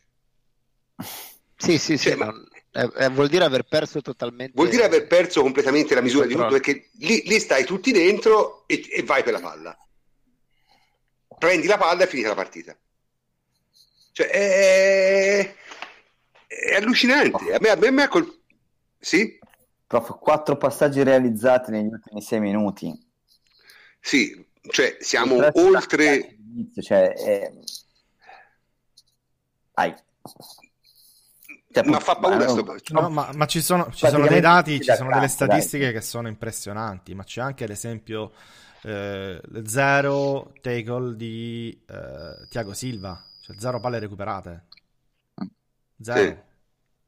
Sì, 1.58 1.78
sì, 1.78 1.98
cioè, 1.98 2.14
sì, 2.14 2.18
ma... 2.18 2.34
eh, 2.72 2.92
eh, 2.98 3.10
vuol 3.10 3.28
dire 3.28 3.44
aver 3.44 3.64
perso 3.64 4.02
totalmente. 4.02 4.54
Vuol 4.56 4.70
dire 4.70 4.86
aver 4.86 5.08
perso 5.08 5.42
completamente 5.42 5.94
la 5.94 6.02
misura 6.02 6.26
di 6.26 6.34
tutto, 6.34 6.48
perché 6.48 6.90
lì, 7.00 7.22
lì 7.26 7.40
stai 7.40 7.66
tutti 7.66 7.92
dentro 7.92 8.64
e, 8.68 8.86
e, 8.90 9.04
vai 9.04 9.24
per 9.24 9.34
la 9.34 9.40
palla. 9.40 9.78
Prendi 11.38 11.68
la 11.68 11.78
palla 11.78 12.04
e 12.04 12.08
finita 12.08 12.30
la 12.30 12.36
partita. 12.36 12.78
Cioè, 14.14 14.28
è, 14.28 15.56
è 16.48 16.76
allucinante. 16.76 17.54
A 17.54 17.58
me, 17.60 17.70
a 17.70 17.76
me, 17.76 17.88
a 17.88 17.92
me 17.92 18.08
col... 18.08 18.42
Sì? 19.00 19.38
Prof, 19.86 20.18
quattro 20.20 20.56
passaggi 20.56 21.04
realizzati 21.04 21.72
negli 21.72 21.92
ultimi 21.92 22.22
sei 22.22 22.40
minuti. 22.40 23.12
Sì, 24.00 24.46
cioè 24.70 24.98
siamo 25.00 25.50
oltre 25.54 26.38
inizio, 26.54 26.82
cioè, 26.82 27.14
è... 27.14 27.52
Vai. 29.74 29.94
Cioè, 31.72 31.84
ma 31.86 32.00
fa 32.00 32.16
paura 32.16 32.48
sto... 32.48 32.78
no, 32.90 33.10
ma, 33.10 33.32
ma, 33.34 33.46
ci 33.48 33.62
sono, 33.62 33.92
ci 33.92 34.08
sono 34.08 34.28
dei 34.28 34.40
dati, 34.40 34.80
ci 34.80 34.94
sono 34.94 35.10
delle 35.10 35.28
statistiche 35.28 35.86
dai. 35.86 35.94
che 35.94 36.02
sono 36.02 36.28
impressionanti, 36.28 37.16
ma 37.16 37.24
c'è 37.24 37.42
anche 37.42 37.64
ad 37.64 37.72
esempio 37.72 38.32
eh, 38.84 39.42
zero 39.66 40.54
tackle 40.62 41.16
di 41.16 41.84
eh, 41.88 42.48
Tiago 42.48 42.74
Silva, 42.74 43.20
cioè 43.42 43.56
zero 43.58 43.80
palle 43.80 44.00
recuperate. 44.00 44.68
Zero. 46.00 46.20
Sì. 46.20 46.38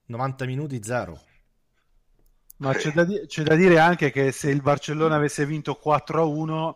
90 0.08 0.46
minuti 0.46 0.82
zero. 0.84 1.22
Ma 2.58 2.74
c'è 2.74 2.92
da, 2.92 3.04
di- 3.04 3.26
c'è 3.28 3.44
da, 3.44 3.56
dire 3.56 3.80
anche 3.80 4.12
che 4.12 4.32
se 4.32 4.50
il 4.50 4.62
Barcellona 4.62 5.16
avesse 5.16 5.46
vinto 5.46 5.80
4-1 5.84 6.74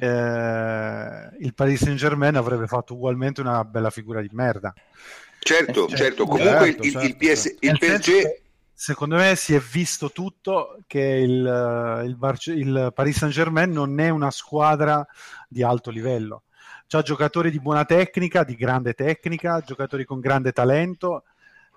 eh, 0.00 1.36
il 1.40 1.54
Paris 1.54 1.82
Saint 1.82 1.98
Germain 1.98 2.34
avrebbe 2.36 2.66
fatto 2.66 2.94
ugualmente 2.94 3.40
una 3.40 3.64
bella 3.64 3.90
figura 3.90 4.20
di 4.20 4.30
merda. 4.32 4.72
Certo, 5.38 5.88
eh, 5.88 5.96
certo, 5.96 6.24
comunque 6.24 6.50
certo, 6.50 6.82
il, 6.82 6.92
certo. 6.92 7.06
il, 7.06 7.16
PS, 7.16 7.56
il 7.60 7.78
PSG... 7.78 8.38
Secondo 8.80 9.16
me 9.16 9.36
si 9.36 9.54
è 9.54 9.58
visto 9.58 10.10
tutto 10.10 10.78
che 10.86 11.00
il, 11.00 12.02
il, 12.06 12.16
Barce- 12.16 12.54
il 12.54 12.92
Paris 12.94 13.18
Saint 13.18 13.34
Germain 13.34 13.70
non 13.70 14.00
è 14.00 14.08
una 14.08 14.30
squadra 14.30 15.06
di 15.46 15.62
alto 15.62 15.90
livello. 15.90 16.44
C'ha 16.86 17.02
giocatori 17.02 17.50
di 17.50 17.60
buona 17.60 17.84
tecnica, 17.84 18.42
di 18.42 18.54
grande 18.54 18.94
tecnica, 18.94 19.60
giocatori 19.60 20.06
con 20.06 20.18
grande 20.18 20.52
talento, 20.52 21.24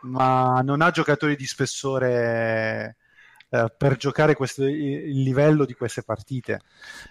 ma 0.03 0.61
non 0.63 0.81
ha 0.81 0.91
giocatori 0.91 1.35
di 1.35 1.45
spessore 1.45 2.95
eh, 3.53 3.73
per 3.77 3.97
giocare 3.97 4.35
questo, 4.35 4.63
il 4.65 5.21
livello 5.21 5.65
di 5.65 5.73
queste 5.73 6.03
partite. 6.03 6.61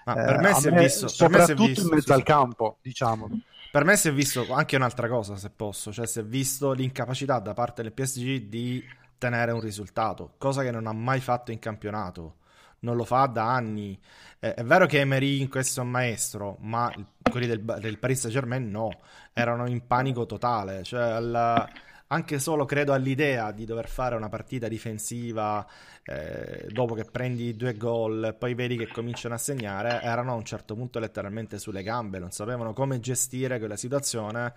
Ma 0.05 0.17
per 0.19 0.39
me 0.39 0.51
Eh, 0.51 0.55
si 0.55 0.69
è 0.69 0.71
me- 0.71 0.83
visto, 0.83 1.13
per 1.17 1.29
me 1.29 1.41
si 1.41 1.53
è 1.53 1.57
soprattutto 1.57 1.57
visto- 1.57 1.81
in 1.83 1.89
mezzo 1.89 2.13
sì, 2.13 2.13
al 2.13 2.23
campo, 2.23 2.79
diciamo. 2.83 3.33
Per 3.71 3.85
me 3.85 3.97
si 3.97 4.09
è 4.09 4.13
visto 4.13 4.47
anche 4.53 4.77
un'altra 4.77 5.09
cosa, 5.09 5.37
se 5.37 5.51
posso, 5.51 5.93
cioè 5.93 6.07
si 6.07 6.19
è 6.21 6.25
visto 6.25 6.73
l'incapacità 6.73 7.39
da 7.39 7.55
parte 7.55 7.83
del 7.83 7.93
PSG 7.93 8.49
di 8.49 8.85
tenere 9.17 9.53
un 9.53 9.61
risultato, 9.61 10.35
cosa 10.37 10.63
che 10.63 10.71
non 10.71 10.87
ha 10.87 10.93
mai 10.93 11.21
fatto 11.21 11.53
in 11.53 11.59
campionato. 11.59 12.37
Non 12.81 12.97
lo 12.97 13.05
fa 13.05 13.27
da 13.27 13.45
anni. 13.55 13.99
Eh, 14.41 14.55
è 14.55 14.65
vero 14.65 14.87
che 14.87 14.99
Emery 15.01 15.41
in 15.41 15.49
questo 15.49 15.81
è 15.81 15.85
un 15.85 15.91
maestro, 15.91 16.57
ma 16.61 16.93
quelli 17.31 17.47
del, 17.47 17.61
del 17.63 17.99
Paris 17.99 18.21
Saint-Germain 18.21 18.69
no, 18.71 19.01
erano 19.33 19.67
in 19.69 19.87
panico 19.87 20.27
totale. 20.27 20.83
Cioè, 20.83 21.01
al- 21.03 21.69
anche 22.13 22.39
solo 22.39 22.67
credo 22.67 22.93
all'idea 22.93 23.53
di 23.53 23.65
dover 23.65 23.89
fare 23.89 24.15
una 24.15 24.29
partita 24.29 24.69
difensiva 24.69 25.67
eh, 26.05 26.67
dopo 26.69 26.95
che 26.95 27.05
prendi 27.05 27.57
due 27.57 27.75
gol 27.75 28.37
poi 28.39 28.55
vedi 28.55 28.77
che 28.77 28.89
cominciano 28.89 29.35
a 29.35 29.39
segnare, 29.39 30.03
erano 30.03 30.33
a 30.33 30.35
un 30.35 30.45
certo 30.45 30.75
punto 30.75 30.99
letteralmente 30.99 31.59
sulle 31.59 31.83
gambe, 31.83 32.19
non 32.19 32.31
sapevano 32.31 32.75
come 32.75 33.01
gestire 33.01 33.59
quella 33.59 33.77
situazione 33.77 34.53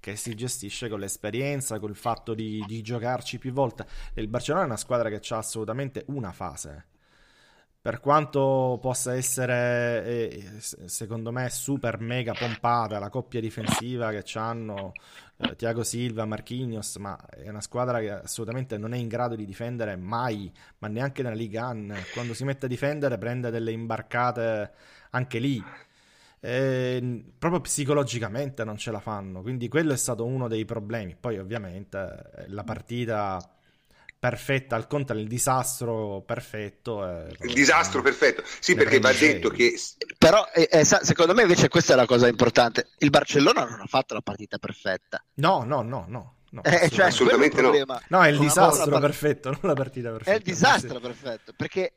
che 0.00 0.16
si 0.16 0.34
gestisce 0.34 0.88
con 0.88 0.98
l'esperienza, 0.98 1.78
col 1.78 1.94
fatto 1.94 2.34
di, 2.34 2.64
di 2.66 2.82
giocarci 2.82 3.38
più 3.38 3.52
volte. 3.52 3.86
Il 4.14 4.28
Barcellona 4.28 4.64
è 4.64 4.66
una 4.66 4.76
squadra 4.76 5.10
che 5.10 5.20
ha 5.28 5.36
assolutamente 5.36 6.04
una 6.08 6.32
fase. 6.32 6.93
Per 7.84 8.00
quanto 8.00 8.78
possa 8.80 9.14
essere, 9.14 10.02
eh, 10.06 10.44
secondo 10.86 11.30
me, 11.32 11.50
super 11.50 12.00
mega 12.00 12.32
pompata 12.32 12.98
la 12.98 13.10
coppia 13.10 13.40
difensiva 13.42 14.10
che 14.10 14.24
hanno 14.38 14.92
eh, 15.36 15.54
Thiago 15.54 15.82
Silva, 15.84 16.24
Marquinhos, 16.24 16.96
ma 16.96 17.14
è 17.28 17.46
una 17.50 17.60
squadra 17.60 18.00
che 18.00 18.10
assolutamente 18.10 18.78
non 18.78 18.94
è 18.94 18.96
in 18.96 19.06
grado 19.06 19.34
di 19.34 19.44
difendere 19.44 19.96
mai, 19.96 20.50
ma 20.78 20.88
neanche 20.88 21.22
nella 21.22 21.34
Liga 21.34 21.68
1. 21.68 21.94
Quando 22.14 22.32
si 22.32 22.44
mette 22.44 22.64
a 22.64 22.68
difendere 22.70 23.18
prende 23.18 23.50
delle 23.50 23.72
imbarcate 23.72 24.72
anche 25.10 25.38
lì. 25.38 25.62
E 26.40 27.24
proprio 27.38 27.60
psicologicamente 27.60 28.64
non 28.64 28.78
ce 28.78 28.92
la 28.92 29.00
fanno, 29.00 29.42
quindi 29.42 29.68
quello 29.68 29.92
è 29.92 29.98
stato 29.98 30.24
uno 30.24 30.48
dei 30.48 30.64
problemi. 30.64 31.16
Poi, 31.20 31.38
ovviamente, 31.38 32.30
eh, 32.34 32.48
la 32.48 32.64
partita 32.64 33.38
perfetta 34.24 34.74
al 34.74 34.86
contrario, 34.86 35.22
il 35.22 35.28
disastro 35.28 36.22
perfetto. 36.22 37.04
è- 37.04 37.26
Il 37.42 37.52
disastro 37.52 38.00
perfetto. 38.00 38.42
Sì, 38.58 38.74
perché 38.74 38.98
va 38.98 39.12
detto 39.12 39.50
che 39.50 39.78
Però 40.16 40.46
eh, 40.54 40.66
eh, 40.70 40.84
secondo 40.84 41.34
me 41.34 41.42
invece 41.42 41.68
questa 41.68 41.92
è 41.92 41.96
la 41.96 42.06
cosa 42.06 42.26
importante. 42.26 42.88
Il 43.00 43.10
Barcellona 43.10 43.64
non 43.66 43.80
ha 43.80 43.86
fatto 43.86 44.14
la 44.14 44.22
partita 44.22 44.56
perfetta. 44.56 45.22
No, 45.34 45.62
no, 45.64 45.82
no, 45.82 46.06
no. 46.08 46.36
no, 46.52 46.62
Eh, 46.62 46.88
cioè, 46.88 47.06
Assolutamente 47.06 47.52
quello 47.60 47.68
è 47.68 47.72
no. 47.72 47.78
il 47.80 47.84
problema. 47.84 48.02
No, 48.08 48.22
è 48.24 48.28
il 48.28 48.38
Una 48.38 48.46
disastro 48.46 48.98
perfetto, 48.98 49.50
non 49.50 49.60
la 49.60 49.74
partita 49.74 50.10
perfetta. 50.10 50.30
È 50.30 50.34
il 50.36 50.42
disastro 50.42 51.00
perfetto, 51.00 51.52
perché 51.54 51.96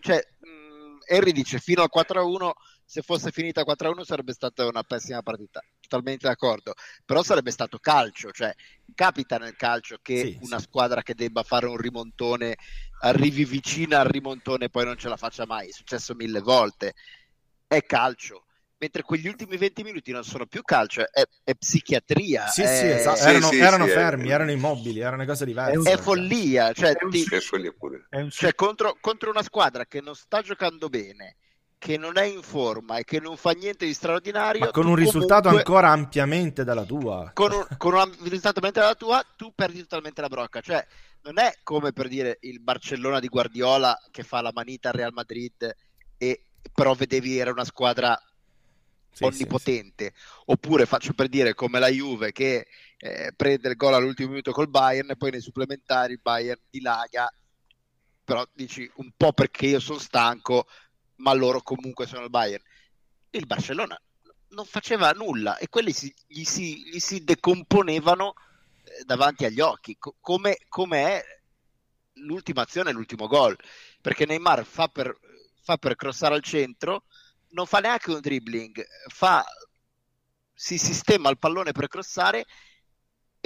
cioè, 0.00 0.16
mh, 0.40 0.98
Henry 1.08 1.32
dice 1.32 1.58
fino 1.58 1.82
al 1.82 1.90
4-1, 1.90 2.52
se 2.86 3.02
fosse 3.02 3.32
finita 3.32 3.64
4-1 3.64 4.02
sarebbe 4.02 4.32
stata 4.32 4.64
una 4.66 4.82
pessima 4.82 5.20
partita, 5.20 5.60
totalmente 5.86 6.26
d'accordo, 6.26 6.74
però 7.04 7.22
sarebbe 7.22 7.50
stato 7.50 7.78
calcio, 7.78 8.30
cioè 8.30 8.52
capita 8.94 9.38
nel 9.38 9.56
calcio 9.56 9.98
che 10.02 10.20
Sì, 10.20 10.38
una 10.42 10.58
sì. 10.58 10.64
squadra 10.64 11.02
che 11.02 11.14
debba 11.14 11.42
fare 11.42 11.66
un 11.66 11.76
rimontone 11.76 12.56
arrivi 13.00 13.44
vicina 13.44 14.00
al 14.00 14.06
rimontone 14.08 14.66
e 14.66 14.70
poi 14.70 14.84
non 14.84 14.96
ce 14.96 15.08
la 15.08 15.16
faccia 15.16 15.46
mai, 15.46 15.68
è 15.68 15.72
successo 15.72 16.14
mille 16.14 16.40
volte, 16.40 16.94
è 17.66 17.82
calcio. 17.82 18.44
Mentre 18.78 19.02
quegli 19.02 19.26
ultimi 19.26 19.56
20 19.56 19.82
minuti 19.82 20.12
non 20.12 20.22
sono 20.22 20.44
più 20.46 20.60
calcio, 20.62 21.00
è, 21.10 21.22
è 21.44 21.54
psichiatria, 21.54 22.50
Sì, 22.52 22.62
è, 22.62 22.66
sì, 22.66 22.90
esatto. 22.90 23.16
Sì, 23.16 23.28
erano, 23.28 23.48
sì, 23.48 23.56
erano 23.56 23.84
sì, 23.86 23.90
fermi, 23.90 24.28
è- 24.28 24.32
erano 24.32 24.50
immobili, 24.50 25.00
erano 25.00 25.24
cose 25.24 25.46
diverse. 25.46 25.72
È 25.72 25.76
un- 25.78 25.86
è 25.86 26.02
follia. 26.02 26.72
Cioè, 26.74 26.92
È 26.92 27.04
un 27.04 27.10
ti- 27.10 27.26
è 27.30 27.40
follia 27.40 27.72
pure. 27.72 28.06
È 28.10 28.20
un 28.20 28.30
cioè, 28.30 28.54
contro, 28.54 28.96
contro 29.00 29.30
una 29.30 29.42
squadra 29.42 29.86
che 29.86 30.02
non 30.02 30.14
sta 30.14 30.42
giocando 30.42 30.88
bene, 30.90 31.36
che 31.78 31.96
non 31.98 32.16
è 32.16 32.24
in 32.24 32.42
forma 32.42 32.96
e 32.98 33.04
che 33.04 33.20
non 33.20 33.36
fa 33.36 33.50
niente 33.52 33.84
di 33.86 33.92
straordinario, 33.94 34.60
Ma 34.64 34.70
con 34.70 34.86
un 34.86 34.94
risultato 34.94 35.48
comunque- 35.48 35.72
ancora 35.72 35.90
ampiamente 35.90 36.64
dalla 36.64 36.84
tua. 36.84 37.30
con 37.34 37.52
un, 37.52 37.66
con 37.76 37.94
un 37.94 38.12
risultato 38.22 38.60
mentre 38.60 38.82
la 38.82 38.94
tua, 38.94 39.22
tu 39.36 39.52
perdi 39.54 39.80
totalmente 39.80 40.20
la 40.20 40.28
brocca. 40.28 40.60
Cioè, 40.60 40.84
non 41.22 41.38
è 41.38 41.54
come 41.62 41.92
per 41.92 42.08
dire 42.08 42.38
il 42.42 42.60
Barcellona 42.60 43.20
di 43.20 43.28
Guardiola 43.28 43.96
che 44.10 44.22
fa 44.22 44.40
la 44.40 44.52
manita 44.54 44.88
al 44.88 44.94
Real 44.94 45.12
Madrid 45.12 45.74
e 46.16 46.42
però 46.72 46.94
vedevi 46.94 47.38
era 47.38 47.50
una 47.50 47.64
squadra 47.64 48.18
Sì, 49.12 49.24
onnipotente. 49.24 50.12
Oppure 50.46 50.86
faccio 50.86 51.12
per 51.14 51.28
dire 51.28 51.54
come 51.54 51.78
la 51.78 51.88
Juve 51.88 52.32
che 52.32 52.66
eh, 52.98 53.32
prende 53.36 53.68
il 53.68 53.76
gol 53.76 53.94
all'ultimo 53.94 54.30
minuto 54.30 54.52
col 54.52 54.68
Bayern 54.68 55.10
e 55.10 55.16
poi 55.16 55.30
nei 55.30 55.40
supplementari 55.40 56.14
il 56.14 56.20
Bayern 56.22 56.60
dilaga. 56.70 57.30
Però 58.24 58.44
dici 58.52 58.90
un 58.96 59.10
po' 59.16 59.32
perché 59.32 59.66
io 59.66 59.78
sono 59.80 59.98
stanco, 60.00 60.66
ma 61.16 61.32
loro 61.32 61.62
comunque 61.62 62.06
sono 62.06 62.24
il 62.24 62.30
Bayern. 62.30 62.62
Il 63.30 63.46
Barcellona 63.46 63.98
non 64.48 64.64
faceva 64.64 65.10
nulla 65.12 65.58
e 65.58 65.68
quelli 65.68 65.92
si- 65.92 66.14
gli, 66.26 66.44
si, 66.44 66.88
gli 66.88 66.98
si 66.98 67.24
decomponevano 67.24 68.34
eh, 68.84 69.04
davanti 69.04 69.44
agli 69.44 69.60
occhi, 69.60 69.96
co- 69.98 70.16
come, 70.20 70.56
è 71.00 71.22
l'ultima 72.14 72.62
azione, 72.62 72.92
l'ultimo 72.92 73.26
gol, 73.26 73.56
perché 74.00 74.24
Neymar 74.26 74.64
fa 74.64 74.88
per, 74.88 75.18
fa 75.62 75.76
per 75.76 75.96
crossare 75.96 76.34
al 76.34 76.42
centro, 76.42 77.04
non 77.50 77.66
fa 77.66 77.78
neanche 77.80 78.10
un 78.10 78.20
dribbling, 78.20 78.84
fa, 79.08 79.44
si 80.54 80.78
sistema 80.78 81.28
il 81.30 81.38
pallone 81.38 81.72
per 81.72 81.88
crossare 81.88 82.46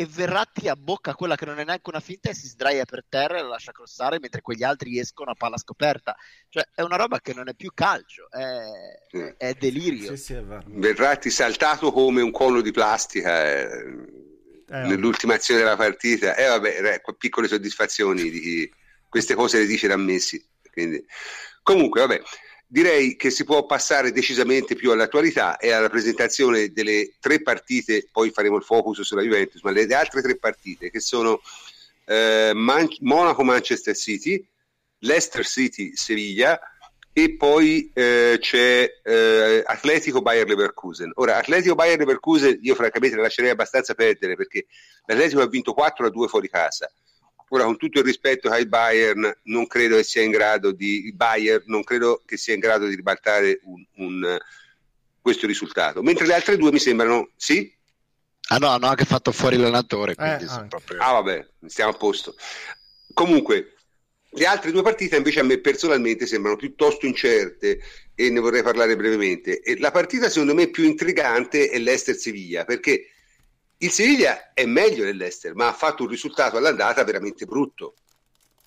e 0.01 0.07
Verratti 0.07 0.67
abbocca 0.67 1.15
quella 1.15 1.37
che 1.37 1.45
non 1.45 1.59
è 1.59 1.65
neanche 1.65 1.91
una 1.91 2.01
finta 2.01 2.31
e 2.31 2.35
si 2.35 2.47
sdraia 2.49 2.87
per 2.87 3.05
terra 3.07 3.37
e 3.37 3.43
la 3.43 3.49
lascia 3.49 3.71
crossare 3.71 4.19
mentre 4.19 4.41
quegli 4.41 4.63
altri 4.63 4.99
escono 4.99 5.31
a 5.33 5.35
palla 5.35 5.59
scoperta. 5.59 6.17
Cioè 6.49 6.67
è 6.75 6.81
una 6.81 6.97
roba 6.97 7.21
che 7.21 7.35
non 7.35 7.49
è 7.49 7.55
più 7.55 7.71
calcio, 7.75 8.31
è, 8.31 8.63
Sì. 9.11 9.35
è 9.37 9.53
delirio. 9.55 10.17
Sì, 10.17 10.23
sì, 10.23 10.33
è 10.35 10.43
vero. 10.43 10.63
Verratti 10.69 11.29
saltato 11.31 11.93
come 11.93 12.23
un 12.23 12.31
cono 12.31 12.63
di 12.63 12.71
plastica 12.71 13.45
eh, 13.47 14.29
Eh, 14.73 14.87
nell'ultima 14.87 15.35
azione 15.35 15.61
della 15.61 15.77
partita. 15.77 16.35
E 16.35 16.47
vabbè, 16.47 16.95
ecco, 16.95 17.13
piccole 17.15 17.49
soddisfazioni 17.49 18.31
di 18.31 18.73
queste 19.09 19.35
cose 19.35 19.59
le 19.59 19.67
dice 19.67 19.87
da 19.87 19.97
Messi. 19.97 20.43
Quindi. 20.73 21.05
Comunque, 21.63 22.01
vabbè, 22.01 22.23
direi 22.73 23.17
che 23.17 23.31
si 23.31 23.43
può 23.43 23.67
passare 23.67 24.13
decisamente 24.13 24.77
più 24.77 24.93
all'attualità 24.93 25.57
e 25.57 25.73
alla 25.73 25.89
presentazione 25.89 26.71
delle 26.71 27.15
tre 27.19 27.43
partite, 27.43 28.07
poi 28.13 28.31
faremo 28.31 28.57
il 28.57 28.63
focus 28.63 29.01
sulla 29.01 29.23
Juventus, 29.23 29.61
ma 29.63 29.73
le, 29.73 29.87
altre 29.93 30.23
tre 30.23 30.37
partite 30.37 30.89
che 30.89 31.01
sono 31.01 31.41
eh, 32.05 32.53
Man- 32.55 32.89
Monaco-Manchester 33.01 33.97
City, 33.97 34.47
Leicester 35.01 35.45
City-Seviglia 35.45 36.61
e 37.13 37.35
poi 37.35 37.91
eh, 37.93 38.37
c'è 38.39 38.89
eh, 39.03 39.63
Atletico 39.67 40.23
Bayer 40.23 40.47
Leverkusen. 40.47 41.11
Ora, 41.17 41.39
Atletico 41.39 41.75
Bayer 41.75 41.99
Leverkusen 41.99 42.57
io 42.63 42.77
francamente 42.77 43.17
la 43.17 43.23
lascerei 43.23 43.51
abbastanza 43.51 43.95
perdere 43.95 44.37
perché 44.37 44.67
l'Atletico 45.07 45.41
ha 45.41 45.49
vinto 45.49 45.75
4 45.75 46.07
a 46.07 46.11
2 46.11 46.29
fuori 46.29 46.49
casa. 46.49 46.89
Ora, 47.53 47.65
con 47.65 47.77
tutto 47.77 47.99
il 47.99 48.05
rispetto 48.05 48.49
ai 48.49 48.67
Bayern, 48.67 49.39
non 49.45 49.67
credo 49.67 49.97
che 49.97 50.05
sia 50.05 50.23
in 50.23 50.31
grado 50.31 50.71
di 50.71 51.07
il 51.07 51.15
Bayern 51.15 51.65
non 51.67 51.83
credo 51.83 52.23
che 52.25 52.37
sia 52.37 52.55
in 52.55 52.61
grado 52.61 52.87
di 52.87 52.95
ribaltare 52.95 53.61
un, 53.65 53.85
un, 53.97 54.39
questo 55.21 55.47
risultato. 55.49 56.01
Mentre 56.03 56.27
le 56.27 56.35
altre 56.35 56.57
due 56.57 56.71
mi 56.71 56.79
sembrano 56.79 57.31
sì. 57.37 57.73
Ah 58.49 58.59
no, 58.59 58.69
hanno 58.69 58.87
anche 58.87 59.05
fatto 59.05 59.33
fuori 59.33 59.57
l'allenatore, 59.57 60.15
quindi 60.15 60.45
Eh, 60.45 60.47
sono 60.47 60.61
anche. 60.61 60.69
proprio... 60.69 60.99
Ah, 61.01 61.13
vabbè, 61.13 61.47
stiamo 61.67 61.91
a 61.91 61.97
posto. 61.97 62.37
Comunque, 63.13 63.75
le 64.31 64.47
altre 64.47 64.71
due 64.71 64.83
partite 64.83 65.17
invece 65.17 65.41
a 65.41 65.45
me 65.45 65.59
personalmente 65.59 66.27
sembrano 66.27 66.57
piuttosto 66.57 67.05
incerte 67.07 67.81
e 68.15 68.31
ne 68.31 68.39
vorrei 68.39 68.63
parlare 68.63 68.95
brevemente. 68.95 69.61
E 69.61 69.77
la 69.81 69.91
partita 69.91 70.29
secondo 70.29 70.55
me 70.55 70.69
più 70.69 70.85
intrigante 70.85 71.69
è 71.69 71.79
l'Ester-Seviglia 71.79 72.65
perché 72.65 73.10
il 73.83 73.91
Seviglia 73.91 74.53
è 74.53 74.67
meglio 74.67 75.05
dell'Ester, 75.05 75.55
ma 75.55 75.69
ha 75.69 75.73
fatto 75.73 76.03
un 76.03 76.11
risultato 76.11 76.57
all'andata 76.57 77.03
veramente 77.03 77.47
brutto. 77.47 77.95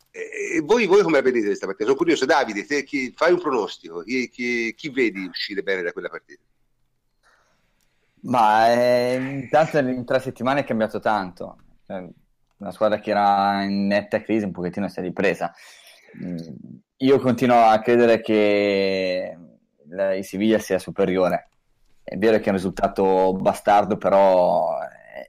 E 0.10 0.60
voi, 0.61 0.85
voi 0.85 1.02
come 1.03 1.18
la 1.18 1.23
vedete 1.23 1.48
questa 1.48 1.65
partita? 1.65 1.85
Sono 1.85 1.98
curioso, 1.98 2.26
Davide, 2.26 2.65
te 2.65 2.84
chi, 2.84 3.14
fai 3.15 3.31
un 3.31 3.40
pronostico, 3.40 4.02
chi, 4.02 4.30
chi, 4.30 4.73
chi 4.76 4.90
vedi 4.90 5.26
uscire 5.26 5.61
bene 5.61 5.84
da 5.84 5.91
quella 5.91 6.10
partita? 6.10 6.41
Ma 8.22 8.73
eh, 8.73 9.15
intanto 9.15 9.77
in 9.80 10.06
tre 10.06 10.19
settimane 10.19 10.61
è 10.61 10.64
cambiato 10.64 10.99
tanto. 10.99 11.57
Una 12.57 12.72
squadra 12.72 12.99
che 12.99 13.11
era 13.11 13.64
in 13.64 13.88
netta 13.88 14.22
crisi 14.22 14.45
un 14.45 14.52
pochettino 14.52 14.88
si 14.88 14.99
è 14.99 15.02
ripresa. 15.03 15.53
Mm, 16.23 16.38
Io 16.98 17.19
continuo 17.19 17.65
a 17.65 17.80
credere 17.80 18.22
che 18.22 19.38
il 19.88 20.26
Siviglia 20.26 20.60
sia 20.60 20.80
superiore. 20.80 21.49
È 22.03 22.18
vero 22.18 22.38
che 22.38 22.45
è 22.45 22.49
un 22.49 22.56
risultato 22.56 23.34
bastardo, 23.34 23.98
però 23.98 24.77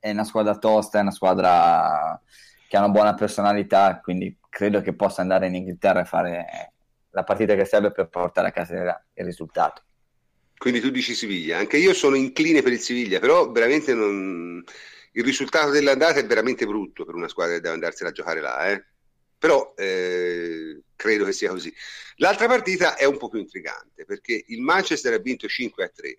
è- 0.05 0.09
è 0.09 0.11
una 0.11 0.25
squadra 0.25 0.59
tosta, 0.59 0.99
è 0.99 1.03
una 1.03 1.11
squadra 1.11 2.21
che 2.69 2.77
ha 2.77 2.81
una 2.81 2.91
buona 2.91 3.15
personalità, 3.15 4.01
quindi 4.03 4.37
credo 4.49 4.83
che 4.83 4.95
possa 4.95 5.23
andare 5.23 5.47
in 5.47 5.55
Inghilterra 5.55 6.03
e 6.03 6.05
fare 6.05 6.73
la 7.11 7.25
partita 7.25 7.55
che 7.55 7.65
serve 7.65 7.91
per 7.91 8.09
portare 8.09 8.49
a 8.49 8.53
casa 8.53 9.05
il 9.15 9.25
risultato. 9.25 9.83
Quindi 10.57 10.81
tu 10.81 10.91
dici 10.91 11.15
Siviglia, 11.15 11.59
anche 11.59 11.77
io 11.79 11.95
sono 11.95 12.17
incline 12.17 12.63
per 12.63 12.73
il 12.73 12.81
Siviglia, 12.81 13.19
però 13.19 13.51
veramente 13.51 13.95
non... 13.95 14.63
il 15.13 15.25
risultato 15.25 15.71
dell'andata 15.71 16.21
è 16.21 16.27
veramente 16.27 16.67
brutto 16.67 17.05
per 17.05 17.15
una 17.15 17.29
squadra 17.29 17.55
che 17.55 17.61
deve 17.61 17.75
andarsela 17.75 18.11
a 18.11 18.13
giocare 18.13 18.41
là, 18.41 18.71
eh? 18.71 18.85
però 19.39 19.75
eh, 19.77 20.83
credo 20.97 21.25
che 21.25 21.33
sia 21.33 21.51
così. 21.51 21.73
L'altra 22.17 22.47
partita 22.47 22.97
è 22.97 23.05
un 23.05 23.19
po' 23.19 23.29
più 23.29 23.41
intrigante 23.41 24.05
perché 24.05 24.45
il 24.49 24.61
Manchester 24.61 25.13
ha 25.15 25.19
vinto 25.19 25.49
5 25.49 25.85
a 25.85 25.89
3, 25.89 26.19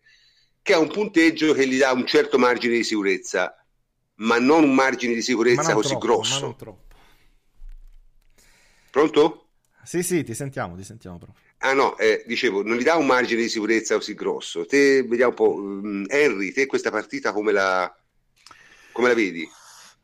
che 0.61 0.73
ha 0.73 0.79
un 0.79 0.89
punteggio 0.89 1.53
che 1.53 1.67
gli 1.67 1.77
dà 1.77 1.91
un 1.91 2.05
certo 2.05 2.37
margine 2.37 2.75
di 2.75 2.83
sicurezza, 2.83 3.64
ma 4.15 4.39
non 4.39 4.63
un 4.63 4.73
margine 4.73 5.13
di 5.13 5.21
sicurezza 5.21 5.73
così 5.73 5.89
troppo, 5.89 6.05
grosso. 6.05 6.55
Pronto? 8.91 9.47
Sì, 9.83 10.03
sì, 10.03 10.23
ti 10.23 10.33
sentiamo, 10.33 10.75
ti 10.75 10.83
sentiamo 10.83 11.17
proprio. 11.17 11.43
Ah 11.59 11.73
no, 11.73 11.97
eh, 11.97 12.23
dicevo, 12.25 12.63
non 12.63 12.77
gli 12.77 12.83
dà 12.83 12.95
un 12.95 13.05
margine 13.05 13.41
di 13.41 13.49
sicurezza 13.49 13.95
così 13.95 14.13
grosso. 14.13 14.65
Te, 14.65 15.03
vediamo 15.03 15.29
un 15.29 15.35
po', 15.35 15.53
um, 15.53 16.05
Henry, 16.07 16.51
te 16.51 16.65
questa 16.65 16.91
partita 16.91 17.33
come 17.33 17.51
la, 17.51 17.93
come 18.91 19.07
la 19.07 19.13
vedi? 19.13 19.47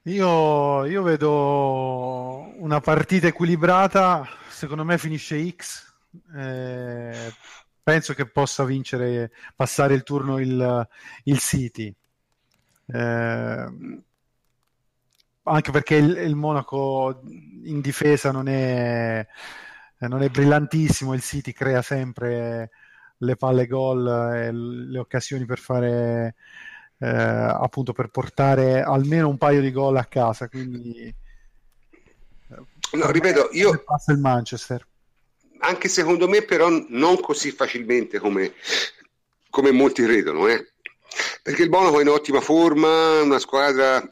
Io, 0.05 0.85
io, 0.85 1.03
vedo 1.03 2.51
una 2.57 2.79
partita 2.79 3.27
equilibrata, 3.27 4.27
secondo 4.49 4.83
me 4.83 4.97
finisce 4.97 5.47
X, 5.55 5.93
eh, 6.35 7.31
penso 7.83 8.13
che 8.15 8.25
possa 8.25 8.63
vincere, 8.65 9.31
passare 9.55 9.93
il 9.93 10.03
turno 10.03 10.39
il, 10.39 10.87
il 11.25 11.39
City. 11.39 11.95
Eh, 12.91 14.01
anche 15.43 15.71
perché 15.71 15.95
il, 15.95 16.17
il, 16.17 16.35
Monaco 16.35 17.21
in 17.63 17.81
difesa 17.81 18.31
non 18.31 18.47
è, 18.47 19.25
non 19.99 20.21
è 20.21 20.29
brillantissimo, 20.29 21.13
il 21.13 21.21
City 21.21 21.51
crea 21.51 21.81
sempre 21.81 22.69
le 23.17 23.35
palle 23.35 23.67
gol 23.67 24.07
e 24.33 24.51
le 24.51 24.99
occasioni 24.99 25.45
per 25.45 25.59
fare 25.59 26.35
eh, 27.01 27.07
appunto 27.07 27.93
per 27.93 28.09
portare 28.09 28.81
almeno 28.81 29.27
un 29.27 29.37
paio 29.37 29.61
di 29.61 29.71
gol 29.71 29.97
a 29.97 30.05
casa 30.05 30.47
quindi 30.47 31.13
no, 32.93 33.11
ripeto 33.11 33.49
io 33.53 33.81
passa 33.83 34.11
il 34.11 34.19
Manchester 34.19 34.87
anche 35.59 35.87
secondo 35.87 36.27
me 36.27 36.43
però 36.43 36.69
non 36.89 37.19
così 37.19 37.51
facilmente 37.51 38.19
come, 38.19 38.53
come 39.49 39.71
molti 39.71 40.03
credono 40.03 40.47
eh? 40.47 40.70
Perché 41.41 41.63
il 41.63 41.69
Monaco 41.69 41.99
è 41.99 42.01
in 42.01 42.09
ottima 42.09 42.41
forma 42.41 43.21
una 43.21 43.39
squadra 43.39 44.05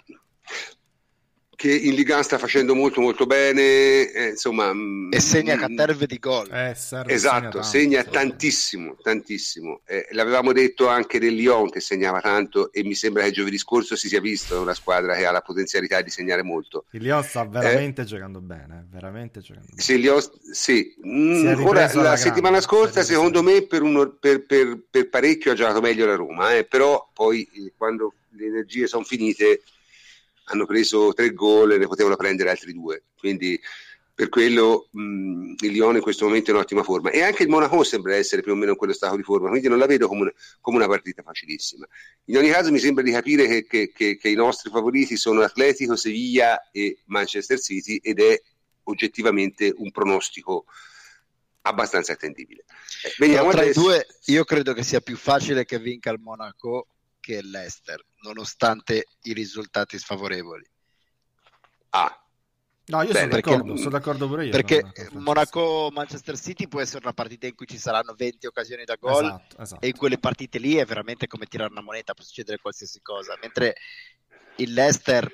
che 1.59 1.75
in 1.75 1.93
Liga 1.93 2.23
sta 2.23 2.37
facendo 2.37 2.73
molto 2.73 3.01
molto 3.01 3.25
bene, 3.25 4.09
eh, 4.13 4.29
insomma... 4.29 4.73
Mm, 4.73 5.11
e 5.11 5.19
segna 5.19 5.57
mm, 5.57 5.59
caterve 5.59 6.05
di 6.05 6.17
gol. 6.17 6.49
Eh, 6.49 6.73
serve, 6.73 7.11
esatto, 7.11 7.61
segna, 7.63 8.01
tanto, 8.01 8.03
segna 8.03 8.03
tantissimo, 8.05 8.95
tantissimo. 9.01 9.81
Eh, 9.85 10.07
l'avevamo 10.11 10.53
detto 10.53 10.87
anche 10.87 11.19
del 11.19 11.33
Lyon 11.33 11.69
che 11.69 11.81
segnava 11.81 12.21
tanto 12.21 12.71
e 12.71 12.85
mi 12.85 12.95
sembra 12.95 13.23
che 13.23 13.31
giovedì 13.31 13.57
scorso 13.57 13.97
si 13.97 14.07
sia 14.07 14.21
visto 14.21 14.61
una 14.61 14.73
squadra 14.73 15.17
che 15.17 15.25
ha 15.25 15.31
la 15.31 15.41
potenzialità 15.41 15.99
di 15.99 16.09
segnare 16.09 16.43
molto. 16.43 16.85
Il 16.91 17.01
Lyon 17.01 17.23
sta 17.23 17.43
veramente 17.43 18.05
giocando 18.05 18.39
bene, 18.39 18.87
veramente 18.89 19.41
giocando 19.41 19.67
bene. 19.67 19.81
Sì, 19.81 19.99
Lyon, 19.99 20.21
sì. 20.53 20.95
Mm, 21.05 21.61
ora, 21.65 21.91
la 21.93 22.15
settimana 22.15 22.61
scorsa 22.61 23.03
secondo 23.03 23.43
me 23.43 23.63
per, 23.63 23.81
uno, 23.81 24.11
per, 24.17 24.45
per, 24.45 24.79
per, 24.89 25.09
parecchio 25.09 25.51
ha 25.51 25.55
giocato 25.55 25.81
meglio 25.81 26.05
la 26.05 26.15
Roma, 26.15 26.55
eh, 26.55 26.63
però 26.63 27.09
poi 27.13 27.43
eh, 27.53 27.73
quando 27.75 28.13
le 28.29 28.45
energie 28.45 28.87
sono 28.87 29.03
finite 29.03 29.59
hanno 30.49 30.65
preso 30.65 31.13
tre 31.13 31.33
gol 31.33 31.73
e 31.73 31.77
ne 31.77 31.87
potevano 31.87 32.15
prendere 32.15 32.49
altri 32.49 32.73
due. 32.73 33.03
Quindi 33.17 33.59
per 34.19 34.27
quello 34.27 34.89
mh, 34.91 35.53
il 35.59 35.71
Lione 35.71 35.97
in 35.97 36.03
questo 36.03 36.25
momento 36.25 36.51
è 36.51 36.53
in 36.53 36.59
ottima 36.59 36.83
forma 36.83 37.09
e 37.09 37.21
anche 37.21 37.43
il 37.43 37.49
Monaco 37.49 37.83
sembra 37.83 38.15
essere 38.15 38.41
più 38.41 38.51
o 38.51 38.55
meno 38.55 38.71
in 38.71 38.77
quello 38.77 38.91
stato 38.91 39.15
di 39.15 39.23
forma, 39.23 39.47
quindi 39.47 39.69
non 39.69 39.77
la 39.77 39.85
vedo 39.85 40.09
come 40.09 40.21
una, 40.23 40.33
come 40.59 40.75
una 40.75 40.87
partita 40.87 41.21
facilissima. 41.21 41.87
In 42.25 42.35
ogni 42.35 42.49
caso 42.49 42.69
mi 42.69 42.79
sembra 42.79 43.01
di 43.01 43.11
capire 43.11 43.47
che, 43.47 43.65
che, 43.65 43.91
che, 43.93 44.17
che, 44.17 44.29
i 44.29 44.35
nostri 44.35 44.69
favoriti 44.71 45.15
sono 45.15 45.41
Atletico, 45.41 45.95
Sevilla 45.95 46.69
e 46.69 46.99
Manchester 47.05 47.61
City 47.61 47.95
ed 48.03 48.19
è 48.19 48.41
oggettivamente 48.83 49.73
un 49.77 49.89
pronostico 49.89 50.65
abbastanza 51.61 52.11
attendibile. 52.11 52.65
Eh, 53.05 53.13
veniamo 53.19 53.51
tra 53.51 53.61
adesso... 53.61 53.79
i 53.79 53.83
due 53.83 54.07
io 54.25 54.43
credo 54.43 54.73
che 54.73 54.83
sia 54.83 54.99
più 54.99 55.15
facile 55.15 55.63
che 55.63 55.79
vinca 55.79 56.11
il 56.11 56.19
Monaco 56.19 56.87
che 57.19 57.41
l'Ester, 57.41 58.03
nonostante 58.21 59.07
i 59.23 59.33
risultati 59.33 59.97
sfavorevoli. 59.97 60.67
Ah, 61.89 62.23
No, 62.89 63.03
io 63.03 63.11
Beh, 63.11 63.19
sono, 63.19 63.29
perché, 63.29 63.49
d'accordo, 63.51 63.77
sono 63.77 63.89
d'accordo 63.89 64.27
pure 64.27 64.45
io. 64.45 64.51
Perché 64.51 64.83
Monaco-Manchester 65.11 66.39
City 66.39 66.67
può 66.67 66.81
essere 66.81 67.01
una 67.03 67.13
partita 67.13 67.45
in 67.45 67.53
cui 67.53 67.67
ci 67.67 67.77
saranno 67.77 68.15
20 68.17 68.47
occasioni 68.47 68.83
da 68.83 68.95
gol 68.99 69.25
esatto, 69.25 69.61
esatto. 69.61 69.85
e 69.85 69.89
in 69.89 69.95
quelle 69.95 70.17
partite 70.17 70.57
lì 70.57 70.75
è 70.75 70.85
veramente 70.85 71.27
come 71.27 71.45
tirare 71.45 71.69
una 71.71 71.83
moneta, 71.83 72.15
può 72.15 72.23
succedere 72.23 72.57
qualsiasi 72.57 72.99
cosa. 73.03 73.37
Mentre 73.39 73.75
il 74.55 74.73
Leicester 74.73 75.31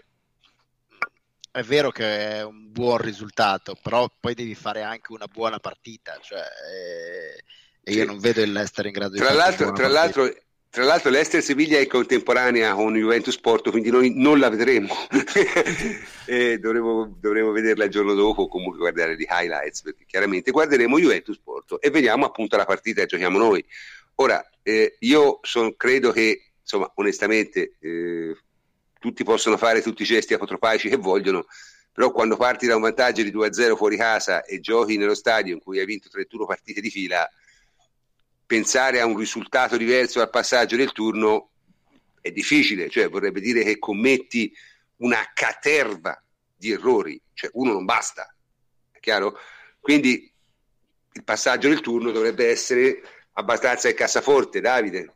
è 1.49 1.63
vero 1.63 1.91
che 1.91 2.39
è 2.39 2.43
un 2.43 2.73
buon 2.73 2.97
risultato, 2.97 3.77
però 3.81 4.05
poi 4.19 4.33
devi 4.33 4.53
fare 4.53 4.81
anche 4.81 5.13
una 5.13 5.27
buona 5.27 5.59
partita. 5.59 6.19
Cioè, 6.21 6.39
eh, 6.39 7.43
e 7.83 7.93
io 7.93 8.03
non 8.03 8.19
vedo 8.19 8.41
il 8.41 8.51
Leicester 8.51 8.85
in 8.85 8.91
grado 8.91 9.11
di 9.11 9.19
tra 9.19 9.27
fare 9.27 9.37
l'altro, 9.37 9.71
tra 9.71 9.87
l'altro 9.87 10.29
tra 10.75 10.83
l'altro 10.83 11.09
l'Ester 11.09 11.41
Siviglia 11.41 11.79
è 11.79 11.87
contemporanea 11.87 12.73
con 12.73 12.93
Juventus 12.95 13.39
Porto, 13.39 13.71
quindi 13.71 13.89
noi 13.91 14.11
non 14.13 14.39
la 14.39 14.49
vedremo. 14.49 14.93
e 16.27 16.59
dovremo, 16.59 17.15
dovremo, 17.17 17.51
vederla 17.51 17.85
il 17.85 17.89
giorno 17.89 18.13
dopo 18.13 18.41
o 18.41 18.47
comunque 18.49 18.79
guardare 18.79 19.15
gli 19.15 19.25
highlights, 19.25 19.83
perché 19.83 20.03
chiaramente 20.05 20.51
guarderemo 20.51 20.99
Juventus 20.99 21.39
Porto 21.41 21.79
e 21.79 21.89
vediamo 21.91 22.25
appunto 22.25 22.57
la 22.57 22.65
partita 22.65 22.99
che 22.99 23.07
giochiamo 23.07 23.37
noi. 23.37 23.63
Ora, 24.15 24.45
eh, 24.63 24.97
io 24.99 25.39
son, 25.43 25.77
credo 25.77 26.11
che, 26.11 26.51
insomma, 26.59 26.91
onestamente, 26.95 27.77
eh, 27.79 28.35
tutti 28.99 29.23
possono 29.23 29.55
fare 29.55 29.81
tutti 29.81 30.01
i 30.01 30.05
gesti 30.05 30.33
apotropaici 30.33 30.89
che 30.89 30.97
vogliono, 30.97 31.45
però 31.93 32.11
quando 32.11 32.35
parti 32.35 32.67
da 32.67 32.75
un 32.75 32.81
vantaggio 32.81 33.23
di 33.23 33.31
2-0 33.31 33.77
fuori 33.77 33.95
casa 33.95 34.43
e 34.43 34.59
giochi 34.59 34.97
nello 34.97 35.15
stadio 35.15 35.53
in 35.53 35.61
cui 35.61 35.79
hai 35.79 35.85
vinto 35.85 36.09
31 36.09 36.45
partite 36.45 36.81
di 36.81 36.89
fila, 36.89 37.25
pensare 38.45 38.99
a 38.99 39.05
un 39.05 39.17
risultato 39.17 39.77
diverso 39.77 40.19
dal 40.19 40.29
passaggio 40.29 40.75
del 40.75 40.91
turno 40.91 41.49
è 42.21 42.31
difficile, 42.31 42.89
cioè 42.89 43.09
vorrebbe 43.09 43.39
dire 43.39 43.63
che 43.63 43.79
commetti 43.79 44.53
una 44.97 45.31
caterva 45.33 46.21
di 46.55 46.71
errori, 46.71 47.21
cioè 47.33 47.49
uno 47.53 47.73
non 47.73 47.85
basta, 47.85 48.33
è 48.91 48.99
chiaro? 48.99 49.37
Quindi 49.79 50.31
il 51.11 51.23
passaggio 51.23 51.69
del 51.69 51.81
turno 51.81 52.11
dovrebbe 52.11 52.49
essere 52.49 53.01
abbastanza 53.33 53.87
il 53.87 53.95
cassaforte, 53.95 54.61
Davide. 54.61 55.13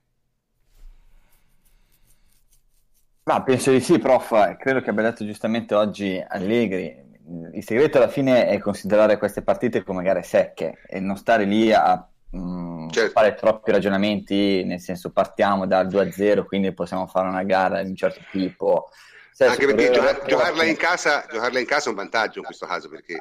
Ma 3.24 3.44
penso 3.44 3.72
di 3.72 3.80
sì, 3.80 4.00
prof, 4.00 4.58
credo 4.58 4.82
che 4.82 4.90
abbia 4.90 5.04
detto 5.04 5.26
giustamente 5.26 5.76
oggi 5.76 6.24
Allegri. 6.28 7.08
Il 7.54 7.64
segreto 7.64 7.98
alla 7.98 8.08
fine 8.08 8.48
è 8.48 8.58
considerare 8.58 9.20
queste 9.20 9.44
partite 9.44 9.84
come 9.84 10.02
gare 10.02 10.24
secche 10.24 10.82
e 10.88 11.00
non 11.00 11.16
stare 11.16 11.46
lì 11.46 11.72
a 11.72 12.09
Mm, 12.36 12.90
certo. 12.90 13.12
fare 13.12 13.34
troppi 13.34 13.72
ragionamenti, 13.72 14.64
nel 14.64 14.80
senso 14.80 15.12
partiamo 15.12 15.66
dal 15.66 15.88
2-0, 15.88 16.46
quindi 16.46 16.74
possiamo 16.74 17.08
fare 17.08 17.28
una 17.28 17.44
gara 17.44 17.82
di 17.82 17.90
un 17.90 17.96
certo 17.96 18.22
tipo. 18.32 18.90
Se 19.32 19.46
Anche 19.46 19.66
perché 19.66 19.90
giocar- 19.90 20.26
giocarla, 20.26 20.64
in 20.64 20.76
casa, 20.76 21.26
giocarla 21.32 21.60
in 21.60 21.66
casa 21.66 21.88
è 21.88 21.90
un 21.90 21.96
vantaggio 21.96 22.40
in 22.40 22.46
questo 22.46 22.68
caso, 22.68 22.90
perché 22.90 23.16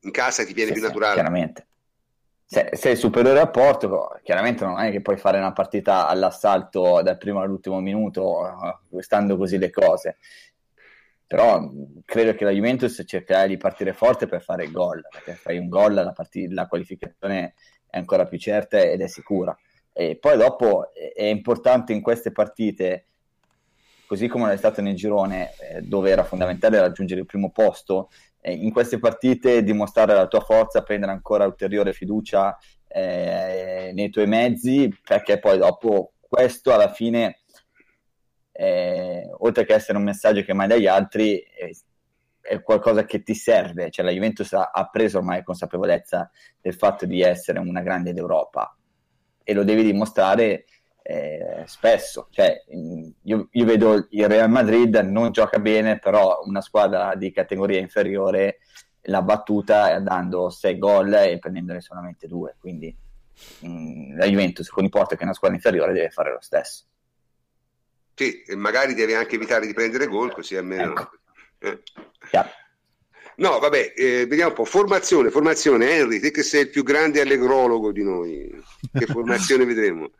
in 0.00 0.10
casa 0.10 0.44
ti 0.44 0.52
viene 0.52 0.68
sì, 0.68 0.78
più 0.78 0.82
sì, 0.82 0.88
naturale. 0.88 1.14
Chiaramente. 1.14 1.66
Se 2.44 2.70
sei 2.72 2.96
superiore 2.96 3.38
a 3.38 3.46
Porto, 3.48 4.18
chiaramente 4.24 4.64
non 4.64 4.80
è 4.80 4.90
che 4.90 5.02
puoi 5.02 5.16
fare 5.16 5.38
una 5.38 5.52
partita 5.52 6.08
all'assalto 6.08 7.00
dal 7.02 7.16
primo 7.18 7.40
all'ultimo 7.40 7.78
minuto, 7.78 8.48
eh, 8.48 9.02
stando 9.02 9.36
così 9.36 9.56
le 9.58 9.70
cose. 9.70 10.16
Però 11.28 11.70
credo 12.04 12.34
che 12.34 12.44
la 12.44 12.50
Juventus 12.50 13.04
cercherà 13.06 13.46
di 13.46 13.56
partire 13.56 13.92
forte 13.92 14.26
per 14.26 14.42
fare 14.42 14.64
il 14.64 14.72
gol, 14.72 15.06
perché 15.08 15.34
fai 15.34 15.58
un 15.58 15.68
gol, 15.68 15.94
la, 15.94 16.10
part- 16.10 16.34
la 16.48 16.66
qualificazione 16.66 17.54
è 17.90 17.98
ancora 17.98 18.26
più 18.26 18.38
certa 18.38 18.78
ed 18.78 19.00
è 19.00 19.08
sicura. 19.08 19.56
E 19.92 20.16
poi 20.16 20.36
dopo 20.36 20.92
è 20.94 21.24
importante 21.24 21.92
in 21.92 22.00
queste 22.00 22.32
partite, 22.32 23.06
così 24.06 24.28
come 24.28 24.52
è 24.52 24.56
stato 24.56 24.80
nel 24.80 24.94
girone, 24.94 25.50
eh, 25.58 25.82
dove 25.82 26.10
era 26.10 26.24
fondamentale 26.24 26.80
raggiungere 26.80 27.20
il 27.20 27.26
primo 27.26 27.50
posto, 27.50 28.10
eh, 28.40 28.52
in 28.52 28.72
queste 28.72 28.98
partite 28.98 29.62
dimostrare 29.62 30.14
la 30.14 30.26
tua 30.26 30.40
forza, 30.40 30.82
prendere 30.82 31.12
ancora 31.12 31.44
ulteriore 31.44 31.92
fiducia 31.92 32.56
eh, 32.88 33.90
nei 33.94 34.10
tuoi 34.10 34.26
mezzi, 34.26 34.92
perché 35.04 35.38
poi 35.38 35.58
dopo 35.58 36.12
questo 36.20 36.72
alla 36.72 36.90
fine, 36.92 37.40
eh, 38.52 39.28
oltre 39.38 39.64
che 39.64 39.74
essere 39.74 39.98
un 39.98 40.04
messaggio 40.04 40.42
che 40.42 40.52
mai 40.52 40.68
dagli 40.68 40.86
altri, 40.86 41.40
eh, 41.40 41.74
è 42.40 42.60
qualcosa 42.62 43.04
che 43.04 43.22
ti 43.22 43.34
serve, 43.34 43.90
cioè 43.90 44.04
la 44.04 44.10
Juventus 44.10 44.52
ha, 44.52 44.70
ha, 44.72 44.88
preso 44.88 45.18
ormai 45.18 45.44
consapevolezza 45.44 46.30
del 46.60 46.74
fatto 46.74 47.06
di 47.06 47.20
essere 47.22 47.58
una 47.58 47.82
grande 47.82 48.12
d'Europa 48.12 48.74
e 49.42 49.54
lo 49.54 49.64
devi 49.64 49.82
dimostrare 49.82 50.64
eh, 51.02 51.64
spesso, 51.66 52.28
cioè, 52.30 52.62
io, 53.22 53.48
io, 53.50 53.64
vedo 53.64 54.06
il 54.10 54.28
Real 54.28 54.50
Madrid 54.50 54.94
non 54.96 55.32
gioca 55.32 55.58
bene, 55.58 55.98
però 55.98 56.40
una 56.44 56.60
squadra 56.60 57.14
di 57.14 57.32
categoria 57.32 57.80
inferiore 57.80 58.58
l'ha 59.02 59.22
battuta 59.22 59.98
dando 59.98 60.50
6 60.50 60.78
gol 60.78 61.12
e 61.14 61.38
prendendone 61.38 61.80
solamente 61.80 62.26
2, 62.28 62.56
quindi 62.60 62.94
mh, 63.60 64.16
la 64.16 64.26
Juventus 64.26 64.68
con 64.68 64.84
i 64.84 64.88
Porto 64.88 65.14
che 65.14 65.22
è 65.22 65.24
una 65.24 65.34
squadra 65.34 65.56
inferiore 65.56 65.92
deve 65.92 66.10
fare 66.10 66.32
lo 66.32 66.40
stesso. 66.40 66.84
Sì, 68.14 68.42
e 68.42 68.54
magari 68.54 68.94
deve 68.94 69.14
anche 69.14 69.36
evitare 69.36 69.66
di 69.66 69.72
prendere 69.72 70.06
gol, 70.06 70.32
così 70.32 70.54
almeno... 70.54 70.90
Ecco. 70.90 71.19
Eh. 71.60 71.82
Chiaro. 72.28 72.48
No, 73.36 73.58
vabbè, 73.58 73.94
eh, 73.96 74.26
vediamo 74.26 74.50
un 74.50 74.56
po'. 74.56 74.64
Formazione, 74.64 75.30
formazione. 75.30 75.90
Henry, 75.90 76.20
te 76.20 76.30
che 76.30 76.42
sei 76.42 76.62
il 76.62 76.70
più 76.70 76.82
grande 76.82 77.20
allegrologo 77.20 77.90
di 77.90 78.02
noi, 78.02 78.50
che 78.92 79.06
formazione 79.06 79.64
vedremo? 79.64 80.10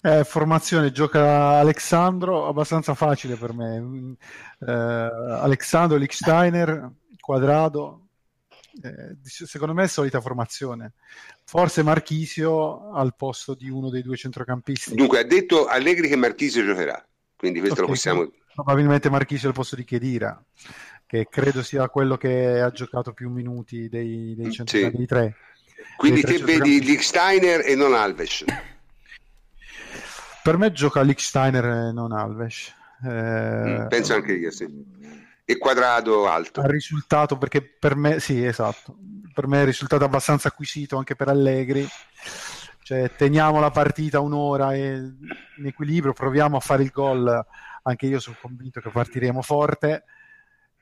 Eh, 0.00 0.24
formazione 0.24 0.92
gioca 0.92 1.58
Alexandro, 1.58 2.46
abbastanza 2.46 2.94
facile 2.94 3.36
per 3.36 3.52
me. 3.52 4.16
Eh, 4.60 4.72
Alexandro, 4.72 5.96
Lichsteiner, 5.96 6.90
Quadrado. 7.18 8.08
Eh, 8.82 9.16
secondo 9.22 9.72
me 9.72 9.84
è 9.84 9.88
solita 9.88 10.20
formazione. 10.20 10.94
Forse 11.44 11.82
Marchisio 11.82 12.92
al 12.92 13.14
posto 13.16 13.54
di 13.54 13.70
uno 13.70 13.88
dei 13.88 14.02
due 14.02 14.16
centrocampisti. 14.16 14.96
Dunque, 14.96 15.20
ha 15.20 15.24
detto 15.24 15.66
Allegri 15.66 16.08
che 16.08 16.16
Marchisio 16.16 16.64
giocherà, 16.64 17.04
quindi 17.36 17.60
questo 17.60 17.80
Ok, 17.80 17.86
lo 17.86 17.92
possiamo... 17.92 18.32
Probabilmente 18.56 19.10
Marchisio 19.10 19.48
al 19.48 19.54
posto 19.54 19.76
di 19.76 19.84
Chedira, 19.84 20.42
che 21.04 21.26
credo 21.28 21.62
sia 21.62 21.86
quello 21.90 22.16
che 22.16 22.58
ha 22.58 22.70
giocato 22.70 23.12
più 23.12 23.28
minuti 23.28 23.86
dei, 23.90 24.34
dei 24.34 24.46
Mm, 24.46 24.50
centrocampi 24.50 24.94
sì. 24.96 25.00
di 25.02 25.06
tre. 25.06 25.34
Quindi 25.98 26.22
te 26.22 26.38
vedi. 26.38 26.80
Lichsteiner 26.82 27.60
e 27.66 27.74
non 27.74 27.92
Alves. 27.92 28.44
Per 30.42 30.56
me 30.56 30.72
gioca 30.72 31.02
Lichsteiner 31.02 31.64
e 31.64 31.92
non 31.92 32.12
Alves. 32.12 32.72
Eh, 33.04 33.08
Mm, 33.10 33.86
Penso 33.88 34.14
anche 34.14 34.32
io, 34.32 34.50
sì. 34.50 34.66
E 35.44 35.58
quadrado 35.58 36.26
alto. 36.26 36.62
al 36.62 36.68
risultato 36.70 37.36
perché 37.36 37.60
per 37.62 37.94
me 37.94 38.18
sì 38.20 38.42
esatto 38.42 38.96
per 39.34 39.46
me 39.46 39.62
è 39.62 39.64
risultato 39.66 40.02
abbastanza 40.04 40.48
acquisito 40.48 40.96
anche 40.96 41.14
per 41.14 41.28
Allegri 41.28 41.86
cioè 42.82 43.12
teniamo 43.14 43.60
la 43.60 43.70
partita 43.70 44.18
un'ora 44.18 44.74
in 44.74 45.14
equilibrio 45.64 46.12
proviamo 46.14 46.56
a 46.56 46.60
fare 46.60 46.82
il 46.82 46.90
gol 46.90 47.46
anche 47.88 48.06
io 48.06 48.18
sono 48.18 48.36
convinto 48.40 48.80
che 48.80 48.90
partiremo 48.90 49.42
forte 49.42 50.04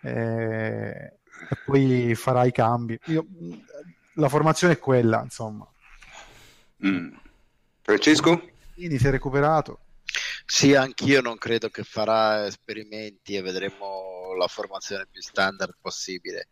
eh, 0.03 0.11
e 1.51 1.57
poi 1.65 2.15
farà 2.15 2.45
i 2.45 2.53
cambi 2.53 2.99
Io- 3.07 3.27
la 4.15 4.29
formazione 4.29 4.75
è 4.75 4.79
quella 4.79 5.23
insomma 5.23 5.69
Mm. 6.85 7.15
Francesco? 7.83 8.51
quindi 8.75 8.99
si 8.99 9.07
è 9.07 9.11
recuperato 9.11 9.81
Sì, 10.47 10.75
anch'io 10.75 11.21
non 11.21 11.39
credo 11.39 11.69
che 11.69 11.83
farà 11.85 12.47
esperimenti 12.47 13.35
e 13.37 13.43
vedremo 13.43 14.35
la 14.37 14.47
formazione 14.49 15.07
più 15.11 15.23
standard 15.23 15.77
possibile. 15.81 16.49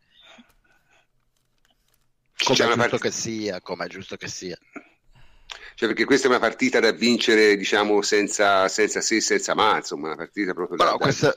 Come 2.45 2.59
è 2.59 2.62
giusto 2.66 2.77
part- 2.77 2.99
che 3.03 3.11
sia, 3.11 3.61
come 3.61 3.85
è 3.85 3.89
giusto 3.89 4.16
che 4.16 4.29
sia. 4.29 4.57
Cioè, 5.74 5.89
perché 5.89 6.05
questa 6.05 6.27
è 6.27 6.31
una 6.31 6.39
partita 6.39 6.81
da 6.81 6.93
vincere, 6.93 7.57
diciamo, 7.57 8.03
senza, 8.03 8.69
senza 8.69 9.01
se, 9.01 9.20
senza 9.20 9.55
ma, 9.55 9.77
insomma, 9.77 10.09
una 10.09 10.16
partita 10.16 10.53
proprio 10.53 10.77
da... 10.77 10.85
Però 10.85 10.97
da- 10.97 11.05
questa 11.05 11.35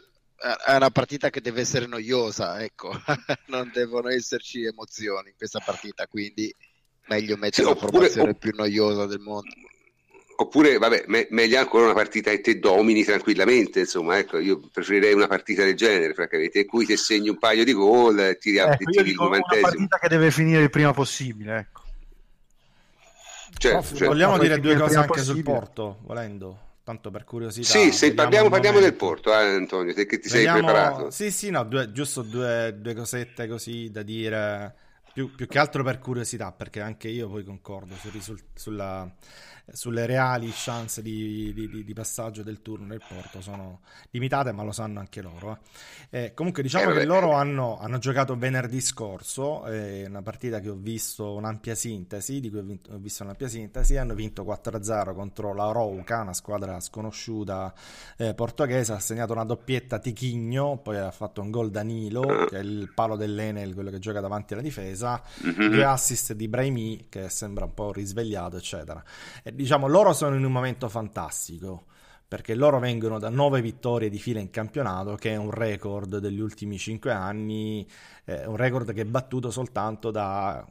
è 0.66 0.76
una 0.76 0.90
partita 0.92 1.30
che 1.30 1.42
deve 1.42 1.62
essere 1.62 1.88
noiosa, 1.88 2.62
ecco, 2.64 2.92
non 3.48 3.72
devono 3.74 4.10
esserci 4.10 4.64
emozioni 4.64 5.30
in 5.30 5.36
questa 5.38 5.60
partita, 5.64 6.08
quindi 6.08 6.54
meglio 7.08 7.38
mettere 7.38 7.64
Sì, 7.64 7.64
la 7.64 7.70
oppure- 7.72 7.92
formazione 7.92 8.30
opp- 8.32 8.40
più 8.40 8.52
noiosa 8.54 9.06
del 9.06 9.20
mondo. 9.20 9.50
Oppure, 10.38 10.78
vabbè, 10.78 11.06
me- 11.08 11.28
meglio 11.30 11.58
ancora 11.58 11.86
una 11.86 11.94
partita 11.94 12.30
che 12.30 12.42
te 12.42 12.60
domini 12.60 13.06
tranquillamente, 13.06 13.80
insomma, 13.80 14.18
ecco, 14.18 14.38
io 14.38 14.60
preferirei 14.70 15.14
una 15.14 15.28
partita 15.28 15.64
del 15.64 15.76
genere, 15.76 16.14
francamente, 16.14 16.60
in 16.60 16.68
cui 16.68 16.86
ti 16.86 16.98
segni 16.98 17.30
un 17.30 17.40
paio 17.40 17.64
di 17.64 17.72
gol, 17.72 18.20
eh, 18.20 18.38
tiri, 18.38 18.58
Ecco, 18.58 18.76
tiri 18.76 18.92
io 18.96 19.00
il 19.02 19.06
dico 19.08 19.22
una 19.28 19.32
novantesimo. 19.38 19.70
partita 19.70 19.98
che 19.98 20.08
deve 20.10 20.32
finire 20.32 20.62
il 20.64 20.70
prima 20.70 20.92
possibile 20.92 21.58
ecco. 21.60 21.84
Certo, 23.58 23.78
Prof, 23.80 23.90
certo. 23.92 24.06
vogliamo 24.06 24.38
dire 24.38 24.60
due 24.60 24.76
cose 24.76 24.98
anche 24.98 25.20
sul 25.22 25.34
possibile. 25.36 25.44
Porto, 25.60 25.98
volendo, 26.04 26.60
tanto 26.84 27.10
per 27.12 27.24
curiosità. 27.24 27.68
Sì, 27.68 27.92
se 27.92 28.14
parliamo, 28.14 28.50
parliamo 28.50 28.80
del. 28.80 28.94
Porto, 28.94 29.32
eh, 29.32 29.56
Antonio, 29.56 29.94
te 29.94 30.06
che 30.06 30.20
ti 30.20 30.28
sei 30.30 30.46
Vediamo- 30.46 30.68
preparato. 30.68 31.10
Sì, 31.12 31.32
sì, 31.32 31.50
no, 31.50 31.64
due- 31.64 31.92
giusto 31.92 32.22
due, 32.22 32.76
due 32.78 32.94
cosette 32.94 33.48
così 33.48 33.90
da 33.92 34.04
dire, 34.04 34.76
più, 35.16 35.34
più 35.34 35.48
che 35.48 35.60
altro 35.60 35.82
per 35.82 36.00
curiosità, 36.00 36.52
perché 36.52 36.82
anche 36.82 37.08
io 37.08 37.30
poi 37.30 37.46
concordo 37.46 37.96
sul 37.96 38.12
risul- 38.12 38.44
sulla- 38.54 39.10
sulle 39.72 40.06
reali 40.06 40.52
chance 40.54 41.02
di, 41.02 41.52
di- 41.54 41.84
di- 41.86 41.94
passaggio 41.94 42.44
del 42.44 42.62
turno 42.62 42.88
del 42.88 43.02
Porto. 43.08 43.40
Sono 43.42 43.80
limitate, 44.12 44.52
ma 44.52 44.62
lo 44.64 44.74
sanno 44.74 45.00
anche 45.00 45.22
loro. 45.22 45.60
eh. 46.12 46.26
Eh, 46.26 46.34
comunque 46.34 46.62
diciamo 46.62 46.92
Eh, 46.92 46.98
che 47.00 47.06
loro 47.06 47.32
hanno, 47.32 47.80
hanno 47.80 47.98
giocato 47.98 48.36
venerdì 48.38 48.80
scorso, 48.82 49.66
eh, 49.68 50.06
una 50.06 50.22
partita 50.22 50.60
che 50.60 50.70
ho 50.70 50.76
visto 50.76 51.34
un'ampia 51.34 51.74
sintesi, 51.76 52.42
di 52.42 52.50
cui 52.50 52.60
ho, 52.60 52.64
vinto- 52.64 52.92
ho 52.92 52.98
visto 52.98 53.24
un'ampia 53.24 53.48
sintesi, 53.48 53.96
hanno 53.98 54.14
vinto 54.14 54.44
4-0 54.44 55.14
contro 55.16 55.54
la 55.56 55.72
Rouca, 55.72 56.22
una 56.22 56.34
squadra 56.34 56.80
sconosciuta 56.82 57.74
eh, 58.18 58.34
portoghese, 58.36 58.92
ha 58.92 59.00
segnato 59.00 59.32
una 59.34 59.46
doppietta 59.46 59.98
Tichigno, 59.98 60.78
poi 60.78 60.98
ha 60.98 61.10
fatto 61.12 61.42
un 61.42 61.50
gol 61.50 61.72
Danilo, 61.72 62.22
che 62.46 62.58
è 62.58 62.62
il 62.62 62.92
palo 62.94 63.16
dell'Enel, 63.16 63.74
quello 63.74 63.90
che 63.90 64.00
gioca 64.00 64.20
davanti 64.20 64.54
alla 64.54 64.62
difesa, 64.62 65.05
Mhm. 65.14 65.70
due 65.70 65.84
assist 65.84 66.34
di 66.34 66.48
Brahimi, 66.48 67.06
che 67.10 67.30
sembra 67.30 67.66
un 67.66 67.74
po' 67.74 67.92
risvegliato, 67.92 68.58
eccetera. 68.58 69.04
E 69.44 69.54
diciamo, 69.54 69.88
loro 69.88 70.14
sono 70.14 70.36
in 70.36 70.44
un 70.44 70.52
momento 70.52 70.90
fantastico. 70.90 71.86
Perché 72.28 72.56
loro 72.56 72.80
vengono 72.80 73.20
da 73.20 73.30
nove 73.30 73.62
vittorie 73.62 74.10
di 74.10 74.18
fila 74.18 74.40
in 74.40 74.50
campionato, 74.50 75.14
che 75.16 75.34
è 75.34 75.36
un 75.36 75.52
record 75.52 76.18
degli 76.18 76.40
ultimi 76.40 76.80
cinque 76.80 77.12
anni, 77.12 77.88
eh, 78.26 78.46
un 78.46 78.56
record 78.56 78.92
che 78.94 79.02
è 79.02 79.06
battuto 79.06 79.52
soltanto 79.52 80.12
da 80.12 80.66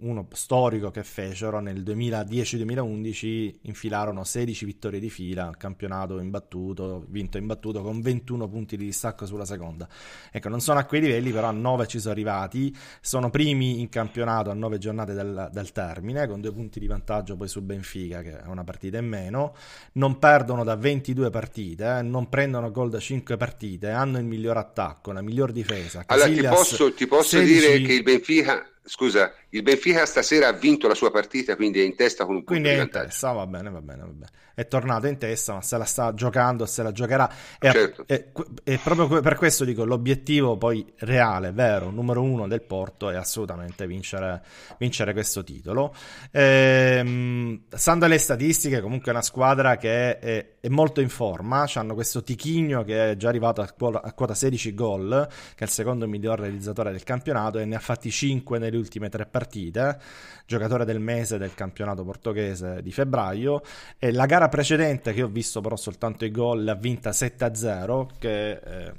uno 0.00 0.28
storico 0.32 0.90
che 0.90 1.02
fecero 1.02 1.58
nel 1.60 1.82
2010-2011, 1.82 3.54
infilarono 3.62 4.22
16 4.22 4.64
vittorie 4.64 5.00
di 5.00 5.10
fila, 5.10 5.48
il 5.48 5.56
campionato 5.56 6.20
imbattuto, 6.20 7.04
vinto 7.08 7.36
e 7.36 7.40
imbattuto 7.40 7.82
con 7.82 8.00
21 8.00 8.48
punti 8.48 8.76
di 8.76 8.84
distacco 8.84 9.26
sulla 9.26 9.44
seconda. 9.44 9.88
Ecco, 10.30 10.48
non 10.48 10.60
sono 10.60 10.78
a 10.78 10.84
quei 10.84 11.00
livelli, 11.00 11.32
però 11.32 11.48
a 11.48 11.52
9 11.52 11.86
ci 11.86 11.98
sono 11.98 12.12
arrivati, 12.12 12.76
sono 13.00 13.30
primi 13.30 13.80
in 13.80 13.88
campionato 13.88 14.50
a 14.50 14.54
9 14.54 14.78
giornate 14.78 15.14
dal, 15.14 15.48
dal 15.52 15.72
termine, 15.72 16.28
con 16.28 16.40
due 16.40 16.52
punti 16.52 16.78
di 16.78 16.86
vantaggio 16.86 17.36
poi 17.36 17.48
sul 17.48 17.62
Benfica, 17.62 18.22
che 18.22 18.40
è 18.40 18.46
una 18.46 18.64
partita 18.64 18.98
in 18.98 19.06
meno, 19.06 19.54
non 19.92 20.18
perdono 20.18 20.62
da 20.62 20.76
22 20.76 21.30
partite, 21.30 21.98
eh, 21.98 22.02
non 22.02 22.28
prendono 22.28 22.70
gol 22.70 22.90
da 22.90 23.00
5 23.00 23.36
partite, 23.36 23.90
hanno 23.90 24.18
il 24.18 24.24
miglior 24.24 24.56
attacco, 24.56 25.10
la 25.10 25.22
miglior 25.22 25.50
difesa. 25.50 26.04
Allora 26.06 26.28
ti 26.28 26.36
Casillas, 26.36 26.87
posso, 26.88 26.94
ti 26.94 27.06
posso 27.06 27.38
16 27.38 27.60
dire 27.60 27.86
che 27.86 27.92
il 27.94 28.02
Benfica, 28.02 28.66
scusa, 28.88 29.32
il 29.50 29.62
Benfica 29.62 30.04
stasera 30.06 30.48
ha 30.48 30.52
vinto 30.52 30.88
la 30.88 30.94
sua 30.94 31.10
partita, 31.10 31.54
quindi 31.56 31.80
è 31.80 31.84
in 31.84 31.94
testa 31.94 32.24
con 32.24 32.34
un 32.36 32.44
punto 32.44 32.52
Quindi 32.60 32.68
di 32.70 32.74
è 32.74 32.78
in 32.78 32.84
vantaggio. 32.90 33.06
testa, 33.10 33.32
va 33.32 33.46
bene, 33.46 33.70
va 33.70 33.80
bene, 33.80 34.00
va 34.00 34.08
bene. 34.08 34.30
È 34.58 34.66
tornato 34.66 35.06
in 35.06 35.18
testa, 35.18 35.52
ma 35.54 35.62
se 35.62 35.76
la 35.78 35.84
sta 35.84 36.12
giocando, 36.14 36.66
se 36.66 36.82
la 36.82 36.90
giocherà. 36.90 37.30
E, 37.60 37.70
Certo. 37.70 38.04
e- 38.08 38.32
e 38.64 38.78
proprio 38.82 39.20
per 39.20 39.36
questo 39.36 39.64
dico, 39.64 39.84
l'obiettivo 39.84 40.56
poi 40.56 40.84
reale, 40.98 41.52
vero, 41.52 41.90
numero 41.90 42.22
uno 42.22 42.48
del 42.48 42.62
Porto 42.62 43.08
è 43.08 43.14
assolutamente 43.14 43.86
vincere, 43.86 44.42
vincere 44.78 45.12
questo 45.12 45.44
titolo. 45.44 45.94
Ehm, 46.32 47.62
stando 47.68 48.04
alle 48.06 48.18
statistiche, 48.18 48.80
comunque 48.80 49.08
è 49.08 49.14
una 49.14 49.22
squadra 49.22 49.76
che 49.76 50.18
è, 50.18 50.46
è 50.60 50.68
molto 50.68 51.00
in 51.00 51.08
forma, 51.08 51.66
hanno 51.74 51.94
questo 51.94 52.22
Tichigno 52.24 52.82
che 52.82 53.12
è 53.12 53.16
già 53.16 53.28
arrivato 53.28 53.60
a 53.60 53.70
quota, 53.76 54.02
a 54.02 54.12
quota 54.12 54.34
16 54.34 54.74
gol, 54.74 55.28
che 55.54 55.64
è 55.64 55.64
il 55.64 55.70
secondo 55.70 56.08
miglior 56.08 56.40
realizzatore 56.40 56.90
del 56.90 57.04
campionato 57.04 57.58
e 57.58 57.64
ne 57.64 57.76
ha 57.76 57.80
fatti 57.80 58.10
5 58.10 58.58
nelle 58.58 58.76
ultime 58.78 59.08
tre 59.08 59.26
partite, 59.26 59.98
giocatore 60.46 60.84
del 60.84 61.00
mese 61.00 61.38
del 61.38 61.54
campionato 61.54 62.04
portoghese 62.04 62.80
di 62.82 62.92
febbraio. 62.92 63.62
E 63.98 64.12
la 64.12 64.26
gara 64.26 64.48
precedente, 64.48 65.12
che 65.12 65.22
ho 65.22 65.28
visto 65.28 65.60
però 65.60 65.76
soltanto 65.76 66.24
i 66.24 66.30
gol, 66.30 66.64
l'ha 66.64 66.74
vinta 66.74 67.10
7-0, 67.10 68.06
che 68.18 68.50
eh, 68.52 68.92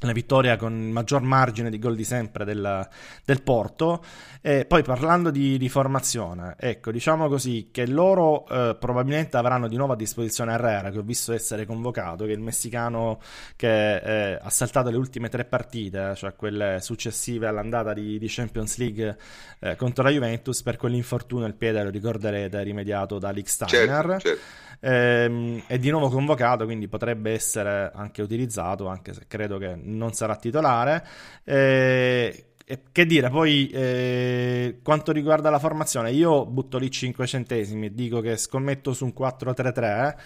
la 0.00 0.12
vittoria 0.12 0.56
con 0.56 0.72
il 0.72 0.92
maggior 0.92 1.22
margine 1.22 1.70
di 1.70 1.78
gol 1.78 1.96
di 1.96 2.04
sempre 2.04 2.44
del, 2.44 2.88
del 3.24 3.42
Porto. 3.42 4.04
E 4.40 4.64
poi 4.66 4.82
parlando 4.82 5.30
di, 5.30 5.58
di 5.58 5.68
formazione, 5.68 6.54
ecco, 6.58 6.92
diciamo 6.92 7.28
così 7.28 7.70
che 7.72 7.86
loro 7.86 8.46
eh, 8.46 8.76
probabilmente 8.78 9.36
avranno 9.36 9.66
di 9.66 9.76
nuovo 9.76 9.94
a 9.94 9.96
disposizione 9.96 10.52
Herrera, 10.52 10.90
che 10.90 10.98
ho 10.98 11.02
visto 11.02 11.32
essere 11.32 11.66
convocato, 11.66 12.24
che 12.24 12.30
è 12.30 12.34
il 12.34 12.40
messicano 12.40 13.20
che 13.56 13.96
eh, 13.96 14.38
ha 14.40 14.50
saltato 14.50 14.90
le 14.90 14.96
ultime 14.96 15.28
tre 15.28 15.44
partite, 15.44 16.14
cioè 16.14 16.36
quelle 16.36 16.78
successive 16.80 17.48
all'andata 17.48 17.92
di, 17.92 18.18
di 18.18 18.26
Champions 18.28 18.76
League 18.78 19.16
eh, 19.58 19.74
contro 19.74 20.04
la 20.04 20.10
Juventus, 20.10 20.62
per 20.62 20.76
quell'infortunio 20.76 21.44
al 21.44 21.54
piede, 21.54 21.82
lo 21.82 21.90
ricorderete, 21.90 22.62
rimediato 22.62 23.18
da 23.18 23.30
Lick 23.30 23.48
Steiner. 23.48 23.86
Certo, 23.86 24.18
certo. 24.20 24.66
Ehm, 24.80 25.62
è 25.66 25.78
di 25.78 25.90
nuovo 25.90 26.08
convocato, 26.08 26.64
quindi 26.64 26.86
potrebbe 26.86 27.32
essere 27.32 27.90
anche 27.92 28.22
utilizzato, 28.22 28.86
anche 28.86 29.12
se 29.12 29.24
credo 29.26 29.58
che 29.58 29.74
non 29.88 30.12
sarà 30.12 30.36
titolare. 30.36 31.06
Eh, 31.44 32.44
che 32.92 33.06
dire, 33.06 33.30
poi 33.30 33.68
eh, 33.70 34.80
quanto 34.82 35.10
riguarda 35.12 35.48
la 35.48 35.58
formazione, 35.58 36.10
io 36.10 36.44
butto 36.44 36.76
lì 36.76 36.90
5 36.90 37.26
centesimi 37.26 37.86
e 37.86 37.94
dico 37.94 38.20
che 38.20 38.36
scommetto 38.36 38.92
su 38.92 39.06
un 39.06 39.14
4-3-3, 39.18 40.16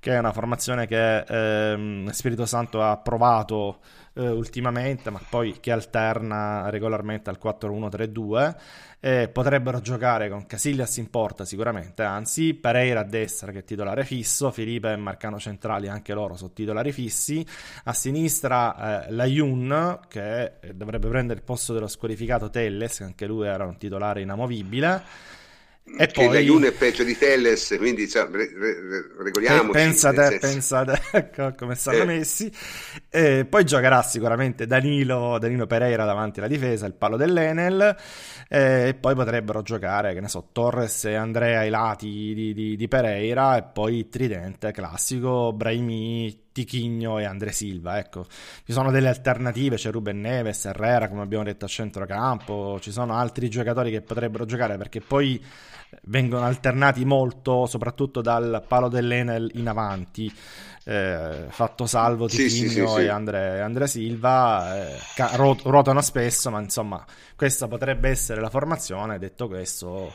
che 0.00 0.12
è 0.12 0.18
una 0.18 0.32
formazione 0.32 0.86
che 0.88 1.18
ehm, 1.20 2.10
Spirito 2.10 2.46
Santo 2.46 2.82
ha 2.82 2.96
provato 2.96 3.78
eh, 4.14 4.28
ultimamente, 4.28 5.10
ma 5.10 5.20
poi 5.28 5.58
che 5.60 5.72
alterna 5.72 6.68
regolarmente 6.70 7.30
al 7.30 7.38
4-1-3-2. 7.42 8.56
Eh, 9.04 9.28
potrebbero 9.28 9.80
giocare 9.82 10.30
con 10.30 10.46
Casillas 10.46 10.96
in 10.96 11.10
porta 11.10 11.44
sicuramente, 11.44 12.02
anzi 12.02 12.54
Pereira 12.54 13.00
a 13.00 13.04
destra 13.04 13.52
che 13.52 13.58
è 13.58 13.64
titolare 13.64 14.02
fisso, 14.02 14.50
Felipe 14.50 14.92
e 14.92 14.96
Marcano 14.96 15.38
centrali 15.38 15.88
anche 15.88 16.14
loro 16.14 16.36
sono 16.36 16.52
titolari 16.52 16.90
fissi, 16.90 17.46
a 17.84 17.92
sinistra 17.92 19.04
eh, 19.04 19.12
la 19.12 19.26
Jun 19.26 20.00
che 20.08 20.52
dovrebbe 20.72 21.08
prendere 21.08 21.38
il 21.38 21.44
posto 21.44 21.74
dello 21.74 21.86
squalificato 21.86 22.48
Telles, 22.48 22.96
che 22.96 23.04
anche 23.04 23.26
lui 23.26 23.46
era 23.46 23.66
un 23.66 23.76
titolare 23.76 24.22
inamovibile 24.22 25.02
e 25.86 26.06
che 26.06 26.24
poi... 26.24 26.34
la 26.34 26.40
Juve 26.40 26.68
è 26.68 26.72
peggio 26.72 27.04
di 27.04 27.16
Telles, 27.16 27.74
quindi 27.78 28.08
cioè, 28.08 28.26
re, 28.30 28.50
re, 28.56 29.04
regoliamoci. 29.18 29.70
Pensate, 29.70 30.38
pensate 30.40 31.00
ecco, 31.12 31.54
come 31.56 31.74
stanno 31.74 32.02
eh. 32.02 32.06
messi. 32.06 32.50
E 33.10 33.44
poi 33.44 33.64
giocherà 33.64 34.02
sicuramente 34.02 34.66
Danilo, 34.66 35.38
Danilo, 35.38 35.66
Pereira 35.66 36.04
davanti 36.04 36.38
alla 36.38 36.48
difesa, 36.48 36.86
il 36.86 36.94
palo 36.94 37.16
dell'Enel. 37.16 37.96
E 38.48 38.96
poi 38.98 39.14
potrebbero 39.14 39.62
giocare, 39.62 40.14
che 40.14 40.20
ne 40.20 40.28
so, 40.28 40.48
Torres 40.52 41.04
e 41.04 41.14
Andrea 41.14 41.60
ai 41.60 41.70
lati 41.70 42.32
di, 42.34 42.54
di, 42.54 42.76
di 42.76 42.88
Pereira. 42.88 43.58
E 43.58 43.64
poi 43.64 44.08
tridente 44.08 44.72
classico, 44.72 45.52
Brahimi, 45.52 46.43
Tichigno 46.54 47.18
e 47.18 47.24
Andre 47.24 47.50
Silva. 47.50 47.98
Ecco, 47.98 48.24
ci 48.64 48.72
sono 48.72 48.92
delle 48.92 49.08
alternative, 49.08 49.74
c'è 49.76 49.90
Ruben 49.90 50.20
Neves, 50.20 50.64
Herrera, 50.66 51.08
come 51.08 51.22
abbiamo 51.22 51.42
detto 51.42 51.64
a 51.64 51.68
centrocampo, 51.68 52.78
ci 52.80 52.92
sono 52.92 53.14
altri 53.14 53.50
giocatori 53.50 53.90
che 53.90 54.00
potrebbero 54.00 54.46
giocare 54.46 54.78
perché 54.78 55.00
poi 55.00 55.44
vengono 56.04 56.44
alternati 56.44 57.04
molto, 57.04 57.66
soprattutto 57.66 58.22
dal 58.22 58.64
palo 58.66 58.88
dell'Enel 58.88 59.50
in 59.54 59.68
avanti. 59.68 60.32
Eh, 60.86 61.46
fatto 61.48 61.86
salvo 61.86 62.28
Tichino 62.28 62.48
sì, 62.48 62.68
sì, 62.68 62.86
sì, 62.86 63.00
e 63.00 63.08
Andre, 63.08 63.60
Andre 63.62 63.86
Silva 63.86 64.76
eh, 64.76 64.98
ruotano 65.62 66.02
spesso 66.02 66.50
ma 66.50 66.60
insomma 66.60 67.02
questa 67.36 67.68
potrebbe 67.68 68.10
essere 68.10 68.42
la 68.42 68.50
formazione 68.50 69.18
detto 69.18 69.48
questo 69.48 70.12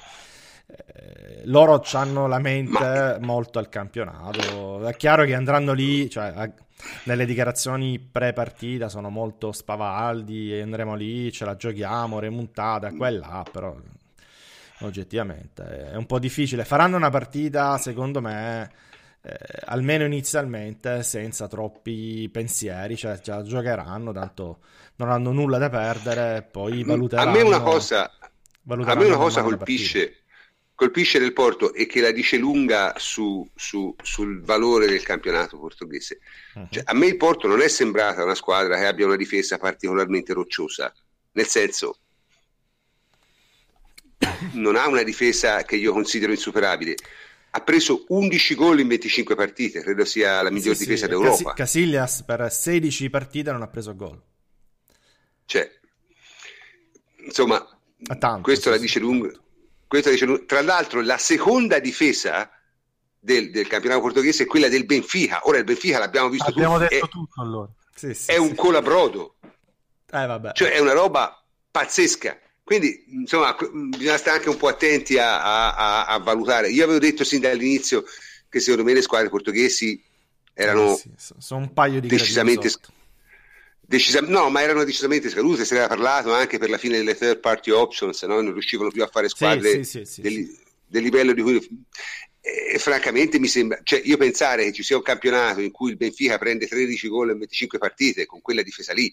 loro 1.45 1.81
hanno 1.93 2.27
la 2.27 2.39
mente 2.39 2.79
ma... 2.79 3.17
molto 3.21 3.59
al 3.59 3.69
campionato 3.69 4.85
è 4.85 4.95
chiaro 4.95 5.25
che 5.25 5.33
andranno 5.33 5.73
lì 5.73 6.09
cioè, 6.09 6.31
a, 6.35 6.51
nelle 7.05 7.25
dichiarazioni 7.25 7.99
pre-partita 7.99 8.87
sono 8.87 9.09
molto 9.09 9.51
spavaldi 9.51 10.59
andremo 10.61 10.95
lì, 10.95 11.31
ce 11.31 11.45
la 11.45 11.55
giochiamo, 11.55 12.19
remontata, 12.19 12.91
qua 12.93 13.09
là, 13.09 13.45
però 13.51 13.75
oggettivamente 14.79 15.91
è 15.91 15.95
un 15.95 16.05
po' 16.05 16.19
difficile. 16.19 16.63
Faranno 16.63 16.95
una 16.95 17.09
partita, 17.09 17.77
secondo 17.77 18.21
me, 18.21 18.71
eh, 19.21 19.37
almeno 19.65 20.05
inizialmente, 20.05 21.03
senza 21.03 21.47
troppi 21.47 22.29
pensieri, 22.31 22.95
cioè 22.95 23.19
già 23.19 23.41
giocheranno, 23.41 24.11
tanto 24.13 24.59
non 24.97 25.09
hanno 25.09 25.31
nulla 25.31 25.57
da 25.57 25.69
perdere, 25.69 26.47
poi 26.49 26.83
valuteranno. 26.83 27.29
A 27.29 27.33
me 27.33 27.41
una 27.41 27.61
cosa, 27.61 28.09
a 28.09 28.95
me 28.95 29.05
una 29.05 29.17
cosa 29.17 29.41
colpisce, 29.41 30.18
colpisce 30.79 31.19
del 31.19 31.33
Porto 31.33 31.73
e 31.73 31.87
che 31.87 31.99
la 31.99 32.11
dice 32.11 32.37
lunga 32.37 32.93
su, 32.95 33.45
su, 33.53 33.93
sul 34.01 34.41
valore 34.41 34.87
del 34.87 35.03
campionato 35.03 35.59
portoghese. 35.59 36.19
Uh-huh. 36.55 36.67
Cioè, 36.69 36.83
a 36.85 36.93
me 36.93 37.07
il 37.07 37.17
Porto 37.17 37.47
non 37.47 37.59
è 37.59 37.67
sembrata 37.67 38.23
una 38.23 38.33
squadra 38.33 38.77
che 38.77 38.85
abbia 38.85 39.05
una 39.05 39.17
difesa 39.17 39.57
particolarmente 39.57 40.31
rocciosa, 40.31 40.93
nel 41.33 41.47
senso 41.47 41.99
non 44.53 44.77
ha 44.77 44.87
una 44.87 45.03
difesa 45.03 45.63
che 45.63 45.75
io 45.75 45.91
considero 45.91 46.31
insuperabile. 46.31 46.95
Ha 47.51 47.59
preso 47.59 48.05
11 48.07 48.55
gol 48.55 48.79
in 48.79 48.87
25 48.87 49.35
partite, 49.35 49.81
credo 49.81 50.05
sia 50.05 50.41
la 50.41 50.49
miglior 50.49 50.75
sì, 50.75 50.83
difesa 50.83 51.03
sì. 51.03 51.09
d'Europa. 51.09 51.53
Casillas 51.55 52.23
per 52.23 52.49
16 52.49 53.09
partite 53.09 53.51
non 53.51 53.63
ha 53.63 53.67
preso 53.67 53.93
gol. 53.97 54.21
Cioè, 55.43 55.69
insomma, 57.25 57.67
tanto, 58.17 58.43
questo, 58.43 58.69
sì, 58.69 58.69
la 58.69 58.77
dice 58.77 58.99
lunga, 58.99 59.29
questo 59.89 60.11
dice. 60.11 60.45
Tra 60.45 60.61
l'altro, 60.61 61.01
la 61.01 61.17
seconda 61.17 61.79
difesa 61.79 62.47
del, 63.17 63.49
del, 63.49 63.65
campionato 63.67 64.01
portoghese 64.01 64.43
è 64.43 64.45
quella 64.45 64.67
del 64.67 64.85
Benfica. 64.85 65.41
Ora 65.45 65.57
il 65.57 65.63
Benfica 65.63 65.97
l'abbiamo 65.97 66.29
visto 66.29 66.47
Abbiamo 66.47 66.75
tutto, 66.77 66.87
detto 66.87 67.05
è, 67.05 67.09
tutto 67.09 67.41
allora. 67.41 67.69
è 68.27 68.37
un 68.37 68.53
colabrodo. 68.53 69.35
Eh, 70.11 70.51
cioè, 70.53 70.69
è 70.73 70.79
una 70.79 70.93
roba 70.93 71.43
pazzesca. 71.71 72.37
Quindi, 72.63 73.03
insomma, 73.07 73.55
bisogna 73.89 74.17
stare 74.17 74.37
anche 74.37 74.49
un 74.49 74.57
po' 74.57 74.67
attenti 74.67 75.17
a, 75.17 75.73
a, 75.73 76.05
a, 76.05 76.19
valutare. 76.19 76.69
Io 76.69 76.83
avevo 76.83 76.99
detto 76.99 77.23
sin 77.23 77.41
dall'inizio 77.41 78.03
che 78.47 78.59
secondo 78.59 78.83
me 78.83 78.93
le 78.93 79.01
squadre 79.01 79.29
portoghesi 79.29 80.03
erano 80.53 80.93
eh 80.93 80.97
sì, 80.97 81.33
sono 81.39 81.61
un 81.61 81.73
paio 81.73 81.99
di 81.99 82.07
decisamente 82.07 82.69
Decisam- 83.89 84.27
no, 84.27 84.51
ma 84.51 84.61
erano 84.61 84.83
decisamente 84.83 85.29
scadute, 85.29 85.65
se 85.65 85.73
ne 85.73 85.79
era 85.79 85.89
parlato 85.89 86.31
anche 86.31 86.59
per 86.59 86.69
la 86.69 86.77
fine 86.77 86.97
delle 86.97 87.15
third 87.15 87.39
party 87.39 87.71
options, 87.71 88.21
no? 88.21 88.39
non 88.39 88.53
riuscivano 88.53 88.91
più 88.91 89.01
a 89.01 89.07
fare 89.07 89.29
squadre 89.29 89.83
sì, 89.83 90.05
sì, 90.05 90.21
del, 90.21 90.47
del, 90.85 91.01
livello 91.01 91.33
di 91.33 91.41
cui... 91.41 91.87
E, 92.39 92.77
francamente 92.77 93.39
mi 93.39 93.47
sembra, 93.47 93.79
cioè 93.81 93.99
io 94.05 94.15
pensare 94.17 94.65
che 94.65 94.73
ci 94.73 94.83
sia 94.83 94.95
un 94.95 95.01
campionato 95.01 95.61
in 95.61 95.71
cui 95.71 95.89
il 95.89 95.97
Benfica 95.97 96.37
prende 96.37 96.67
13 96.67 97.07
gol 97.07 97.31
in 97.31 97.39
25 97.39 97.79
partite 97.79 98.27
con 98.27 98.41
quella 98.41 98.61
difesa 98.61 98.93
lì, 98.93 99.11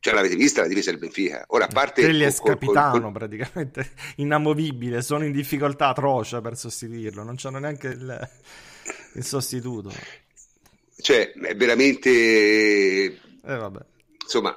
cioè 0.00 0.12
l'avete 0.12 0.36
vista 0.36 0.60
la 0.60 0.68
difesa 0.68 0.90
del 0.90 1.00
Benfica? 1.00 1.44
Ora 1.48 1.64
a 1.64 1.68
parte 1.68 2.02
Quelli 2.02 2.30
capitano 2.44 3.00
col... 3.00 3.12
praticamente 3.12 3.92
inamovibile, 4.16 5.00
sono 5.00 5.24
in 5.24 5.32
difficoltà 5.32 5.88
atroce 5.88 6.42
per 6.42 6.58
sostituirlo, 6.58 7.22
non 7.22 7.36
c'hanno 7.38 7.58
neanche 7.58 7.86
il, 7.86 8.28
il 9.14 9.24
sostituto. 9.24 9.90
Cioè, 11.00 11.32
è 11.32 11.56
veramente 11.56 13.26
eh, 13.44 13.70
insomma 14.22 14.56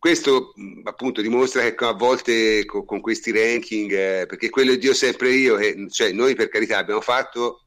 questo 0.00 0.54
appunto 0.84 1.20
dimostra 1.20 1.60
che 1.60 1.84
a 1.84 1.92
volte 1.92 2.64
con, 2.64 2.86
con 2.86 3.02
questi 3.02 3.32
ranking, 3.32 3.92
eh, 3.92 4.26
perché 4.26 4.48
quello 4.48 4.74
Dio 4.76 4.94
sempre 4.94 5.30
io, 5.30 5.56
che, 5.56 5.88
cioè 5.90 6.10
noi 6.12 6.34
per 6.34 6.48
carità 6.48 6.78
abbiamo 6.78 7.02
fatto, 7.02 7.66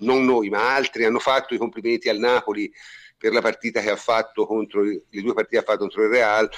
non 0.00 0.26
noi 0.26 0.50
ma 0.50 0.74
altri 0.74 1.06
hanno 1.06 1.18
fatto 1.18 1.54
i 1.54 1.58
complimenti 1.58 2.10
al 2.10 2.18
Napoli 2.18 2.70
per 3.16 3.32
la 3.32 3.40
partita 3.40 3.80
che 3.80 3.88
ha 3.88 3.96
fatto 3.96 4.44
contro 4.44 4.82
le 4.82 5.02
due 5.08 5.32
partite 5.32 5.56
che 5.56 5.62
ha 5.62 5.62
fatto 5.62 5.78
contro 5.78 6.04
il 6.04 6.10
Real. 6.10 6.50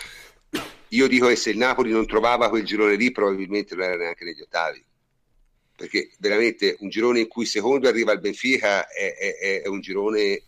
Io 0.89 1.07
dico 1.07 1.29
che 1.29 1.37
se 1.37 1.51
il 1.51 1.57
Napoli 1.57 1.93
non 1.93 2.07
trovava 2.07 2.49
quel 2.49 2.65
girone 2.65 2.97
lì, 2.97 3.13
probabilmente 3.13 3.77
non 3.77 3.85
era 3.85 3.97
neanche 3.97 4.25
negli 4.25 4.41
ottavi. 4.41 4.85
Perché 5.77 6.11
veramente 6.19 6.77
un 6.81 6.89
girone 6.89 7.21
in 7.21 7.29
cui 7.29 7.47
secondo 7.47 7.87
arriva 7.87 8.11
il 8.11 8.21
Benfica 8.21 8.89
è, 8.89 9.15
è, 9.15 9.63
è 9.63 9.69
un 9.69 9.81
girone 9.81 10.43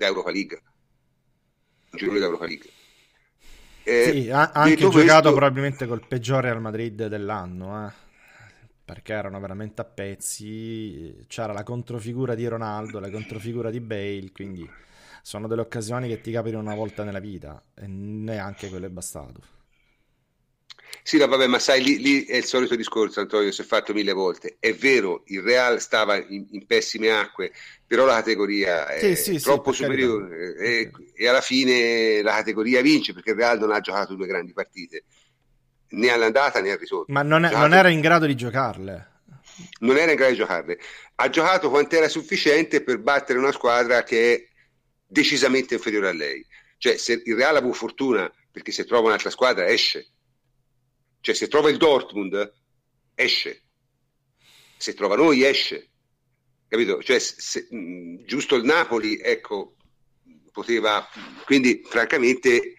da 0.00 0.06
Europa 0.06 0.30
League. 0.30 0.62
Un 1.90 1.98
girone 1.98 2.18
da 2.18 2.24
Europa 2.24 2.46
League. 2.46 2.70
Eh, 3.82 4.10
sì, 4.12 4.30
ha 4.30 4.50
anche 4.52 4.76
giocato 4.76 5.00
questo... 5.00 5.34
probabilmente 5.34 5.86
col 5.86 6.06
peggiore 6.06 6.48
al 6.48 6.60
Madrid 6.60 7.06
dell'anno, 7.06 7.86
eh? 7.86 7.92
perché 8.82 9.12
erano 9.12 9.38
veramente 9.40 9.82
a 9.82 9.84
pezzi. 9.84 11.24
C'era 11.26 11.52
la 11.52 11.64
controfigura 11.64 12.34
di 12.34 12.46
Ronaldo, 12.46 12.98
la 12.98 13.10
controfigura 13.10 13.70
di 13.70 13.80
Bale, 13.80 14.32
quindi 14.32 14.68
sono 15.22 15.46
delle 15.46 15.60
occasioni 15.60 16.08
che 16.08 16.22
ti 16.22 16.32
capitano 16.32 16.62
una 16.62 16.74
volta 16.74 17.04
nella 17.04 17.20
vita 17.20 17.62
e 17.74 17.86
neanche 17.86 18.70
quello 18.70 18.86
è 18.86 18.90
bastato. 18.90 19.59
Sì, 21.02 21.16
no, 21.16 21.26
vabbè, 21.26 21.46
ma 21.46 21.58
sai, 21.58 21.82
lì, 21.82 21.98
lì, 21.98 22.24
è 22.24 22.36
il 22.36 22.44
solito 22.44 22.76
discorso, 22.76 23.20
Antonio, 23.20 23.50
si 23.52 23.62
è 23.62 23.64
fatto 23.64 23.92
mille 23.92 24.12
volte. 24.12 24.56
È 24.58 24.72
vero, 24.74 25.22
il 25.26 25.40
Real 25.40 25.80
stava 25.80 26.16
in, 26.16 26.46
in 26.50 26.66
pessime 26.66 27.10
acque, 27.10 27.52
però 27.86 28.04
la 28.04 28.16
categoria 28.16 28.86
è 28.86 29.14
sì, 29.14 29.38
sì, 29.38 29.42
troppo 29.42 29.72
sì, 29.72 29.82
superiore 29.82 30.54
e, 30.56 30.90
e, 31.14 31.26
alla 31.26 31.40
fine 31.40 32.22
la 32.22 32.32
categoria 32.32 32.82
vince 32.82 33.12
perché 33.12 33.30
il 33.30 33.36
Real 33.36 33.58
non 33.58 33.72
ha 33.72 33.80
giocato 33.80 34.14
due 34.14 34.26
grandi 34.26 34.52
partite, 34.52 35.04
né 35.90 36.10
all'andata 36.10 36.60
né 36.60 36.72
al 36.72 36.78
ritorno. 36.78 37.06
Ma 37.08 37.22
non, 37.22 37.44
è, 37.44 37.50
non 37.50 37.74
era 37.74 37.88
in 37.88 38.00
grado 38.00 38.26
di 38.26 38.36
giocarle. 38.36 39.08
Non 39.80 39.96
era 39.96 40.10
in 40.10 40.16
grado 40.16 40.32
di 40.32 40.38
giocarle. 40.38 40.78
Ha 41.16 41.28
giocato 41.30 41.70
quanto 41.70 41.96
era 41.96 42.08
sufficiente 42.08 42.82
per 42.82 42.98
battere 42.98 43.38
una 43.38 43.52
squadra 43.52 44.02
che 44.02 44.34
è 44.34 44.48
decisamente 45.06 45.74
inferiore 45.74 46.08
a 46.08 46.12
lei. 46.12 46.46
Cioè, 46.78 46.96
se 46.96 47.22
il 47.24 47.34
Real 47.34 47.56
ha 47.56 47.58
avuto 47.58 47.74
fortuna 47.74 48.30
perché 48.50 48.72
se 48.72 48.84
trova 48.84 49.08
un'altra 49.08 49.30
squadra 49.30 49.66
esce. 49.66 50.06
Cioè, 51.20 51.34
se 51.34 51.48
trova 51.48 51.70
il 51.70 51.76
Dortmund 51.76 52.52
esce. 53.14 53.62
Se 54.76 54.94
trova 54.94 55.16
noi 55.16 55.44
esce. 55.44 55.88
Capito? 56.68 57.02
Cioè, 57.02 57.18
se, 57.18 57.66
mh, 57.70 58.24
giusto 58.24 58.56
il 58.56 58.64
Napoli, 58.64 59.18
ecco, 59.18 59.76
poteva... 60.52 61.06
Quindi, 61.44 61.82
francamente, 61.84 62.74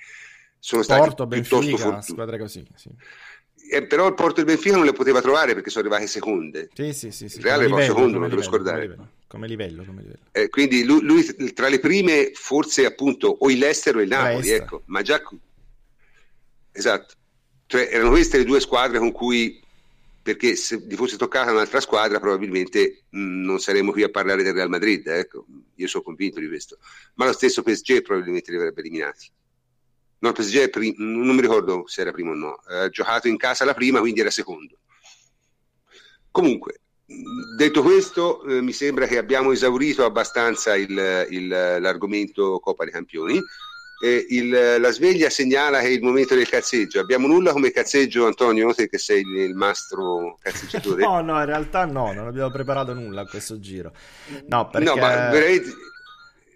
sono 0.59 0.83
stati 0.83 1.01
Porto, 1.01 1.27
piuttosto 1.27 2.01
squadre 2.01 2.39
così, 2.39 2.65
sì. 2.75 2.89
Eh, 3.73 3.85
però 3.85 4.07
il 4.07 4.15
Porto 4.15 4.37
e 4.37 4.39
il 4.41 4.47
Benfica 4.47 4.75
non 4.75 4.85
le 4.85 4.91
poteva 4.91 5.21
trovare 5.21 5.53
perché 5.53 5.69
sono 5.69 5.85
arrivate 5.85 6.07
seconde. 6.07 6.69
Sì, 6.73 6.91
sì, 6.91 7.11
sì. 7.11 7.29
sì. 7.29 7.37
Il 7.37 7.43
Real 7.43 7.71
è 7.71 7.85
secondo, 7.85 8.17
non 8.17 8.27
devo 8.27 8.41
scordare 8.41 8.97
come 9.27 9.47
livello. 9.47 9.85
Come 9.85 10.01
livello. 10.01 10.25
Eh, 10.33 10.49
quindi 10.49 10.83
lui, 10.83 11.01
lui, 11.03 11.53
tra 11.53 11.69
le 11.69 11.79
prime, 11.79 12.31
forse 12.33 12.85
appunto 12.85 13.27
o 13.27 13.49
il 13.49 13.59
Leicester 13.59 13.95
o 13.95 14.01
il 14.01 14.09
Napoli, 14.09 14.49
ecco, 14.49 14.81
ma 14.87 15.01
già 15.01 15.21
esatto, 16.73 17.13
cioè, 17.71 17.87
erano 17.89 18.09
queste 18.09 18.37
le 18.37 18.43
due 18.43 18.59
squadre 18.59 18.99
con 18.99 19.13
cui 19.13 19.57
perché 20.21 20.57
se 20.57 20.77
gli 20.85 20.93
fosse 20.95 21.15
toccata 21.15 21.51
un'altra 21.51 21.79
squadra 21.79 22.19
probabilmente 22.19 23.03
mh, 23.07 23.43
non 23.43 23.59
saremmo 23.59 23.93
qui 23.93 24.03
a 24.03 24.09
parlare 24.09 24.43
del 24.43 24.53
Real 24.53 24.67
Madrid, 24.67 25.07
ecco. 25.07 25.45
io 25.75 25.87
sono 25.87 26.03
convinto 26.03 26.41
di 26.41 26.49
questo, 26.49 26.79
ma 27.13 27.25
lo 27.25 27.31
stesso 27.31 27.63
PSG 27.63 28.01
probabilmente 28.01 28.51
li 28.51 28.57
avrebbe 28.57 28.81
eliminati. 28.81 29.31
No, 30.19 30.27
il 30.27 30.35
PSG 30.35 30.69
prim- 30.69 30.95
non 30.97 31.33
mi 31.33 31.41
ricordo 31.41 31.87
se 31.87 32.01
era 32.01 32.11
primo 32.11 32.31
o 32.31 32.35
no, 32.35 32.55
ha 32.55 32.89
giocato 32.89 33.29
in 33.29 33.37
casa 33.37 33.63
la 33.63 33.73
prima, 33.73 34.01
quindi 34.01 34.19
era 34.19 34.29
secondo. 34.29 34.77
Comunque, 36.29 36.81
detto 37.55 37.81
questo, 37.81 38.43
eh, 38.43 38.61
mi 38.61 38.73
sembra 38.73 39.07
che 39.07 39.17
abbiamo 39.17 39.53
esaurito 39.53 40.03
abbastanza 40.03 40.75
il, 40.75 41.25
il, 41.29 41.47
l'argomento 41.47 42.59
Coppa 42.59 42.83
dei 42.83 42.91
Campioni 42.91 43.41
eh, 44.01 44.25
il, 44.29 44.77
la 44.79 44.91
sveglia 44.91 45.29
segnala 45.29 45.79
che 45.79 45.87
è 45.87 45.91
il 45.91 46.01
momento 46.01 46.35
del 46.35 46.49
cazzeggio. 46.49 46.99
Abbiamo 46.99 47.27
nulla 47.27 47.51
come 47.51 47.71
cazzeggio, 47.71 48.25
Antonio, 48.25 48.73
te 48.73 48.89
che 48.89 48.97
sei 48.97 49.21
il, 49.21 49.53
mastro 49.53 50.37
cazzeggiatore? 50.41 51.01
no, 51.05 51.21
no, 51.21 51.39
in 51.39 51.45
realtà 51.45 51.85
no, 51.85 52.11
non 52.11 52.27
abbiamo 52.27 52.49
preparato 52.49 52.93
nulla 52.93 53.21
a 53.21 53.25
questo 53.25 53.59
giro. 53.59 53.93
No, 54.47 54.69
perché... 54.69 54.87
No, 54.87 54.95
ma 54.95 55.29
veramente... 55.29 55.69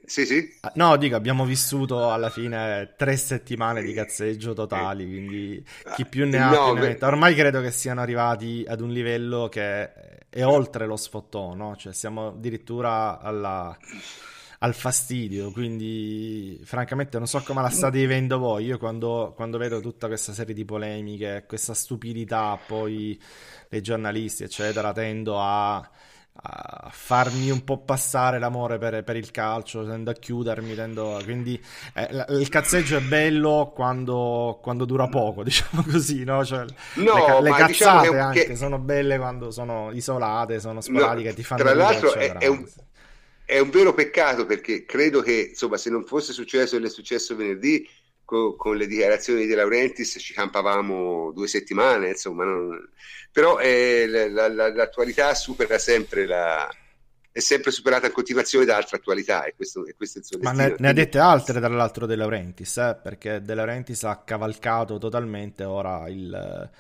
Sì, 0.08 0.26
sì. 0.26 0.48
Ah, 0.62 0.72
no, 0.76 0.98
dico, 0.98 1.16
abbiamo 1.16 1.46
vissuto 1.46 2.12
alla 2.12 2.30
fine 2.30 2.94
tre 2.96 3.18
settimane 3.18 3.82
di 3.82 3.92
cazzeggio 3.92 4.54
totali, 4.54 5.04
quindi 5.04 5.66
chi 5.96 6.06
più 6.06 6.28
ne 6.28 6.38
ha 6.38 6.50
no, 6.50 6.74
più 6.74 6.82
ne 6.82 6.88
metta. 6.90 7.08
Ormai 7.08 7.34
credo 7.34 7.60
che 7.62 7.72
siano 7.72 8.02
arrivati 8.02 8.64
ad 8.68 8.82
un 8.82 8.92
livello 8.92 9.50
che 9.50 9.90
è 10.30 10.44
oltre 10.44 10.86
lo 10.86 10.96
sfottò, 10.96 11.56
no? 11.56 11.76
Cioè 11.76 11.92
siamo 11.92 12.28
addirittura 12.28 13.20
alla 13.20 13.76
al 14.60 14.74
fastidio, 14.74 15.52
quindi 15.52 16.60
francamente 16.64 17.18
non 17.18 17.28
so 17.28 17.42
come 17.42 17.62
la 17.62 17.70
state 17.70 17.98
vivendo 17.98 18.38
voi, 18.38 18.66
io 18.66 18.78
quando, 18.78 19.34
quando 19.36 19.58
vedo 19.58 19.80
tutta 19.82 20.08
questa 20.08 20.34
serie 20.34 20.54
di 20.54 20.66
polemiche, 20.66 21.46
questa 21.48 21.74
stupidità 21.74 22.58
poi 22.66 23.20
dei 23.70 23.82
giornalisti 23.82 24.44
eccetera, 24.44 24.94
tendo 24.94 25.42
a, 25.42 25.78
a 25.78 26.90
farmi 26.92 27.50
un 27.50 27.64
po' 27.64 27.80
passare 27.80 28.40
l'amore 28.40 28.78
per, 28.78 29.04
per, 29.04 29.16
il 29.16 29.32
calcio, 29.32 29.86
tendo 29.86 30.12
a 30.12 30.14
chiudermi, 30.14 30.76
tendo 30.76 31.20
quindi 31.24 31.62
eh, 31.94 32.26
il 32.30 32.50
cazzeggio 32.50 32.98
è 32.98 33.02
bello 33.02 33.72
quando, 33.74 34.60
quando, 34.62 34.86
dura 34.86 35.08
poco, 35.08 35.44
diciamo 35.44 35.84
così, 35.84 36.24
no? 36.24 36.44
Cioè, 36.44 36.66
no 36.96 37.40
le, 37.40 37.50
le 37.50 37.52
diciamo 37.52 37.68
cazzate 37.68 38.08
diciamo 38.08 38.22
anche 38.22 38.46
che... 38.46 38.56
sono 38.56 38.80
belle 38.80 39.18
quando 39.18 39.52
sono 39.52 39.92
isolate, 39.92 40.60
sono 40.60 40.82
sporadiche, 40.82 41.30
no, 41.30 41.36
ti 41.36 41.44
fanno 41.44 41.64
Tra 41.64 41.74
l'altro 41.74 42.14
è, 42.14 42.34
è, 42.34 42.48
un, 42.48 42.66
è 43.46 43.60
un 43.60 43.70
vero 43.70 43.94
peccato 43.94 44.46
perché 44.46 44.86
credo 44.86 45.22
che 45.22 45.50
insomma, 45.50 45.78
se 45.78 45.90
non 45.90 46.04
fosse 46.04 46.34
successo 46.34 46.72
quello 46.72 46.88
è 46.88 46.90
successo 46.90 47.36
venerdì 47.36 47.88
con, 48.26 48.56
con, 48.56 48.76
le 48.76 48.88
dichiarazioni 48.88 49.46
di 49.46 49.54
Laurentiis 49.54 50.18
ci 50.20 50.34
campavamo 50.34 51.32
due 51.32 51.48
settimane, 51.48 52.10
insomma, 52.10 52.44
non... 52.44 52.90
però 53.32 53.60
eh, 53.60 54.08
la, 54.08 54.48
la, 54.48 54.74
l'attualità 54.74 55.34
supera 55.36 55.78
sempre 55.78 56.26
la, 56.26 56.68
è 57.32 57.40
sempre 57.40 57.70
superata 57.70 58.08
in 58.08 58.14
continuazione 58.14 58.66
da 58.66 58.78
altre 58.78 58.98
attualità 58.98 59.44
e 59.44 59.54
questo, 59.56 59.86
e 59.86 59.94
questo 59.94 60.18
è 60.18 60.22
il 60.22 60.28
suo 60.28 60.40
Ma 60.42 60.54
ne, 60.54 60.76
ne, 60.80 60.88
ha 60.88 60.94
dette 60.94 61.20
altre 61.20 61.60
tra 61.60 61.68
l'altro 61.68 62.06
De 62.08 62.16
Laurentiis, 62.16 62.78
eh? 62.78 62.98
perché 63.02 63.42
De 63.42 63.54
Laurentiis 63.54 64.04
ha 64.06 64.24
cavalcato 64.24 64.98
totalmente 64.98 65.64
ora 65.66 66.08
il, 66.08 66.72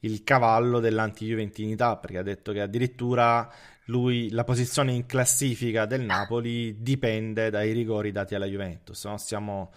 il 0.00 0.22
cavallo 0.22 0.80
dell'anti-juventinità, 0.80 1.96
perché 1.96 2.18
ha 2.18 2.22
detto 2.22 2.52
che 2.52 2.60
addirittura 2.60 3.50
lui, 3.86 4.30
la 4.30 4.44
posizione 4.44 4.92
in 4.92 5.06
classifica 5.06 5.86
del 5.86 6.02
Napoli 6.02 6.82
dipende 6.82 7.50
dai 7.50 7.72
rigori 7.72 8.12
dati 8.12 8.34
alla 8.34 8.46
Juventus. 8.46 9.04
No? 9.04 9.18
Siamo 9.18 9.72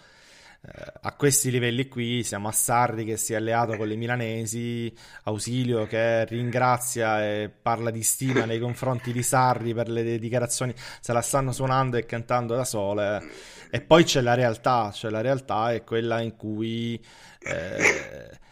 eh, 0.62 0.92
a 1.02 1.14
questi 1.14 1.50
livelli 1.50 1.88
qui, 1.88 2.22
siamo 2.22 2.48
a 2.48 2.52
Sarri 2.52 3.04
che 3.04 3.16
si 3.16 3.32
è 3.32 3.36
alleato 3.36 3.76
con 3.76 3.88
le 3.88 3.96
milanesi, 3.96 4.94
Ausilio 5.24 5.86
che 5.86 6.24
ringrazia 6.26 7.24
e 7.24 7.48
parla 7.50 7.90
di 7.90 8.02
stima 8.02 8.44
nei 8.44 8.60
confronti 8.60 9.12
di 9.12 9.22
Sarri 9.22 9.74
per 9.74 9.88
le 9.88 10.18
dichiarazioni, 10.18 10.74
se 11.00 11.12
la 11.12 11.20
stanno 11.20 11.52
suonando 11.52 11.96
e 11.96 12.06
cantando 12.06 12.54
da 12.54 12.64
sole. 12.64 13.22
E 13.70 13.80
poi 13.80 14.04
c'è 14.04 14.20
la 14.20 14.34
realtà, 14.34 14.92
cioè 14.92 15.10
la 15.10 15.20
realtà 15.20 15.72
è 15.72 15.82
quella 15.82 16.20
in 16.20 16.36
cui... 16.36 17.02
Eh, 17.40 18.44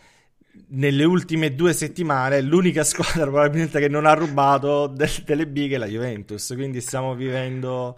nelle 0.69 1.05
ultime 1.05 1.55
due 1.55 1.73
settimane 1.73 2.41
l'unica 2.41 2.83
squadra 2.85 3.23
probabilmente 3.25 3.81
che 3.81 3.89
non 3.89 4.07
ha 4.07 4.15
rubato 4.15 4.87
de- 4.87 5.23
delle 5.25 5.47
bighe 5.47 5.77
è 5.77 5.79
la 5.79 5.87
Juventus, 5.87 6.53
quindi 6.55 6.81
stiamo 6.81 7.15
vivendo 7.15 7.97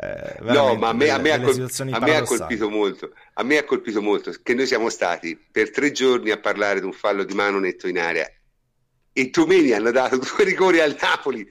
eh, 0.00 0.36
no, 0.42 0.74
ma 0.76 0.90
a 0.90 0.92
me, 0.92 1.10
a 1.10 1.18
me, 1.18 1.32
ha, 1.32 1.40
col- 1.40 1.68
a 1.90 1.98
me 1.98 2.16
ha 2.16 2.22
colpito 2.22 2.70
molto. 2.70 3.12
A 3.34 3.42
me 3.42 3.58
ha 3.58 3.64
colpito 3.64 4.00
molto 4.00 4.32
che 4.42 4.54
noi 4.54 4.66
siamo 4.66 4.90
stati 4.90 5.36
per 5.36 5.70
tre 5.70 5.90
giorni 5.90 6.30
a 6.30 6.38
parlare 6.38 6.78
di 6.78 6.86
un 6.86 6.92
fallo 6.92 7.24
di 7.24 7.34
mano 7.34 7.58
netto 7.58 7.88
in 7.88 7.98
area 7.98 8.30
e 9.12 9.30
Tomeni 9.30 9.72
hanno 9.72 9.90
dato 9.90 10.18
due 10.18 10.44
rigori 10.44 10.80
al 10.80 10.96
Napoli 11.00 11.46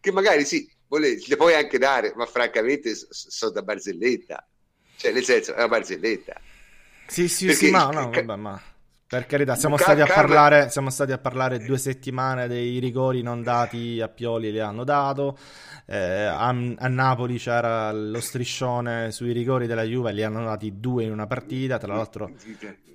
che 0.00 0.12
magari 0.12 0.46
sì, 0.46 0.66
vole- 0.88 1.18
le 1.26 1.36
puoi 1.36 1.54
anche 1.54 1.76
dare, 1.76 2.14
ma 2.16 2.24
francamente 2.24 2.94
sono 2.94 3.10
so 3.12 3.50
da 3.50 3.62
barzelletta. 3.62 4.48
Cioè, 4.96 5.12
nel 5.12 5.24
senso, 5.24 5.52
è 5.52 5.58
una 5.58 5.68
barzelletta. 5.68 6.40
Sì, 7.06 7.28
sì, 7.28 7.46
Perché 7.46 7.66
sì, 7.66 7.70
ma 7.70 7.90
no, 7.90 8.10
vabbè, 8.10 8.36
ma 8.36 8.62
per 9.10 9.26
carità, 9.26 9.56
siamo, 9.56 9.74
Car- 9.74 9.96
stati 9.96 10.12
parlare, 10.12 10.70
siamo, 10.70 10.88
stati 10.88 11.10
a 11.10 11.18
parlare, 11.18 11.58
due 11.58 11.78
settimane 11.78 12.46
dei 12.46 12.78
rigori 12.78 13.22
non 13.22 13.42
dati 13.42 14.00
a 14.00 14.06
Pioli, 14.06 14.52
li 14.52 14.60
hanno 14.60 14.84
dato. 14.84 15.36
Eh, 15.84 15.98
a, 15.98 16.46
a, 16.46 16.86
Napoli 16.86 17.36
c'era 17.36 17.90
lo 17.90 18.20
striscione 18.20 19.10
sui 19.10 19.32
rigori 19.32 19.66
della 19.66 19.82
Juve, 19.82 20.12
li 20.12 20.22
hanno 20.22 20.44
dati 20.44 20.78
due 20.78 21.02
in 21.02 21.10
una 21.10 21.26
partita. 21.26 21.76
Tra 21.76 21.92
l'altro, 21.92 22.30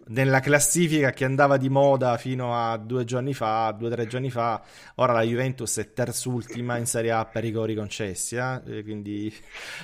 nella 0.07 0.39
classifica 0.39 1.11
che 1.11 1.25
andava 1.25 1.57
di 1.57 1.69
moda 1.69 2.17
fino 2.17 2.55
a 2.55 2.77
due 2.77 3.05
giorni 3.05 3.33
fa, 3.33 3.73
due 3.75 3.87
o 3.87 3.91
tre 3.91 4.05
giorni 4.05 4.29
fa, 4.29 4.61
ora 4.95 5.13
la 5.13 5.23
Juventus 5.23 5.79
è 5.79 5.93
terzultima 5.93 6.77
in 6.77 6.85
Serie 6.85 7.11
A 7.11 7.25
per 7.25 7.41
rigori 7.41 7.73
concessi, 7.73 8.35
eh? 8.35 8.83
quindi 8.83 9.33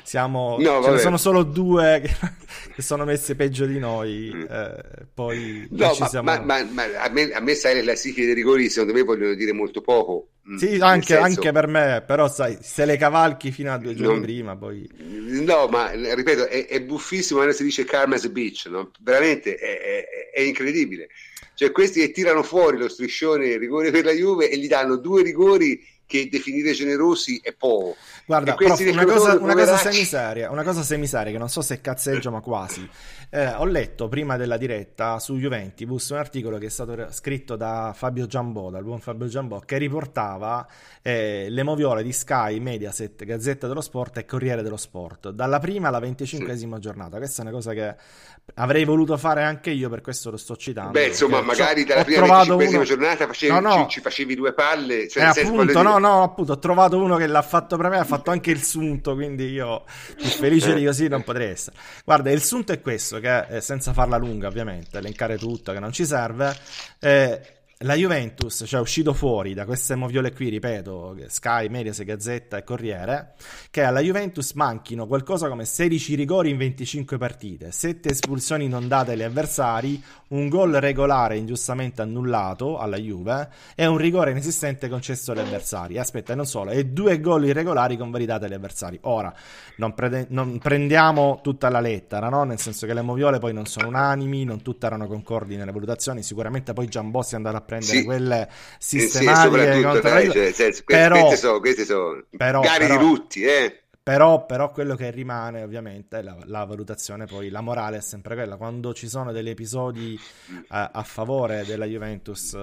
siamo, 0.04 0.58
no, 0.60 0.84
ce 0.84 0.92
ne 0.92 0.98
sono 1.00 1.18
solo 1.18 1.42
due 1.44 2.02
che, 2.04 2.14
che, 2.76 2.82
sono 2.82 3.04
messe 3.04 3.36
peggio 3.36 3.66
di 3.66 3.80
noi, 3.80 4.32
mm. 4.34 4.46
eh, 4.48 4.84
poi, 5.12 5.68
no, 5.72 5.90
poi 5.90 5.98
ma, 6.00 6.21
siamo... 6.24 6.46
ma, 6.46 6.64
ma, 6.64 6.70
ma, 6.72 6.84
a, 7.02 7.10
me, 7.10 7.32
a 7.32 7.40
me 7.40 7.56
sai 7.56 7.76
le 7.76 7.82
classifiche 7.82 8.26
dei 8.26 8.34
rigori 8.34 8.70
secondo 8.70 8.94
me 8.94 9.02
vogliono 9.04 9.34
dire 9.34 9.54
molto 9.54 9.82
poco. 9.82 10.28
Mm, 10.50 10.56
sì, 10.56 10.78
anche, 10.80 11.06
senso... 11.06 11.24
anche, 11.24 11.52
per 11.52 11.68
me, 11.68 12.04
però 12.06 12.28
sai, 12.28 12.58
se 12.62 12.86
le 12.86 12.98
cavalchi 12.98 13.52
fino 13.52 13.72
a 13.72 13.78
due 13.78 13.94
giorni 13.94 14.14
non... 14.14 14.22
prima, 14.22 14.58
poi... 14.58 14.90
No, 14.98 15.68
ma 15.68 15.92
ripeto, 15.92 16.48
è, 16.48 16.68
è 16.68 16.82
buffissimo 16.82 17.40
quando 17.40 17.56
si 17.56 17.64
dice 17.64 17.86
Karma's 17.86 18.28
Beach, 18.28 18.66
no? 18.70 18.92
veramente 19.02 19.56
è, 19.56 19.80
è, 19.80 20.06
è, 20.34 20.42
incredibile. 20.42 21.10
Cioè 21.54 21.72
questi 21.72 22.00
che 22.00 22.12
tirano 22.12 22.42
fuori 22.42 22.78
lo 22.78 22.90
striscione 22.90 23.58
rigore 23.58 23.92
per 23.92 24.04
la 24.04 24.14
Juve 24.14 24.50
e 24.50 24.58
gli 24.58 24.68
danno 24.68 24.98
due 24.98 25.22
rigori 25.22 25.80
che 26.12 26.28
definire 26.30 26.74
generosi 26.74 27.40
è 27.42 27.54
poco. 27.54 27.96
Guarda, 28.26 28.56
prof, 28.56 28.80
una, 28.80 29.06
cosa, 29.06 29.40
una, 29.40 29.54
cosa 29.54 29.78
semiseria, 29.78 30.52
una 30.52 30.64
cosa 30.64 30.84
semiseria 30.84 31.32
che 31.32 31.38
non 31.38 31.48
so 31.48 31.62
se 31.62 31.80
cazzeggio, 31.80 32.32
ma 32.32 32.42
quasi. 32.42 32.86
Eh, 33.34 33.48
ho 33.48 33.64
letto 33.64 34.10
prima 34.10 34.36
della 34.36 34.58
diretta 34.58 35.18
su 35.18 35.38
Juventus 35.38 36.10
un 36.10 36.18
articolo 36.18 36.58
che 36.58 36.66
è 36.66 36.70
stato 36.70 37.10
scritto 37.12 37.56
da 37.56 37.94
Fabio 37.96 38.26
Giambò, 38.26 38.70
dal 38.70 38.84
buon 38.84 39.00
Fabio 39.00 39.28
Giambò, 39.28 39.60
che 39.60 39.78
riportava 39.78 40.68
eh, 41.02 41.48
le 41.48 41.64
moviole 41.64 42.04
di 42.04 42.12
Sky, 42.12 42.60
Mediaset, 42.60 43.24
Gazzetta 43.24 43.70
dello 43.70 43.80
Sport 43.80 44.18
e 44.18 44.26
Corriere 44.26 44.62
dello 44.64 44.76
Sport, 44.76 45.30
dalla 45.30 45.60
prima 45.60 45.88
alla 45.88 46.00
venticinquesima 46.00 46.76
sì. 46.76 46.82
giornata. 46.82 47.20
Questa 47.20 47.42
è 47.42 47.46
una 47.46 47.54
cosa 47.54 47.72
che 47.72 47.96
avrei 48.56 48.86
voluto 48.86 49.18
fare 49.18 49.44
anche 49.44 49.72
io, 49.72 49.90
per 49.90 50.02
questo 50.02 50.32
lo 50.32 50.38
sto 50.38 50.56
citando. 50.56 50.92
Beh, 50.92 51.08
insomma, 51.08 51.42
magari 51.42 51.84
dalla 51.84 52.04
prima 52.04 52.22
venticinquesima 52.22 52.78
uno... 52.78 52.86
giornata 52.86 53.28
facevi, 53.28 53.54
no, 53.54 53.60
no. 53.60 53.84
Ci, 53.84 53.90
ci, 53.90 54.02
facevi 54.02 54.36
due 54.36 54.54
palle. 54.54 55.08
Cioè, 55.08 55.24
eh, 55.24 55.42
appunto, 55.42 55.82
no, 55.82 55.98
no, 55.98 56.24
appunto, 56.24 56.54
ho 56.54 56.60
trovato 56.60 56.98
uno 56.98 57.18
che 57.18 57.28
l'ha 57.28 57.42
fatto 57.42 57.78
per 57.78 57.90
me, 57.90 57.98
ha 57.98 58.04
fatto 58.04 58.32
anche 58.32 58.52
il 58.52 58.64
sunto, 58.64 59.16
quindi 59.16 59.50
io 59.50 59.84
più 60.16 60.26
felice 60.26 60.74
di 60.74 60.86
così 60.86 61.08
non 61.08 61.24
potrei 61.24 61.50
essere. 61.50 61.76
Guarda, 62.04 62.32
il 62.32 62.42
sunto 62.42 62.72
è 62.72 62.82
questo, 62.82 63.20
che 63.20 63.46
eh, 63.50 63.62
senza 63.62 63.94
farla 63.94 64.18
lunga 64.18 64.48
ovviamente, 64.48 64.98
elencare 64.98 65.38
tutto, 65.38 65.72
che 65.72 65.80
non 65.80 65.92
ci 65.92 66.06
serve, 66.06 66.56
eh, 67.00 67.42
la 67.82 67.96
Juventus, 67.96 68.64
cioè 68.68 68.80
è 68.80 68.82
uscito 68.82 69.14
fuori 69.14 69.54
da 69.54 69.66
queste 69.66 69.96
moviole 69.96 70.32
qui, 70.34 70.50
ripeto, 70.50 71.16
Sky, 71.28 71.68
Mediaset, 71.68 72.06
Gazzetta 72.06 72.58
e 72.58 72.64
Corriere, 72.64 73.34
che 73.72 73.84
alla 73.84 74.02
Juventus 74.02 74.54
manchino 74.54 75.08
qualcosa 75.08 75.48
come 75.48 75.66
16 75.66 76.16
rigori 76.16 76.50
in 76.50 76.58
25 76.58 77.18
partite, 77.18 77.72
7 77.72 78.10
espulsioni 78.10 78.68
non 78.68 78.88
date 78.88 79.14
agli 79.14 79.24
avversari, 79.24 80.02
un 80.30 80.48
gol 80.48 80.74
regolare 80.74 81.38
ingiustamente 81.38 82.02
annullato 82.02 82.78
alla 82.78 82.98
Juve 82.98 83.50
e 83.76 83.86
un 83.86 83.98
rigore 83.98 84.32
inesistente 84.32 84.88
concesso 84.88 85.32
agli 85.32 85.40
avversari. 85.40 85.98
Aspetta, 85.98 86.36
non 86.36 86.46
solo, 86.46 86.72
e 86.72 86.86
due 86.86 87.20
gol 87.20 87.46
irregolari 87.46 87.98
convalidati 87.98 88.46
agli 88.46 88.54
avversari. 88.54 89.00
Ora, 89.04 89.34
non, 89.78 89.94
pre- 89.94 90.28
non 90.30 90.60
prendiamo 90.60 91.40
tutta 91.42 91.70
la 91.70 91.80
lettera, 91.80 92.30
no? 92.30 92.44
nel 92.44 92.60
senso 92.60 92.86
che 92.86 92.94
le 92.94 93.02
moviole 93.02 93.40
poi 93.40 93.54
non 93.54 93.66
sono 93.66 93.88
unanimi, 93.88 94.44
non 94.44 94.62
tutte 94.62 94.86
erano 94.86 95.08
concordi 95.08 95.56
nelle 95.56 95.72
valutazioni, 95.72 96.22
sicuramente 96.22 96.74
poi 96.74 96.88
Giambossi 96.88 97.36
andrà 97.36 97.58
a 97.58 97.62
prendere 97.72 97.98
sì. 97.98 98.04
quelle 98.04 98.50
sistematiche 98.78 99.76
sì, 99.76 99.82
contro 99.82 100.10
dai, 100.10 100.32
cioè, 100.32 100.52
senso, 100.52 100.82
però, 100.86 101.20
questi 101.28 101.38
sono, 101.38 101.60
questi 101.60 101.86
sono 101.86 102.24
però, 102.36 102.60
gare 102.60 102.88
però, 102.88 103.00
di 103.00 103.06
tutti, 103.06 103.44
eh 103.44 103.84
Però, 104.04 104.46
però, 104.46 104.72
quello 104.72 104.96
che 104.96 105.12
rimane 105.12 105.62
ovviamente 105.62 106.20
è 106.20 106.22
la, 106.24 106.36
la, 106.46 106.66
valutazione, 106.66 107.28
poi 107.28 107.50
la 107.50 107.62
morale 107.62 107.98
è 107.98 108.02
sempre 108.02 108.34
quella. 108.34 108.58
Quando 108.58 108.94
ci 108.94 109.08
sono 109.08 109.32
degli 109.32 109.50
episodi 109.50 110.20
a, 110.70 110.90
a 110.92 111.04
favore 111.04 111.64
della 111.66 111.86
Juventus 111.86 112.58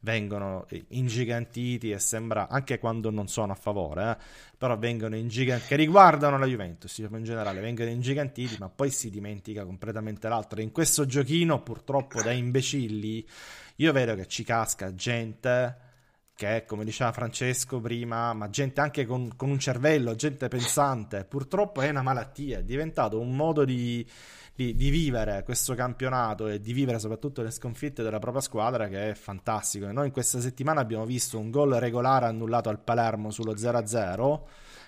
vengono 0.00 0.66
ingigantiti 0.90 1.90
e 1.90 1.98
sembra, 1.98 2.48
anche 2.48 2.78
quando 2.78 3.10
non 3.10 3.26
sono 3.26 3.50
a 3.50 3.56
favore, 3.56 4.10
eh, 4.12 4.16
però 4.56 4.78
vengono 4.78 5.16
ingigantiti, 5.16 5.68
che 5.68 5.76
riguardano 5.76 6.38
la 6.38 6.46
Juventus 6.46 6.96
in 6.98 7.24
generale, 7.24 7.60
vengono 7.60 7.90
ingigantiti, 7.90 8.56
ma 8.60 8.68
poi 8.68 8.90
si 8.90 9.10
dimentica 9.10 9.64
completamente 9.64 10.28
l'altro. 10.28 10.60
In 10.60 10.70
questo 10.70 11.06
giochino 11.06 11.60
purtroppo 11.60 12.22
da 12.22 12.30
imbecilli 12.30 13.26
io 13.76 13.92
vedo 13.92 14.14
che 14.14 14.26
ci 14.26 14.44
casca 14.44 14.94
gente 14.94 15.84
che 16.36 16.64
come 16.66 16.84
diceva 16.84 17.12
Francesco 17.12 17.80
prima, 17.80 18.32
ma 18.32 18.50
gente 18.50 18.80
anche 18.80 19.06
con, 19.06 19.36
con, 19.36 19.50
un 19.50 19.58
cervello, 19.58 20.16
gente 20.16 20.48
pensante, 20.48 21.24
purtroppo 21.24 21.80
è 21.80 21.88
una 21.88 22.02
malattia, 22.02 22.58
è 22.58 22.62
diventato 22.64 23.20
un 23.20 23.36
modo 23.36 23.64
di, 23.64 24.04
di, 24.52 24.74
di, 24.74 24.90
vivere 24.90 25.44
questo 25.44 25.74
campionato 25.74 26.48
e 26.48 26.60
di 26.60 26.72
vivere 26.72 26.98
soprattutto 26.98 27.42
le 27.42 27.52
sconfitte 27.52 28.02
della 28.02 28.18
propria 28.18 28.42
squadra 28.42 28.88
che 28.88 29.10
è 29.10 29.14
fantastico. 29.14 29.86
E 29.86 29.92
noi 29.92 30.06
in 30.06 30.12
questa 30.12 30.40
settimana 30.40 30.80
abbiamo 30.80 31.06
visto 31.06 31.38
un 31.38 31.50
gol 31.50 31.74
regolare 31.74 32.26
annullato 32.26 32.68
al 32.68 32.80
Palermo 32.80 33.30
sullo 33.30 33.54
0-0 33.54 34.40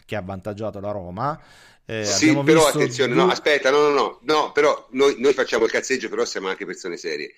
che 0.04 0.16
ha 0.16 0.20
avvantaggiato 0.20 0.80
la 0.80 0.90
Roma. 0.90 1.40
Eh, 1.84 2.04
sì, 2.04 2.36
però 2.42 2.66
attenzione, 2.66 3.14
due... 3.14 3.22
no, 3.22 3.30
aspetta, 3.30 3.70
no, 3.70 3.88
no, 3.88 3.90
no, 3.90 4.18
no, 4.22 4.50
però 4.50 4.88
noi, 4.90 5.14
noi 5.20 5.32
facciamo 5.32 5.64
il 5.64 5.70
cazzeggio, 5.70 6.08
però 6.08 6.24
siamo 6.24 6.48
anche 6.48 6.66
persone 6.66 6.96
serie 6.96 7.32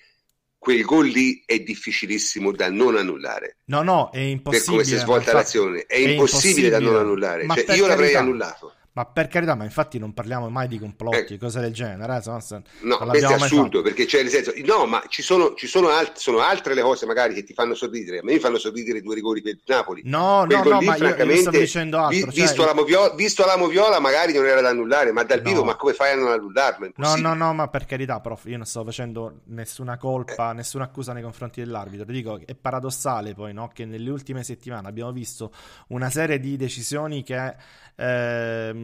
quel 0.59 0.83
gol 0.83 1.07
lì 1.07 1.41
è 1.45 1.59
difficilissimo 1.61 2.51
da 2.51 2.69
non 2.69 2.97
annullare. 2.97 3.59
No, 3.65 3.81
no, 3.81 4.09
è 4.11 4.19
impossibile. 4.19 4.59
Per 4.59 4.65
come 4.65 4.83
si 4.83 4.95
è 4.95 4.97
svolta 4.97 5.33
l'azione, 5.33 5.85
è, 5.85 5.95
è 5.95 5.97
impossibile, 5.97 6.13
impossibile, 6.13 6.69
da 6.69 6.79
non 6.79 6.95
annullare. 6.97 7.47
Cioè, 7.47 7.75
io 7.75 7.87
l'avrei 7.87 8.13
annullato. 8.13 8.73
Ma 8.99 9.05
per 9.05 9.29
carità, 9.29 9.55
ma 9.55 9.63
infatti 9.63 9.97
non 9.97 10.13
parliamo 10.13 10.49
mai 10.49 10.67
di 10.67 10.77
complotti, 10.77 11.35
eh. 11.35 11.37
cose 11.37 11.61
del 11.61 11.71
genere. 11.71 12.17
Eh? 12.17 12.61
No, 12.81 12.97
questo 12.97 13.29
è 13.29 13.33
assurdo, 13.33 13.81
perché 13.81 14.03
c'è 14.03 14.23
nel 14.23 14.29
senso, 14.29 14.51
no, 14.65 14.87
ma 14.87 15.01
ci 15.07 15.21
sono, 15.21 15.53
ci 15.53 15.67
sono, 15.67 15.87
alt- 15.87 16.17
sono, 16.17 16.39
altre 16.39 16.73
le 16.73 16.81
cose 16.81 17.05
magari 17.05 17.33
che 17.33 17.45
ti 17.45 17.53
fanno 17.53 17.75
sorridere. 17.75 18.17
A 18.17 18.23
me 18.23 18.33
mi 18.33 18.39
fanno 18.39 18.57
sorridere 18.57 18.99
due 18.99 19.15
rigori 19.15 19.41
per 19.41 19.55
Napoli. 19.67 20.01
No, 20.03 20.43
Quel 20.45 20.57
no, 20.57 20.69
no, 20.69 20.79
lì, 20.79 20.85
ma 20.85 20.97
io, 20.97 21.15
io 21.15 21.35
sto 21.37 21.49
dicendo 21.49 21.97
altro. 21.97 22.13
Vi, 22.13 22.23
cioè... 22.23 22.43
visto, 22.43 22.65
la 22.65 22.73
moviola, 22.73 23.13
visto 23.15 23.45
la 23.45 23.55
moviola, 23.55 24.01
magari 24.01 24.33
non 24.33 24.45
era 24.45 24.59
da 24.59 24.67
annullare, 24.67 25.13
ma 25.13 25.23
dal 25.23 25.41
no. 25.43 25.49
vivo, 25.49 25.63
ma 25.63 25.77
come 25.77 25.93
fai 25.93 26.11
a 26.11 26.15
non 26.15 26.33
annullarlo? 26.33 26.91
No, 26.97 27.15
no, 27.15 27.33
no, 27.33 27.53
ma 27.53 27.69
per 27.69 27.85
carità, 27.85 28.19
prof, 28.19 28.47
io 28.47 28.57
non 28.57 28.65
sto 28.65 28.83
facendo 28.83 29.43
nessuna 29.45 29.95
colpa, 29.95 30.51
eh. 30.51 30.55
nessuna 30.55 30.83
accusa 30.83 31.13
nei 31.13 31.23
confronti 31.23 31.61
dell'arbitro. 31.61 32.05
Ti 32.05 32.11
dico, 32.11 32.37
è 32.45 32.53
paradossale 32.53 33.33
poi, 33.33 33.53
no, 33.53 33.69
che 33.73 33.85
nelle 33.85 34.09
ultime 34.09 34.43
settimane 34.43 34.89
abbiamo 34.89 35.13
visto 35.13 35.53
una 35.87 36.09
serie 36.09 36.37
di 36.37 36.57
decisioni 36.57 37.23
che 37.23 37.55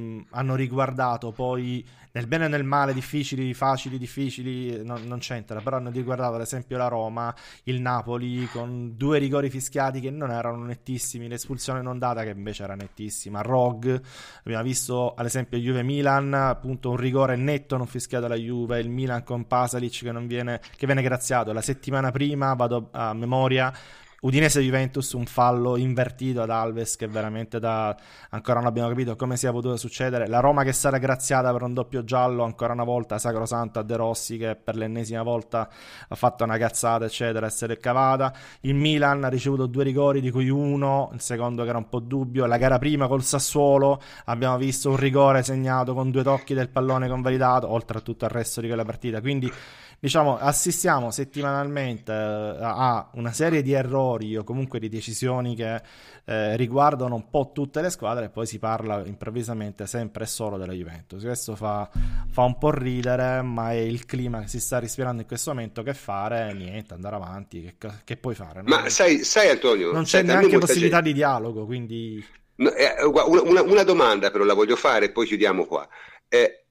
ehm, 0.05 0.25
hanno 0.31 0.55
riguardato 0.55 1.31
poi 1.31 1.85
nel 2.15 2.27
bene 2.27 2.45
e 2.45 2.47
nel 2.47 2.63
male, 2.63 2.93
difficili, 2.93 3.53
facili, 3.53 3.97
difficili, 3.97 4.85
non, 4.85 5.03
non, 5.05 5.19
c'entra, 5.19 5.59
però 5.59 5.75
hanno 5.75 5.89
riguardato 5.89 6.35
ad 6.35 6.41
esempio 6.41 6.77
la 6.77 6.87
Roma, 6.87 7.35
il 7.63 7.81
Napoli 7.81 8.47
con 8.47 8.95
due 8.95 9.19
rigori 9.19 9.49
fischiati 9.49 9.99
che 9.99 10.11
non 10.11 10.31
erano 10.31 10.63
nettissimi, 10.63 11.27
l'espulsione 11.27 11.81
non 11.81 11.99
data 11.99 12.23
che 12.23 12.29
invece 12.29 12.63
era 12.63 12.75
nettissima, 12.75 13.41
Rog, 13.41 14.01
abbiamo 14.39 14.63
visto 14.63 15.13
ad 15.13 15.25
esempio 15.25 15.57
Juve-Milan, 15.57 16.33
appunto 16.33 16.91
un 16.91 16.95
rigore 16.95 17.35
netto 17.35 17.75
non 17.75 17.85
fischiato 17.85 18.27
alla 18.27 18.35
Juve, 18.35 18.79
il 18.79 18.89
Milan 18.89 19.23
con 19.25 19.45
Pasalic 19.45 20.03
che, 20.03 20.13
viene, 20.21 20.61
che 20.77 20.85
viene 20.85 21.01
graziato, 21.01 21.51
la 21.51 21.61
settimana 21.61 22.11
prima, 22.11 22.53
vado 22.53 22.87
a 22.91 23.13
memoria, 23.13 23.73
Udinese 24.21 24.61
Juventus, 24.61 25.11
un 25.11 25.25
fallo 25.25 25.75
invertito 25.75 26.41
ad 26.41 26.49
Alves 26.49 26.95
che 26.95 27.07
veramente 27.07 27.59
da 27.59 27.95
ancora 28.29 28.59
non 28.59 28.67
abbiamo 28.67 28.89
capito 28.89 29.15
come 29.15 29.37
sia 29.37 29.51
potuto 29.51 29.77
succedere. 29.77 30.27
La 30.27 30.39
Roma 30.39 30.63
che 30.63 30.73
sarà 30.73 30.97
graziata 30.97 31.51
per 31.51 31.61
un 31.61 31.73
doppio 31.73 32.03
giallo 32.03 32.43
ancora 32.43 32.73
una 32.73 32.85
volta, 32.85 33.19
Sacrosanto 33.19 33.79
a 33.79 33.83
De 33.83 33.95
Rossi 33.95 34.37
che 34.37 34.55
per 34.55 34.77
l'ennesima 34.77 35.21
volta 35.21 35.69
ha 36.07 36.15
fatto 36.15 36.43
una 36.43 36.57
cazzata, 36.57 37.05
eccetera, 37.05 37.45
essere 37.45 37.77
cavata. 37.77 38.33
Il 38.61 38.75
Milan 38.75 39.23
ha 39.25 39.29
ricevuto 39.29 39.65
due 39.65 39.83
rigori, 39.83 40.21
di 40.21 40.31
cui 40.31 40.49
uno, 40.49 41.11
il 41.13 41.21
secondo 41.21 41.63
che 41.63 41.69
era 41.69 41.77
un 41.77 41.89
po' 41.89 41.99
dubbio. 41.99 42.45
La 42.45 42.57
gara 42.57 42.79
prima 42.79 43.07
col 43.07 43.23
Sassuolo 43.23 44.01
abbiamo 44.25 44.57
visto 44.57 44.89
un 44.89 44.95
rigore 44.95 45.43
segnato 45.43 45.93
con 45.93 46.09
due 46.09 46.23
tocchi 46.23 46.53
del 46.53 46.69
pallone 46.69 47.07
convalidato, 47.09 47.69
oltre 47.69 47.99
a 47.99 48.01
tutto 48.01 48.25
il 48.25 48.31
resto 48.31 48.61
di 48.61 48.67
quella 48.67 48.85
partita. 48.85 49.21
Quindi 49.21 49.51
diciamo, 49.99 50.37
assistiamo 50.37 51.11
settimanalmente 51.11 52.11
eh, 52.11 52.57
a 52.61 53.09
una 53.13 53.31
serie 53.31 53.61
di 53.61 53.73
errori 53.73 54.37
o 54.37 54.43
comunque 54.43 54.79
di 54.79 54.89
decisioni 54.89 55.55
che 55.55 55.81
eh, 56.25 56.55
riguardano 56.55 57.15
un 57.15 57.29
po' 57.29 57.51
tutte 57.53 57.81
le 57.81 57.89
squadre 57.89 58.25
e 58.25 58.29
poi 58.29 58.45
si 58.45 58.59
parla 58.59 59.03
improvvisamente 59.05 59.85
sempre 59.85 60.23
e 60.23 60.27
solo 60.27 60.57
della 60.57 60.73
Juventus. 60.73 61.23
Questo 61.23 61.55
fa, 61.55 61.89
fa 62.29 62.41
un 62.41 62.57
po' 62.57 62.71
ridere, 62.71 63.41
ma 63.41 63.71
è 63.71 63.75
il 63.75 64.05
clima 64.05 64.41
che 64.41 64.47
si 64.47 64.59
sta 64.59 64.79
respirando 64.79 65.21
in 65.21 65.27
questo 65.27 65.51
momento 65.51 65.83
che 65.83 65.93
fare, 65.93 66.53
niente, 66.53 66.93
andare 66.93 67.15
avanti, 67.15 67.75
che, 67.77 67.89
che 68.03 68.17
puoi 68.17 68.35
fare? 68.35 68.61
No? 68.61 68.69
Ma 68.69 68.89
sai, 68.89 69.19
sai, 69.23 69.49
Antonio, 69.49 69.91
non 69.91 70.03
c'è 70.03 70.23
neanche 70.23 70.57
possibilità 70.57 70.97
gente... 70.97 71.09
di 71.09 71.13
dialogo, 71.13 71.65
quindi... 71.65 72.25
No, 72.57 72.71
eh, 72.71 73.03
una, 73.03 73.61
una, 73.61 73.83
domanda 73.83 74.31
però 74.31 74.45
la 74.45 74.53
voglio 74.53 74.77
fare 74.77 75.05
e 75.05 75.11
poi 75.11 75.25
chiudiamo 75.25 75.65
qua. 75.65 75.85
Eh, 76.29 76.64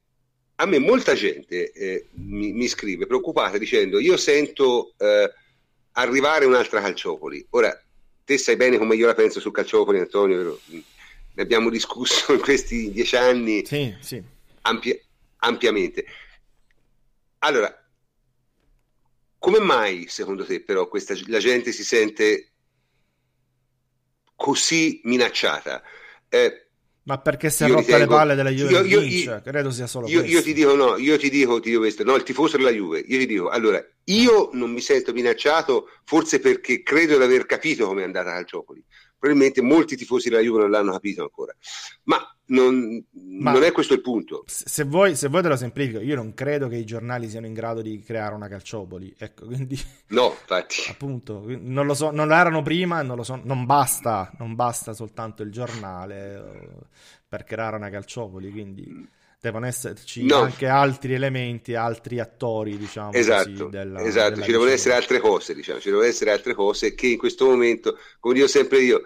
a 0.57 0.67
me 0.67 0.79
molta 0.79 1.15
gente 1.15 1.73
eh, 1.73 2.07
mi, 2.13 2.53
mi, 2.53 2.69
scrive 2.69 3.07
preoccupata 3.07 3.59
dicendo 3.59 3.99
io 3.99 4.17
sento 4.17 4.95
eh, 4.99 5.33
arrivare 5.93 6.45
un'altra 6.45 6.81
Calciopoli. 6.81 7.45
Ora, 7.51 7.79
te 8.25 8.39
sai 8.39 8.57
bene 8.57 8.79
come 8.79 8.95
io 8.95 9.07
la 9.07 9.15
penso 9.15 9.41
su 9.41 9.51
Calciopoli, 9.51 9.99
Antonio, 9.99 10.37
vero? 10.37 10.61
ne 10.67 11.43
abbiamo 11.43 11.71
discusso 11.71 12.33
in 12.35 12.41
questi 12.41 12.91
dieci 12.91 13.17
anni 13.17 13.65
sì, 13.67 13.95
sì. 14.01 14.23
Ampia, 14.63 14.97
ampiamente. 15.39 16.05
Allora, 17.39 17.85
come 19.39 19.59
mai 19.59 20.07
secondo 20.09 20.45
te 20.45 20.63
però 20.63 20.89
questa, 20.89 21.15
la 21.27 21.39
gente 21.39 21.73
si 21.73 21.85
sente 21.85 22.53
così 24.35 25.01
minacciata? 25.05 25.83
Eh, 26.29 26.64
ma 27.05 27.19
perché 27.19 27.51
si 27.51 27.65
è 27.65 27.67
rotta 27.67 27.81
ritengo, 27.81 27.99
le 27.99 28.07
palle 28.07 28.35
della 28.35 28.51
Juve? 28.51 28.71
Io, 28.71 28.83
io, 28.83 29.01
io, 29.01 29.41
credo 29.43 29.71
sia 29.71 29.87
solo 29.87 30.07
io, 30.09 30.21
questo. 30.21 30.37
Io 30.37 30.43
ti 30.43 30.53
dico 30.55 30.75
no, 30.75 30.97
io 30.97 31.19
ti 31.19 31.29
dico, 31.29 31.61
ti 31.61 31.69
dico 31.69 31.81
questo, 31.81 32.03
no, 32.03 32.15
il 32.15 32.23
tifoso 32.23 32.57
della 32.57 32.71
Juve, 32.71 33.01
io 33.01 33.19
ti 33.19 33.27
dico, 33.27 33.49
allora, 33.51 33.85
io 34.05 34.51
non 34.53 34.71
mi 34.71 34.81
sento 34.81 35.13
minacciato 35.13 35.89
forse 36.05 36.41
perché 36.41 36.83
credo 36.83 37.17
di 37.19 37.23
aver 37.23 37.47
capito 37.47 37.87
come 37.87 38.03
è 38.03 38.05
andata 38.05 38.33
Calciopoli. 38.33 38.83
Probabilmente 39.19 39.63
molti 39.63 39.97
tifosi 39.97 40.29
della 40.29 40.43
Juve 40.43 40.61
non 40.61 40.71
l'hanno 40.71 40.93
capito 40.93 41.23
ancora. 41.23 41.55
Ma 42.05 42.34
non, 42.47 43.05
Ma 43.39 43.53
non, 43.53 43.63
è 43.63 43.73
questo 43.73 43.95
il 43.95 44.01
punto. 44.01 44.45
Se 44.47 44.85
vuoi, 44.85 45.17
se 45.17 45.29
vuoi 45.29 45.43
te 45.43 45.49
lo 45.49 45.57
semplifico, 45.57 46.01
io 46.01 46.15
non 46.15 46.35
credo 46.35 46.69
che 46.69 46.77
i 46.77 46.85
giornali 46.85 47.29
siano 47.29 47.47
in 47.47 47.55
grado 47.55 47.81
di 47.81 48.03
creare 48.03 48.35
una 48.35 48.49
calciopoli. 48.49 49.15
Ecco, 49.17 49.47
quindi... 49.47 49.81
No, 50.09 50.37
infatti. 50.39 50.83
Appunto, 50.89 51.45
non 51.47 51.87
lo 51.87 51.95
so, 51.95 52.11
non 52.11 52.29
lo 52.29 52.35
erano 52.35 52.63
prima 52.63 53.03
non 53.03 53.17
lo 53.17 53.23
so, 53.23 53.41
non 53.43 53.65
basta, 53.65 54.31
non 54.39 54.55
basta 54.55 54.93
soltanto 54.93 55.43
il 55.43 55.51
giornale 55.51 56.35
eh, 56.35 56.69
per 57.29 57.45
creare 57.45 57.77
una 57.77 57.91
calciopoli, 57.91 58.51
quindi 58.51 59.09
devono 59.45 59.67
esserci 59.67 60.25
no. 60.25 60.39
anche 60.39 60.67
altri 60.67 61.13
elementi, 61.13 61.75
altri 61.75 62.19
attori, 62.19 62.79
diciamo 62.79 63.13
esatto, 63.13 63.51
così, 63.51 63.69
della, 63.69 64.03
esatto. 64.03 64.31
Della 64.31 64.45
ci 64.45 64.51
devono 64.53 64.71
essere 64.71 64.95
altre 64.95 65.21
cose, 65.21 65.55
diciamo, 65.55 65.81
ci 65.81 65.91
devono 65.91 66.07
essere 66.07 66.31
altre 66.31 66.55
cose 66.55 66.95
che 66.95 67.09
in 67.09 67.19
questo 67.19 67.45
momento, 67.45 67.99
come 68.21 68.35
dico 68.35 68.47
sempre 68.47 68.81
io, 68.81 69.03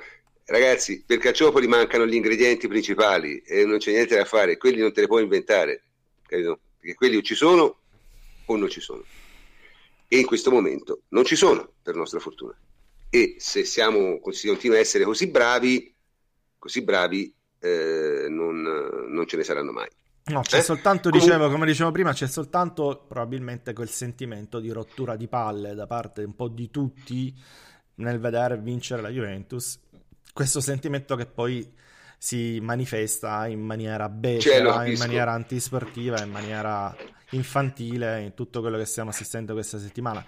ragazzi, 0.49 1.03
per 1.07 1.19
Calciopoli 1.19 1.66
mancano 1.66 2.07
gli 2.07 2.15
ingredienti 2.15 2.69
principali 2.69 3.39
e 3.39 3.65
non 3.65 3.79
c'è 3.79 3.93
niente 3.93 4.16
da 4.16 4.25
fare, 4.25 4.57
quelli 4.57 4.81
non 4.81 4.93
te 4.93 5.03
li 5.03 5.07
puoi 5.07 5.23
inventare, 5.23 5.83
capito? 6.27 6.61
Perché 6.79 6.95
quelli 6.95 7.16
o 7.16 7.23
ci 7.23 7.35
sono 7.35 7.79
o 8.45 8.57
non 8.57 8.69
ci 8.69 8.81
sono. 8.81 9.05
E 10.09 10.19
in 10.19 10.27
questo 10.27 10.51
momento 10.51 11.03
non 11.09 11.25
ci 11.25 11.37
sono, 11.37 11.70
per 11.83 11.95
nostra 11.95 12.19
fortuna. 12.19 12.57
E 13.11 13.37
se 13.39 13.65
siamo, 13.65 14.20
si 14.31 14.49
continua 14.49 14.77
a 14.77 14.81
essere 14.81 15.05
così 15.05 15.29
bravi, 15.29 15.95
così 16.59 16.83
bravi, 16.83 17.33
eh, 17.61 18.27
non, 18.29 18.62
non 18.62 19.27
ce 19.27 19.37
ne 19.37 19.45
saranno 19.45 19.73
mai. 19.73 19.89
No, 20.27 20.43
c'è 20.43 20.59
eh? 20.59 20.62
soltanto, 20.62 21.11
Comun- 21.11 21.27
dicevo, 21.27 21.51
come 21.51 21.66
dicevo 21.66 21.91
prima, 21.91 22.12
c'è 22.12 22.27
soltanto 22.27 23.05
probabilmente 23.09 23.73
quel 23.73 23.89
sentimento 23.89 24.61
di 24.61 24.70
rottura 24.70 25.16
di 25.16 25.27
palle 25.27 25.75
da 25.75 25.87
parte 25.87 26.23
un 26.23 26.35
po' 26.35 26.49
di 26.49 26.70
tutti 26.70 27.35
nel 27.97 28.19
vedere 28.19 28.59
vincere 28.59 29.03
la 29.03 29.09
Juventus. 29.09 29.79
Questo 30.33 30.61
sentimento 30.61 31.17
che 31.17 31.27
poi 31.27 31.73
si 32.19 32.59
manifesta 32.61 33.47
in 33.47 33.61
maniera 33.61 34.09
becera, 34.09 34.85
in 34.87 34.99
maniera 34.99 35.33
antisportiva, 35.33 36.21
in 36.23 36.31
maniera 36.31 36.95
infantile, 37.31 38.23
in 38.23 38.35
tutto 38.35 38.61
quello 38.61 38.77
che 38.77 38.85
stiamo 38.85 39.11
assistendo 39.11 39.53
questa 39.53 39.79
settimana. 39.79 40.25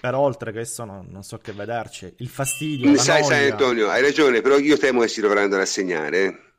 Però 0.00 0.18
oltre 0.18 0.52
questo 0.52 0.84
non, 0.84 1.06
non 1.10 1.22
so 1.22 1.38
che 1.38 1.52
vederci. 1.52 2.12
Il 2.18 2.28
fastidio. 2.28 2.96
Sai, 2.96 3.20
noia... 3.20 3.34
sai, 3.34 3.50
Antonio, 3.50 3.88
hai 3.90 4.02
ragione, 4.02 4.40
però 4.40 4.58
io 4.58 4.76
temo 4.78 5.00
che 5.02 5.08
si 5.08 5.20
dovranno 5.20 5.56
rassegnare. 5.56 6.54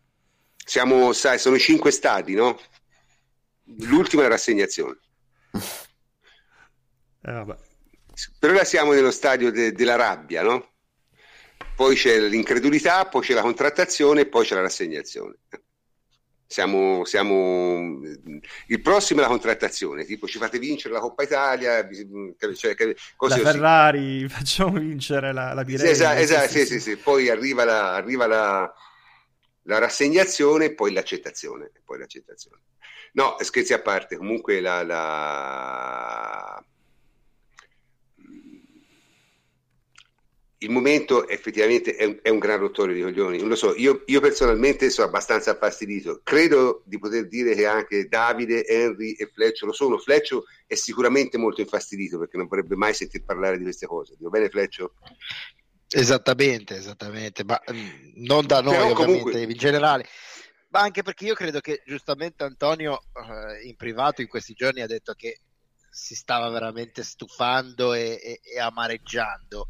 Siamo, 0.63 1.11
sai, 1.11 1.39
sono 1.39 1.57
cinque 1.57 1.91
stati, 1.91 2.33
no? 2.33 2.59
L'ultima 3.79 4.21
è 4.21 4.25
la 4.25 4.31
rassegnazione. 4.31 4.99
Eh, 7.21 7.55
per 8.39 8.51
ora 8.51 8.63
siamo 8.63 8.93
nello 8.93 9.11
stadio 9.11 9.51
de- 9.51 9.71
della 9.71 9.95
rabbia, 9.95 10.43
no? 10.43 10.74
Poi 11.75 11.95
c'è 11.95 12.19
l'incredulità, 12.19 13.05
poi 13.05 13.21
c'è 13.21 13.33
la 13.33 13.41
contrattazione 13.41 14.21
e 14.21 14.27
poi 14.27 14.45
c'è 14.45 14.55
la 14.55 14.61
rassegnazione. 14.61 15.35
Siamo, 16.47 17.03
siamo, 17.05 17.99
il 18.67 18.81
prossimo 18.81 19.19
è 19.19 19.23
la 19.23 19.29
contrattazione, 19.29 20.05
tipo 20.05 20.27
ci 20.27 20.37
fate 20.37 20.59
vincere 20.59 20.93
la 20.93 20.99
Coppa 20.99 21.23
Italia, 21.23 21.85
cioè, 22.55 22.75
cose 23.15 23.41
la 23.41 23.51
Ferrari, 23.51 24.21
così. 24.21 24.29
facciamo 24.35 24.79
vincere 24.79 25.33
la, 25.33 25.53
la 25.53 25.63
Pirelli. 25.63 25.89
Esatto, 25.89 26.19
esatto 26.19 26.49
sì, 26.49 26.65
sì, 26.65 26.79
sì, 26.79 26.97
poi 26.97 27.29
arriva, 27.29 27.65
la, 27.65 27.95
arriva 27.95 28.27
la, 28.27 28.73
la 29.63 29.77
rassegnazione 29.79 30.65
e 30.65 30.73
poi 30.75 30.93
l'accettazione. 30.93 31.71
Poi 31.83 31.97
l'accettazione. 31.97 32.61
No, 33.13 33.35
scherzi 33.39 33.73
a 33.73 33.81
parte, 33.81 34.15
comunque 34.15 34.61
la, 34.61 34.83
la 34.83 36.63
il 40.59 40.69
momento 40.69 41.27
effettivamente 41.27 41.95
è 41.95 42.05
un, 42.05 42.19
è 42.21 42.29
un, 42.29 42.39
gran 42.39 42.59
rottore 42.59 42.93
di 42.93 43.01
coglioni. 43.01 43.39
Non 43.39 43.49
lo 43.49 43.55
so, 43.55 43.75
io, 43.75 44.03
io, 44.05 44.21
personalmente 44.21 44.89
sono 44.89 45.07
abbastanza 45.07 45.51
affastidito. 45.51 46.21
Credo 46.23 46.81
di 46.85 46.97
poter 46.97 47.27
dire 47.27 47.55
che 47.55 47.65
anche 47.65 48.07
Davide, 48.07 48.65
Henry 48.65 49.13
e 49.13 49.29
Fleccio 49.33 49.65
lo 49.65 49.73
sono. 49.73 49.97
Fleccio 49.97 50.45
è 50.65 50.75
sicuramente 50.75 51.37
molto 51.37 51.61
infastidito 51.61 52.17
perché 52.17 52.37
non 52.37 52.47
vorrebbe 52.47 52.75
mai 52.75 52.93
sentir 52.93 53.23
parlare 53.25 53.57
di 53.57 53.63
queste 53.63 53.85
cose. 53.85 54.15
Dico 54.17 54.29
bene, 54.29 54.49
Fleccio? 54.49 54.93
Esattamente, 55.89 56.77
esattamente, 56.77 57.43
ma 57.43 57.61
mm, 57.71 58.13
non 58.25 58.45
da 58.45 58.61
noi, 58.61 58.73
Però 58.73 58.91
ovviamente, 58.91 59.21
comunque... 59.21 59.41
in 59.41 59.57
generale. 59.57 60.05
Ma 60.69 60.81
anche 60.81 61.03
perché 61.03 61.25
io 61.25 61.35
credo 61.35 61.59
che 61.59 61.83
giustamente 61.85 62.43
Antonio 62.43 62.99
eh, 63.13 63.67
in 63.67 63.75
privato 63.75 64.21
in 64.21 64.27
questi 64.27 64.53
giorni 64.53 64.81
ha 64.81 64.87
detto 64.87 65.13
che 65.13 65.39
si 65.89 66.15
stava 66.15 66.49
veramente 66.49 67.03
stufando 67.03 67.93
e, 67.93 68.19
e, 68.21 68.39
e 68.43 68.59
amareggiando 68.59 69.67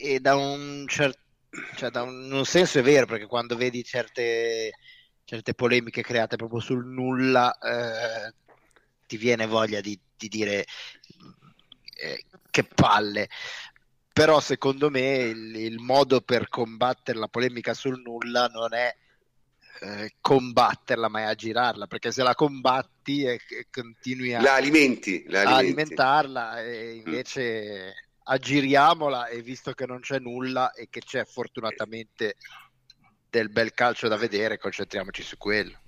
e 0.00 0.20
da 0.20 0.36
un 0.36 0.86
certo 0.88 1.22
cioè 1.76 1.90
da 1.90 2.02
un, 2.02 2.30
un, 2.32 2.44
senso 2.44 2.78
è 2.78 2.82
vero 2.82 3.06
perché 3.06 3.26
quando 3.26 3.56
vedi 3.56 3.84
certe, 3.84 4.72
certe 5.24 5.54
polemiche 5.54 6.02
create 6.02 6.36
proprio 6.36 6.60
sul 6.60 6.84
nulla 6.86 7.56
eh, 7.58 8.34
ti 9.06 9.16
viene 9.16 9.46
voglia 9.46 9.80
di, 9.80 9.98
di 10.16 10.28
dire 10.28 10.64
eh, 12.00 12.24
che 12.50 12.64
palle 12.64 13.28
però 14.12 14.40
secondo 14.40 14.90
me 14.90 15.16
il, 15.16 15.56
il, 15.56 15.78
modo 15.78 16.20
per 16.20 16.48
combattere 16.48 17.18
la 17.18 17.28
polemica 17.28 17.74
sul 17.74 18.00
nulla 18.00 18.46
non 18.46 18.74
è 18.74 18.94
eh, 19.80 20.14
combatterla 20.20 21.08
ma 21.08 21.20
è 21.20 21.24
aggirarla 21.24 21.86
perché 21.86 22.10
se 22.10 22.22
la 22.22 22.34
combatti 22.34 23.24
e, 23.24 23.40
e 23.48 23.66
continui 23.70 24.34
a, 24.34 24.40
la 24.40 24.54
alimenti, 24.54 25.24
la 25.28 25.40
alimenti. 25.40 25.52
a 25.52 25.56
alimentarla 25.56 26.62
e 26.62 26.94
invece 26.94 27.94
mm 28.00 28.03
aggiriamola 28.24 29.28
e 29.28 29.42
visto 29.42 29.72
che 29.72 29.86
non 29.86 30.00
c'è 30.00 30.18
nulla 30.18 30.72
e 30.72 30.88
che 30.90 31.00
c'è 31.00 31.24
fortunatamente 31.24 32.36
del 33.30 33.50
bel 33.50 33.72
calcio 33.72 34.08
da 34.08 34.16
vedere, 34.16 34.58
concentriamoci 34.58 35.22
su 35.22 35.36
quello. 35.36 35.78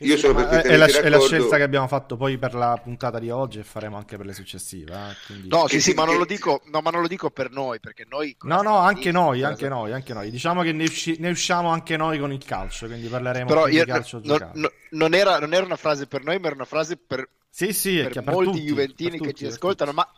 Io 0.00 0.16
sono 0.16 0.46
è 0.46 0.76
la, 0.76 0.86
è 0.86 1.08
la, 1.08 1.18
scelta 1.18 1.56
che 1.56 1.62
abbiamo 1.64 1.88
fatto 1.88 2.16
poi 2.16 2.38
per 2.38 2.54
la 2.54 2.78
puntata 2.80 3.18
di 3.18 3.30
oggi 3.30 3.58
e 3.58 3.64
faremo 3.64 3.96
anche 3.96 4.16
per 4.16 4.26
le 4.26 4.32
successive. 4.32 4.92
Eh? 4.92 5.16
Quindi... 5.26 5.48
No, 5.48 5.66
sì, 5.66 5.80
sì, 5.80 5.92
ma 5.92 6.04
non, 6.04 6.18
lo 6.18 6.24
dico, 6.24 6.62
no, 6.66 6.80
ma 6.80 6.90
non 6.90 7.00
lo 7.00 7.08
dico 7.08 7.30
per 7.30 7.50
noi, 7.50 7.80
perché 7.80 8.06
noi... 8.08 8.36
No, 8.42 8.62
no, 8.62 8.76
anche 8.76 9.10
noi, 9.10 9.42
anche 9.42 9.68
noi, 9.68 9.92
anche 9.92 10.12
noi. 10.14 10.30
Diciamo 10.30 10.62
che 10.62 10.72
ne, 10.72 10.84
usci- 10.84 11.16
ne, 11.18 11.30
usciamo 11.30 11.70
anche 11.70 11.96
noi 11.96 12.20
con 12.20 12.32
il 12.32 12.44
calcio, 12.44 12.86
quindi 12.86 13.08
parleremo 13.08 13.48
Però 13.48 13.66
io, 13.66 13.84
di 13.84 13.90
calcio 13.90 14.20
no, 14.22 14.38
no, 14.54 14.70
non, 14.90 15.14
era, 15.14 15.40
non, 15.40 15.52
era, 15.52 15.64
una 15.64 15.76
frase 15.76 16.06
per 16.06 16.22
noi, 16.22 16.38
ma 16.38 16.46
era 16.46 16.54
una 16.54 16.64
frase 16.64 16.96
per, 16.96 17.28
sì, 17.50 17.72
sì, 17.72 18.00
per 18.00 18.22
molti 18.24 18.52
tutti, 18.52 18.62
juventini 18.62 19.18
che 19.18 19.32
ci 19.32 19.46
ascoltano, 19.46 19.90
ma 19.90 20.08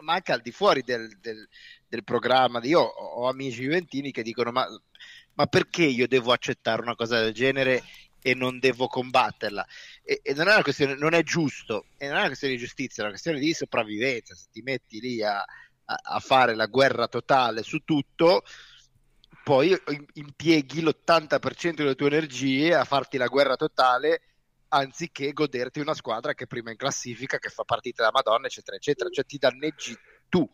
ma 0.00 0.14
anche 0.14 0.32
al 0.32 0.40
di 0.40 0.50
fuori 0.50 0.82
del, 0.82 1.18
del, 1.20 1.48
del 1.86 2.04
programma. 2.04 2.60
Io 2.62 2.80
ho, 2.80 3.28
amici 3.28 3.62
juventini 3.62 4.10
che 4.10 4.22
dicono: 4.22 4.50
ma, 4.50 4.66
ma, 5.34 5.46
perché 5.46 5.84
io 5.84 6.06
devo 6.08 6.32
accettare 6.32 6.82
una 6.82 6.94
cosa 6.94 7.20
del 7.20 7.32
genere 7.32 7.82
e 8.20 8.34
non 8.34 8.58
devo 8.58 8.86
combatterla? 8.86 9.66
E, 10.02 10.20
e 10.22 10.34
non, 10.34 10.48
è 10.48 10.52
una 10.52 10.62
questione, 10.62 10.94
non 10.94 11.14
è 11.14 11.22
giusto, 11.22 11.86
e 11.96 12.06
non 12.06 12.16
è 12.16 12.18
una 12.20 12.26
questione 12.28 12.54
di 12.54 12.60
giustizia, 12.60 13.02
è 13.02 13.06
una 13.06 13.10
questione 13.10 13.38
di 13.38 13.52
sopravvivenza. 13.52 14.34
Se 14.34 14.46
ti 14.50 14.62
metti 14.62 15.00
lì 15.00 15.22
a, 15.22 15.38
a, 15.38 16.00
a 16.02 16.20
fare 16.20 16.54
la 16.54 16.66
guerra 16.66 17.08
totale 17.08 17.62
su 17.62 17.78
tutto, 17.84 18.42
poi 19.42 19.74
impieghi 20.14 20.82
l'80% 20.82 21.74
delle 21.74 21.94
tue 21.94 22.08
energie 22.08 22.74
a 22.74 22.84
farti 22.84 23.16
la 23.16 23.28
guerra 23.28 23.56
totale 23.56 24.20
anziché 24.68 25.32
goderti 25.32 25.80
una 25.80 25.94
squadra 25.94 26.34
che 26.34 26.44
è 26.44 26.46
prima 26.46 26.70
in 26.70 26.76
classifica, 26.76 27.38
che 27.38 27.48
fa 27.48 27.64
partite 27.64 28.02
da 28.02 28.10
Madonna, 28.12 28.46
eccetera, 28.46 28.76
eccetera. 28.76 29.08
Cioè 29.10 29.24
ti 29.24 29.38
danneggi 29.38 29.96
tu. 30.28 30.48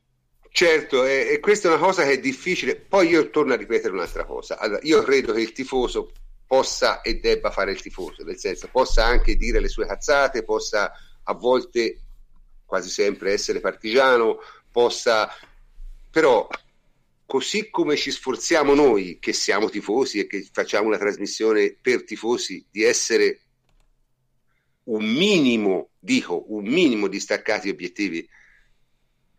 Certo, 0.50 1.04
e, 1.04 1.30
e 1.32 1.40
questa 1.40 1.68
è 1.68 1.72
una 1.72 1.84
cosa 1.84 2.04
che 2.04 2.12
è 2.12 2.20
difficile. 2.20 2.76
Poi 2.76 3.08
io 3.08 3.30
torno 3.30 3.54
a 3.54 3.56
ripetere 3.56 3.92
un'altra 3.92 4.24
cosa. 4.24 4.58
Allora, 4.58 4.80
io 4.82 5.02
credo 5.02 5.32
che 5.32 5.40
il 5.40 5.52
tifoso 5.52 6.12
possa 6.46 7.00
e 7.00 7.18
debba 7.18 7.50
fare 7.50 7.72
il 7.72 7.80
tifoso, 7.80 8.22
nel 8.22 8.38
senso 8.38 8.68
possa 8.70 9.04
anche 9.04 9.34
dire 9.34 9.58
le 9.58 9.68
sue 9.68 9.86
cazzate, 9.86 10.44
possa 10.44 10.92
a 11.24 11.32
volte, 11.34 11.98
quasi 12.64 12.88
sempre, 12.88 13.32
essere 13.32 13.60
partigiano, 13.60 14.38
possa... 14.70 15.28
Però 16.10 16.46
così 17.26 17.70
come 17.70 17.96
ci 17.96 18.12
sforziamo 18.12 18.74
noi 18.74 19.18
che 19.18 19.32
siamo 19.32 19.68
tifosi 19.68 20.20
e 20.20 20.28
che 20.28 20.48
facciamo 20.52 20.86
una 20.86 20.98
trasmissione 20.98 21.76
per 21.80 22.04
tifosi 22.04 22.64
di 22.70 22.84
essere 22.84 23.40
un 24.84 25.04
minimo, 25.04 25.90
dico, 25.98 26.44
un 26.48 26.64
minimo 26.64 27.08
di 27.08 27.20
staccati 27.20 27.68
obiettivi, 27.68 28.28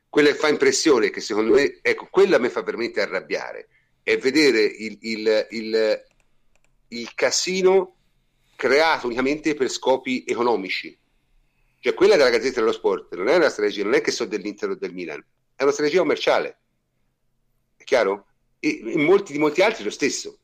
quella 0.09 0.29
che 0.29 0.35
fa 0.35 0.47
impressione, 0.47 1.09
che 1.09 1.19
secondo 1.19 1.53
me, 1.53 1.79
ecco, 1.81 2.07
quella 2.09 2.39
mi 2.39 2.49
fa 2.49 2.61
veramente 2.63 3.01
arrabbiare, 3.01 3.67
è 4.01 4.17
vedere 4.17 4.61
il, 4.61 4.97
il, 5.01 5.47
il, 5.51 6.03
il 6.89 7.13
casino 7.13 7.97
creato 8.55 9.07
unicamente 9.07 9.53
per 9.53 9.69
scopi 9.69 10.23
economici. 10.25 10.97
Cioè 11.79 11.93
quella 11.93 12.15
della 12.15 12.29
Gazzetta 12.29 12.61
dello 12.61 12.71
Sport 12.71 13.13
non 13.15 13.27
è 13.27 13.35
una 13.35 13.49
strategia, 13.49 13.83
non 13.83 13.93
è 13.93 14.01
che 14.01 14.11
so 14.11 14.25
dell'Inter 14.25 14.69
o 14.69 14.75
del 14.75 14.93
Milan, 14.93 15.23
è 15.55 15.63
una 15.63 15.71
strategia 15.71 15.99
commerciale. 15.99 16.59
È 17.75 17.83
chiaro? 17.83 18.27
E 18.59 18.69
in 18.69 19.01
molti, 19.01 19.33
di 19.33 19.37
molti 19.37 19.61
altri 19.61 19.83
lo 19.83 19.91
stesso. 19.91 20.39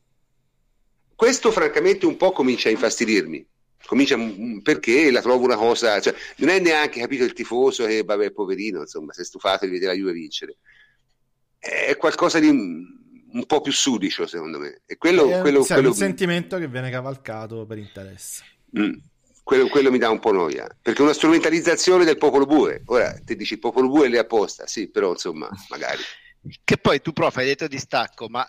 Questo 1.15 1.51
francamente 1.51 2.05
un 2.05 2.17
po' 2.17 2.31
comincia 2.31 2.67
a 2.67 2.71
infastidirmi 2.71 3.47
comincia 3.85 4.17
perché 4.61 5.11
la 5.11 5.21
trovo 5.21 5.45
una 5.45 5.55
cosa, 5.55 5.99
cioè, 5.99 6.13
non 6.37 6.49
è 6.49 6.59
neanche 6.59 6.99
capito 6.99 7.23
il 7.23 7.33
tifoso 7.33 7.85
che 7.85 8.03
vabbè 8.03 8.31
poverino, 8.31 8.81
insomma, 8.81 9.13
si 9.13 9.21
è 9.21 9.25
stufato 9.25 9.65
di 9.65 9.71
vedere 9.71 9.93
la 9.93 9.97
Juve 9.97 10.13
vincere. 10.13 10.57
È 11.57 11.95
qualcosa 11.97 12.39
di 12.39 12.47
un 12.47 13.45
po' 13.45 13.61
più 13.61 13.71
sudicio, 13.71 14.27
secondo 14.27 14.59
me. 14.59 14.81
E 14.85 14.97
quello, 14.97 15.29
è, 15.29 15.41
quello, 15.41 15.63
quello... 15.63 15.89
un 15.89 15.95
sentimento 15.95 16.57
che 16.57 16.67
viene 16.67 16.89
cavalcato 16.89 17.65
per 17.65 17.77
interesse. 17.77 18.43
Mm. 18.77 18.93
Quello, 19.43 19.67
quello, 19.67 19.91
mi 19.91 19.97
dà 19.97 20.09
un 20.09 20.19
po' 20.19 20.31
noia, 20.31 20.67
perché 20.81 20.99
è 20.99 21.03
una 21.03 21.13
strumentalizzazione 21.13 22.05
del 22.05 22.17
popolo 22.17 22.45
bue. 22.45 22.83
Ora 22.85 23.11
ti 23.23 23.35
dici 23.35 23.53
il 23.53 23.59
popolo 23.59 23.89
bue 23.89 24.05
è 24.05 24.09
lì 24.09 24.17
apposta, 24.17 24.67
sì, 24.67 24.89
però 24.89 25.11
insomma, 25.11 25.49
magari. 25.69 26.01
Che 26.63 26.77
poi 26.77 27.01
tu, 27.01 27.11
prof, 27.11 27.35
hai 27.37 27.45
detto 27.45 27.67
distacco, 27.67 28.29
ma 28.29 28.47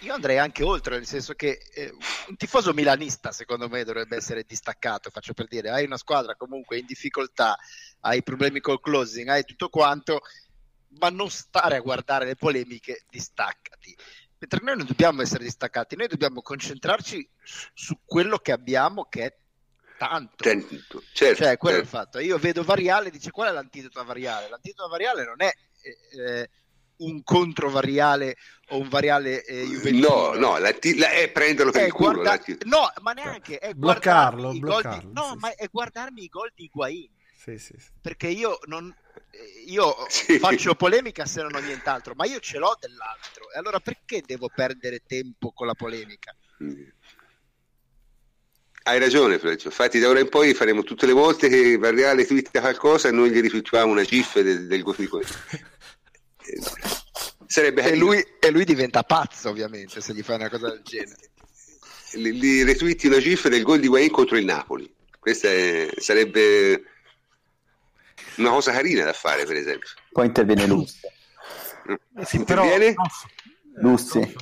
io 0.00 0.14
andrei 0.14 0.38
anche 0.38 0.62
oltre, 0.62 0.96
nel 0.96 1.06
senso 1.06 1.34
che 1.34 1.60
eh, 1.74 1.90
un 2.28 2.36
tifoso 2.36 2.72
milanista, 2.72 3.32
secondo 3.32 3.68
me, 3.68 3.84
dovrebbe 3.84 4.16
essere 4.16 4.44
distaccato. 4.46 5.10
Faccio 5.10 5.34
per 5.34 5.46
dire, 5.46 5.70
hai 5.70 5.84
una 5.84 5.98
squadra 5.98 6.36
comunque 6.36 6.78
in 6.78 6.86
difficoltà, 6.86 7.56
hai 8.00 8.22
problemi 8.22 8.60
col 8.60 8.80
closing, 8.80 9.28
hai 9.28 9.44
tutto 9.44 9.68
quanto, 9.68 10.22
ma 10.98 11.10
non 11.10 11.28
stare 11.30 11.76
a 11.76 11.80
guardare 11.80 12.24
le 12.24 12.36
polemiche, 12.36 13.04
distaccati. 13.10 13.96
Mentre 14.38 14.60
noi 14.62 14.76
non 14.78 14.86
dobbiamo 14.86 15.20
essere 15.20 15.44
distaccati, 15.44 15.96
noi 15.96 16.08
dobbiamo 16.08 16.40
concentrarci 16.40 17.28
su 17.74 17.98
quello 18.04 18.38
che 18.38 18.52
abbiamo, 18.52 19.04
che 19.04 19.24
è 19.24 19.36
tanto. 19.98 20.42
Certo, 20.42 21.02
certo, 21.12 21.42
cioè, 21.44 21.58
quello 21.58 21.76
certo. 21.76 21.96
è 21.96 22.00
il 22.00 22.04
fatto. 22.04 22.18
Io 22.20 22.38
vedo 22.38 22.62
variale, 22.62 23.10
dice 23.10 23.30
qual 23.30 23.50
è 23.50 23.52
l'antidoto 23.52 24.00
a 24.00 24.04
variale? 24.04 24.48
L'antidoto 24.48 24.84
a 24.86 24.88
variale 24.88 25.24
non 25.26 25.42
è 25.42 25.52
eh, 25.82 26.18
eh 26.18 26.50
un 27.00 27.22
controvariale 27.22 28.36
o 28.68 28.78
un 28.78 28.88
variale 28.88 29.44
eh, 29.44 29.64
Juventino. 29.64 30.08
No, 30.08 30.32
no, 30.34 30.58
la, 30.58 30.74
la, 30.96 31.10
è 31.10 31.30
prenderlo 31.30 31.72
per 31.72 31.82
è 31.82 31.86
il 31.86 31.92
culo. 31.92 32.20
Guarda... 32.20 32.56
No, 32.64 32.92
ma 33.02 33.12
neanche 33.12 33.58
è 33.58 33.74
bloccarlo, 33.74 34.52
bloccarlo 34.52 35.08
di... 35.08 35.12
no, 35.12 35.30
sì, 35.32 35.38
ma 35.38 35.48
sì. 35.48 35.54
è 35.56 35.68
guardarmi 35.70 36.22
i 36.22 36.28
gol 36.28 36.52
di 36.54 36.64
Higuain. 36.64 37.10
Sì, 37.36 37.58
sì, 37.58 37.74
sì. 37.78 37.88
Perché 38.00 38.28
io 38.28 38.58
non 38.66 38.94
io 39.66 39.94
faccio 40.38 40.74
polemica 40.74 41.24
se 41.24 41.42
non 41.42 41.54
ho 41.54 41.60
nient'altro, 41.60 42.14
ma 42.14 42.26
io 42.26 42.38
ce 42.40 42.58
l'ho 42.58 42.76
dell'altro. 42.80 43.50
E 43.54 43.58
allora 43.58 43.80
perché 43.80 44.22
devo 44.24 44.50
perdere 44.54 45.02
tempo 45.06 45.52
con 45.52 45.66
la 45.66 45.74
polemica? 45.74 46.34
Mm. 46.62 46.82
Hai 48.82 48.98
ragione, 48.98 49.38
Freccio. 49.38 49.68
Infatti, 49.68 49.98
da 49.98 50.08
ora 50.08 50.20
in 50.20 50.28
poi 50.28 50.54
faremo 50.54 50.82
tutte 50.82 51.06
le 51.06 51.12
volte 51.12 51.48
che 51.48 51.76
Varriale 51.76 52.24
twitta 52.24 52.60
qualcosa 52.60 53.08
e 53.08 53.12
noi 53.12 53.30
gli 53.30 53.40
ritwittiamo 53.40 53.92
una 53.92 54.04
gif 54.04 54.40
del, 54.40 54.66
del 54.66 54.82
gol 54.82 54.96
di 54.96 55.06
questo. 55.06 55.36
Sarebbe 57.46 57.82
e 57.82 57.96
lui, 57.96 58.24
e 58.38 58.50
lui, 58.50 58.64
diventa 58.64 59.02
pazzo, 59.02 59.48
ovviamente, 59.48 60.00
se 60.00 60.12
gli 60.12 60.22
fai 60.22 60.36
una 60.36 60.48
cosa 60.48 60.70
del 60.70 60.82
genere. 60.82 61.30
Li, 62.14 62.38
li 62.38 62.62
retweeti 62.62 63.06
una 63.06 63.20
cifra 63.20 63.48
del 63.48 63.62
gol 63.62 63.80
di 63.80 63.88
Wayne 63.88 64.10
contro 64.10 64.36
il 64.36 64.44
Napoli. 64.44 64.92
Questa 65.18 65.48
è, 65.48 65.90
sarebbe 65.98 66.84
una 68.36 68.50
cosa 68.50 68.72
carina 68.72 69.04
da 69.04 69.12
fare, 69.12 69.44
per 69.44 69.56
esempio. 69.56 69.88
Poi 70.12 70.26
interviene 70.26 70.66
Luzzi. 70.66 71.00
Mm. 71.90 72.22
Sì, 72.22 72.36
interviene? 72.36 72.94
Luzzi. 73.76 74.34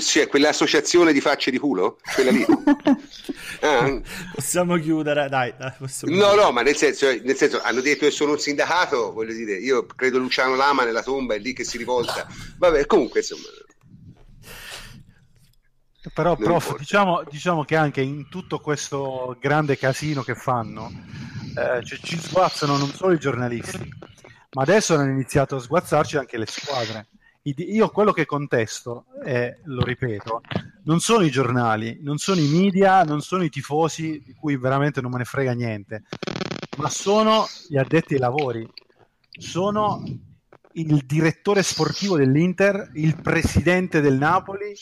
Cioè, 0.00 0.28
quell'associazione 0.28 1.12
di 1.12 1.20
facce 1.20 1.50
di 1.50 1.58
culo? 1.58 1.98
Quella 2.14 2.30
lì? 2.30 2.46
ah. 3.60 4.00
Possiamo 4.32 4.76
chiudere, 4.76 5.28
dai. 5.28 5.54
dai 5.58 5.72
possiamo 5.76 6.14
no, 6.14 6.22
chiudere. 6.22 6.44
no, 6.44 6.52
ma 6.52 6.62
nel 6.62 6.76
senso, 6.76 7.06
nel 7.06 7.34
senso, 7.34 7.60
hanno 7.60 7.80
detto 7.80 8.04
che 8.04 8.12
sono 8.12 8.32
un 8.32 8.38
sindacato, 8.38 9.12
voglio 9.12 9.32
dire, 9.32 9.54
io 9.54 9.84
credo 9.86 10.18
Luciano 10.18 10.54
Lama 10.54 10.84
nella 10.84 11.02
tomba 11.02 11.34
è 11.34 11.38
lì 11.38 11.52
che 11.52 11.64
si 11.64 11.78
rivolta. 11.78 12.26
Vabbè, 12.58 12.86
comunque, 12.86 13.20
insomma... 13.20 13.42
Però, 16.14 16.36
prof, 16.36 16.78
diciamo, 16.78 17.24
diciamo, 17.28 17.64
che 17.64 17.74
anche 17.74 18.00
in 18.00 18.28
tutto 18.28 18.60
questo 18.60 19.36
grande 19.40 19.76
casino 19.76 20.22
che 20.22 20.36
fanno, 20.36 20.88
eh, 21.56 21.84
cioè, 21.84 21.98
ci 21.98 22.16
sguazzano 22.18 22.76
non 22.76 22.92
solo 22.92 23.12
i 23.12 23.18
giornalisti, 23.18 23.92
ma 24.52 24.62
adesso 24.62 24.94
hanno 24.94 25.10
iniziato 25.10 25.56
a 25.56 25.60
sguazzarci 25.60 26.16
anche 26.16 26.38
le 26.38 26.46
squadre 26.46 27.08
io 27.56 27.88
quello 27.90 28.12
che 28.12 28.26
contesto, 28.26 29.06
e 29.24 29.60
lo 29.64 29.84
ripeto, 29.84 30.40
non 30.84 31.00
sono 31.00 31.24
i 31.24 31.30
giornali, 31.30 31.98
non 32.02 32.18
sono 32.18 32.40
i 32.40 32.48
media, 32.48 33.02
non 33.02 33.20
sono 33.20 33.44
i 33.44 33.50
tifosi, 33.50 34.22
di 34.24 34.34
cui 34.34 34.56
veramente 34.56 35.00
non 35.00 35.10
me 35.10 35.18
ne 35.18 35.24
frega 35.24 35.52
niente, 35.52 36.04
ma 36.78 36.88
sono 36.88 37.46
gli 37.68 37.76
addetti 37.76 38.14
ai 38.14 38.20
lavori, 38.20 38.68
sono 39.30 40.02
il 40.72 41.04
direttore 41.06 41.62
sportivo 41.62 42.16
dell'Inter, 42.16 42.90
il 42.94 43.20
presidente 43.20 44.00
del 44.00 44.18
Napoli 44.18 44.72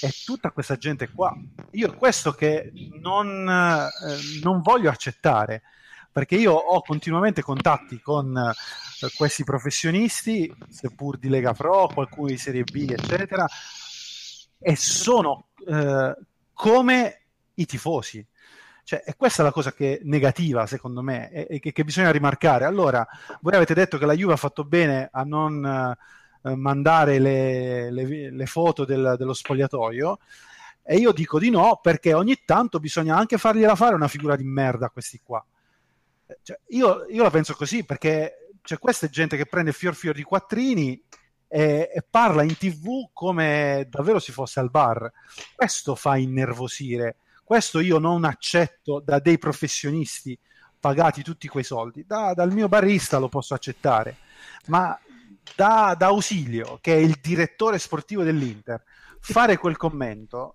e 0.00 0.12
tutta 0.24 0.50
questa 0.50 0.76
gente 0.76 1.10
qua. 1.10 1.36
Io 1.72 1.88
è 1.88 1.96
questo 1.96 2.32
che 2.32 2.72
non, 3.00 3.48
eh, 3.48 4.40
non 4.42 4.60
voglio 4.60 4.90
accettare, 4.90 5.62
perché 6.12 6.36
io 6.36 6.52
ho 6.52 6.80
continuamente 6.82 7.42
contatti 7.42 8.00
con 8.00 8.52
questi 9.16 9.44
professionisti, 9.44 10.52
seppur 10.68 11.18
di 11.18 11.28
Lega 11.28 11.52
Pro, 11.52 11.88
qualcuno 11.92 12.28
di 12.28 12.36
Serie 12.36 12.64
B, 12.64 12.86
eccetera, 12.90 13.46
e 14.58 14.76
sono 14.76 15.46
eh, 15.66 16.16
come 16.52 17.22
i 17.54 17.66
tifosi. 17.66 18.26
Cioè, 18.82 19.04
e 19.06 19.14
questa 19.16 19.42
è 19.42 19.44
la 19.44 19.52
cosa 19.52 19.72
che 19.72 19.98
è 19.98 20.00
negativa, 20.02 20.66
secondo 20.66 21.00
me, 21.00 21.30
e 21.30 21.60
che, 21.60 21.72
che, 21.72 21.84
bisogna 21.84 22.10
rimarcare. 22.10 22.64
Allora, 22.64 23.06
voi 23.40 23.54
avete 23.54 23.72
detto 23.72 23.98
che 23.98 24.06
la 24.06 24.14
Juve 24.14 24.32
ha 24.32 24.36
fatto 24.36 24.64
bene 24.64 25.08
a 25.12 25.22
non 25.22 25.64
eh, 26.42 26.54
mandare 26.56 27.20
le, 27.20 27.90
le, 27.92 28.30
le 28.30 28.46
foto 28.46 28.84
del, 28.84 29.14
dello 29.16 29.32
spogliatoio, 29.32 30.18
e 30.82 30.96
io 30.96 31.12
dico 31.12 31.38
di 31.38 31.50
no 31.50 31.78
perché 31.80 32.14
ogni 32.14 32.42
tanto 32.44 32.80
bisogna 32.80 33.16
anche 33.16 33.38
fargliela 33.38 33.76
fare 33.76 33.94
una 33.94 34.08
figura 34.08 34.34
di 34.34 34.44
merda 34.44 34.86
a 34.86 34.90
questi 34.90 35.20
qua. 35.22 35.44
Cioè, 36.42 36.58
io, 36.68 37.06
io, 37.08 37.22
la 37.22 37.30
penso 37.30 37.54
così 37.54 37.84
perché 37.84 38.48
cioè, 38.62 38.78
questa 38.78 39.06
è 39.06 39.10
gente 39.10 39.36
che 39.36 39.46
prende 39.46 39.72
fior 39.72 39.94
fior 39.94 40.14
di 40.14 40.22
quattrini 40.22 41.02
e, 41.48 41.90
e, 41.92 42.04
parla 42.08 42.42
in 42.42 42.56
tv 42.56 43.10
come 43.12 43.86
davvero 43.88 44.18
si 44.18 44.32
fosse 44.32 44.60
al 44.60 44.70
bar. 44.70 45.10
Questo 45.54 45.94
fa 45.94 46.16
innervosire. 46.16 47.16
Questo 47.42 47.80
io 47.80 47.98
non 47.98 48.24
accetto 48.24 49.00
da 49.04 49.18
dei 49.18 49.38
professionisti 49.38 50.38
pagati 50.78 51.22
tutti 51.22 51.48
quei 51.48 51.64
soldi. 51.64 52.04
Da, 52.06 52.32
dal 52.34 52.52
mio 52.52 52.68
barista 52.68 53.18
lo 53.18 53.28
posso 53.28 53.54
accettare, 53.54 54.16
ma 54.66 54.98
da, 55.54 55.94
da 55.96 56.06
Ausilio, 56.06 56.78
che 56.80 56.94
è 56.94 56.98
il 56.98 57.18
direttore 57.20 57.78
sportivo 57.78 58.22
dell'Inter, 58.22 58.82
fare 59.20 59.58
quel 59.58 59.76
commento 59.76 60.54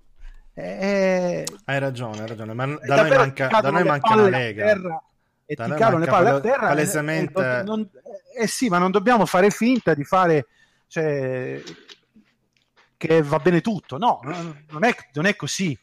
è... 0.53 1.43
Hai 1.65 1.80
ragione, 1.80 2.22
hai 2.22 2.27
ragione, 2.27 2.53
ma 2.53 2.65
da 2.65 3.02
noi 3.02 3.18
manca, 3.18 3.47
da 3.47 3.69
noi 3.69 3.84
manca 3.84 4.15
la 4.15 4.30
Lega. 4.30 4.65
Terra, 4.65 5.03
e 5.46 5.56
ti 5.56 5.74
cadono 5.76 6.00
le 6.00 6.06
palle 6.06 6.30
a 6.30 6.40
terra. 6.40 6.68
Palesemente... 6.68 7.60
Eh, 7.60 7.64
non, 7.64 7.88
eh 8.38 8.48
sì, 8.48 8.68
ma 8.70 8.78
non 8.78 8.92
dobbiamo 8.92 9.26
fare 9.26 9.50
finta 9.50 9.94
di 9.94 10.04
fare... 10.04 10.48
Cioè, 10.88 11.62
che 12.98 13.22
va 13.22 13.38
bene 13.40 13.62
tutto. 13.62 13.98
No, 13.98 14.20
non 14.24 14.84
è, 14.84 14.96
non 15.14 15.26
è, 15.26 15.36
così. 15.36 15.78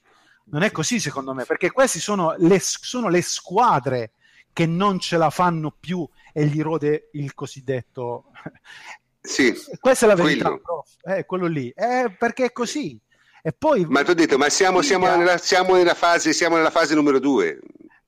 Non 0.47 0.63
è 0.63 0.71
così 0.71 0.99
secondo 0.99 1.35
me, 1.35 1.45
perché 1.45 1.71
queste 1.71 1.99
sono 1.99 2.35
le, 2.39 2.59
sono 2.61 3.09
le 3.09 3.23
squadre 3.23 4.13
che 4.53 4.67
non 4.67 4.99
ce 4.99 5.17
la 5.17 5.31
fanno 5.31 5.75
più 5.79 6.07
e 6.33 6.47
gli 6.47 6.61
rode 6.61 7.09
il 7.13 7.35
cosiddetto... 7.35 8.27
Sì, 9.25 9.55
questa 9.79 10.07
è 10.07 10.09
la 10.09 10.17
verità, 10.17 10.47
quello, 10.49 10.61
prof. 10.61 10.97
Eh, 11.05 11.25
quello 11.25 11.47
lì. 11.47 11.69
Eh, 11.69 12.13
perché 12.19 12.47
è 12.47 12.53
così. 12.53 13.01
E 13.41 13.53
poi, 13.53 13.85
ma 13.85 14.03
ti 14.03 14.11
ho 14.11 14.15
detto, 14.15 14.37
ma 14.37 14.49
siamo, 14.49 14.83
siamo, 14.83 15.07
nella, 15.07 15.39
siamo, 15.39 15.77
nella 15.77 15.95
fase, 15.95 16.33
siamo 16.33 16.57
nella 16.57 16.71
fase 16.73 16.97
numero 16.97 17.21
due. 17.21 17.61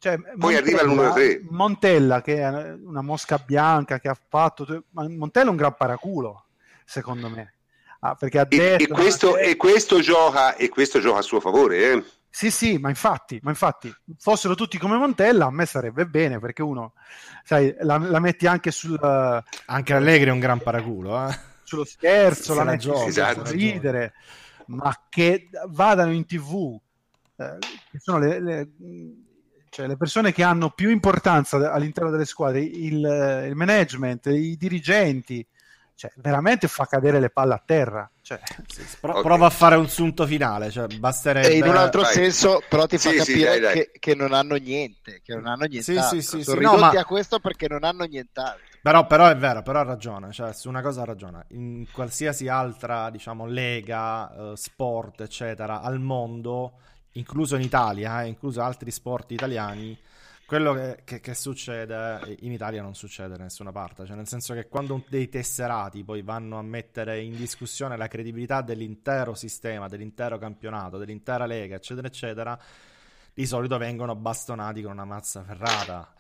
Cioè, 0.05 0.19
Poi 0.19 0.37
Montella, 0.37 0.59
arriva 0.59 0.81
il 0.83 0.87
numero 0.87 1.13
3. 1.15 1.43
Montella, 1.49 2.21
che 2.21 2.37
è 2.37 2.73
una 2.73 3.01
mosca 3.01 3.39
bianca 3.39 3.99
che 3.99 4.09
ha 4.09 4.19
fatto. 4.29 4.85
Montella 4.91 5.47
è 5.47 5.51
un 5.51 5.57
gran 5.57 5.75
paraculo, 5.79 6.45
secondo 6.85 7.31
me. 7.31 7.55
Ah, 8.01 8.15
perché 8.15 8.39
ha 8.39 8.45
detto, 8.45 8.83
e, 8.83 8.87
e, 8.87 8.87
questo, 8.87 9.39
e, 9.39 9.57
questo 9.57 10.01
gioca, 10.01 10.57
e 10.57 10.69
questo 10.69 11.01
gioca 11.01 11.21
a 11.21 11.23
suo 11.23 11.41
favore, 11.41 11.91
eh? 11.91 12.05
Sì, 12.29 12.51
sì, 12.51 12.77
ma 12.77 12.91
infatti, 12.91 13.41
ma 13.43 13.49
infatti, 13.49 13.91
fossero 14.19 14.55
tutti 14.55 14.77
come 14.77 14.99
Montella, 14.99 15.47
a 15.47 15.51
me 15.51 15.65
sarebbe 15.65 16.05
bene 16.05 16.39
perché 16.39 16.61
uno, 16.61 16.93
sai, 17.43 17.75
la, 17.79 17.97
la 17.97 18.21
metti 18.21 18.47
anche 18.47 18.73
sul. 18.73 18.99
Anche 19.01 19.95
Allegri 19.95 20.29
è 20.29 20.33
un 20.33 20.39
gran 20.39 20.61
paraculo, 20.61 21.27
eh? 21.27 21.35
Sullo 21.63 21.87
scherzo, 21.87 22.53
la, 22.53 22.65
la 22.65 22.71
metti 22.73 22.85
gioca, 22.85 23.07
esatto. 23.07 23.51
ridere, 23.51 24.13
ma 24.67 25.07
che 25.09 25.49
vadano 25.69 26.13
in 26.13 26.27
tv, 26.27 26.79
eh, 27.37 27.59
che 27.91 27.99
sono 27.99 28.19
le, 28.19 28.39
le 28.39 28.69
cioè 29.75 29.89
le 29.89 29.97
persone 29.97 30.31
che 30.31 30.45
hanno 30.45 30.71
più 30.71 30.89
importanza 30.89 31.73
all'interno 31.73 32.09
delle 32.11 32.27
squadre, 32.27 32.61
il, 32.61 33.45
il 33.49 33.57
management, 33.57 34.27
i 34.27 34.57
dirigenti, 34.57 35.45
cioè, 35.97 36.13
veramente 36.15 36.69
fa 36.69 36.87
cadere 36.87 37.19
le 37.19 37.29
palle 37.29 37.55
a 37.55 37.63
terra. 37.65 38.09
Cioè, 38.23 38.39
sì, 38.69 38.85
pro- 39.01 39.11
okay. 39.11 39.23
Prova 39.25 39.47
a 39.47 39.51
fare 39.51 39.75
un 39.75 39.89
sunto 39.89 40.27
finale, 40.27 40.71
cioè, 40.71 40.87
basterebbe... 40.97 41.49
E 41.49 41.57
in 41.57 41.67
un 41.67 41.75
altro 41.75 42.03
vai. 42.03 42.13
senso, 42.13 42.63
però 42.69 42.87
ti 42.87 42.99
fa 42.99 43.11
sì, 43.11 43.17
capire 43.17 43.37
sì, 43.37 43.43
dai, 43.43 43.61
dai. 43.61 43.75
Che, 43.75 43.91
che, 43.99 44.15
non 44.15 44.33
hanno 44.33 44.55
niente, 44.55 45.21
che 45.25 45.35
non 45.35 45.47
hanno 45.47 45.65
nient'altro. 45.65 46.21
Sì, 46.21 46.23
sì, 46.23 46.45
Sono 46.45 46.59
ridotti 46.61 46.81
no, 46.81 46.93
ma... 46.93 47.01
a 47.01 47.05
questo 47.05 47.41
perché 47.41 47.67
non 47.69 47.83
hanno 47.83 48.05
nient'altro. 48.05 48.65
Però, 48.81 49.09
però, 49.09 49.27
è 49.27 49.37
vero, 49.37 49.63
però 49.63 49.81
ha 49.81 49.85
ragione, 49.85 50.31
cioè 50.31 50.53
su 50.53 50.69
una 50.69 50.83
cosa 50.83 51.03
ha 51.03 51.05
ragione. 51.05 51.47
In 51.49 51.85
qualsiasi 51.91 52.47
altra, 52.47 53.11
diciamo, 53.11 53.45
lega, 53.45 54.31
uh, 54.37 54.55
sport, 54.55 55.23
eccetera, 55.23 55.81
al 55.81 55.99
mondo 55.99 56.75
incluso 57.15 57.57
in 57.57 57.63
Italia, 57.63 58.23
eh, 58.23 58.29
incluso 58.29 58.63
altri 58.63 58.91
sport 58.91 59.33
italiani, 59.33 59.99
quello 60.47 60.75
che, 60.75 61.01
che, 61.05 61.21
che, 61.21 61.35
succede 61.35 62.37
in 62.41 62.53
Italia 62.53 62.83
non 62.83 62.95
succede 62.95 63.37
da 63.37 63.43
nessuna 63.45 63.73
parte, 63.73 64.05
cioè 64.05 64.15
nel 64.15 64.29
senso 64.29 64.53
che 64.53 64.69
quando 64.69 65.03
dei 65.09 65.29
tesserati 65.29 66.05
poi 66.05 66.23
vanno 66.23 66.59
a 66.59 66.63
mettere 66.63 67.21
in 67.21 67.35
discussione 67.35 67.97
la 67.97 68.09
credibilità 68.09 68.61
dell'intero 68.61 69.35
sistema, 69.35 69.89
dell'intero 69.89 70.39
campionato, 70.39 70.99
dell'intera 70.99 71.47
lega, 71.47 71.77
eccetera, 71.77 72.07
eccetera, 72.07 72.59
di 73.33 73.47
solito 73.47 73.79
vengono 73.79 74.15
bastonati 74.15 74.83
con 74.83 74.93
una 74.93 75.05
mazza 75.05 75.43
ferrata. 75.43 76.13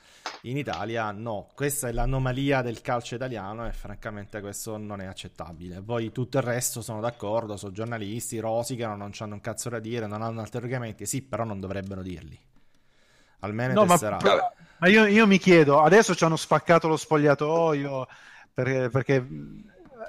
In 0.42 0.58
Italia 0.58 1.10
no, 1.10 1.48
questa 1.54 1.88
è 1.88 1.92
l'anomalia 1.92 2.60
del 2.60 2.82
calcio 2.82 3.14
italiano 3.14 3.66
e 3.66 3.72
francamente 3.72 4.40
questo 4.40 4.76
non 4.76 5.00
è 5.00 5.06
accettabile. 5.06 5.80
Poi 5.80 6.12
tutto 6.12 6.36
il 6.36 6.44
resto 6.44 6.82
sono 6.82 7.00
d'accordo, 7.00 7.56
sono 7.56 7.72
giornalisti, 7.72 8.38
rosicano, 8.40 8.94
non 8.94 9.12
hanno 9.18 9.34
un 9.34 9.40
cazzo 9.40 9.70
da 9.70 9.78
dire, 9.78 10.06
non 10.06 10.20
hanno 10.20 10.40
altri 10.40 10.58
argomenti, 10.58 11.06
sì, 11.06 11.22
però 11.22 11.44
non 11.44 11.60
dovrebbero 11.60 12.02
dirli. 12.02 12.38
Almeno 13.40 13.72
no, 13.72 13.84
ma, 13.84 13.98
ma 14.78 14.88
io, 14.88 15.06
io, 15.06 15.26
mi 15.26 15.38
chiedo, 15.38 15.80
adesso 15.80 16.14
ci 16.14 16.24
hanno 16.24 16.36
spaccato 16.36 16.88
lo 16.88 16.96
spogliatoio 16.96 18.06
perché, 18.52 18.88
perché 18.90 19.26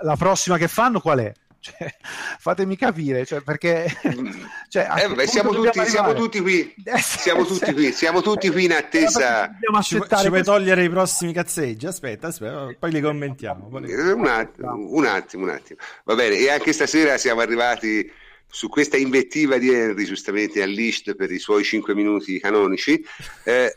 la 0.02 0.16
prossima 0.16 0.58
che 0.58 0.68
fanno 0.68 1.00
qual 1.00 1.20
è? 1.20 1.34
Cioè, 1.66 1.96
fatemi 2.38 2.76
capire, 2.78 3.26
cioè, 3.26 3.42
perché 3.42 3.88
cioè, 4.70 4.88
eh, 4.98 5.10
beh, 5.10 5.26
siamo, 5.26 5.52
tutti, 5.52 5.84
siamo, 5.86 6.14
tutti, 6.14 6.40
qui, 6.40 6.76
eh, 6.86 7.00
siamo 7.00 7.44
tutti 7.44 7.74
qui, 7.74 7.92
siamo 7.92 8.22
tutti 8.22 8.52
qui 8.52 8.66
in 8.66 8.74
attesa. 8.74 9.50
Ci, 9.82 10.00
ci 10.08 10.28
vuoi 10.28 10.44
togliere 10.44 10.84
i 10.84 10.90
prossimi 10.90 11.34
cazzeggi? 11.34 11.88
Aspetta, 11.88 12.28
aspetta, 12.28 12.70
poi 12.78 12.92
li 12.92 13.02
commentiamo. 13.02 13.80
Li... 13.80 13.92
Un, 13.92 14.28
attimo, 14.28 14.76
un 14.76 15.06
attimo, 15.08 15.44
un 15.46 15.50
attimo. 15.50 15.80
Va 16.04 16.14
bene, 16.14 16.38
e 16.38 16.52
anche 16.52 16.72
stasera 16.72 17.18
siamo 17.18 17.42
arrivati 17.42 18.12
su 18.48 18.70
questa 18.70 18.98
invettiva 18.98 19.58
di 19.58 19.74
Henry, 19.74 20.06
giustamente 20.06 20.62
all'Ist 20.62 21.16
per 21.16 21.32
i 21.32 21.40
suoi 21.40 21.64
5 21.64 21.96
minuti 21.96 22.40
canonici. 22.40 23.04
Eh, 23.44 23.76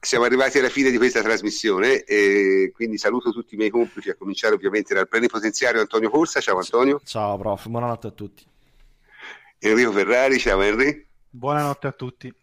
siamo 0.00 0.24
arrivati 0.24 0.58
alla 0.58 0.70
fine 0.70 0.90
di 0.90 0.96
questa 0.96 1.20
trasmissione 1.20 2.04
e 2.04 2.72
quindi 2.74 2.96
saluto 2.96 3.30
tutti 3.32 3.54
i 3.54 3.58
miei 3.58 3.70
complici, 3.70 4.08
a 4.08 4.16
cominciare 4.16 4.54
ovviamente 4.54 4.94
dal 4.94 5.06
plenipotenziario 5.06 5.80
Antonio 5.80 6.08
Corsa. 6.08 6.40
Ciao 6.40 6.56
Antonio. 6.56 7.00
Ciao 7.04 7.36
prof, 7.36 7.66
buonanotte 7.66 8.06
a 8.06 8.10
tutti. 8.10 8.44
Enrico 9.58 9.92
Ferrari, 9.92 10.38
ciao 10.38 10.62
Henry. 10.62 11.06
Buonanotte 11.28 11.86
a 11.86 11.92
tutti. 11.92 12.34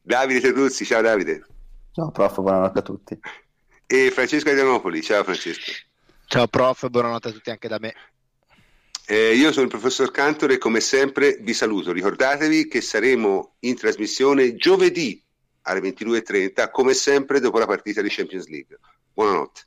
Davide 0.00 0.40
Terruzzi, 0.40 0.84
ciao 0.84 1.02
Davide. 1.02 1.44
Ciao 1.90 2.10
prof, 2.12 2.36
buonanotte 2.36 2.78
a 2.78 2.82
tutti. 2.82 3.18
E 3.84 4.10
Francesco 4.12 4.48
Adrianopoli, 4.48 5.02
ciao 5.02 5.24
Francesco. 5.24 5.72
Ciao 6.26 6.46
prof, 6.46 6.88
buonanotte 6.88 7.28
a 7.28 7.32
tutti 7.32 7.50
anche 7.50 7.68
da 7.68 7.78
me. 7.80 7.94
Eh, 9.04 9.34
io 9.34 9.50
sono 9.50 9.64
il 9.64 9.70
professor 9.70 10.10
Cantor 10.12 10.52
e 10.52 10.58
come 10.58 10.78
sempre 10.78 11.36
vi 11.40 11.52
saluto. 11.52 11.90
Ricordatevi 11.92 12.68
che 12.68 12.80
saremo 12.80 13.56
in 13.60 13.74
trasmissione 13.74 14.54
giovedì 14.54 15.21
alle 15.62 15.80
22.30, 15.80 16.70
come 16.70 16.94
sempre 16.94 17.40
dopo 17.40 17.58
la 17.58 17.66
partita 17.66 18.02
di 18.02 18.08
Champions 18.08 18.46
League. 18.46 18.78
Buonanotte. 19.12 19.66